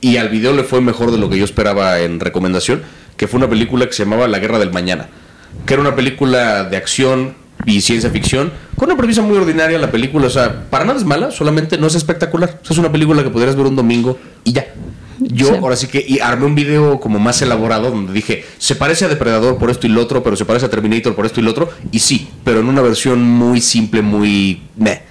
y 0.00 0.18
al 0.18 0.28
video 0.28 0.52
le 0.52 0.64
fue 0.64 0.80
mejor 0.80 1.10
de 1.10 1.18
lo 1.18 1.30
que 1.30 1.38
yo 1.38 1.44
esperaba 1.44 1.98
en 2.00 2.20
recomendación, 2.20 2.82
que 3.16 3.26
fue 3.26 3.38
una 3.38 3.48
película 3.48 3.86
que 3.86 3.94
se 3.94 4.04
llamaba 4.04 4.28
La 4.28 4.38
Guerra 4.38 4.58
del 4.58 4.70
Mañana, 4.70 5.08
que 5.64 5.74
era 5.74 5.80
una 5.80 5.96
película 5.96 6.64
de 6.64 6.76
acción 6.76 7.34
y 7.64 7.80
ciencia 7.80 8.10
ficción, 8.10 8.52
con 8.76 8.90
una 8.90 8.98
premisa 8.98 9.22
muy 9.22 9.38
ordinaria 9.38 9.78
la 9.78 9.90
película, 9.90 10.26
o 10.26 10.30
sea, 10.30 10.68
para 10.68 10.84
nada 10.84 10.98
es 10.98 11.06
mala, 11.06 11.30
solamente 11.30 11.78
no 11.78 11.86
es 11.86 11.94
espectacular, 11.94 12.60
O 12.62 12.66
sea, 12.66 12.74
es 12.74 12.78
una 12.78 12.92
película 12.92 13.24
que 13.24 13.30
podrías 13.30 13.56
ver 13.56 13.64
un 13.64 13.76
domingo 13.76 14.18
y 14.44 14.52
ya. 14.52 14.66
Yo 15.18 15.46
Sí. 15.46 15.54
ahora 15.54 15.76
sí 15.76 15.86
que 15.86 16.04
y 16.06 16.18
armé 16.20 16.46
un 16.46 16.54
video 16.54 17.00
como 17.00 17.18
más 17.18 17.40
elaborado 17.42 17.90
donde 17.90 18.12
dije, 18.12 18.44
se 18.58 18.76
parece 18.76 19.04
a 19.04 19.08
Depredador 19.08 19.58
por 19.58 19.70
esto 19.70 19.86
y 19.86 19.90
lo 19.90 20.02
otro, 20.02 20.22
pero 20.22 20.36
se 20.36 20.44
parece 20.44 20.66
a 20.66 20.70
Terminator 20.70 21.14
por 21.14 21.26
esto 21.26 21.40
y 21.40 21.42
lo 21.42 21.50
otro, 21.50 21.70
y 21.90 21.98
sí, 22.00 22.28
pero 22.44 22.60
en 22.60 22.68
una 22.68 22.82
versión 22.82 23.22
muy 23.22 23.60
simple, 23.60 24.02
muy... 24.02 24.62
meh. 24.76 25.02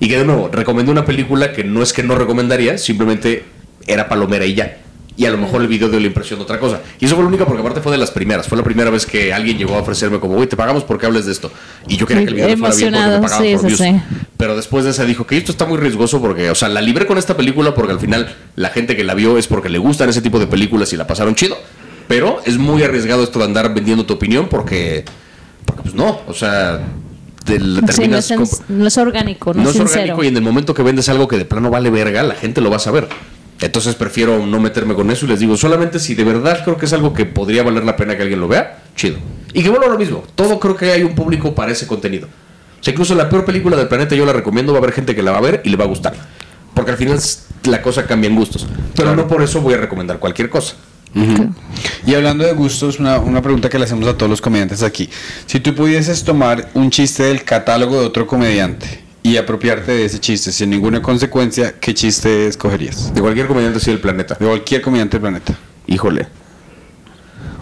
Y 0.00 0.08
que 0.08 0.18
de 0.18 0.24
nuevo, 0.24 0.48
recomendé 0.50 0.90
una 0.90 1.04
película 1.04 1.52
que 1.52 1.62
no 1.62 1.82
es 1.82 1.92
que 1.92 2.02
no 2.02 2.16
recomendaría, 2.16 2.76
simplemente 2.76 3.44
era 3.86 4.08
palomera 4.08 4.44
y 4.44 4.54
ya. 4.54 4.78
Y 5.16 5.26
a 5.26 5.30
lo 5.30 5.36
mejor 5.36 5.60
el 5.60 5.68
video 5.68 5.88
dio 5.88 6.00
la 6.00 6.06
impresión 6.06 6.38
de 6.38 6.44
otra 6.44 6.58
cosa. 6.58 6.80
Y 6.98 7.04
eso 7.04 7.14
fue 7.14 7.22
lo 7.22 7.28
único 7.28 7.44
porque 7.44 7.60
aparte 7.60 7.80
fue 7.80 7.92
de 7.92 7.98
las 7.98 8.10
primeras. 8.10 8.48
Fue 8.48 8.56
la 8.56 8.64
primera 8.64 8.90
vez 8.90 9.04
que 9.04 9.32
alguien 9.32 9.58
llegó 9.58 9.74
a 9.74 9.80
ofrecerme 9.80 10.18
como, 10.18 10.34
güey, 10.36 10.48
te 10.48 10.56
pagamos 10.56 10.84
porque 10.84 11.04
hables 11.04 11.26
de 11.26 11.32
esto. 11.32 11.52
Y 11.86 11.96
yo 11.96 12.06
quería 12.06 12.24
que 12.24 12.30
el 12.30 12.34
video 12.34 12.56
fuera 12.56 12.74
bien 12.74 12.92
porque 12.92 13.12
me 13.16 13.20
pagaban 13.20 13.42
sí, 13.44 13.54
por 13.56 13.66
views. 13.66 13.78
sí. 13.78 14.00
Pero 14.38 14.56
después 14.56 14.84
de 14.84 14.90
esa 14.90 15.04
dijo 15.04 15.26
que 15.26 15.36
esto 15.36 15.52
está 15.52 15.66
muy 15.66 15.76
riesgoso 15.78 16.20
porque, 16.20 16.50
o 16.50 16.54
sea, 16.54 16.68
la 16.68 16.80
libré 16.80 17.06
con 17.06 17.18
esta 17.18 17.36
película 17.36 17.74
porque 17.74 17.92
al 17.92 18.00
final 18.00 18.34
la 18.56 18.70
gente 18.70 18.96
que 18.96 19.04
la 19.04 19.14
vio 19.14 19.36
es 19.36 19.46
porque 19.46 19.68
le 19.68 19.78
gustan 19.78 20.08
ese 20.08 20.22
tipo 20.22 20.38
de 20.38 20.46
películas 20.46 20.92
y 20.92 20.96
la 20.96 21.06
pasaron 21.06 21.34
chido. 21.34 21.56
Pero 22.08 22.40
es 22.44 22.58
muy 22.58 22.82
arriesgado 22.82 23.22
esto 23.22 23.38
de 23.38 23.44
andar 23.44 23.72
vendiendo 23.74 24.06
tu 24.06 24.14
opinión 24.14 24.48
porque, 24.48 25.04
porque 25.66 25.82
pues 25.82 25.94
no, 25.94 26.20
o 26.26 26.34
sea, 26.34 26.80
te 27.44 27.58
Sí, 27.92 28.08
no, 28.08 28.16
es, 28.18 28.32
no 28.68 28.86
es 28.86 28.98
orgánico, 28.98 29.52
no, 29.54 29.62
es 29.62 29.76
sincero. 29.76 30.00
orgánico 30.02 30.24
y 30.24 30.28
en 30.28 30.36
el 30.36 30.42
momento 30.42 30.74
que 30.74 30.82
vendes 30.82 31.08
algo 31.08 31.28
que 31.28 31.36
de 31.36 31.44
plano 31.44 31.70
vale 31.70 31.90
verga, 31.90 32.22
la 32.22 32.34
gente 32.34 32.60
lo 32.60 32.70
va 32.70 32.76
a 32.76 32.80
saber. 32.80 33.08
Entonces 33.62 33.94
prefiero 33.94 34.44
no 34.44 34.58
meterme 34.58 34.94
con 34.94 35.08
eso 35.12 35.24
y 35.24 35.28
les 35.28 35.38
digo, 35.38 35.56
solamente 35.56 36.00
si 36.00 36.16
de 36.16 36.24
verdad 36.24 36.64
creo 36.64 36.76
que 36.76 36.86
es 36.86 36.92
algo 36.92 37.14
que 37.14 37.26
podría 37.26 37.62
valer 37.62 37.84
la 37.84 37.94
pena 37.94 38.16
que 38.16 38.22
alguien 38.22 38.40
lo 38.40 38.48
vea, 38.48 38.82
chido. 38.96 39.18
Y 39.54 39.62
que 39.62 39.70
vuelvo 39.70 39.86
a 39.86 39.90
lo 39.90 39.98
mismo, 39.98 40.24
todo 40.34 40.58
creo 40.58 40.76
que 40.76 40.90
hay 40.90 41.04
un 41.04 41.14
público 41.14 41.54
para 41.54 41.70
ese 41.70 41.86
contenido. 41.86 42.26
O 42.26 42.82
sea, 42.82 42.90
incluso 42.90 43.14
la 43.14 43.28
peor 43.28 43.44
película 43.44 43.76
del 43.76 43.86
planeta 43.86 44.16
yo 44.16 44.26
la 44.26 44.32
recomiendo, 44.32 44.72
va 44.72 44.78
a 44.78 44.82
haber 44.82 44.92
gente 44.92 45.14
que 45.14 45.22
la 45.22 45.30
va 45.30 45.38
a 45.38 45.42
ver 45.42 45.62
y 45.64 45.70
le 45.70 45.76
va 45.76 45.84
a 45.84 45.86
gustar. 45.86 46.12
Porque 46.74 46.90
al 46.90 46.96
final 46.96 47.20
la 47.64 47.80
cosa 47.80 48.04
cambia 48.04 48.28
en 48.28 48.34
gustos. 48.34 48.66
Pero 48.96 49.14
no 49.14 49.28
por 49.28 49.42
eso 49.42 49.60
voy 49.60 49.74
a 49.74 49.76
recomendar 49.76 50.18
cualquier 50.18 50.50
cosa. 50.50 50.74
Y 52.04 52.14
hablando 52.14 52.44
de 52.44 52.52
gustos, 52.54 52.98
una, 52.98 53.20
una 53.20 53.42
pregunta 53.42 53.68
que 53.68 53.78
le 53.78 53.84
hacemos 53.84 54.08
a 54.08 54.16
todos 54.16 54.28
los 54.28 54.40
comediantes 54.40 54.82
aquí. 54.82 55.08
Si 55.46 55.60
tú 55.60 55.72
pudieses 55.72 56.24
tomar 56.24 56.68
un 56.74 56.90
chiste 56.90 57.22
del 57.22 57.44
catálogo 57.44 58.00
de 58.00 58.06
otro 58.06 58.26
comediante 58.26 59.11
y 59.22 59.36
apropiarte 59.36 59.92
de 59.92 60.04
ese 60.04 60.18
chiste 60.18 60.50
sin 60.52 60.70
ninguna 60.70 61.00
consecuencia, 61.00 61.74
¿qué 61.80 61.94
chiste 61.94 62.46
escogerías? 62.48 63.14
De 63.14 63.20
cualquier 63.20 63.46
comediante 63.46 63.78
del 63.90 64.00
planeta. 64.00 64.36
De 64.38 64.46
cualquier 64.46 64.82
comediante 64.82 65.12
del 65.16 65.20
planeta. 65.22 65.58
Híjole. 65.86 66.26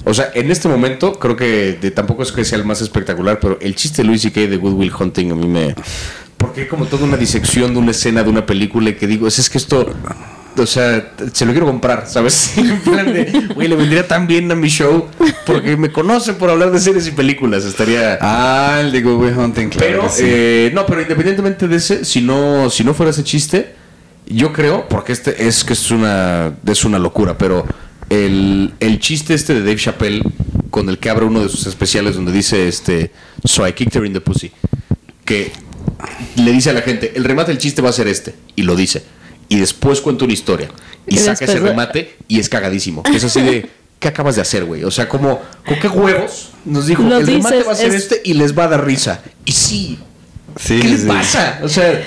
O 0.04 0.14
sea, 0.14 0.30
en 0.34 0.50
este 0.50 0.68
momento 0.68 1.12
creo 1.18 1.36
que 1.36 1.78
de- 1.80 1.90
tampoco 1.90 2.22
es 2.22 2.32
que 2.32 2.44
sea 2.44 2.58
el 2.58 2.64
más 2.64 2.80
espectacular, 2.80 3.38
pero 3.40 3.58
el 3.60 3.74
chiste 3.74 4.00
de 4.02 4.08
Louis 4.08 4.22
C.K. 4.22 4.40
de 4.42 4.56
Good 4.56 4.72
Will 4.72 4.92
Hunting 4.98 5.32
a 5.32 5.34
mí 5.34 5.46
me... 5.46 5.74
Porque 6.38 6.62
hay 6.62 6.68
como 6.68 6.86
toda 6.86 7.04
una 7.04 7.18
disección 7.18 7.74
de 7.74 7.78
una 7.80 7.90
escena 7.90 8.22
de 8.22 8.30
una 8.30 8.46
película 8.46 8.88
y 8.88 8.94
que 8.94 9.06
digo, 9.06 9.26
es, 9.28 9.38
es 9.38 9.50
que 9.50 9.58
esto... 9.58 9.94
O 10.56 10.66
sea, 10.66 11.12
se 11.32 11.46
lo 11.46 11.52
quiero 11.52 11.66
comprar, 11.66 12.06
¿sabes? 12.06 12.54
Güey, 13.54 13.68
le 13.68 13.76
vendría 13.76 14.06
tan 14.06 14.26
bien 14.26 14.50
a 14.50 14.54
mi 14.54 14.68
show 14.68 15.06
porque 15.46 15.76
me 15.76 15.90
conocen 15.92 16.36
por 16.36 16.50
hablar 16.50 16.70
de 16.70 16.80
series 16.80 17.06
y 17.06 17.12
películas. 17.12 17.64
Estaría... 17.64 18.18
Ah, 18.20 18.78
el 18.80 18.92
de 18.92 19.00
Google 19.00 19.32
Hunting, 19.32 19.68
claro. 19.68 19.86
Pero, 19.86 20.08
sí. 20.08 20.22
eh, 20.24 20.70
no, 20.74 20.86
pero 20.86 21.02
independientemente 21.02 21.68
de 21.68 21.76
ese, 21.76 22.04
si 22.04 22.20
no, 22.20 22.68
si 22.70 22.84
no 22.84 22.94
fuera 22.94 23.10
ese 23.10 23.24
chiste, 23.24 23.74
yo 24.26 24.52
creo, 24.52 24.88
porque 24.88 25.12
este 25.12 25.46
es 25.46 25.64
que 25.64 25.72
es 25.72 25.90
una, 25.90 26.54
es 26.66 26.84
una 26.84 26.98
locura, 26.98 27.36
pero 27.36 27.66
el, 28.08 28.74
el 28.80 28.98
chiste 29.00 29.34
este 29.34 29.54
de 29.54 29.60
Dave 29.60 29.76
Chappelle, 29.76 30.22
con 30.70 30.88
el 30.88 30.98
que 30.98 31.10
abre 31.10 31.24
uno 31.24 31.42
de 31.42 31.48
sus 31.48 31.66
especiales 31.66 32.14
donde 32.14 32.32
dice, 32.32 32.68
este, 32.68 33.10
so 33.44 33.66
I 33.66 33.72
kicked 33.72 33.96
her 33.96 34.06
in 34.06 34.12
the 34.12 34.20
pussy, 34.20 34.52
que 35.24 35.52
le 36.36 36.52
dice 36.52 36.70
a 36.70 36.72
la 36.72 36.82
gente, 36.82 37.12
el 37.14 37.24
remate 37.24 37.50
del 37.50 37.58
chiste 37.58 37.82
va 37.82 37.90
a 37.90 37.92
ser 37.92 38.08
este, 38.08 38.34
y 38.56 38.62
lo 38.62 38.76
dice, 38.76 39.02
y 39.50 39.58
después 39.58 40.00
cuenta 40.00 40.24
una 40.24 40.32
historia, 40.32 40.68
y 41.06 41.16
Y 41.16 41.18
saca 41.18 41.44
ese 41.44 41.58
remate, 41.58 42.16
y 42.26 42.40
es 42.40 42.48
cagadísimo, 42.48 43.02
es 43.14 43.22
así 43.24 43.42
de... 43.42 43.68
¿Qué 44.00 44.08
acabas 44.08 44.34
de 44.36 44.40
hacer, 44.40 44.64
güey? 44.64 44.82
O 44.84 44.90
sea, 44.90 45.06
como, 45.10 45.42
¿con 45.66 45.78
qué 45.78 45.86
huevos? 45.86 46.52
Nos 46.64 46.86
dijo, 46.86 47.02
Lo 47.02 47.18
el 47.18 47.26
remate 47.26 47.62
va 47.64 47.72
a 47.72 47.74
ser 47.74 47.88
es- 47.92 48.04
este 48.04 48.22
y 48.24 48.32
les 48.32 48.58
va 48.58 48.64
a 48.64 48.68
dar 48.68 48.86
risa. 48.86 49.20
Y 49.44 49.52
sí, 49.52 49.98
Sí, 50.58 50.80
¿Qué 50.80 50.88
sí, 50.88 50.96
le 50.96 51.06
pasa? 51.06 51.60
O 51.62 51.68
sea, 51.68 52.02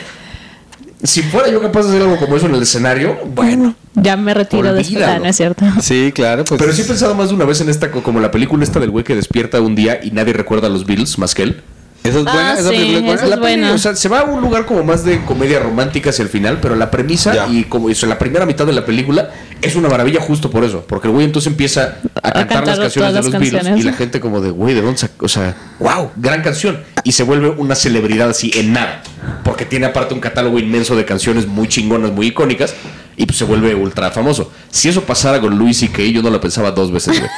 si 1.04 1.22
fuera 1.22 1.50
yo 1.50 1.62
capaz 1.62 1.84
de 1.84 1.89
hacer 1.89 2.02
algo 2.02 2.18
como 2.18 2.36
eso 2.36 2.48
en 2.48 2.56
el 2.56 2.64
escenario, 2.64 3.20
bueno. 3.28 3.76
Ya 3.94 4.18
me 4.18 4.34
retiro 4.34 4.74
después. 4.74 4.88
Olvídalo. 4.96 5.14
Ah, 5.14 5.20
no 5.20 5.26
es 5.28 5.36
cierto. 5.38 5.66
Sí, 5.82 6.12
claro, 6.16 6.44
pues. 6.46 6.60
Pero 6.60 6.74
sí 6.74 6.82
he 6.82 6.86
pensado 6.86 7.14
más 7.14 7.30
de 7.30 7.36
una 7.36 7.46
vez 7.46 7.62
en 7.62 7.70
esta, 7.70 7.91
co- 7.91 8.02
como 8.02 8.20
la 8.20 8.32
película 8.32 8.64
esta 8.64 8.80
del 8.80 8.89
güey 8.89 9.04
que 9.04 9.16
despierta 9.16 9.62
un 9.62 9.76
día 9.76 10.00
y 10.04 10.10
nadie 10.10 10.34
recuerda 10.34 10.66
a 10.66 10.70
los 10.72 10.88
Beatles 10.88 11.20
más 11.20 11.36
que 11.36 11.44
él. 11.44 11.62
Esa 12.04 12.18
es 12.20 12.24
buena, 12.26 12.49
Ah, 12.51 12.54
esa 12.60 12.70
sí, 12.70 12.76
película 12.76 12.97
es 12.97 13.01
buena. 13.04 13.14
esa 13.16 13.24
es 13.24 13.30
La 13.30 13.36
peli, 13.38 13.58
buena. 13.62 13.74
o 13.74 13.78
sea, 13.78 13.95
se 13.95 14.10
va 14.10 14.20
a 14.20 14.24
un 14.26 14.41
lugar 14.41 14.66
como 14.66 14.84
más 14.84 15.06
de 15.06 15.24
comedia 15.24 15.60
romántica 15.60 16.10
hacia 16.10 16.24
el 16.24 16.30
final, 16.30 16.60
pero 16.62 16.76
la 16.76 16.91
premisa 16.91 17.34
Ya. 17.34 17.47
y 17.47 17.64
como 17.64 17.89
eso, 17.89 18.06
la 18.08 18.20
primera 18.20 18.45
mitad 18.45 18.66
de 18.66 18.74
la 18.74 18.86
película 18.86 19.30
es 19.62 19.76
una 19.78 19.88
maravilla 19.88 20.20
justo 20.20 20.49
por 20.51 20.66
eso, 20.66 20.84
porque 20.86 21.08
el 21.08 21.14
güey 21.14 21.26
entonces 21.26 21.49
empieza 21.49 21.99
a, 22.22 22.32
cantar, 22.34 22.47
cantar 22.47 22.68
las 22.68 22.80
canciones 22.80 23.14
de 23.14 23.22
los 23.22 23.32
Beatles 23.39 23.80
y 23.80 23.84
la 23.84 23.93
gente 23.93 24.20
como 24.20 24.41
de, 24.41 24.51
güey, 24.51 24.74
¿de 24.76 24.82
dónde 24.82 24.97
sac-?" 24.99 25.12
O 25.24 25.30
sea, 25.30 25.56
wow, 25.80 26.12
gran 26.18 26.41
canción. 26.41 26.84
Y 27.06 27.14
se 27.14 27.24
vuelve 27.24 27.49
una 27.49 27.74
celebridad 27.76 28.30
así 28.30 28.51
en 28.56 28.74
nada, 28.74 29.01
porque 29.45 29.64
tiene 29.66 29.86
aparte 29.86 30.14
un 30.14 30.20
catálogo 30.20 30.60
inmenso 30.60 30.97
de 30.97 31.06
canciones 31.06 31.47
muy 31.47 31.70
chingonas, 31.70 32.12
muy 32.12 32.28
icónicas, 32.28 32.76
y 33.16 33.26
pues 33.26 33.38
se 33.38 33.45
vuelve 33.45 33.74
ultra 33.76 34.12
famoso. 34.12 34.51
Si 34.70 34.89
eso 34.89 35.04
pasara 35.04 35.39
con 35.39 35.58
Louis 35.58 35.78
C.K., 35.78 36.01
yo 36.04 36.22
no 36.22 36.30
lo 36.30 36.41
pensaba 36.41 36.72
dos 36.72 36.91
veces, 36.91 37.18
güey. 37.20 37.32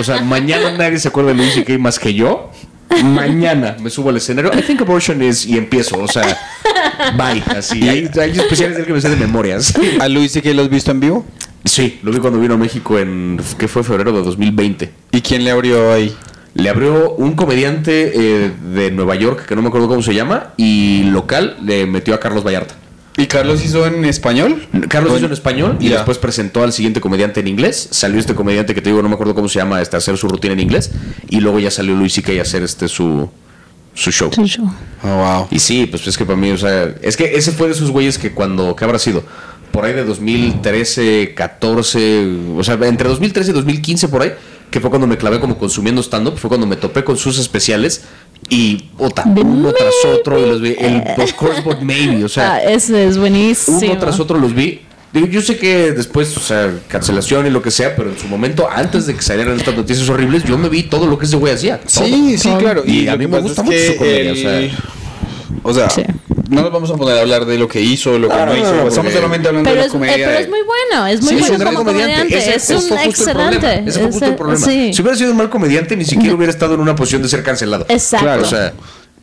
O 0.00 0.02
sea, 0.04 0.22
mañana 0.22 0.72
nadie 0.72 0.98
se 0.98 1.08
acuerda 1.08 1.32
de 1.32 1.36
Louis 1.36 1.52
C.K. 1.52 1.76
más 1.78 1.98
que 1.98 2.14
yo. 2.14 2.50
Mañana 3.02 3.76
me 3.80 3.90
subo 3.90 4.10
al 4.10 4.16
escenario. 4.16 4.52
I 4.56 4.62
think 4.62 4.80
abortion 4.82 5.22
is 5.22 5.46
y 5.46 5.56
empiezo. 5.56 5.98
O 5.98 6.08
sea, 6.08 6.38
bye. 7.16 7.42
Así. 7.56 7.88
Hay, 7.88 8.10
hay 8.20 8.30
especiales 8.30 8.76
del 8.76 8.86
que 8.86 8.92
me 8.92 9.00
sé 9.00 9.08
de 9.08 9.16
memorias. 9.16 9.74
¿A 10.00 10.08
Luis 10.08 10.38
que 10.40 10.54
lo 10.54 10.62
has 10.62 10.68
visto 10.68 10.90
en 10.90 11.00
vivo? 11.00 11.26
Sí, 11.64 11.98
lo 12.02 12.12
vi 12.12 12.18
cuando 12.18 12.38
vino 12.38 12.54
a 12.54 12.58
México 12.58 12.98
en. 12.98 13.40
¿Qué 13.58 13.68
fue? 13.68 13.82
Febrero 13.82 14.12
de 14.12 14.22
2020. 14.22 14.92
¿Y 15.12 15.20
quién 15.22 15.44
le 15.44 15.50
abrió 15.50 15.92
ahí? 15.92 16.14
Le 16.54 16.68
abrió 16.68 17.14
un 17.14 17.32
comediante 17.32 18.12
eh, 18.14 18.52
de 18.74 18.90
Nueva 18.90 19.16
York, 19.16 19.46
que 19.46 19.56
no 19.56 19.62
me 19.62 19.68
acuerdo 19.68 19.88
cómo 19.88 20.02
se 20.02 20.14
llama, 20.14 20.52
y 20.56 21.02
local 21.04 21.56
le 21.62 21.86
metió 21.86 22.14
a 22.14 22.20
Carlos 22.20 22.44
Vallarta. 22.44 22.76
¿Y 23.16 23.26
Carlos 23.26 23.64
hizo 23.64 23.86
en 23.86 24.04
español? 24.04 24.66
Carlos 24.88 25.12
¿O 25.12 25.16
hizo 25.16 25.26
en 25.26 25.32
español 25.32 25.76
y 25.80 25.88
Ya. 25.88 25.96
después 25.96 26.18
presentó 26.18 26.62
al 26.64 26.72
siguiente 26.72 27.00
comediante 27.00 27.40
en 27.40 27.46
inglés. 27.48 27.88
Salió 27.92 28.18
este 28.18 28.34
comediante 28.34 28.74
que 28.74 28.80
te 28.80 28.90
digo, 28.90 29.02
no 29.02 29.08
me 29.08 29.14
acuerdo 29.14 29.34
cómo 29.34 29.48
se 29.48 29.58
llama, 29.60 29.80
este, 29.80 29.96
a 29.96 29.98
hacer 29.98 30.16
su 30.16 30.26
rutina 30.28 30.54
en 30.54 30.60
inglés. 30.60 30.90
Y 31.30 31.40
luego 31.40 31.60
ya 31.60 31.70
salió 31.70 31.94
Luis 31.94 32.12
C.K. 32.14 32.32
a 32.32 32.42
hacer 32.42 32.62
este 32.64 32.88
su, 32.88 33.30
su 33.94 34.10
show. 34.10 34.30
Sí, 34.34 34.44
yo. 34.46 34.64
Oh, 35.04 35.08
wow. 35.16 35.46
Y 35.50 35.60
sí, 35.60 35.86
pues 35.86 36.06
es 36.08 36.18
que 36.18 36.24
para 36.24 36.36
mí, 36.36 36.50
o 36.50 36.58
sea, 36.58 36.92
es 37.02 37.16
que 37.16 37.36
ese 37.36 37.52
fue 37.52 37.68
de 37.68 37.74
esos 37.74 37.90
güeyes 37.92 38.18
que 38.18 38.32
cuando, 38.32 38.74
¿qué 38.74 38.84
habrá 38.84 38.98
sido? 38.98 39.22
Por 39.70 39.84
ahí 39.84 39.92
de 39.92 40.04
2013, 40.04 41.34
14, 41.34 42.26
o 42.56 42.64
sea, 42.64 42.74
entre 42.82 43.08
2013 43.08 43.50
y 43.50 43.54
2015 43.54 44.08
por 44.08 44.22
ahí, 44.22 44.32
que 44.74 44.80
fue 44.80 44.90
cuando 44.90 45.06
me 45.06 45.16
clavé 45.16 45.38
como 45.38 45.56
consumiendo 45.56 46.02
stand-up, 46.02 46.36
fue 46.36 46.48
cuando 46.48 46.66
me 46.66 46.74
topé 46.74 47.04
con 47.04 47.16
sus 47.16 47.38
especiales 47.38 48.02
y, 48.50 48.90
uno 48.98 49.72
tras 49.72 49.94
otro, 50.12 50.36
y 50.36 50.48
los 50.50 50.60
vi, 50.60 50.74
el, 50.76 51.00
of 51.16 51.32
course, 51.34 51.62
but 51.62 51.78
maybe, 51.80 52.24
o 52.24 52.28
sea, 52.28 52.54
Ah, 52.54 52.64
ese 52.64 53.06
es 53.06 53.16
buenísimo. 53.16 53.78
uno 53.78 53.98
tras 53.98 54.18
otro 54.18 54.36
los 54.36 54.52
vi. 54.52 54.80
Yo 55.30 55.42
sé 55.42 55.58
que 55.58 55.92
después, 55.92 56.36
o 56.36 56.40
sea, 56.40 56.74
cancelación 56.88 57.46
y 57.46 57.50
lo 57.50 57.62
que 57.62 57.70
sea, 57.70 57.94
pero 57.94 58.10
en 58.10 58.18
su 58.18 58.26
momento, 58.26 58.68
antes 58.68 59.06
de 59.06 59.14
que 59.14 59.22
salieran 59.22 59.56
estas 59.56 59.76
noticias 59.76 60.08
horribles, 60.08 60.42
yo 60.42 60.58
me 60.58 60.68
vi 60.68 60.82
todo 60.82 61.06
lo 61.06 61.20
que 61.20 61.26
ese 61.26 61.36
güey 61.36 61.52
hacía. 61.54 61.78
todo. 61.78 62.04
Sí, 62.04 62.36
sí, 62.36 62.50
claro. 62.58 62.82
Y 62.84 63.06
a 63.06 63.16
mí 63.16 63.28
me 63.28 63.38
gusta 63.38 63.62
mucho 63.62 63.78
su 63.78 63.96
comedia, 63.96 64.32
o 64.32 64.34
sea. 64.34 64.70
O 65.62 65.72
sea, 65.72 65.88
Sí. 65.88 66.02
No 66.50 66.62
nos 66.62 66.72
vamos 66.72 66.90
a 66.90 66.96
poner 66.96 67.16
a 67.18 67.20
hablar 67.22 67.44
de 67.46 67.58
lo 67.58 67.68
que 67.68 67.80
hizo, 67.80 68.18
lo 68.18 68.28
que 68.28 68.34
No, 68.36 68.56
hizo. 68.56 68.74
no, 68.74 68.88
Estamos 68.88 69.12
solamente 69.12 69.48
hablando 69.48 69.70
Pero 69.70 69.74
de 69.74 69.80
la 69.80 69.86
es, 69.86 69.88
eh, 69.88 69.92
comedia. 69.92 70.14
pero 70.26 70.30
de- 70.30 70.40
es 70.42 70.48
muy 70.48 70.58
bueno, 70.62 71.06
es 71.06 71.20
muy 71.22 71.28
Sí, 71.30 71.34
es 71.34 71.40
bueno 71.40 71.54
un 71.54 71.60
gran 71.60 71.74
como 71.74 71.86
comediante. 71.92 72.36
Ese- 72.38 72.54
es 72.56 72.70
un 72.90 72.98
excelente. 72.98 73.82
Ese 73.86 73.98
fue 74.00 74.08
justo 74.10 74.24
el 74.26 74.34
problema. 74.36 74.64
sí. 74.66 74.92
Si 74.94 75.02
hubiera 75.02 75.16
sido 75.18 75.30
un 75.30 75.36
mal 75.36 75.50
comediante, 75.50 75.96
ni 75.96 76.04
siquiera 76.04 76.34
hubiera 76.34 76.50
estado 76.52 76.74
en 76.74 76.80
una 76.80 76.94
posición 76.96 77.22
de 77.22 77.28
ser 77.28 77.42
cancelado. 77.42 77.86
Exacto. 77.88 78.24
Claro. 78.26 78.42
O 78.42 78.46
sea, 78.46 78.72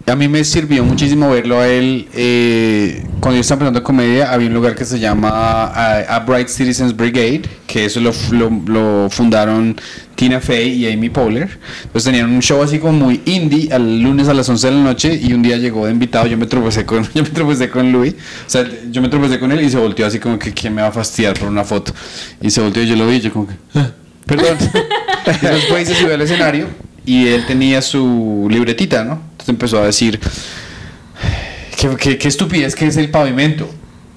A 0.08 0.16
mí 0.16 0.28
me 0.28 0.44
sirvió 0.44 0.84
muchísimo 0.84 1.30
verlo 1.30 1.60
a 1.60 1.68
él. 1.68 2.08
eh, 2.16 3.04
cuando 3.20 3.36
yo 3.36 3.42
estaba 3.42 3.60
empezando 3.60 3.84
comedia, 3.84 4.32
había 4.34 4.48
un 4.48 4.54
lugar 4.56 4.74
que 4.74 4.84
se 4.84 5.00
llama 5.00 5.72
uh, 6.10 6.24
Upright 6.24 6.48
Citizens 6.48 6.96
Brigade, 6.98 7.44
que 7.68 7.86
eso 7.86 8.00
lo, 8.00 8.12
lo- 8.32 8.50
lo 8.66 9.10
fundaron 9.12 9.80
Tina 10.22 10.40
Fey 10.40 10.74
y 10.74 10.88
Amy 10.88 11.10
Poehler. 11.10 11.50
Entonces 11.82 12.04
tenían 12.04 12.30
un 12.30 12.44
show 12.44 12.62
así 12.62 12.78
como 12.78 12.94
muy 12.94 13.22
indie 13.26 13.74
al 13.74 14.02
lunes 14.04 14.28
a 14.28 14.36
las 14.36 14.48
11 14.48 14.68
de 14.68 14.74
la 14.76 14.84
noche 14.84 15.20
y 15.20 15.34
un 15.34 15.42
día 15.42 15.58
llegó 15.58 15.88
de 15.88 15.92
invitado. 15.92 16.28
Yo 16.28 16.38
me 16.38 16.46
tropecé 16.46 16.86
con, 16.86 17.10
yo 17.16 17.24
me 17.24 17.30
tropecé 17.32 17.72
con 17.72 17.92
Louis. 17.92 18.14
O 18.46 18.50
sea, 18.50 18.70
yo 18.92 19.02
me 19.02 19.10
tropecé 19.10 19.40
con 19.40 19.52
él 19.52 19.64
y 19.64 19.70
se 19.72 19.78
volteó 19.80 20.06
así 20.06 20.20
como 20.20 20.38
que 20.38 20.54
quién 20.54 20.76
me 20.76 20.84
va 20.84 20.90
a 20.90 20.92
fastidiar 20.92 21.34
por 21.40 21.48
una 21.48 21.64
foto. 21.64 21.92
Y 22.40 22.52
se 22.52 22.62
volteó 22.62 22.84
y 22.84 22.88
yo 22.88 22.96
lo 22.96 23.08
vi 23.08 23.16
y 23.16 23.22
yo 23.22 23.34
como 23.34 23.48
que, 23.48 23.56
"Ah, 23.74 23.90
perdón. 24.28 24.60
y 25.42 25.46
después 25.48 25.88
se 25.88 25.96
subió 25.96 26.14
al 26.14 26.22
escenario 26.22 26.68
y 27.04 27.26
él 27.26 27.44
tenía 27.48 27.82
su 27.82 28.48
libretita, 28.48 29.04
¿no? 29.04 29.14
Entonces 29.14 29.50
empezó 29.50 29.82
a 29.82 29.88
decir, 29.88 30.20
¿qué, 31.80 31.90
qué, 32.00 32.18
qué 32.20 32.28
estupidez 32.28 32.76
que 32.76 32.86
es 32.86 32.96
el 32.96 33.10
pavimento? 33.10 33.68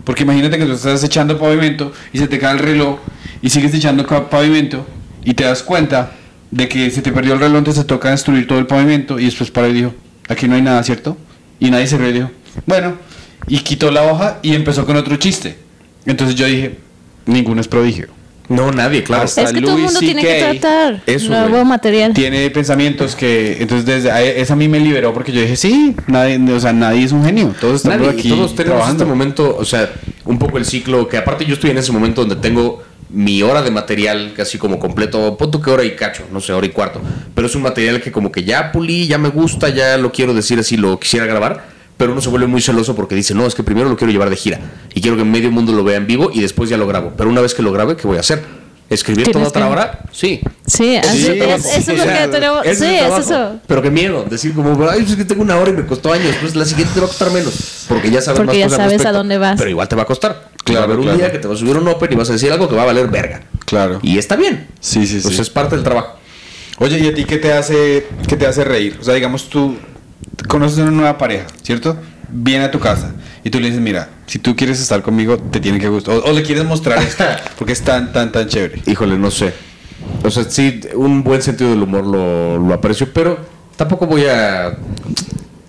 Porque 0.05 0.24
imagínate 0.24 0.59
que 0.59 0.66
tú 0.66 0.72
estás 0.72 1.02
echando 1.02 1.38
pavimento 1.38 1.94
y 2.12 2.18
se 2.18 2.28
te 2.28 2.38
cae 2.38 2.52
el 2.52 2.59
reloj 2.59 2.98
y 3.40 3.48
sigues 3.48 3.72
echando 3.72 4.07
pavimento 4.28 4.86
y 5.24 5.34
te 5.34 5.44
das 5.44 5.62
cuenta 5.62 6.12
de 6.50 6.68
que 6.68 6.90
se 6.90 7.02
te 7.02 7.10
perdió 7.12 7.34
el 7.34 7.40
reloj, 7.40 7.58
entonces 7.58 7.82
te 7.84 7.88
toca 7.88 8.10
destruir 8.10 8.46
todo 8.46 8.58
el 8.58 8.66
pavimento 8.66 9.18
y 9.18 9.24
después 9.24 9.50
para 9.50 9.68
y 9.68 9.72
dijo, 9.72 9.94
aquí 10.28 10.46
no 10.48 10.54
hay 10.54 10.62
nada, 10.62 10.82
¿cierto? 10.84 11.16
Y 11.58 11.70
nadie 11.70 11.86
se 11.86 11.98
rió 11.98 12.08
y 12.10 12.12
dijo, 12.12 12.30
bueno, 12.66 12.94
y 13.48 13.58
quitó 13.58 13.90
la 13.90 14.04
hoja 14.04 14.38
y 14.42 14.54
empezó 14.54 14.86
con 14.86 14.96
otro 14.96 15.16
chiste. 15.16 15.58
Entonces 16.06 16.36
yo 16.36 16.46
dije, 16.46 16.78
ninguno 17.26 17.60
es 17.60 17.68
prodigio. 17.68 18.08
no, 18.48 18.70
nadie, 18.70 19.02
claro. 19.02 19.24
Hasta 19.24 19.40
Es 19.42 19.52
que 19.54 19.60
todo 19.62 19.70
el 19.72 19.76
Louis 19.78 19.84
mundo 19.86 20.00
tiene 20.00 20.20
que 20.22 20.58
tratar 20.58 21.02
eso, 21.06 21.30
nuevo 21.30 21.64
material. 21.64 22.12
tiene 22.12 22.50
pensamientos 22.50 23.16
que 23.16 23.56
entonces 23.62 23.86
desde 23.86 24.10
ahí- 24.10 24.32
esa 24.36 24.52
a 24.52 24.56
mí 24.56 24.68
me 24.68 24.78
liberó 24.78 25.14
porque 25.14 25.32
yo 25.32 25.40
dije 25.40 25.56
sí 25.56 25.96
nadie 26.08 26.38
o 26.52 26.60
sea 26.60 26.74
nadie 26.74 27.04
es 27.04 27.12
un 27.12 27.24
genio 27.24 27.54
todos 27.58 27.76
estamos 27.76 28.00
Nadie, 28.06 28.10
aquí 28.20 28.28
todos 28.28 28.54
tenemos 28.54 28.74
trabajando 28.76 29.04
este 29.04 29.10
momento, 29.14 29.56
o 29.58 29.64
sea, 29.64 29.90
un 30.26 30.38
poco 30.38 30.58
el 30.58 30.66
ciclo, 30.66 31.08
que 31.08 31.16
aparte 31.16 31.46
yo 31.46 31.54
estoy 31.54 31.70
en 31.70 31.78
ese 31.78 31.90
momento 31.90 32.20
donde 32.20 32.36
tengo 32.36 32.82
mi 33.11 33.42
hora 33.42 33.62
de 33.62 33.70
material 33.70 34.32
casi 34.36 34.59
como 34.59 34.78
completo, 34.78 35.36
punto 35.36 35.61
que 35.61 35.70
hora 35.70 35.84
y 35.84 35.94
cacho, 35.94 36.24
no 36.32 36.40
sé, 36.40 36.52
hora 36.52 36.66
y 36.66 36.70
cuarto, 36.70 37.00
pero 37.34 37.46
es 37.46 37.55
un 37.55 37.62
material 37.62 38.00
que 38.00 38.11
como 38.11 38.32
que 38.32 38.44
ya 38.44 38.72
pulí, 38.72 39.07
ya 39.07 39.18
me 39.18 39.28
gusta, 39.28 39.68
ya 39.68 39.96
lo 39.96 40.12
quiero 40.12 40.34
decir 40.34 40.59
así, 40.59 40.76
lo 40.76 40.98
quisiera 40.98 41.26
grabar, 41.26 41.64
pero 41.96 42.12
uno 42.12 42.20
se 42.20 42.28
vuelve 42.28 42.46
muy 42.46 42.61
celoso 42.61 42.96
porque 42.96 43.14
dice, 43.14 43.34
no, 43.34 43.46
es 43.46 43.55
que 43.55 43.62
primero 43.62 43.88
lo 43.88 43.96
quiero 43.96 44.12
llevar 44.12 44.30
de 44.30 44.36
gira 44.36 44.61
y 44.94 45.00
quiero 45.00 45.16
que 45.16 45.24
medio 45.24 45.50
mundo 45.50 45.72
lo 45.72 45.84
vea 45.84 45.96
en 45.96 46.07
vivo 46.07 46.30
y 46.32 46.40
después 46.40 46.68
ya 46.70 46.76
lo 46.76 46.86
grabo, 46.86 47.12
pero 47.16 47.30
una 47.30 47.40
vez 47.40 47.55
que 47.55 47.62
lo 47.62 47.72
grabe, 47.72 47.96
¿qué 47.96 48.07
voy 48.07 48.16
a 48.16 48.20
hacer? 48.20 48.42
¿Escribir 48.95 49.30
toda 49.30 49.49
otra 49.49 49.66
que- 49.66 49.72
hora? 49.72 49.99
Sí. 50.12 50.40
Sí, 50.66 50.97
así- 50.97 51.18
Sí, 51.24 51.38
es- 51.40 51.64
eso 51.66 51.92
es 51.92 51.99
lo 51.99 52.05
que 52.05 52.28
tenemos. 52.30 52.64
ese 52.64 52.86
Sí, 52.88 52.95
es 52.97 53.26
eso. 53.26 53.57
Pero 53.66 53.82
qué 53.82 53.90
miedo, 53.90 54.24
decir 54.28 54.55
como, 54.55 54.70
ay, 54.88 55.01
pues 55.01 55.11
es 55.11 55.16
que 55.16 55.24
tengo 55.24 55.42
una 55.42 55.57
hora 55.57 55.70
y 55.70 55.74
me 55.74 55.84
costó 55.86 56.12
años, 56.12 56.34
pues 56.40 56.55
la 56.57 56.64
siguiente 56.64 56.95
te 56.95 57.01
va 57.01 57.07
a 57.07 57.09
costar 57.09 57.30
menos, 57.30 57.84
porque 57.88 58.11
ya 58.11 58.22
sabes 58.22 58.38
Porque 58.40 58.53
más 58.53 58.59
ya 58.59 58.64
al 58.64 58.70
sabes 58.90 59.05
a 59.07 59.12
dónde 59.12 59.36
vas. 59.38 59.57
Pero 59.59 59.70
igual 59.70 59.88
te 59.88 59.97
va 59.97 60.03
a 60.03 60.07
costar. 60.07 60.49
Claro, 60.64 60.80
va 60.80 60.82
a 60.82 60.84
haber 60.86 60.99
un 60.99 61.05
claro. 61.05 61.18
día 61.18 61.30
que 61.32 61.38
te 61.38 61.47
va 61.49 61.55
a 61.55 61.57
subir 61.57 61.76
un 61.76 61.86
open 61.88 62.11
y 62.12 62.16
vas 62.16 62.30
a 62.30 62.32
decir 62.32 62.51
algo 62.51 62.68
que 62.68 62.74
va 62.74 62.82
a 62.82 62.86
valer 62.86 63.09
verga. 63.09 63.42
Claro. 63.66 63.99
Y 64.03 64.16
está 64.16 64.36
bien. 64.36 64.66
Sí, 64.80 65.07
sí, 65.07 65.20
sí. 65.20 65.26
Pues 65.26 65.38
es 65.38 65.51
parte 65.51 65.74
del 65.74 65.84
trabajo. 65.84 66.16
Oye, 66.78 66.99
¿y 66.99 67.07
a 67.09 67.14
ti 67.14 67.24
qué 67.24 67.36
te 67.36 67.53
hace, 67.53 68.07
qué 68.26 68.36
te 68.36 68.47
hace 68.47 68.64
reír? 68.64 68.97
O 69.01 69.05
sea, 69.05 69.14
digamos, 69.14 69.49
tú 69.51 69.76
conoces 70.49 70.78
a 70.78 70.82
una 70.82 70.90
nueva 70.92 71.18
pareja, 71.18 71.47
¿cierto? 71.62 71.97
Viene 72.30 72.64
a 72.64 72.70
tu 72.70 72.78
casa 72.80 73.12
y 73.44 73.50
tú 73.50 73.60
le 73.60 73.66
dices, 73.66 73.80
mira, 73.80 74.08
si 74.26 74.38
tú 74.38 74.56
quieres 74.56 74.80
estar 74.80 75.02
conmigo, 75.02 75.38
te 75.38 75.60
tiene 75.60 75.78
que 75.78 75.88
gustar. 75.88 76.16
O, 76.16 76.24
o 76.24 76.32
le 76.32 76.42
quieres 76.42 76.64
mostrar 76.64 77.02
esto, 77.02 77.24
porque 77.58 77.72
es 77.72 77.82
tan, 77.82 78.12
tan, 78.12 78.32
tan 78.32 78.46
chévere. 78.48 78.82
Híjole, 78.86 79.18
no 79.18 79.30
sé. 79.30 79.52
O 80.22 80.30
sea, 80.30 80.44
sí, 80.44 80.80
un 80.94 81.22
buen 81.22 81.40
sentido 81.42 81.70
del 81.70 81.82
humor 81.82 82.04
lo, 82.06 82.58
lo 82.58 82.74
aprecio, 82.74 83.12
pero 83.12 83.38
tampoco 83.76 84.06
voy 84.06 84.24
a... 84.26 84.76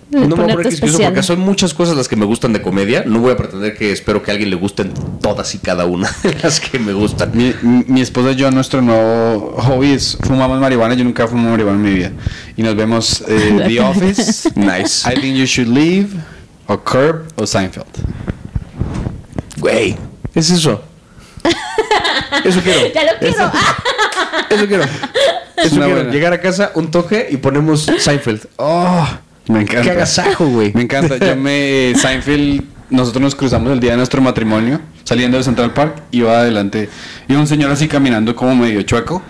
No 0.08 0.20
me 0.20 0.26
voy 0.28 0.34
a 0.52 0.54
poner 0.56 0.80
porque 0.80 1.22
son 1.22 1.40
muchas 1.40 1.74
cosas 1.74 1.96
las 1.96 2.06
que 2.08 2.16
me 2.16 2.24
gustan 2.24 2.52
de 2.52 2.62
comedia. 2.62 3.02
No 3.04 3.18
voy 3.18 3.32
a 3.32 3.36
pretender 3.36 3.76
que 3.76 3.90
espero 3.92 4.22
que 4.22 4.30
a 4.30 4.32
alguien 4.34 4.48
le 4.50 4.56
gusten 4.56 4.92
todas 5.20 5.54
y 5.54 5.58
cada 5.58 5.84
una 5.84 6.08
de 6.22 6.34
las 6.42 6.60
que 6.60 6.78
me 6.78 6.92
gustan. 6.92 7.32
Mi, 7.34 7.52
mi- 7.60 7.84
mi 7.88 8.00
esposa 8.00 8.30
y 8.32 8.36
yo, 8.36 8.50
nuestro 8.50 8.80
nuevo 8.80 9.56
hobby 9.58 9.92
es 9.92 10.16
fumamos 10.22 10.58
marihuana. 10.60 10.94
Yo 10.94 11.04
nunca 11.04 11.26
fumo 11.26 11.50
marihuana 11.50 11.76
en 11.78 11.82
mi 11.82 11.92
vida. 11.92 12.12
Y 12.56 12.62
nos 12.62 12.76
vemos 12.76 13.24
eh, 13.28 13.64
The 13.66 13.80
Office, 13.80 14.50
Nice. 14.54 15.10
I 15.12 15.20
Think 15.20 15.36
You 15.36 15.44
Should 15.44 15.68
Leave, 15.68 16.08
o 16.66 16.78
Curb, 16.78 17.26
o 17.36 17.46
Seinfeld. 17.46 17.86
Güey, 19.58 19.96
es 20.34 20.50
eso. 20.50 20.82
Eso 22.44 22.60
quiero. 22.60 22.92
Ya 22.92 23.04
lo 23.04 23.18
quiero. 23.18 23.52
Eso 24.50 24.66
quiero. 24.68 24.82
Es 24.84 25.66
Eso 25.66 25.76
quiero. 25.76 25.94
buena. 25.94 26.10
Llegar 26.10 26.32
a 26.32 26.40
casa, 26.40 26.72
un 26.74 26.90
toque 26.90 27.28
y 27.30 27.36
ponemos 27.38 27.86
Seinfeld. 27.98 28.46
Oh, 28.56 29.06
me 29.48 29.62
encanta. 29.62 29.82
Qué 29.82 29.90
agasajo, 29.90 30.46
güey. 30.46 30.72
Me 30.74 30.82
encanta. 30.82 31.16
Yo 31.18 31.36
me. 31.36 31.94
Seinfeld, 32.00 32.62
nosotros 32.90 33.22
nos 33.22 33.34
cruzamos 33.34 33.72
el 33.72 33.80
día 33.80 33.92
de 33.92 33.96
nuestro 33.96 34.20
matrimonio, 34.20 34.80
saliendo 35.04 35.38
de 35.38 35.44
Central 35.44 35.72
Park, 35.72 36.02
iba 36.10 36.38
adelante. 36.38 36.88
Iba 37.28 37.40
un 37.40 37.46
señor 37.46 37.70
así 37.70 37.88
caminando 37.88 38.34
como 38.36 38.54
medio 38.54 38.82
chueco. 38.82 39.22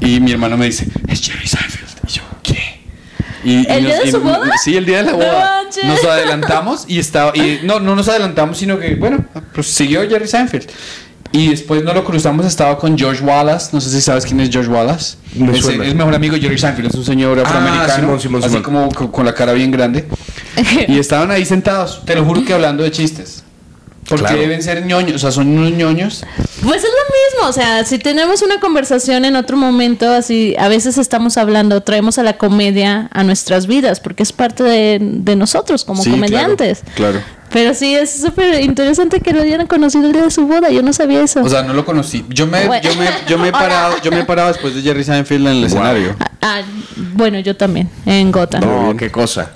Y 0.00 0.20
mi 0.20 0.32
hermano 0.32 0.56
me 0.56 0.66
dice: 0.66 0.86
Es 1.08 1.22
Jerry 1.22 1.46
Seinfeld. 1.46 1.93
Y 3.44 3.66
¿El 3.70 3.84
día 3.84 3.98
de 4.00 4.08
y- 4.08 4.10
su 4.10 4.20
boda? 4.20 4.50
Sí, 4.62 4.76
el 4.76 4.86
día 4.86 4.98
de 5.02 5.10
la 5.10 5.12
boda. 5.12 5.60
Nos 5.84 6.04
adelantamos 6.04 6.84
y 6.88 6.98
estaba. 6.98 7.36
Y 7.36 7.60
no, 7.64 7.78
no 7.80 7.94
nos 7.94 8.08
adelantamos, 8.08 8.58
sino 8.58 8.78
que, 8.78 8.94
bueno, 8.94 9.24
pues 9.54 9.66
siguió 9.68 10.08
Jerry 10.08 10.26
Seinfeld. 10.26 10.68
Y 11.32 11.48
después 11.48 11.82
no 11.82 11.92
lo 11.92 12.04
cruzamos, 12.04 12.46
estaba 12.46 12.78
con 12.78 12.96
George 12.96 13.22
Wallace. 13.24 13.70
No 13.72 13.80
sé 13.80 13.90
si 13.90 14.00
sabes 14.00 14.24
quién 14.24 14.38
es 14.40 14.50
George 14.50 14.70
Wallace. 14.70 15.16
Me 15.34 15.56
es, 15.58 15.64
suena. 15.64 15.92
mejor 15.94 16.14
amigo 16.14 16.34
de 16.36 16.40
Jerry 16.40 16.58
Seinfeld, 16.58 16.88
es 16.88 16.94
un 16.94 17.04
señor 17.04 17.38
Ah, 17.38 17.42
afroamericano. 17.42 17.94
Simón, 17.96 18.20
Simón, 18.20 18.44
así 18.44 18.58
como 18.62 18.88
con, 18.90 19.08
con 19.08 19.26
la 19.26 19.34
cara 19.34 19.52
bien 19.52 19.70
grande. 19.70 20.06
Y 20.88 20.98
estaban 20.98 21.30
ahí 21.30 21.44
sentados, 21.44 22.02
te 22.04 22.14
lo 22.14 22.24
juro 22.24 22.44
que 22.44 22.54
hablando 22.54 22.82
de 22.84 22.90
chistes. 22.92 23.43
Porque 24.08 24.24
Claro. 24.26 24.38
deben 24.40 24.62
ser 24.62 24.84
ñoños, 24.84 25.14
o 25.16 25.18
sea, 25.18 25.30
son 25.30 25.48
unos 25.48 25.72
ñoños. 25.72 26.24
Pues 26.62 26.84
es 26.84 26.90
lo 26.90 27.40
mismo, 27.40 27.48
o 27.48 27.52
sea, 27.52 27.84
si 27.86 27.98
tenemos 27.98 28.42
una 28.42 28.60
conversación 28.60 29.24
en 29.24 29.34
otro 29.36 29.56
momento, 29.56 30.10
así 30.10 30.54
a 30.58 30.68
veces 30.68 30.98
estamos 30.98 31.38
hablando, 31.38 31.80
traemos 31.82 32.18
a 32.18 32.22
la 32.22 32.36
comedia 32.36 33.08
a 33.12 33.24
nuestras 33.24 33.66
vidas, 33.66 34.00
porque 34.00 34.22
es 34.22 34.32
parte 34.32 34.62
de, 34.62 34.98
de 35.00 35.36
nosotros 35.36 35.84
como 35.84 36.02
Sí, 36.02 36.10
claro, 36.10 36.20
comediantes. 36.26 36.82
Claro. 36.96 37.20
Pero 37.50 37.72
sí, 37.72 37.94
es 37.94 38.10
súper 38.20 38.60
interesante 38.62 39.20
que 39.20 39.32
lo 39.32 39.40
hubieran 39.40 39.66
conocido 39.68 40.06
el 40.06 40.12
día 40.12 40.24
de 40.24 40.30
su 40.30 40.46
boda, 40.46 40.70
yo 40.70 40.82
no 40.82 40.92
sabía 40.92 41.22
eso. 41.22 41.40
O 41.40 41.48
sea, 41.48 41.62
no 41.62 41.72
lo 41.72 41.84
conocí. 41.84 42.24
Yo 42.28 42.46
me, 42.46 42.66
Bueno. 42.66 42.82
yo 42.82 42.94
me, 42.98 43.06
yo 43.28 43.38
me 43.38 43.48
he 43.48 43.52
parado, 43.62 43.94
yo 44.02 44.10
me 44.10 44.20
he 44.20 44.24
parado 44.24 44.48
después 44.48 44.74
de 44.74 44.82
Jerry 44.82 45.04
Seinfeld 45.04 45.46
en 45.46 45.52
el 45.54 45.64
escenario. 45.64 46.16
Ah, 46.18 46.30
ah, 46.42 46.62
bueno, 47.14 47.38
yo 47.38 47.56
también, 47.56 47.88
en 48.04 48.30
Gotham. 48.32 48.60
No, 48.62 48.94
qué 48.96 49.10
cosa. 49.10 49.52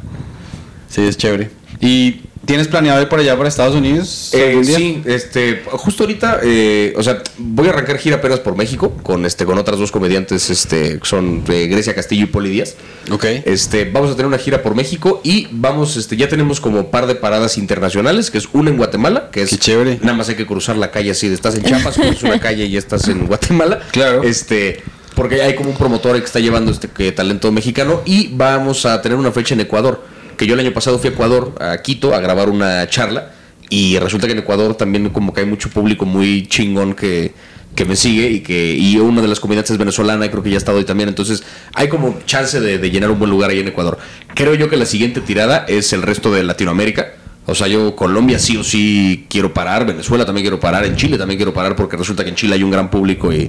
Sí, 0.88 1.02
es 1.02 1.16
chévere. 1.16 1.50
¿Y 1.80 2.22
tienes 2.48 2.66
planeado 2.66 3.00
ir 3.02 3.08
por 3.08 3.20
allá 3.20 3.36
para 3.36 3.48
Estados 3.48 3.76
Unidos? 3.76 4.30
Eh, 4.32 4.60
sí, 4.64 5.02
este, 5.04 5.62
justo 5.66 6.04
ahorita, 6.04 6.40
eh, 6.42 6.94
o 6.96 7.02
sea, 7.02 7.22
voy 7.36 7.68
a 7.68 7.70
arrancar 7.70 7.98
gira 7.98 8.16
apenas 8.16 8.40
por 8.40 8.56
México 8.56 8.94
con 9.02 9.26
este, 9.26 9.44
con 9.44 9.58
otras 9.58 9.78
dos 9.78 9.92
comediantes, 9.92 10.48
este, 10.48 10.98
que 10.98 11.06
son 11.06 11.44
eh, 11.48 11.66
Grecia 11.66 11.94
Castillo 11.94 12.24
y 12.24 12.26
Poli 12.26 12.48
Díaz. 12.48 12.74
Ok. 13.10 13.24
Este, 13.44 13.84
vamos 13.84 14.10
a 14.10 14.16
tener 14.16 14.26
una 14.26 14.38
gira 14.38 14.62
por 14.62 14.74
México 14.74 15.20
y 15.22 15.48
vamos, 15.50 15.96
este, 15.98 16.16
ya 16.16 16.28
tenemos 16.28 16.60
como 16.60 16.90
par 16.90 17.06
de 17.06 17.14
paradas 17.14 17.58
internacionales, 17.58 18.30
que 18.30 18.38
es 18.38 18.48
una 18.54 18.70
en 18.70 18.78
Guatemala, 18.78 19.28
que 19.30 19.42
es 19.42 19.50
Qué 19.50 19.58
chévere. 19.58 19.98
nada 20.00 20.14
más 20.14 20.30
hay 20.30 20.36
que 20.36 20.46
cruzar 20.46 20.78
la 20.78 20.90
calle 20.90 21.10
así, 21.10 21.28
de 21.28 21.34
estás 21.34 21.54
en 21.54 21.64
Chiapas, 21.64 21.96
cruzas 21.96 22.22
una 22.22 22.40
calle 22.40 22.64
y 22.64 22.70
ya 22.70 22.78
estás 22.78 23.06
en 23.08 23.26
Guatemala. 23.26 23.80
Claro. 23.92 24.22
Este, 24.22 24.82
porque 25.14 25.42
hay 25.42 25.54
como 25.56 25.70
un 25.70 25.76
promotor 25.76 26.16
que 26.18 26.24
está 26.24 26.38
llevando 26.38 26.70
este 26.70 26.88
que, 26.88 27.10
talento 27.10 27.50
mexicano 27.50 28.02
y 28.06 28.28
vamos 28.28 28.86
a 28.86 29.02
tener 29.02 29.18
una 29.18 29.32
fecha 29.32 29.54
en 29.54 29.60
Ecuador, 29.60 30.00
que 30.38 30.46
yo 30.46 30.54
el 30.54 30.60
año 30.60 30.72
pasado 30.72 30.98
fui 30.98 31.10
a 31.10 31.12
Ecuador, 31.12 31.54
a 31.60 31.76
Quito, 31.82 32.14
a 32.14 32.20
grabar 32.20 32.48
una 32.48 32.88
charla 32.88 33.32
y 33.68 33.98
resulta 33.98 34.26
que 34.26 34.32
en 34.32 34.38
Ecuador 34.38 34.74
también 34.74 35.10
como 35.10 35.34
que 35.34 35.40
hay 35.40 35.46
mucho 35.46 35.68
público 35.68 36.06
muy 36.06 36.46
chingón 36.46 36.94
que 36.94 37.34
que 37.78 37.84
me 37.84 37.94
sigue 37.94 38.28
y 38.30 38.40
que 38.40 38.74
y 38.74 38.96
una 38.96 39.22
de 39.22 39.28
las 39.28 39.38
comediantes 39.38 39.70
es 39.70 39.78
venezolana 39.78 40.26
y 40.26 40.30
creo 40.30 40.42
que 40.42 40.50
ya 40.50 40.56
ha 40.56 40.58
estado 40.58 40.78
ahí 40.78 40.84
también. 40.84 41.08
Entonces 41.08 41.44
hay 41.74 41.88
como 41.88 42.18
chance 42.26 42.58
de, 42.58 42.78
de 42.78 42.90
llenar 42.90 43.08
un 43.08 43.20
buen 43.20 43.30
lugar 43.30 43.50
ahí 43.50 43.60
en 43.60 43.68
Ecuador. 43.68 43.98
Creo 44.34 44.54
yo 44.54 44.68
que 44.68 44.76
la 44.76 44.84
siguiente 44.84 45.20
tirada 45.20 45.64
es 45.68 45.92
el 45.92 46.02
resto 46.02 46.32
de 46.32 46.42
Latinoamérica. 46.42 47.12
O 47.46 47.54
sea, 47.54 47.68
yo 47.68 47.94
Colombia 47.94 48.40
sí 48.40 48.56
o 48.56 48.64
sí 48.64 49.26
quiero 49.30 49.54
parar, 49.54 49.86
Venezuela 49.86 50.26
también 50.26 50.42
quiero 50.42 50.58
parar, 50.58 50.84
en 50.84 50.96
Chile 50.96 51.16
también 51.16 51.38
quiero 51.38 51.54
parar 51.54 51.76
porque 51.76 51.96
resulta 51.96 52.24
que 52.24 52.30
en 52.30 52.36
Chile 52.36 52.56
hay 52.56 52.64
un 52.64 52.70
gran 52.70 52.90
público 52.90 53.32
y 53.32 53.48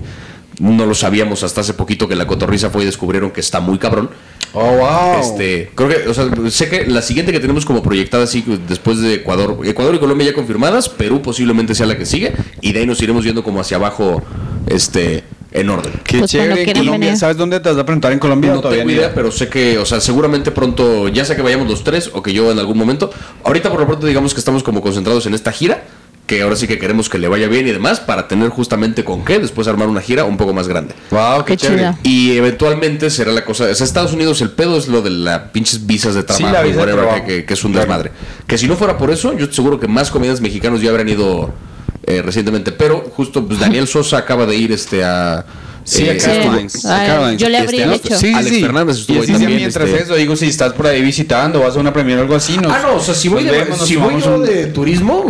no 0.60 0.86
lo 0.86 0.94
sabíamos 0.94 1.44
hasta 1.44 1.62
hace 1.62 1.74
poquito 1.74 2.08
que 2.08 2.16
la 2.16 2.28
cotorriza 2.28 2.70
fue 2.70 2.84
y 2.84 2.86
descubrieron 2.86 3.32
que 3.32 3.42
está 3.42 3.60
muy 3.60 3.80
cabrón. 3.80 4.12
Oh, 4.54 4.78
wow. 4.78 5.20
Este, 5.22 5.70
creo 5.76 5.90
que, 5.90 6.08
o 6.08 6.14
sea, 6.14 6.28
sé 6.50 6.70
que 6.70 6.88
la 6.88 7.02
siguiente 7.02 7.32
que 7.32 7.40
tenemos 7.40 7.66
como 7.66 7.84
proyectada 7.84 8.24
así 8.24 8.44
después 8.68 9.00
de 9.00 9.16
Ecuador, 9.16 9.60
Ecuador 9.64 9.94
y 9.96 10.00
Colombia 10.00 10.28
ya 10.28 10.34
confirmadas, 10.34 10.90
Perú 10.90 11.22
posiblemente 11.22 11.76
sea 11.76 11.86
la 11.86 11.98
que 11.98 12.06
sigue 12.06 12.34
y 12.62 12.72
de 12.74 12.80
ahí 12.80 12.86
nos 12.86 13.02
iremos 13.02 13.24
viendo 13.24 13.44
como 13.44 13.60
hacia 13.60 13.78
abajo, 13.78 14.24
este, 14.68 15.24
en 15.52 15.70
orden. 15.70 15.94
Qué 16.04 16.20
Pues 16.20 16.32
chévere. 16.32 16.66
Colombia. 16.66 16.92
venir. 16.92 17.18
¿Sabes 17.18 17.38
dónde 17.38 17.60
te 17.60 17.70
vas 17.70 17.78
a 17.78 17.86
preguntar 17.86 18.12
en 18.12 18.20
Colombia? 18.20 18.54
No 18.54 18.62
tengo 18.62 18.90
idea, 18.90 19.14
pero 19.14 19.32
sé 19.32 19.50
que, 19.50 19.78
o 19.78 19.86
sea, 19.86 20.00
seguramente 20.00 20.52
pronto, 20.52 21.08
ya 21.10 21.26
sea 21.26 21.36
que 21.36 21.42
vayamos 21.42 21.68
los 21.68 21.84
tres 21.84 22.10
o 22.14 22.22
que 22.22 22.34
yo 22.34 22.52
en 22.52 22.60
algún 22.60 22.78
momento. 22.78 23.12
Ahorita 23.44 23.70
por 23.70 23.80
lo 23.80 23.88
pronto 23.88 24.08
digamos 24.08 24.34
que 24.34 24.40
estamos 24.40 24.64
como 24.64 24.82
concentrados 24.82 25.26
en 25.26 25.34
esta 25.34 25.52
gira, 25.52 25.84
que 26.30 26.44
ahora 26.44 26.56
sí 26.56 26.68
que 26.68 26.78
queremos 26.78 27.10
que 27.10 27.18
le 27.18 27.28
vaya 27.28 27.48
bien 27.48 27.68
y 27.68 27.72
demás, 27.72 28.00
para 28.00 28.28
tener 28.28 28.50
justamente 28.50 29.04
con 29.04 29.26
qué 29.26 29.40
después 29.40 29.68
armar 29.68 29.88
una 29.88 30.00
gira 30.00 30.26
un 30.26 30.38
poco 30.38 30.54
más 30.54 30.68
grande. 30.68 30.94
Wow, 31.10 31.44
qué, 31.44 31.58
Qué 31.58 31.58
chévere. 31.58 31.94
Y 32.04 32.38
eventualmente 32.38 33.10
será 33.10 33.32
la 33.32 33.44
cosa. 33.44 33.64
O 33.64 33.74
sea, 33.74 33.84
Estados 33.84 34.14
Unidos, 34.14 34.40
el 34.44 34.52
pedo 34.52 34.78
es 34.78 34.88
lo 34.88 35.02
de 35.02 35.10
las 35.10 35.40
pinches 35.50 35.88
visas 35.88 36.14
de 36.14 36.22
trabajo, 36.22 36.54
la 36.54 36.62
y 36.68 36.70
visa 36.70 36.86
de 36.86 36.94
whatever, 36.94 37.06
trabajo. 37.08 37.26
que, 37.26 37.46
es 37.54 37.64
un 37.64 37.72
Claro. 37.72 37.88
desmadre. 37.88 38.12
Que 38.46 38.60
si 38.60 38.68
no 38.68 38.76
fuera 38.76 38.96
por 38.96 39.10
eso, 39.10 39.36
yo 39.36 39.52
seguro 39.52 39.80
que 39.80 39.88
más 39.88 40.12
comediantes 40.12 40.40
mexicanos 40.42 40.82
ya 40.82 40.92
habrían 40.92 41.10
ido 41.10 41.52
eh, 42.06 42.22
recientemente. 42.22 42.72
Pero 42.74 43.12
justo 43.16 43.48
pues, 43.48 43.60
Daniel 43.60 43.88
Sosa 43.96 44.20
acaba 44.20 44.46
de 44.46 44.56
ir 44.56 44.72
este 44.72 45.04
a. 45.04 45.44
Sí, 45.90 46.04
eh, 46.06 46.12
a 46.12 46.18
Carolines. 46.18 46.82
Carolines. 46.84 47.42
yo 47.42 47.50
le 47.50 47.58
abrí 47.58 47.80
Este, 47.82 47.96
hecho. 48.10 48.18
Sí, 48.20 48.34
Alex 48.34 48.56
sí. 48.56 48.62
Fernández 48.62 48.98
estuvo 48.98 49.16
y 49.18 49.20
ahí 49.20 49.24
así 49.24 49.32
también, 49.34 49.56
mientras 49.58 49.90
este- 49.90 50.04
eso, 50.04 50.16
digo, 50.16 50.36
si 50.36 50.46
estás 50.48 50.74
por 50.74 50.88
ahí 50.88 51.02
visitando, 51.02 51.60
vas 51.62 51.76
a 51.76 51.80
una 51.80 51.92
premiere 51.94 52.20
o 52.22 52.24
algo 52.24 52.36
así, 52.36 52.58
nos, 52.58 52.72
Ah, 52.72 52.80
no, 52.84 52.96
o 52.96 53.00
sea, 53.00 53.14
si 53.16 53.28
voy, 53.28 53.44
de, 53.44 53.52
vemos, 53.52 53.80
si 53.86 53.96
voy 53.96 54.22
yo 54.22 54.36
un- 54.36 54.46
de 54.46 54.68
turismo, 54.68 55.26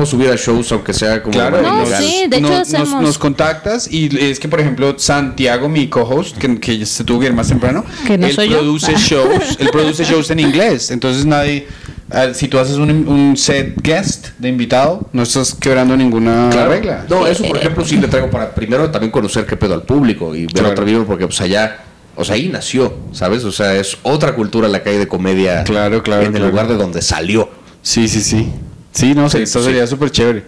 a 0.00 0.06
subir 0.06 0.30
a 0.30 0.36
shows, 0.36 0.70
aunque 0.72 0.92
sea 0.92 1.22
como. 1.22 1.32
Claro, 1.32 1.62
No, 1.62 1.84
sí, 1.86 2.26
de 2.28 2.36
hecho 2.38 2.48
nos, 2.48 2.60
hacemos- 2.68 2.90
nos, 2.90 3.02
nos 3.02 3.18
contactas 3.18 3.88
y 3.90 4.08
es 4.18 4.38
que, 4.38 4.48
por 4.48 4.60
ejemplo, 4.60 4.94
Santiago, 4.98 5.68
mi 5.68 5.88
co-host, 5.88 6.36
que, 6.36 6.58
que 6.60 6.84
se 6.86 7.04
tuvo 7.04 7.20
que 7.20 7.26
ir 7.26 7.32
más 7.32 7.48
temprano, 7.48 7.84
Que 8.06 8.18
no 8.18 8.26
él 8.26 8.34
soy 8.34 8.48
yo. 8.48 8.58
produce 8.58 8.92
Ah. 8.94 8.98
shows, 9.08 9.56
él 9.58 9.68
produce 9.72 10.04
shows 10.04 10.30
en 10.30 10.40
inglés, 10.40 10.90
entonces 10.90 11.24
nadie, 11.24 11.66
ah, 12.10 12.26
si 12.34 12.48
tú 12.48 12.58
haces 12.58 12.76
un, 12.76 12.90
un 12.90 13.36
set 13.36 13.74
guest 13.82 14.28
de 14.38 14.48
invitado, 14.48 15.08
no 15.12 15.22
estás 15.22 15.54
quebrando 15.54 15.96
ninguna 15.96 16.48
Claro. 16.50 16.70
regla. 16.70 17.04
No, 17.08 17.26
eso 17.26 17.44
por 17.44 17.56
ejemplo 17.56 17.84
sí 17.84 17.96
le 17.96 18.08
traigo 18.08 18.30
para 18.30 18.54
primero 18.54 18.90
también 18.90 19.10
conocer 19.10 19.46
qué 19.46 19.56
pedo 19.56 19.74
al 19.74 19.82
público 19.82 20.34
y 20.34 20.42
ver 20.46 20.52
Claro. 20.54 20.70
otra 20.70 20.84
vida 20.84 21.04
porque 21.06 21.26
pues 21.26 21.40
allá, 21.40 21.78
o 22.14 22.24
sea, 22.24 22.34
ahí 22.36 22.48
nació, 22.48 22.94
¿sabes? 23.12 23.44
O 23.44 23.52
sea, 23.52 23.74
es 23.74 23.96
otra 24.02 24.34
cultura 24.34 24.68
la 24.68 24.82
que 24.82 24.90
hay 24.90 24.98
de 24.98 25.08
comedia 25.08 25.64
Claro, 25.64 26.02
claro, 26.02 26.22
en 26.22 26.28
el 26.28 26.34
claro. 26.34 26.48
lugar 26.50 26.68
de 26.68 26.74
donde 26.76 27.02
salió. 27.02 27.48
Sí, 27.82 28.08
sí, 28.08 28.20
sí. 28.20 28.50
Sí, 28.92 29.14
no 29.14 29.28
sé, 29.28 29.38
Sí, 29.38 29.42
esto 29.44 29.58
sí. 29.60 29.66
sería 29.66 29.86
súper 29.86 30.10
chévere. 30.10 30.44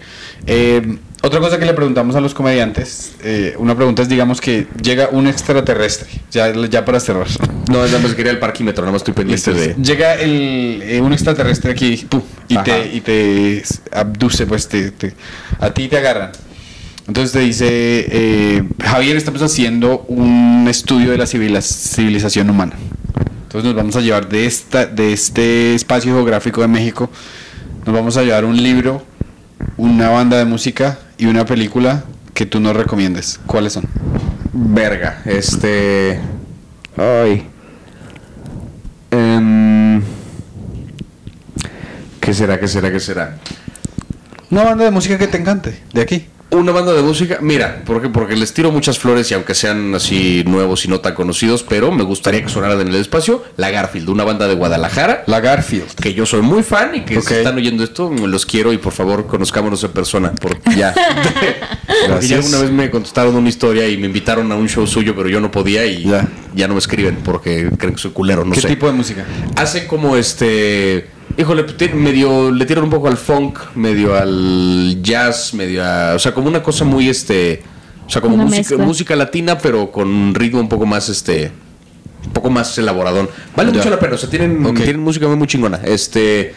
Eh, 0.46 0.96
otra 1.22 1.40
cosa 1.40 1.58
que 1.58 1.66
le 1.66 1.74
preguntamos 1.74 2.14
a 2.16 2.20
los 2.20 2.32
comediantes, 2.34 3.12
eh, 3.22 3.54
una 3.58 3.74
pregunta 3.74 4.02
es, 4.02 4.08
digamos, 4.08 4.40
que 4.40 4.66
llega 4.80 5.08
un 5.10 5.26
extraterrestre, 5.26 6.08
ya, 6.30 6.52
ya 6.68 6.84
para 6.84 7.00
cerrar. 7.00 7.26
No, 7.68 7.84
nada 7.84 7.98
más 7.98 8.14
quería 8.14 8.30
el 8.32 8.38
parquímetro, 8.38 8.82
nada 8.82 8.92
más 8.92 9.00
estoy 9.00 9.14
pendiente 9.14 9.52
de... 9.52 9.74
Llega 9.82 10.14
el, 10.14 10.80
eh, 10.82 11.00
un 11.00 11.12
extraterrestre 11.12 11.72
aquí 11.72 12.06
pum, 12.08 12.22
y, 12.48 12.56
te, 12.58 12.94
y 12.94 13.00
te 13.00 13.62
abduce, 13.92 14.46
pues 14.46 14.68
te, 14.68 14.90
te- 14.92 15.14
a 15.58 15.70
ti 15.70 15.88
te 15.88 15.98
agarran. 15.98 16.30
Entonces 17.08 17.32
te 17.32 17.40
dice, 17.40 17.66
eh, 17.68 18.62
Javier, 18.82 19.16
estamos 19.16 19.42
haciendo 19.42 20.04
un 20.08 20.66
estudio 20.68 21.10
de 21.10 21.18
la 21.18 21.26
civilización 21.26 22.50
humana. 22.50 22.74
Entonces 23.44 23.64
nos 23.64 23.74
vamos 23.74 23.96
a 23.96 24.00
llevar 24.02 24.28
de, 24.28 24.46
esta, 24.46 24.86
de 24.86 25.14
este 25.14 25.74
espacio 25.74 26.12
geográfico 26.12 26.60
de 26.60 26.68
México, 26.68 27.10
nos 27.86 27.94
vamos 27.94 28.16
a 28.18 28.22
llevar 28.22 28.44
un 28.44 28.62
libro, 28.62 29.02
una 29.78 30.10
banda 30.10 30.36
de 30.36 30.44
música 30.44 30.98
y 31.18 31.26
una 31.26 31.44
película 31.44 32.04
que 32.32 32.46
tú 32.46 32.60
nos 32.60 32.74
recomiendes. 32.74 33.40
¿Cuáles 33.46 33.74
son? 33.74 33.84
Verga, 34.52 35.22
este. 35.24 36.20
Ay. 36.96 37.46
Em, 39.10 40.02
¿Qué 42.20 42.32
será? 42.32 42.58
¿Qué 42.60 42.68
será? 42.68 42.90
¿Qué 42.90 43.00
será? 43.00 43.38
Una 44.50 44.64
banda 44.64 44.84
de 44.84 44.90
música 44.90 45.18
que 45.18 45.26
te 45.26 45.38
encante, 45.38 45.82
de 45.92 46.00
aquí. 46.00 46.26
Una 46.50 46.72
banda 46.72 46.94
de 46.94 47.02
música, 47.02 47.38
mira, 47.42 47.82
porque 47.84 48.08
porque 48.08 48.34
les 48.34 48.54
tiro 48.54 48.72
muchas 48.72 48.98
flores 48.98 49.30
y 49.30 49.34
aunque 49.34 49.54
sean 49.54 49.94
así 49.94 50.44
nuevos 50.46 50.82
y 50.86 50.88
no 50.88 50.98
tan 51.00 51.14
conocidos, 51.14 51.62
pero 51.62 51.92
me 51.92 52.02
gustaría 52.04 52.42
que 52.42 52.48
sonaran 52.48 52.80
en 52.80 52.88
el 52.88 52.94
espacio, 52.94 53.44
La 53.58 53.70
Garfield, 53.70 54.08
una 54.08 54.24
banda 54.24 54.48
de 54.48 54.54
Guadalajara, 54.54 55.24
La 55.26 55.40
Garfield. 55.40 55.94
que 55.96 56.14
yo 56.14 56.24
soy 56.24 56.40
muy 56.40 56.62
fan 56.62 56.94
y 56.94 57.00
que 57.02 57.20
si 57.20 57.34
están 57.34 57.56
oyendo 57.56 57.84
esto, 57.84 58.10
los 58.10 58.46
quiero 58.46 58.72
y 58.72 58.78
por 58.78 58.94
favor 58.94 59.26
conozcámonos 59.26 59.84
en 59.84 59.90
persona, 59.90 60.32
porque 60.40 60.74
ya. 60.74 60.94
Porque 62.08 62.26
ya 62.28 62.36
alguna 62.36 62.58
vez 62.62 62.70
me 62.70 62.90
contestaron 62.90 63.36
una 63.36 63.50
historia 63.50 63.86
y 63.86 63.98
me 63.98 64.06
invitaron 64.06 64.50
a 64.50 64.54
un 64.56 64.70
show 64.70 64.86
suyo, 64.86 65.14
pero 65.14 65.28
yo 65.28 65.40
no 65.40 65.50
podía 65.50 65.84
y 65.84 66.04
Ya. 66.04 66.26
ya, 66.54 66.66
no 66.66 66.72
me 66.72 66.78
escriben 66.80 67.16
porque 67.24 67.68
creen 67.76 67.94
que 67.94 68.00
soy 68.00 68.12
culero, 68.12 68.46
no 68.46 68.52
¿Qué 68.54 68.62
sé. 68.62 68.68
tipo 68.68 68.86
de 68.86 68.92
música? 68.94 69.26
Hace 69.56 69.86
como 69.86 70.16
este. 70.16 71.08
Híjole, 71.38 71.64
medio. 71.94 72.50
Le 72.50 72.66
tiran 72.66 72.84
un 72.84 72.90
poco 72.90 73.06
al 73.08 73.16
funk, 73.16 73.58
medio 73.76 74.16
al 74.16 74.98
jazz, 75.02 75.54
medio 75.54 75.84
a. 75.84 76.14
O 76.14 76.18
sea, 76.18 76.34
como 76.34 76.48
una 76.48 76.62
cosa 76.62 76.84
muy 76.84 77.08
este. 77.08 77.62
O 78.06 78.10
sea, 78.10 78.20
como 78.20 78.34
Una 78.34 78.44
música, 78.44 78.58
mezcla. 78.60 78.84
música 78.84 79.16
latina, 79.16 79.56
pero 79.58 79.92
con 79.92 80.08
un 80.08 80.34
ritmo 80.34 80.60
un 80.60 80.68
poco 80.68 80.84
más 80.84 81.08
este. 81.08 81.52
Un 82.26 82.32
poco 82.32 82.50
más 82.50 82.76
elaboradón. 82.78 83.28
Vale 83.56 83.70
Ya. 83.70 83.78
mucho 83.78 83.90
la 83.90 84.00
pena. 84.00 84.14
O 84.16 84.18
sea, 84.18 84.28
tienen, 84.28 84.74
tienen 84.74 84.98
música 85.00 85.28
muy, 85.28 85.36
muy 85.36 85.46
chingona. 85.46 85.78
Este. 85.84 86.54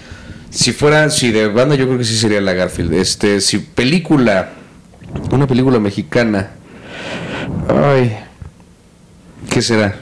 Si 0.50 0.72
fuera. 0.74 1.10
Si 1.12 1.32
de 1.32 1.48
banda, 1.48 1.76
yo 1.76 1.86
creo 1.86 2.00
que 2.00 2.04
sí 2.04 2.18
sería 2.18 2.42
la 2.42 2.54
Garfield. 2.54 2.94
Este. 2.94 3.40
Si 3.40 3.60
película. 3.60 4.50
Una 5.32 5.46
película 5.46 5.80
mexicana. 5.80 6.52
Ay. 7.70 8.18
¿Qué 9.50 9.62
será? 9.62 9.96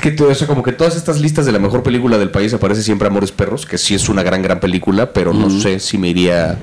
Es 0.00 0.04
que 0.04 0.12
todo 0.12 0.30
eso, 0.30 0.46
como 0.46 0.62
que 0.62 0.72
todas 0.72 0.96
estas 0.96 1.20
listas 1.20 1.44
de 1.44 1.52
la 1.52 1.58
mejor 1.58 1.82
película 1.82 2.16
del 2.16 2.30
país 2.30 2.54
aparece 2.54 2.82
siempre 2.82 3.06
Amores 3.06 3.32
Perros, 3.32 3.66
que 3.66 3.76
sí 3.76 3.94
es 3.94 4.08
una 4.08 4.22
gran, 4.22 4.40
gran 4.40 4.58
película, 4.58 5.12
pero 5.12 5.34
no 5.34 5.50
sé 5.50 5.78
si 5.78 5.98
me 5.98 6.08
iría 6.08 6.56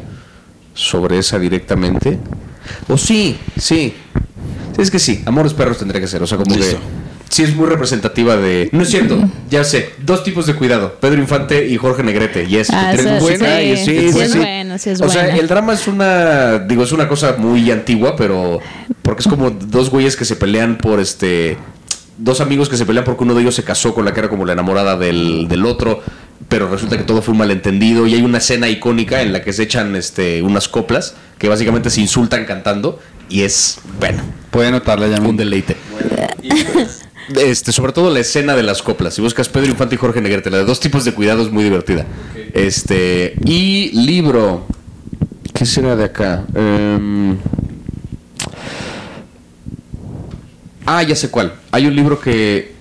sobre 0.74 1.20
esa 1.20 1.38
directamente. 1.38 2.18
O 2.88 2.98
sí, 2.98 3.38
sí. 3.56 3.94
Sí, 4.76 4.82
Es 4.82 4.90
que 4.90 4.98
sí, 4.98 5.22
Amores 5.28 5.54
Perros 5.54 5.78
tendría 5.78 6.02
que 6.02 6.08
ser. 6.08 6.24
O 6.24 6.26
sea, 6.26 6.40
como 6.40 6.56
Listo. 6.56 6.78
que 6.78 6.84
sí 7.30 7.44
es 7.44 7.56
muy 7.56 7.68
representativa 7.68 8.36
de. 8.38 8.70
No 8.72 8.82
es 8.82 8.90
cierto, 8.90 9.20
ya 9.52 9.64
sé. 9.64 9.92
Dos 10.04 10.24
tipos 10.24 10.48
de 10.48 10.56
cuidado: 10.56 10.96
Pedro 11.00 11.22
Infante 11.22 11.68
y 11.68 11.78
Jorge 11.78 12.02
Negrete. 12.02 12.48
Yes, 12.48 12.72
Ah, 12.74 12.90
que 12.90 13.04
tienen 13.04 13.20
sí, 13.20 13.24
buena 13.24 13.46
sí, 13.60 13.62
y- 13.62 13.78
sí 13.78 13.98
es 13.98 14.36
buena, 14.36 14.78
sí 14.80 14.90
es 14.90 15.00
o 15.00 15.10
sea, 15.10 15.26
buena. 15.26 15.38
el 15.38 15.48
drama 15.48 15.74
es 15.74 15.88
una. 15.88 16.58
Digo, 16.58 16.82
es 16.82 16.92
una 16.92 17.08
cosa 17.08 17.36
muy 17.38 17.70
antigua, 17.70 18.16
pero. 18.16 18.62
Porque 19.04 19.22
es 19.22 19.28
como 19.28 19.52
dos 19.52 19.92
güeyes 19.92 20.16
que 20.16 20.26
se 20.26 20.36
pelean 20.36 20.80
por 20.80 21.00
este. 21.00 21.56
Dos 22.18 22.41
amigos 22.41 22.68
que 22.69 22.77
se 22.77 22.85
pelean 22.85 23.06
porque 23.06 23.23
uno 23.23 23.35
de 23.35 23.41
ellos 23.41 23.56
se 23.56 23.64
casó 23.64 23.94
con 23.94 24.06
la 24.06 24.14
que 24.14 24.19
era 24.22 24.30
como 24.30 24.45
la 24.45 24.53
enamorada 24.53 24.98
del, 24.98 25.48
del 25.48 25.65
otro. 25.65 26.02
Pero 26.49 26.69
resulta 26.69 26.98
que 26.98 27.03
todo 27.03 27.22
fue 27.22 27.34
un 27.34 27.39
malentendido. 27.39 28.07
Y 28.07 28.14
hay 28.15 28.22
una 28.22 28.38
escena 28.39 28.69
icónica 28.69 29.22
en 29.22 29.34
la 29.34 29.41
que 29.44 29.53
se 29.53 29.64
echan 29.64 29.95
este, 29.95 30.41
unas 30.41 30.68
coplas 30.68 31.15
que 31.38 31.49
básicamente 31.49 31.89
se 31.89 32.02
insultan 32.02 32.45
cantando. 32.45 32.99
Y 33.30 33.41
es, 33.41 33.80
bueno, 33.99 34.23
Puede 34.52 34.69
anotarla 34.69 35.07
ya. 35.07 35.19
un 35.22 35.35
deleite. 35.38 35.76
Este, 37.35 37.73
sobre 37.73 37.91
todo 37.91 38.10
la 38.11 38.22
escena 38.22 38.56
de 38.56 38.64
las 38.64 38.81
coplas. 38.81 39.14
Si 39.14 39.22
buscas 39.22 39.49
Pedro 39.49 39.68
Infante 39.69 39.95
y 39.95 39.98
Jorge 39.98 40.22
Negrete, 40.22 40.49
la 40.49 40.60
de 40.60 40.64
dos 40.65 40.80
tipos 40.80 41.03
de 41.03 41.14
cuidado 41.14 41.41
es 41.44 41.52
muy 41.52 41.64
divertida. 41.64 42.06
Este, 42.53 43.35
y 43.44 43.91
libro. 44.06 44.65
¿Qué 45.53 45.65
será 45.65 45.95
de 45.95 46.06
acá? 46.06 46.45
Em, 46.56 47.35
ah, 50.88 51.04
ya 51.04 51.16
sé 51.16 51.30
cuál. 51.30 51.54
Hay 51.72 51.86
un 51.86 51.96
libro 51.96 52.20
que. 52.20 52.76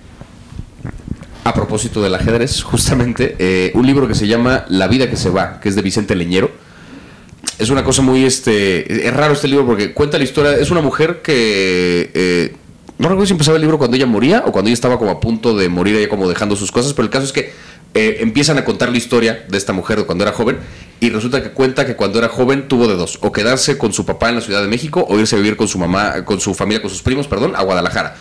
A 1.43 1.53
propósito 1.53 2.01
del 2.01 2.13
ajedrez, 2.15 2.63
justamente, 2.63 3.35
eh, 3.39 3.71
un 3.75 3.85
libro 3.85 4.07
que 4.07 4.15
se 4.15 4.27
llama 4.27 4.65
La 4.67 4.87
vida 4.87 5.09
que 5.09 5.15
se 5.15 5.29
va, 5.29 5.59
que 5.61 5.69
es 5.69 5.75
de 5.75 5.81
Vicente 5.81 6.15
Leñero 6.15 6.51
es 7.59 7.69
una 7.69 7.83
cosa 7.83 8.01
muy 8.01 8.23
este 8.23 9.07
es 9.07 9.13
raro 9.13 9.33
este 9.33 9.47
libro 9.47 9.65
porque 9.65 9.93
cuenta 9.93 10.17
la 10.17 10.23
historia 10.23 10.55
es 10.55 10.69
una 10.69 10.81
mujer 10.81 11.21
que 11.21 12.11
eh, 12.13 12.55
no 12.99 13.09
recuerdo 13.09 13.25
si 13.25 13.33
empezaba 13.33 13.57
el 13.57 13.61
libro 13.61 13.77
cuando 13.77 13.97
ella 13.97 14.05
moría 14.05 14.43
o 14.45 14.51
cuando 14.51 14.69
ella 14.69 14.75
estaba 14.75 14.99
como 14.99 15.11
a 15.11 15.19
punto 15.19 15.55
de 15.55 15.69
morir 15.69 15.95
ella 15.95 16.09
como 16.09 16.27
dejando 16.29 16.55
sus 16.55 16.71
cosas 16.71 16.93
pero 16.93 17.05
el 17.05 17.09
caso 17.09 17.25
es 17.25 17.31
que 17.31 17.51
eh, 17.93 18.17
empiezan 18.21 18.57
a 18.57 18.65
contar 18.65 18.89
la 18.89 18.97
historia 18.97 19.45
de 19.49 19.57
esta 19.57 19.73
mujer 19.73 19.99
de 19.99 20.05
cuando 20.05 20.23
era 20.23 20.33
joven 20.33 20.57
y 20.99 21.09
resulta 21.09 21.43
que 21.43 21.51
cuenta 21.51 21.85
que 21.85 21.95
cuando 21.95 22.19
era 22.19 22.27
joven 22.29 22.67
tuvo 22.67 22.87
de 22.87 22.95
dos 22.95 23.19
o 23.21 23.31
quedarse 23.31 23.77
con 23.77 23.93
su 23.93 24.05
papá 24.05 24.29
en 24.29 24.35
la 24.35 24.41
Ciudad 24.41 24.61
de 24.61 24.67
México 24.67 25.05
o 25.07 25.19
irse 25.19 25.35
a 25.35 25.39
vivir 25.39 25.55
con 25.55 25.67
su 25.67 25.77
mamá 25.77 26.25
con 26.25 26.39
su 26.39 26.53
familia 26.53 26.81
con 26.81 26.89
sus 26.89 27.01
primos 27.03 27.27
perdón 27.27 27.55
a 27.55 27.63
Guadalajara 27.63 28.15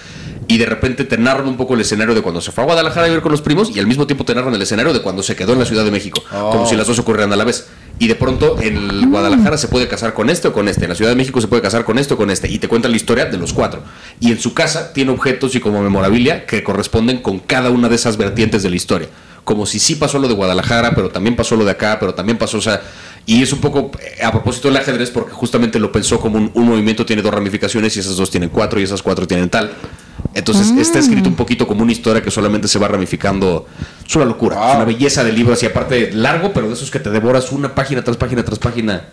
y 0.48 0.58
de 0.58 0.66
repente 0.66 1.04
te 1.04 1.18
narran 1.18 1.48
un 1.48 1.56
poco 1.56 1.74
el 1.74 1.80
escenario 1.80 2.14
de 2.14 2.22
cuando 2.22 2.40
se 2.40 2.52
fue 2.52 2.62
a 2.62 2.66
Guadalajara 2.66 3.06
a 3.06 3.08
vivir 3.08 3.22
con 3.22 3.32
los 3.32 3.42
primos 3.42 3.74
y 3.74 3.80
al 3.80 3.86
mismo 3.86 4.06
tiempo 4.06 4.24
te 4.24 4.34
narran 4.34 4.54
el 4.54 4.62
escenario 4.62 4.92
de 4.92 5.02
cuando 5.02 5.22
se 5.22 5.34
quedó 5.34 5.54
en 5.54 5.58
la 5.58 5.64
Ciudad 5.64 5.84
de 5.84 5.90
México, 5.90 6.22
Oh. 6.32 6.50
como 6.50 6.66
si 6.68 6.76
las 6.76 6.86
dos 6.86 6.98
ocurrieran 6.98 7.32
a 7.32 7.36
la 7.36 7.44
vez. 7.44 7.66
Y 7.98 8.08
de 8.08 8.14
pronto 8.14 8.60
en 8.60 9.10
Guadalajara 9.10 9.56
se 9.56 9.68
puede 9.68 9.88
casar 9.88 10.12
con 10.12 10.28
este 10.28 10.48
o 10.48 10.52
con 10.52 10.68
este, 10.68 10.84
en 10.84 10.90
la 10.90 10.94
Ciudad 10.94 11.10
de 11.10 11.16
México 11.16 11.40
se 11.40 11.48
puede 11.48 11.62
casar 11.62 11.84
con 11.84 11.98
este 11.98 12.14
o 12.14 12.16
con 12.16 12.30
este, 12.30 12.48
y 12.48 12.58
te 12.58 12.68
cuentan 12.68 12.90
la 12.92 12.96
historia 12.96 13.24
de 13.24 13.38
los 13.38 13.54
cuatro. 13.54 13.82
Y 14.20 14.30
en 14.30 14.38
su 14.38 14.54
casa 14.54 14.92
tiene 14.92 15.10
objetos 15.12 15.54
y 15.54 15.60
como 15.60 15.82
memorabilia 15.82 16.44
que 16.46 16.62
corresponden 16.62 17.22
con 17.22 17.38
cada 17.40 17.70
una 17.70 17.88
de 17.88 17.94
esas 17.96 18.16
vertientes 18.18 18.62
de 18.62 18.70
la 18.70 18.76
historia. 18.76 19.08
Como 19.46 19.64
si 19.64 19.78
sí 19.78 19.94
pasó 19.94 20.18
lo 20.18 20.26
de 20.26 20.34
Guadalajara, 20.34 20.92
pero 20.96 21.08
también 21.10 21.36
pasó 21.36 21.54
lo 21.54 21.64
de 21.64 21.70
acá, 21.70 21.98
pero 22.00 22.14
también 22.14 22.36
pasó, 22.36 22.58
o 22.58 22.60
sea, 22.60 22.82
y 23.26 23.44
es 23.44 23.52
un 23.52 23.60
poco 23.60 23.92
eh, 24.00 24.24
a 24.24 24.32
propósito 24.32 24.66
del 24.66 24.76
ajedrez 24.76 25.10
porque 25.12 25.30
justamente 25.30 25.78
lo 25.78 25.92
pensó 25.92 26.18
como 26.18 26.36
un, 26.36 26.50
un 26.52 26.66
movimiento 26.66 27.06
tiene 27.06 27.22
dos 27.22 27.32
ramificaciones 27.32 27.96
y 27.96 28.00
esas 28.00 28.16
dos 28.16 28.28
tienen 28.28 28.48
cuatro 28.48 28.80
y 28.80 28.82
esas 28.82 29.02
cuatro 29.02 29.24
tienen 29.24 29.48
tal. 29.48 29.70
Entonces 30.34 30.72
está 30.76 30.98
escrito 30.98 31.28
un 31.28 31.36
poquito 31.36 31.64
como 31.68 31.82
una 31.84 31.92
historia 31.92 32.22
que 32.22 32.30
solamente 32.32 32.66
se 32.66 32.80
va 32.80 32.88
ramificando. 32.88 33.66
Es 34.04 34.16
una 34.16 34.24
locura, 34.24 34.56
Wow. 34.56 34.68
es 34.70 34.74
una 34.76 34.84
belleza 34.84 35.22
de 35.22 35.32
libro, 35.32 35.52
así 35.54 35.64
aparte 35.64 36.10
largo, 36.12 36.52
pero 36.52 36.66
de 36.66 36.74
esos 36.74 36.90
que 36.90 36.98
te 36.98 37.10
devoras 37.10 37.52
una 37.52 37.72
página 37.72 38.02
tras 38.02 38.16
página 38.16 38.44
tras 38.44 38.58
página. 38.58 39.04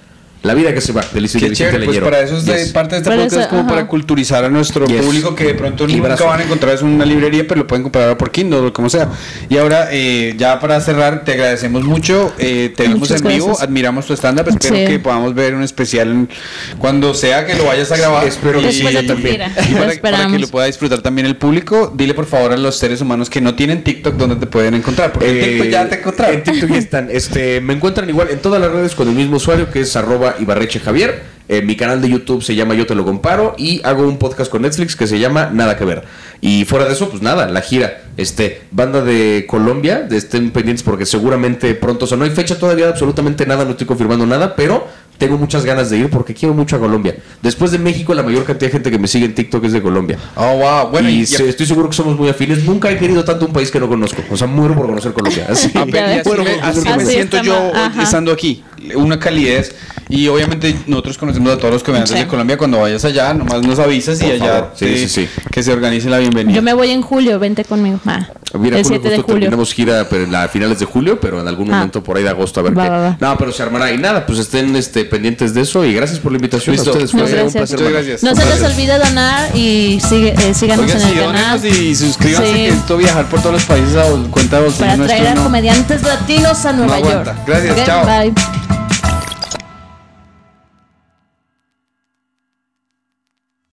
La 0.43 0.53
vida 0.53 0.73
que 0.73 0.81
se 0.81 0.91
va, 0.91 1.01
del 1.13 1.31
Qué 1.31 1.51
chévere, 1.53 1.85
pues 1.85 1.99
para 1.99 2.19
eso 2.19 2.35
es 2.37 2.45
de 2.45 2.57
Yes. 2.57 2.73
parte 2.73 2.95
de 2.95 2.97
este 2.99 3.09
Para 3.09 3.23
podcast 3.23 3.41
eso, 3.41 3.49
como 3.49 3.61
ajá. 3.61 3.69
para 3.69 3.87
culturizar 3.87 4.43
a 4.43 4.49
nuestro 4.49 4.85
Yes. 4.85 5.01
público 5.01 5.33
que 5.35 5.45
de 5.45 5.53
pronto 5.53 5.87
Librazo. 5.87 6.23
nunca 6.23 6.31
van 6.35 6.41
a 6.41 6.43
encontrar 6.43 6.75
eso 6.75 6.85
en 6.85 6.91
una 6.95 7.05
librería, 7.05 7.45
pero 7.47 7.61
lo 7.61 7.67
pueden 7.67 7.83
comprar 7.83 8.03
ahora 8.05 8.17
por 8.17 8.29
Kindle 8.29 8.59
o 8.59 8.73
como 8.73 8.89
sea. 8.89 9.07
Y 9.47 9.55
ahora, 9.57 9.87
eh, 9.93 10.33
ya 10.37 10.59
para 10.59 10.81
cerrar, 10.81 11.23
te 11.23 11.31
agradecemos 11.31 11.85
mucho. 11.85 12.33
Eh, 12.37 12.73
te 12.75 12.83
vemos 12.83 12.99
Muchas 12.99 13.21
en 13.21 13.27
vivo, 13.29 13.45
gracias. 13.47 13.63
admiramos 13.67 14.05
tu 14.05 14.13
stand-up. 14.17 14.49
Espero 14.49 14.75
Sí. 14.75 14.85
que 14.85 14.99
podamos 14.99 15.33
ver 15.33 15.55
un 15.55 15.63
especial 15.63 16.09
en- 16.11 16.29
cuando 16.77 17.13
sea 17.13 17.45
que 17.45 17.55
lo 17.55 17.63
vayas 17.63 17.89
a 17.93 17.95
grabar. 17.97 18.27
Espero 18.27 18.59
que 18.61 18.73
sí, 18.73 18.83
de 18.85 19.03
también. 19.03 19.41
Y 19.69 19.73
para, 19.75 19.93
para 20.01 20.27
que 20.27 20.39
lo 20.39 20.47
pueda 20.49 20.65
disfrutar 20.65 21.01
también 21.01 21.25
el 21.25 21.37
público, 21.37 21.93
dile 21.95 22.13
por 22.13 22.25
favor 22.25 22.51
a 22.51 22.57
los 22.57 22.75
seres 22.77 22.99
humanos 22.99 23.29
que 23.29 23.39
no 23.39 23.55
tienen 23.55 23.81
TikTok 23.83 24.15
dónde 24.15 24.35
te 24.35 24.47
pueden 24.47 24.73
encontrar. 24.73 25.13
Porque 25.13 25.29
en 25.29 25.37
Eh, 25.37 25.47
TikTok 25.53 25.67
ya 25.69 25.87
te 25.87 25.95
encontraron. 25.99 26.35
En 26.35 26.43
TikTok 26.43 26.69
ya 26.69 26.77
están. 26.77 27.07
Este, 27.09 27.61
me 27.61 27.73
encuentran 27.73 28.09
igual 28.09 28.27
en 28.29 28.39
todas 28.39 28.59
las 28.61 28.69
redes 28.71 28.93
con 28.93 29.07
el 29.07 29.15
mismo 29.15 29.37
usuario 29.37 29.71
que 29.71 29.79
es 29.79 29.95
arroba 29.95 30.32
Ibarreche 30.39 30.79
Javier. 30.79 31.33
Eh, 31.49 31.61
mi 31.61 31.75
canal 31.75 32.01
de 32.01 32.09
YouTube 32.09 32.41
se 32.41 32.55
llama 32.55 32.73
Yo 32.73 32.85
Te 32.85 32.95
Lo 32.95 33.03
Comparo 33.03 33.53
y 33.57 33.81
hago 33.83 34.07
un 34.07 34.17
podcast 34.17 34.49
con 34.49 34.61
Netflix 34.61 34.95
que 34.95 35.07
se 35.07 35.19
llama 35.19 35.49
Nada 35.51 35.77
que 35.77 35.83
Ver. 35.83 36.03
Y 36.39 36.63
fuera 36.63 36.85
de 36.85 36.93
eso, 36.93 37.09
pues 37.09 37.21
nada, 37.21 37.47
la 37.47 37.61
gira. 37.61 38.01
Este, 38.15 38.61
banda 38.71 39.01
de 39.01 39.45
Colombia, 39.47 40.07
estén 40.09 40.51
pendientes 40.51 40.83
porque 40.83 41.05
seguramente 41.05 41.75
pronto, 41.75 42.05
o 42.09 42.15
no 42.15 42.23
hay 42.23 42.31
fecha 42.31 42.57
todavía, 42.57 42.87
absolutamente 42.87 43.45
nada, 43.45 43.65
no 43.65 43.71
estoy 43.71 43.87
confirmando 43.87 44.25
nada, 44.25 44.55
pero 44.55 44.87
tengo 45.17 45.37
muchas 45.37 45.63
ganas 45.65 45.89
de 45.89 45.97
ir 45.97 46.09
porque 46.09 46.33
quiero 46.33 46.53
mucho 46.53 46.75
a 46.75 46.79
Colombia. 46.79 47.15
Después 47.41 47.71
de 47.71 47.77
México, 47.79 48.13
la 48.13 48.23
mayor 48.23 48.43
cantidad 48.43 48.67
de 48.69 48.71
gente 48.73 48.91
que 48.91 48.99
me 48.99 49.07
sigue 49.07 49.25
en 49.25 49.35
TikTok 49.35 49.63
es 49.65 49.71
de 49.73 49.81
Colombia. 49.81 50.17
Oh, 50.35 50.57
wow. 50.57 50.89
Bueno, 50.91 51.09
y 51.09 51.21
y, 51.21 51.25
se- 51.25 51.47
estoy 51.47 51.65
seguro 51.65 51.89
que 51.89 51.95
somos 51.95 52.17
muy 52.17 52.29
afines. 52.29 52.63
Nunca 52.65 52.91
he 52.91 52.97
querido 52.97 53.23
tanto 53.23 53.45
un 53.45 53.53
país 53.53 53.71
que 53.71 53.79
no 53.79 53.87
conozco. 53.87 54.21
O 54.29 54.35
sea, 54.37 54.47
muero 54.47 54.75
por 54.75 54.87
conocer 54.87 55.13
Colombia. 55.13 55.47
Así. 55.49 55.71
Ah, 55.75 55.85
Ya 55.87 56.13
y 56.13 56.17
ves. 56.17 56.27
así, 56.27 56.41
me, 56.41 56.51
así 56.61 56.81
me 56.81 56.89
Así 56.91 57.05
siento 57.05 57.41
yo 57.41 57.71
ajá. 57.75 58.03
estando 58.03 58.31
aquí. 58.31 58.63
Una 58.95 59.17
calidez. 59.19 59.75
Y 60.09 60.27
obviamente 60.27 60.75
nosotros 60.85 61.17
conocemos 61.17 61.53
a 61.53 61.57
todos 61.57 61.73
los 61.73 61.83
comediantes 61.83 62.15
Sí. 62.17 62.21
de 62.23 62.27
Colombia. 62.27 62.57
Cuando 62.57 62.79
vayas 62.81 63.05
allá, 63.05 63.33
nomás 63.33 63.61
nos 63.61 63.79
avisas 63.79 64.19
y 64.19 64.25
Por 64.25 64.33
allá 64.33 64.45
favor. 64.53 64.71
Sí, 64.75 64.85
te- 64.85 64.97
sí, 64.97 65.07
sí. 65.07 65.29
que 65.51 65.63
se 65.63 65.71
organice 65.71 66.09
la 66.09 66.17
bienvenida. 66.19 66.53
Yo 66.55 66.61
me 66.61 66.73
voy 66.73 66.89
en 66.91 67.01
julio, 67.01 67.39
vente 67.39 67.63
conmigo. 67.63 67.99
Ah, 68.05 68.27
Mira, 68.59 68.77
el 68.77 68.83
Julio, 68.83 68.99
7 68.99 69.09
de 69.09 69.15
justo 69.15 69.31
julio. 69.31 69.39
terminamos 69.45 69.73
gira 69.73 70.05
pero 70.09 70.25
en- 70.25 70.35
a 70.35 70.47
finales 70.47 70.77
de 70.79 70.85
julio, 70.85 71.19
pero 71.19 71.39
en 71.41 71.47
algún 71.47 71.71
Ah. 71.71 71.77
momento 71.77 72.03
por 72.03 72.17
ahí 72.17 72.23
de 72.23 72.29
agosto 72.29 72.59
a 72.59 72.63
ver 72.63 72.77
Va, 72.77 72.83
qué. 72.83 72.89
va, 72.89 72.97
va. 72.99 73.17
No, 73.19 73.37
pero 73.37 73.51
se 73.51 73.63
armará. 73.63 73.91
Y 73.91 73.97
nada, 73.97 74.25
pues 74.25 74.37
estén 74.39 74.75
este, 74.75 75.02
pendientes 75.05 75.53
de 75.53 75.61
eso. 75.61 75.83
Y 75.85 75.93
gracias 75.93 76.19
por 76.19 76.31
la 76.31 76.37
invitación 76.37 76.75
Listo. 76.75 76.89
a 76.91 76.93
ustedes. 76.93 77.13
No, 77.13 77.19
Fue 77.27 77.43
un 77.43 77.51
placer. 77.51 77.79
Muchas 77.79 77.91
gracias. 77.93 78.23
No 78.23 78.35
se 78.35 78.45
les 78.45 78.61
olvide 78.63 78.97
donar 78.97 79.55
y 79.55 79.99
sigue, 80.07 80.33
eh, 80.37 80.53
síganos 80.53 80.85
Oigan, 80.85 81.01
en 81.01 81.07
el 81.17 81.25
canal 81.25 81.65
y 81.65 81.95
suscríbanse 81.95 82.47
Sí. 82.47 82.53
que 82.53 82.67
esto 82.69 82.97
viajar 82.97 83.29
por 83.29 83.39
todos 83.41 83.53
los 83.53 83.63
países 83.65 83.95
a 83.95 84.03
cuenta 84.29 84.59
de 84.61 84.69
para 84.71 84.97
nuestro 84.97 85.17
traer 85.17 85.27
a 85.27 85.35
no- 85.35 85.43
comediantes 85.43 86.03
latinos 86.03 86.65
a 86.65 86.73
Nueva 86.73 86.95
aguanta. 86.95 87.33
York. 87.35 87.37
Gracias, 87.47 87.77
Ok, 87.79 87.85
chao. 87.85 88.05
Bye. 88.05 88.33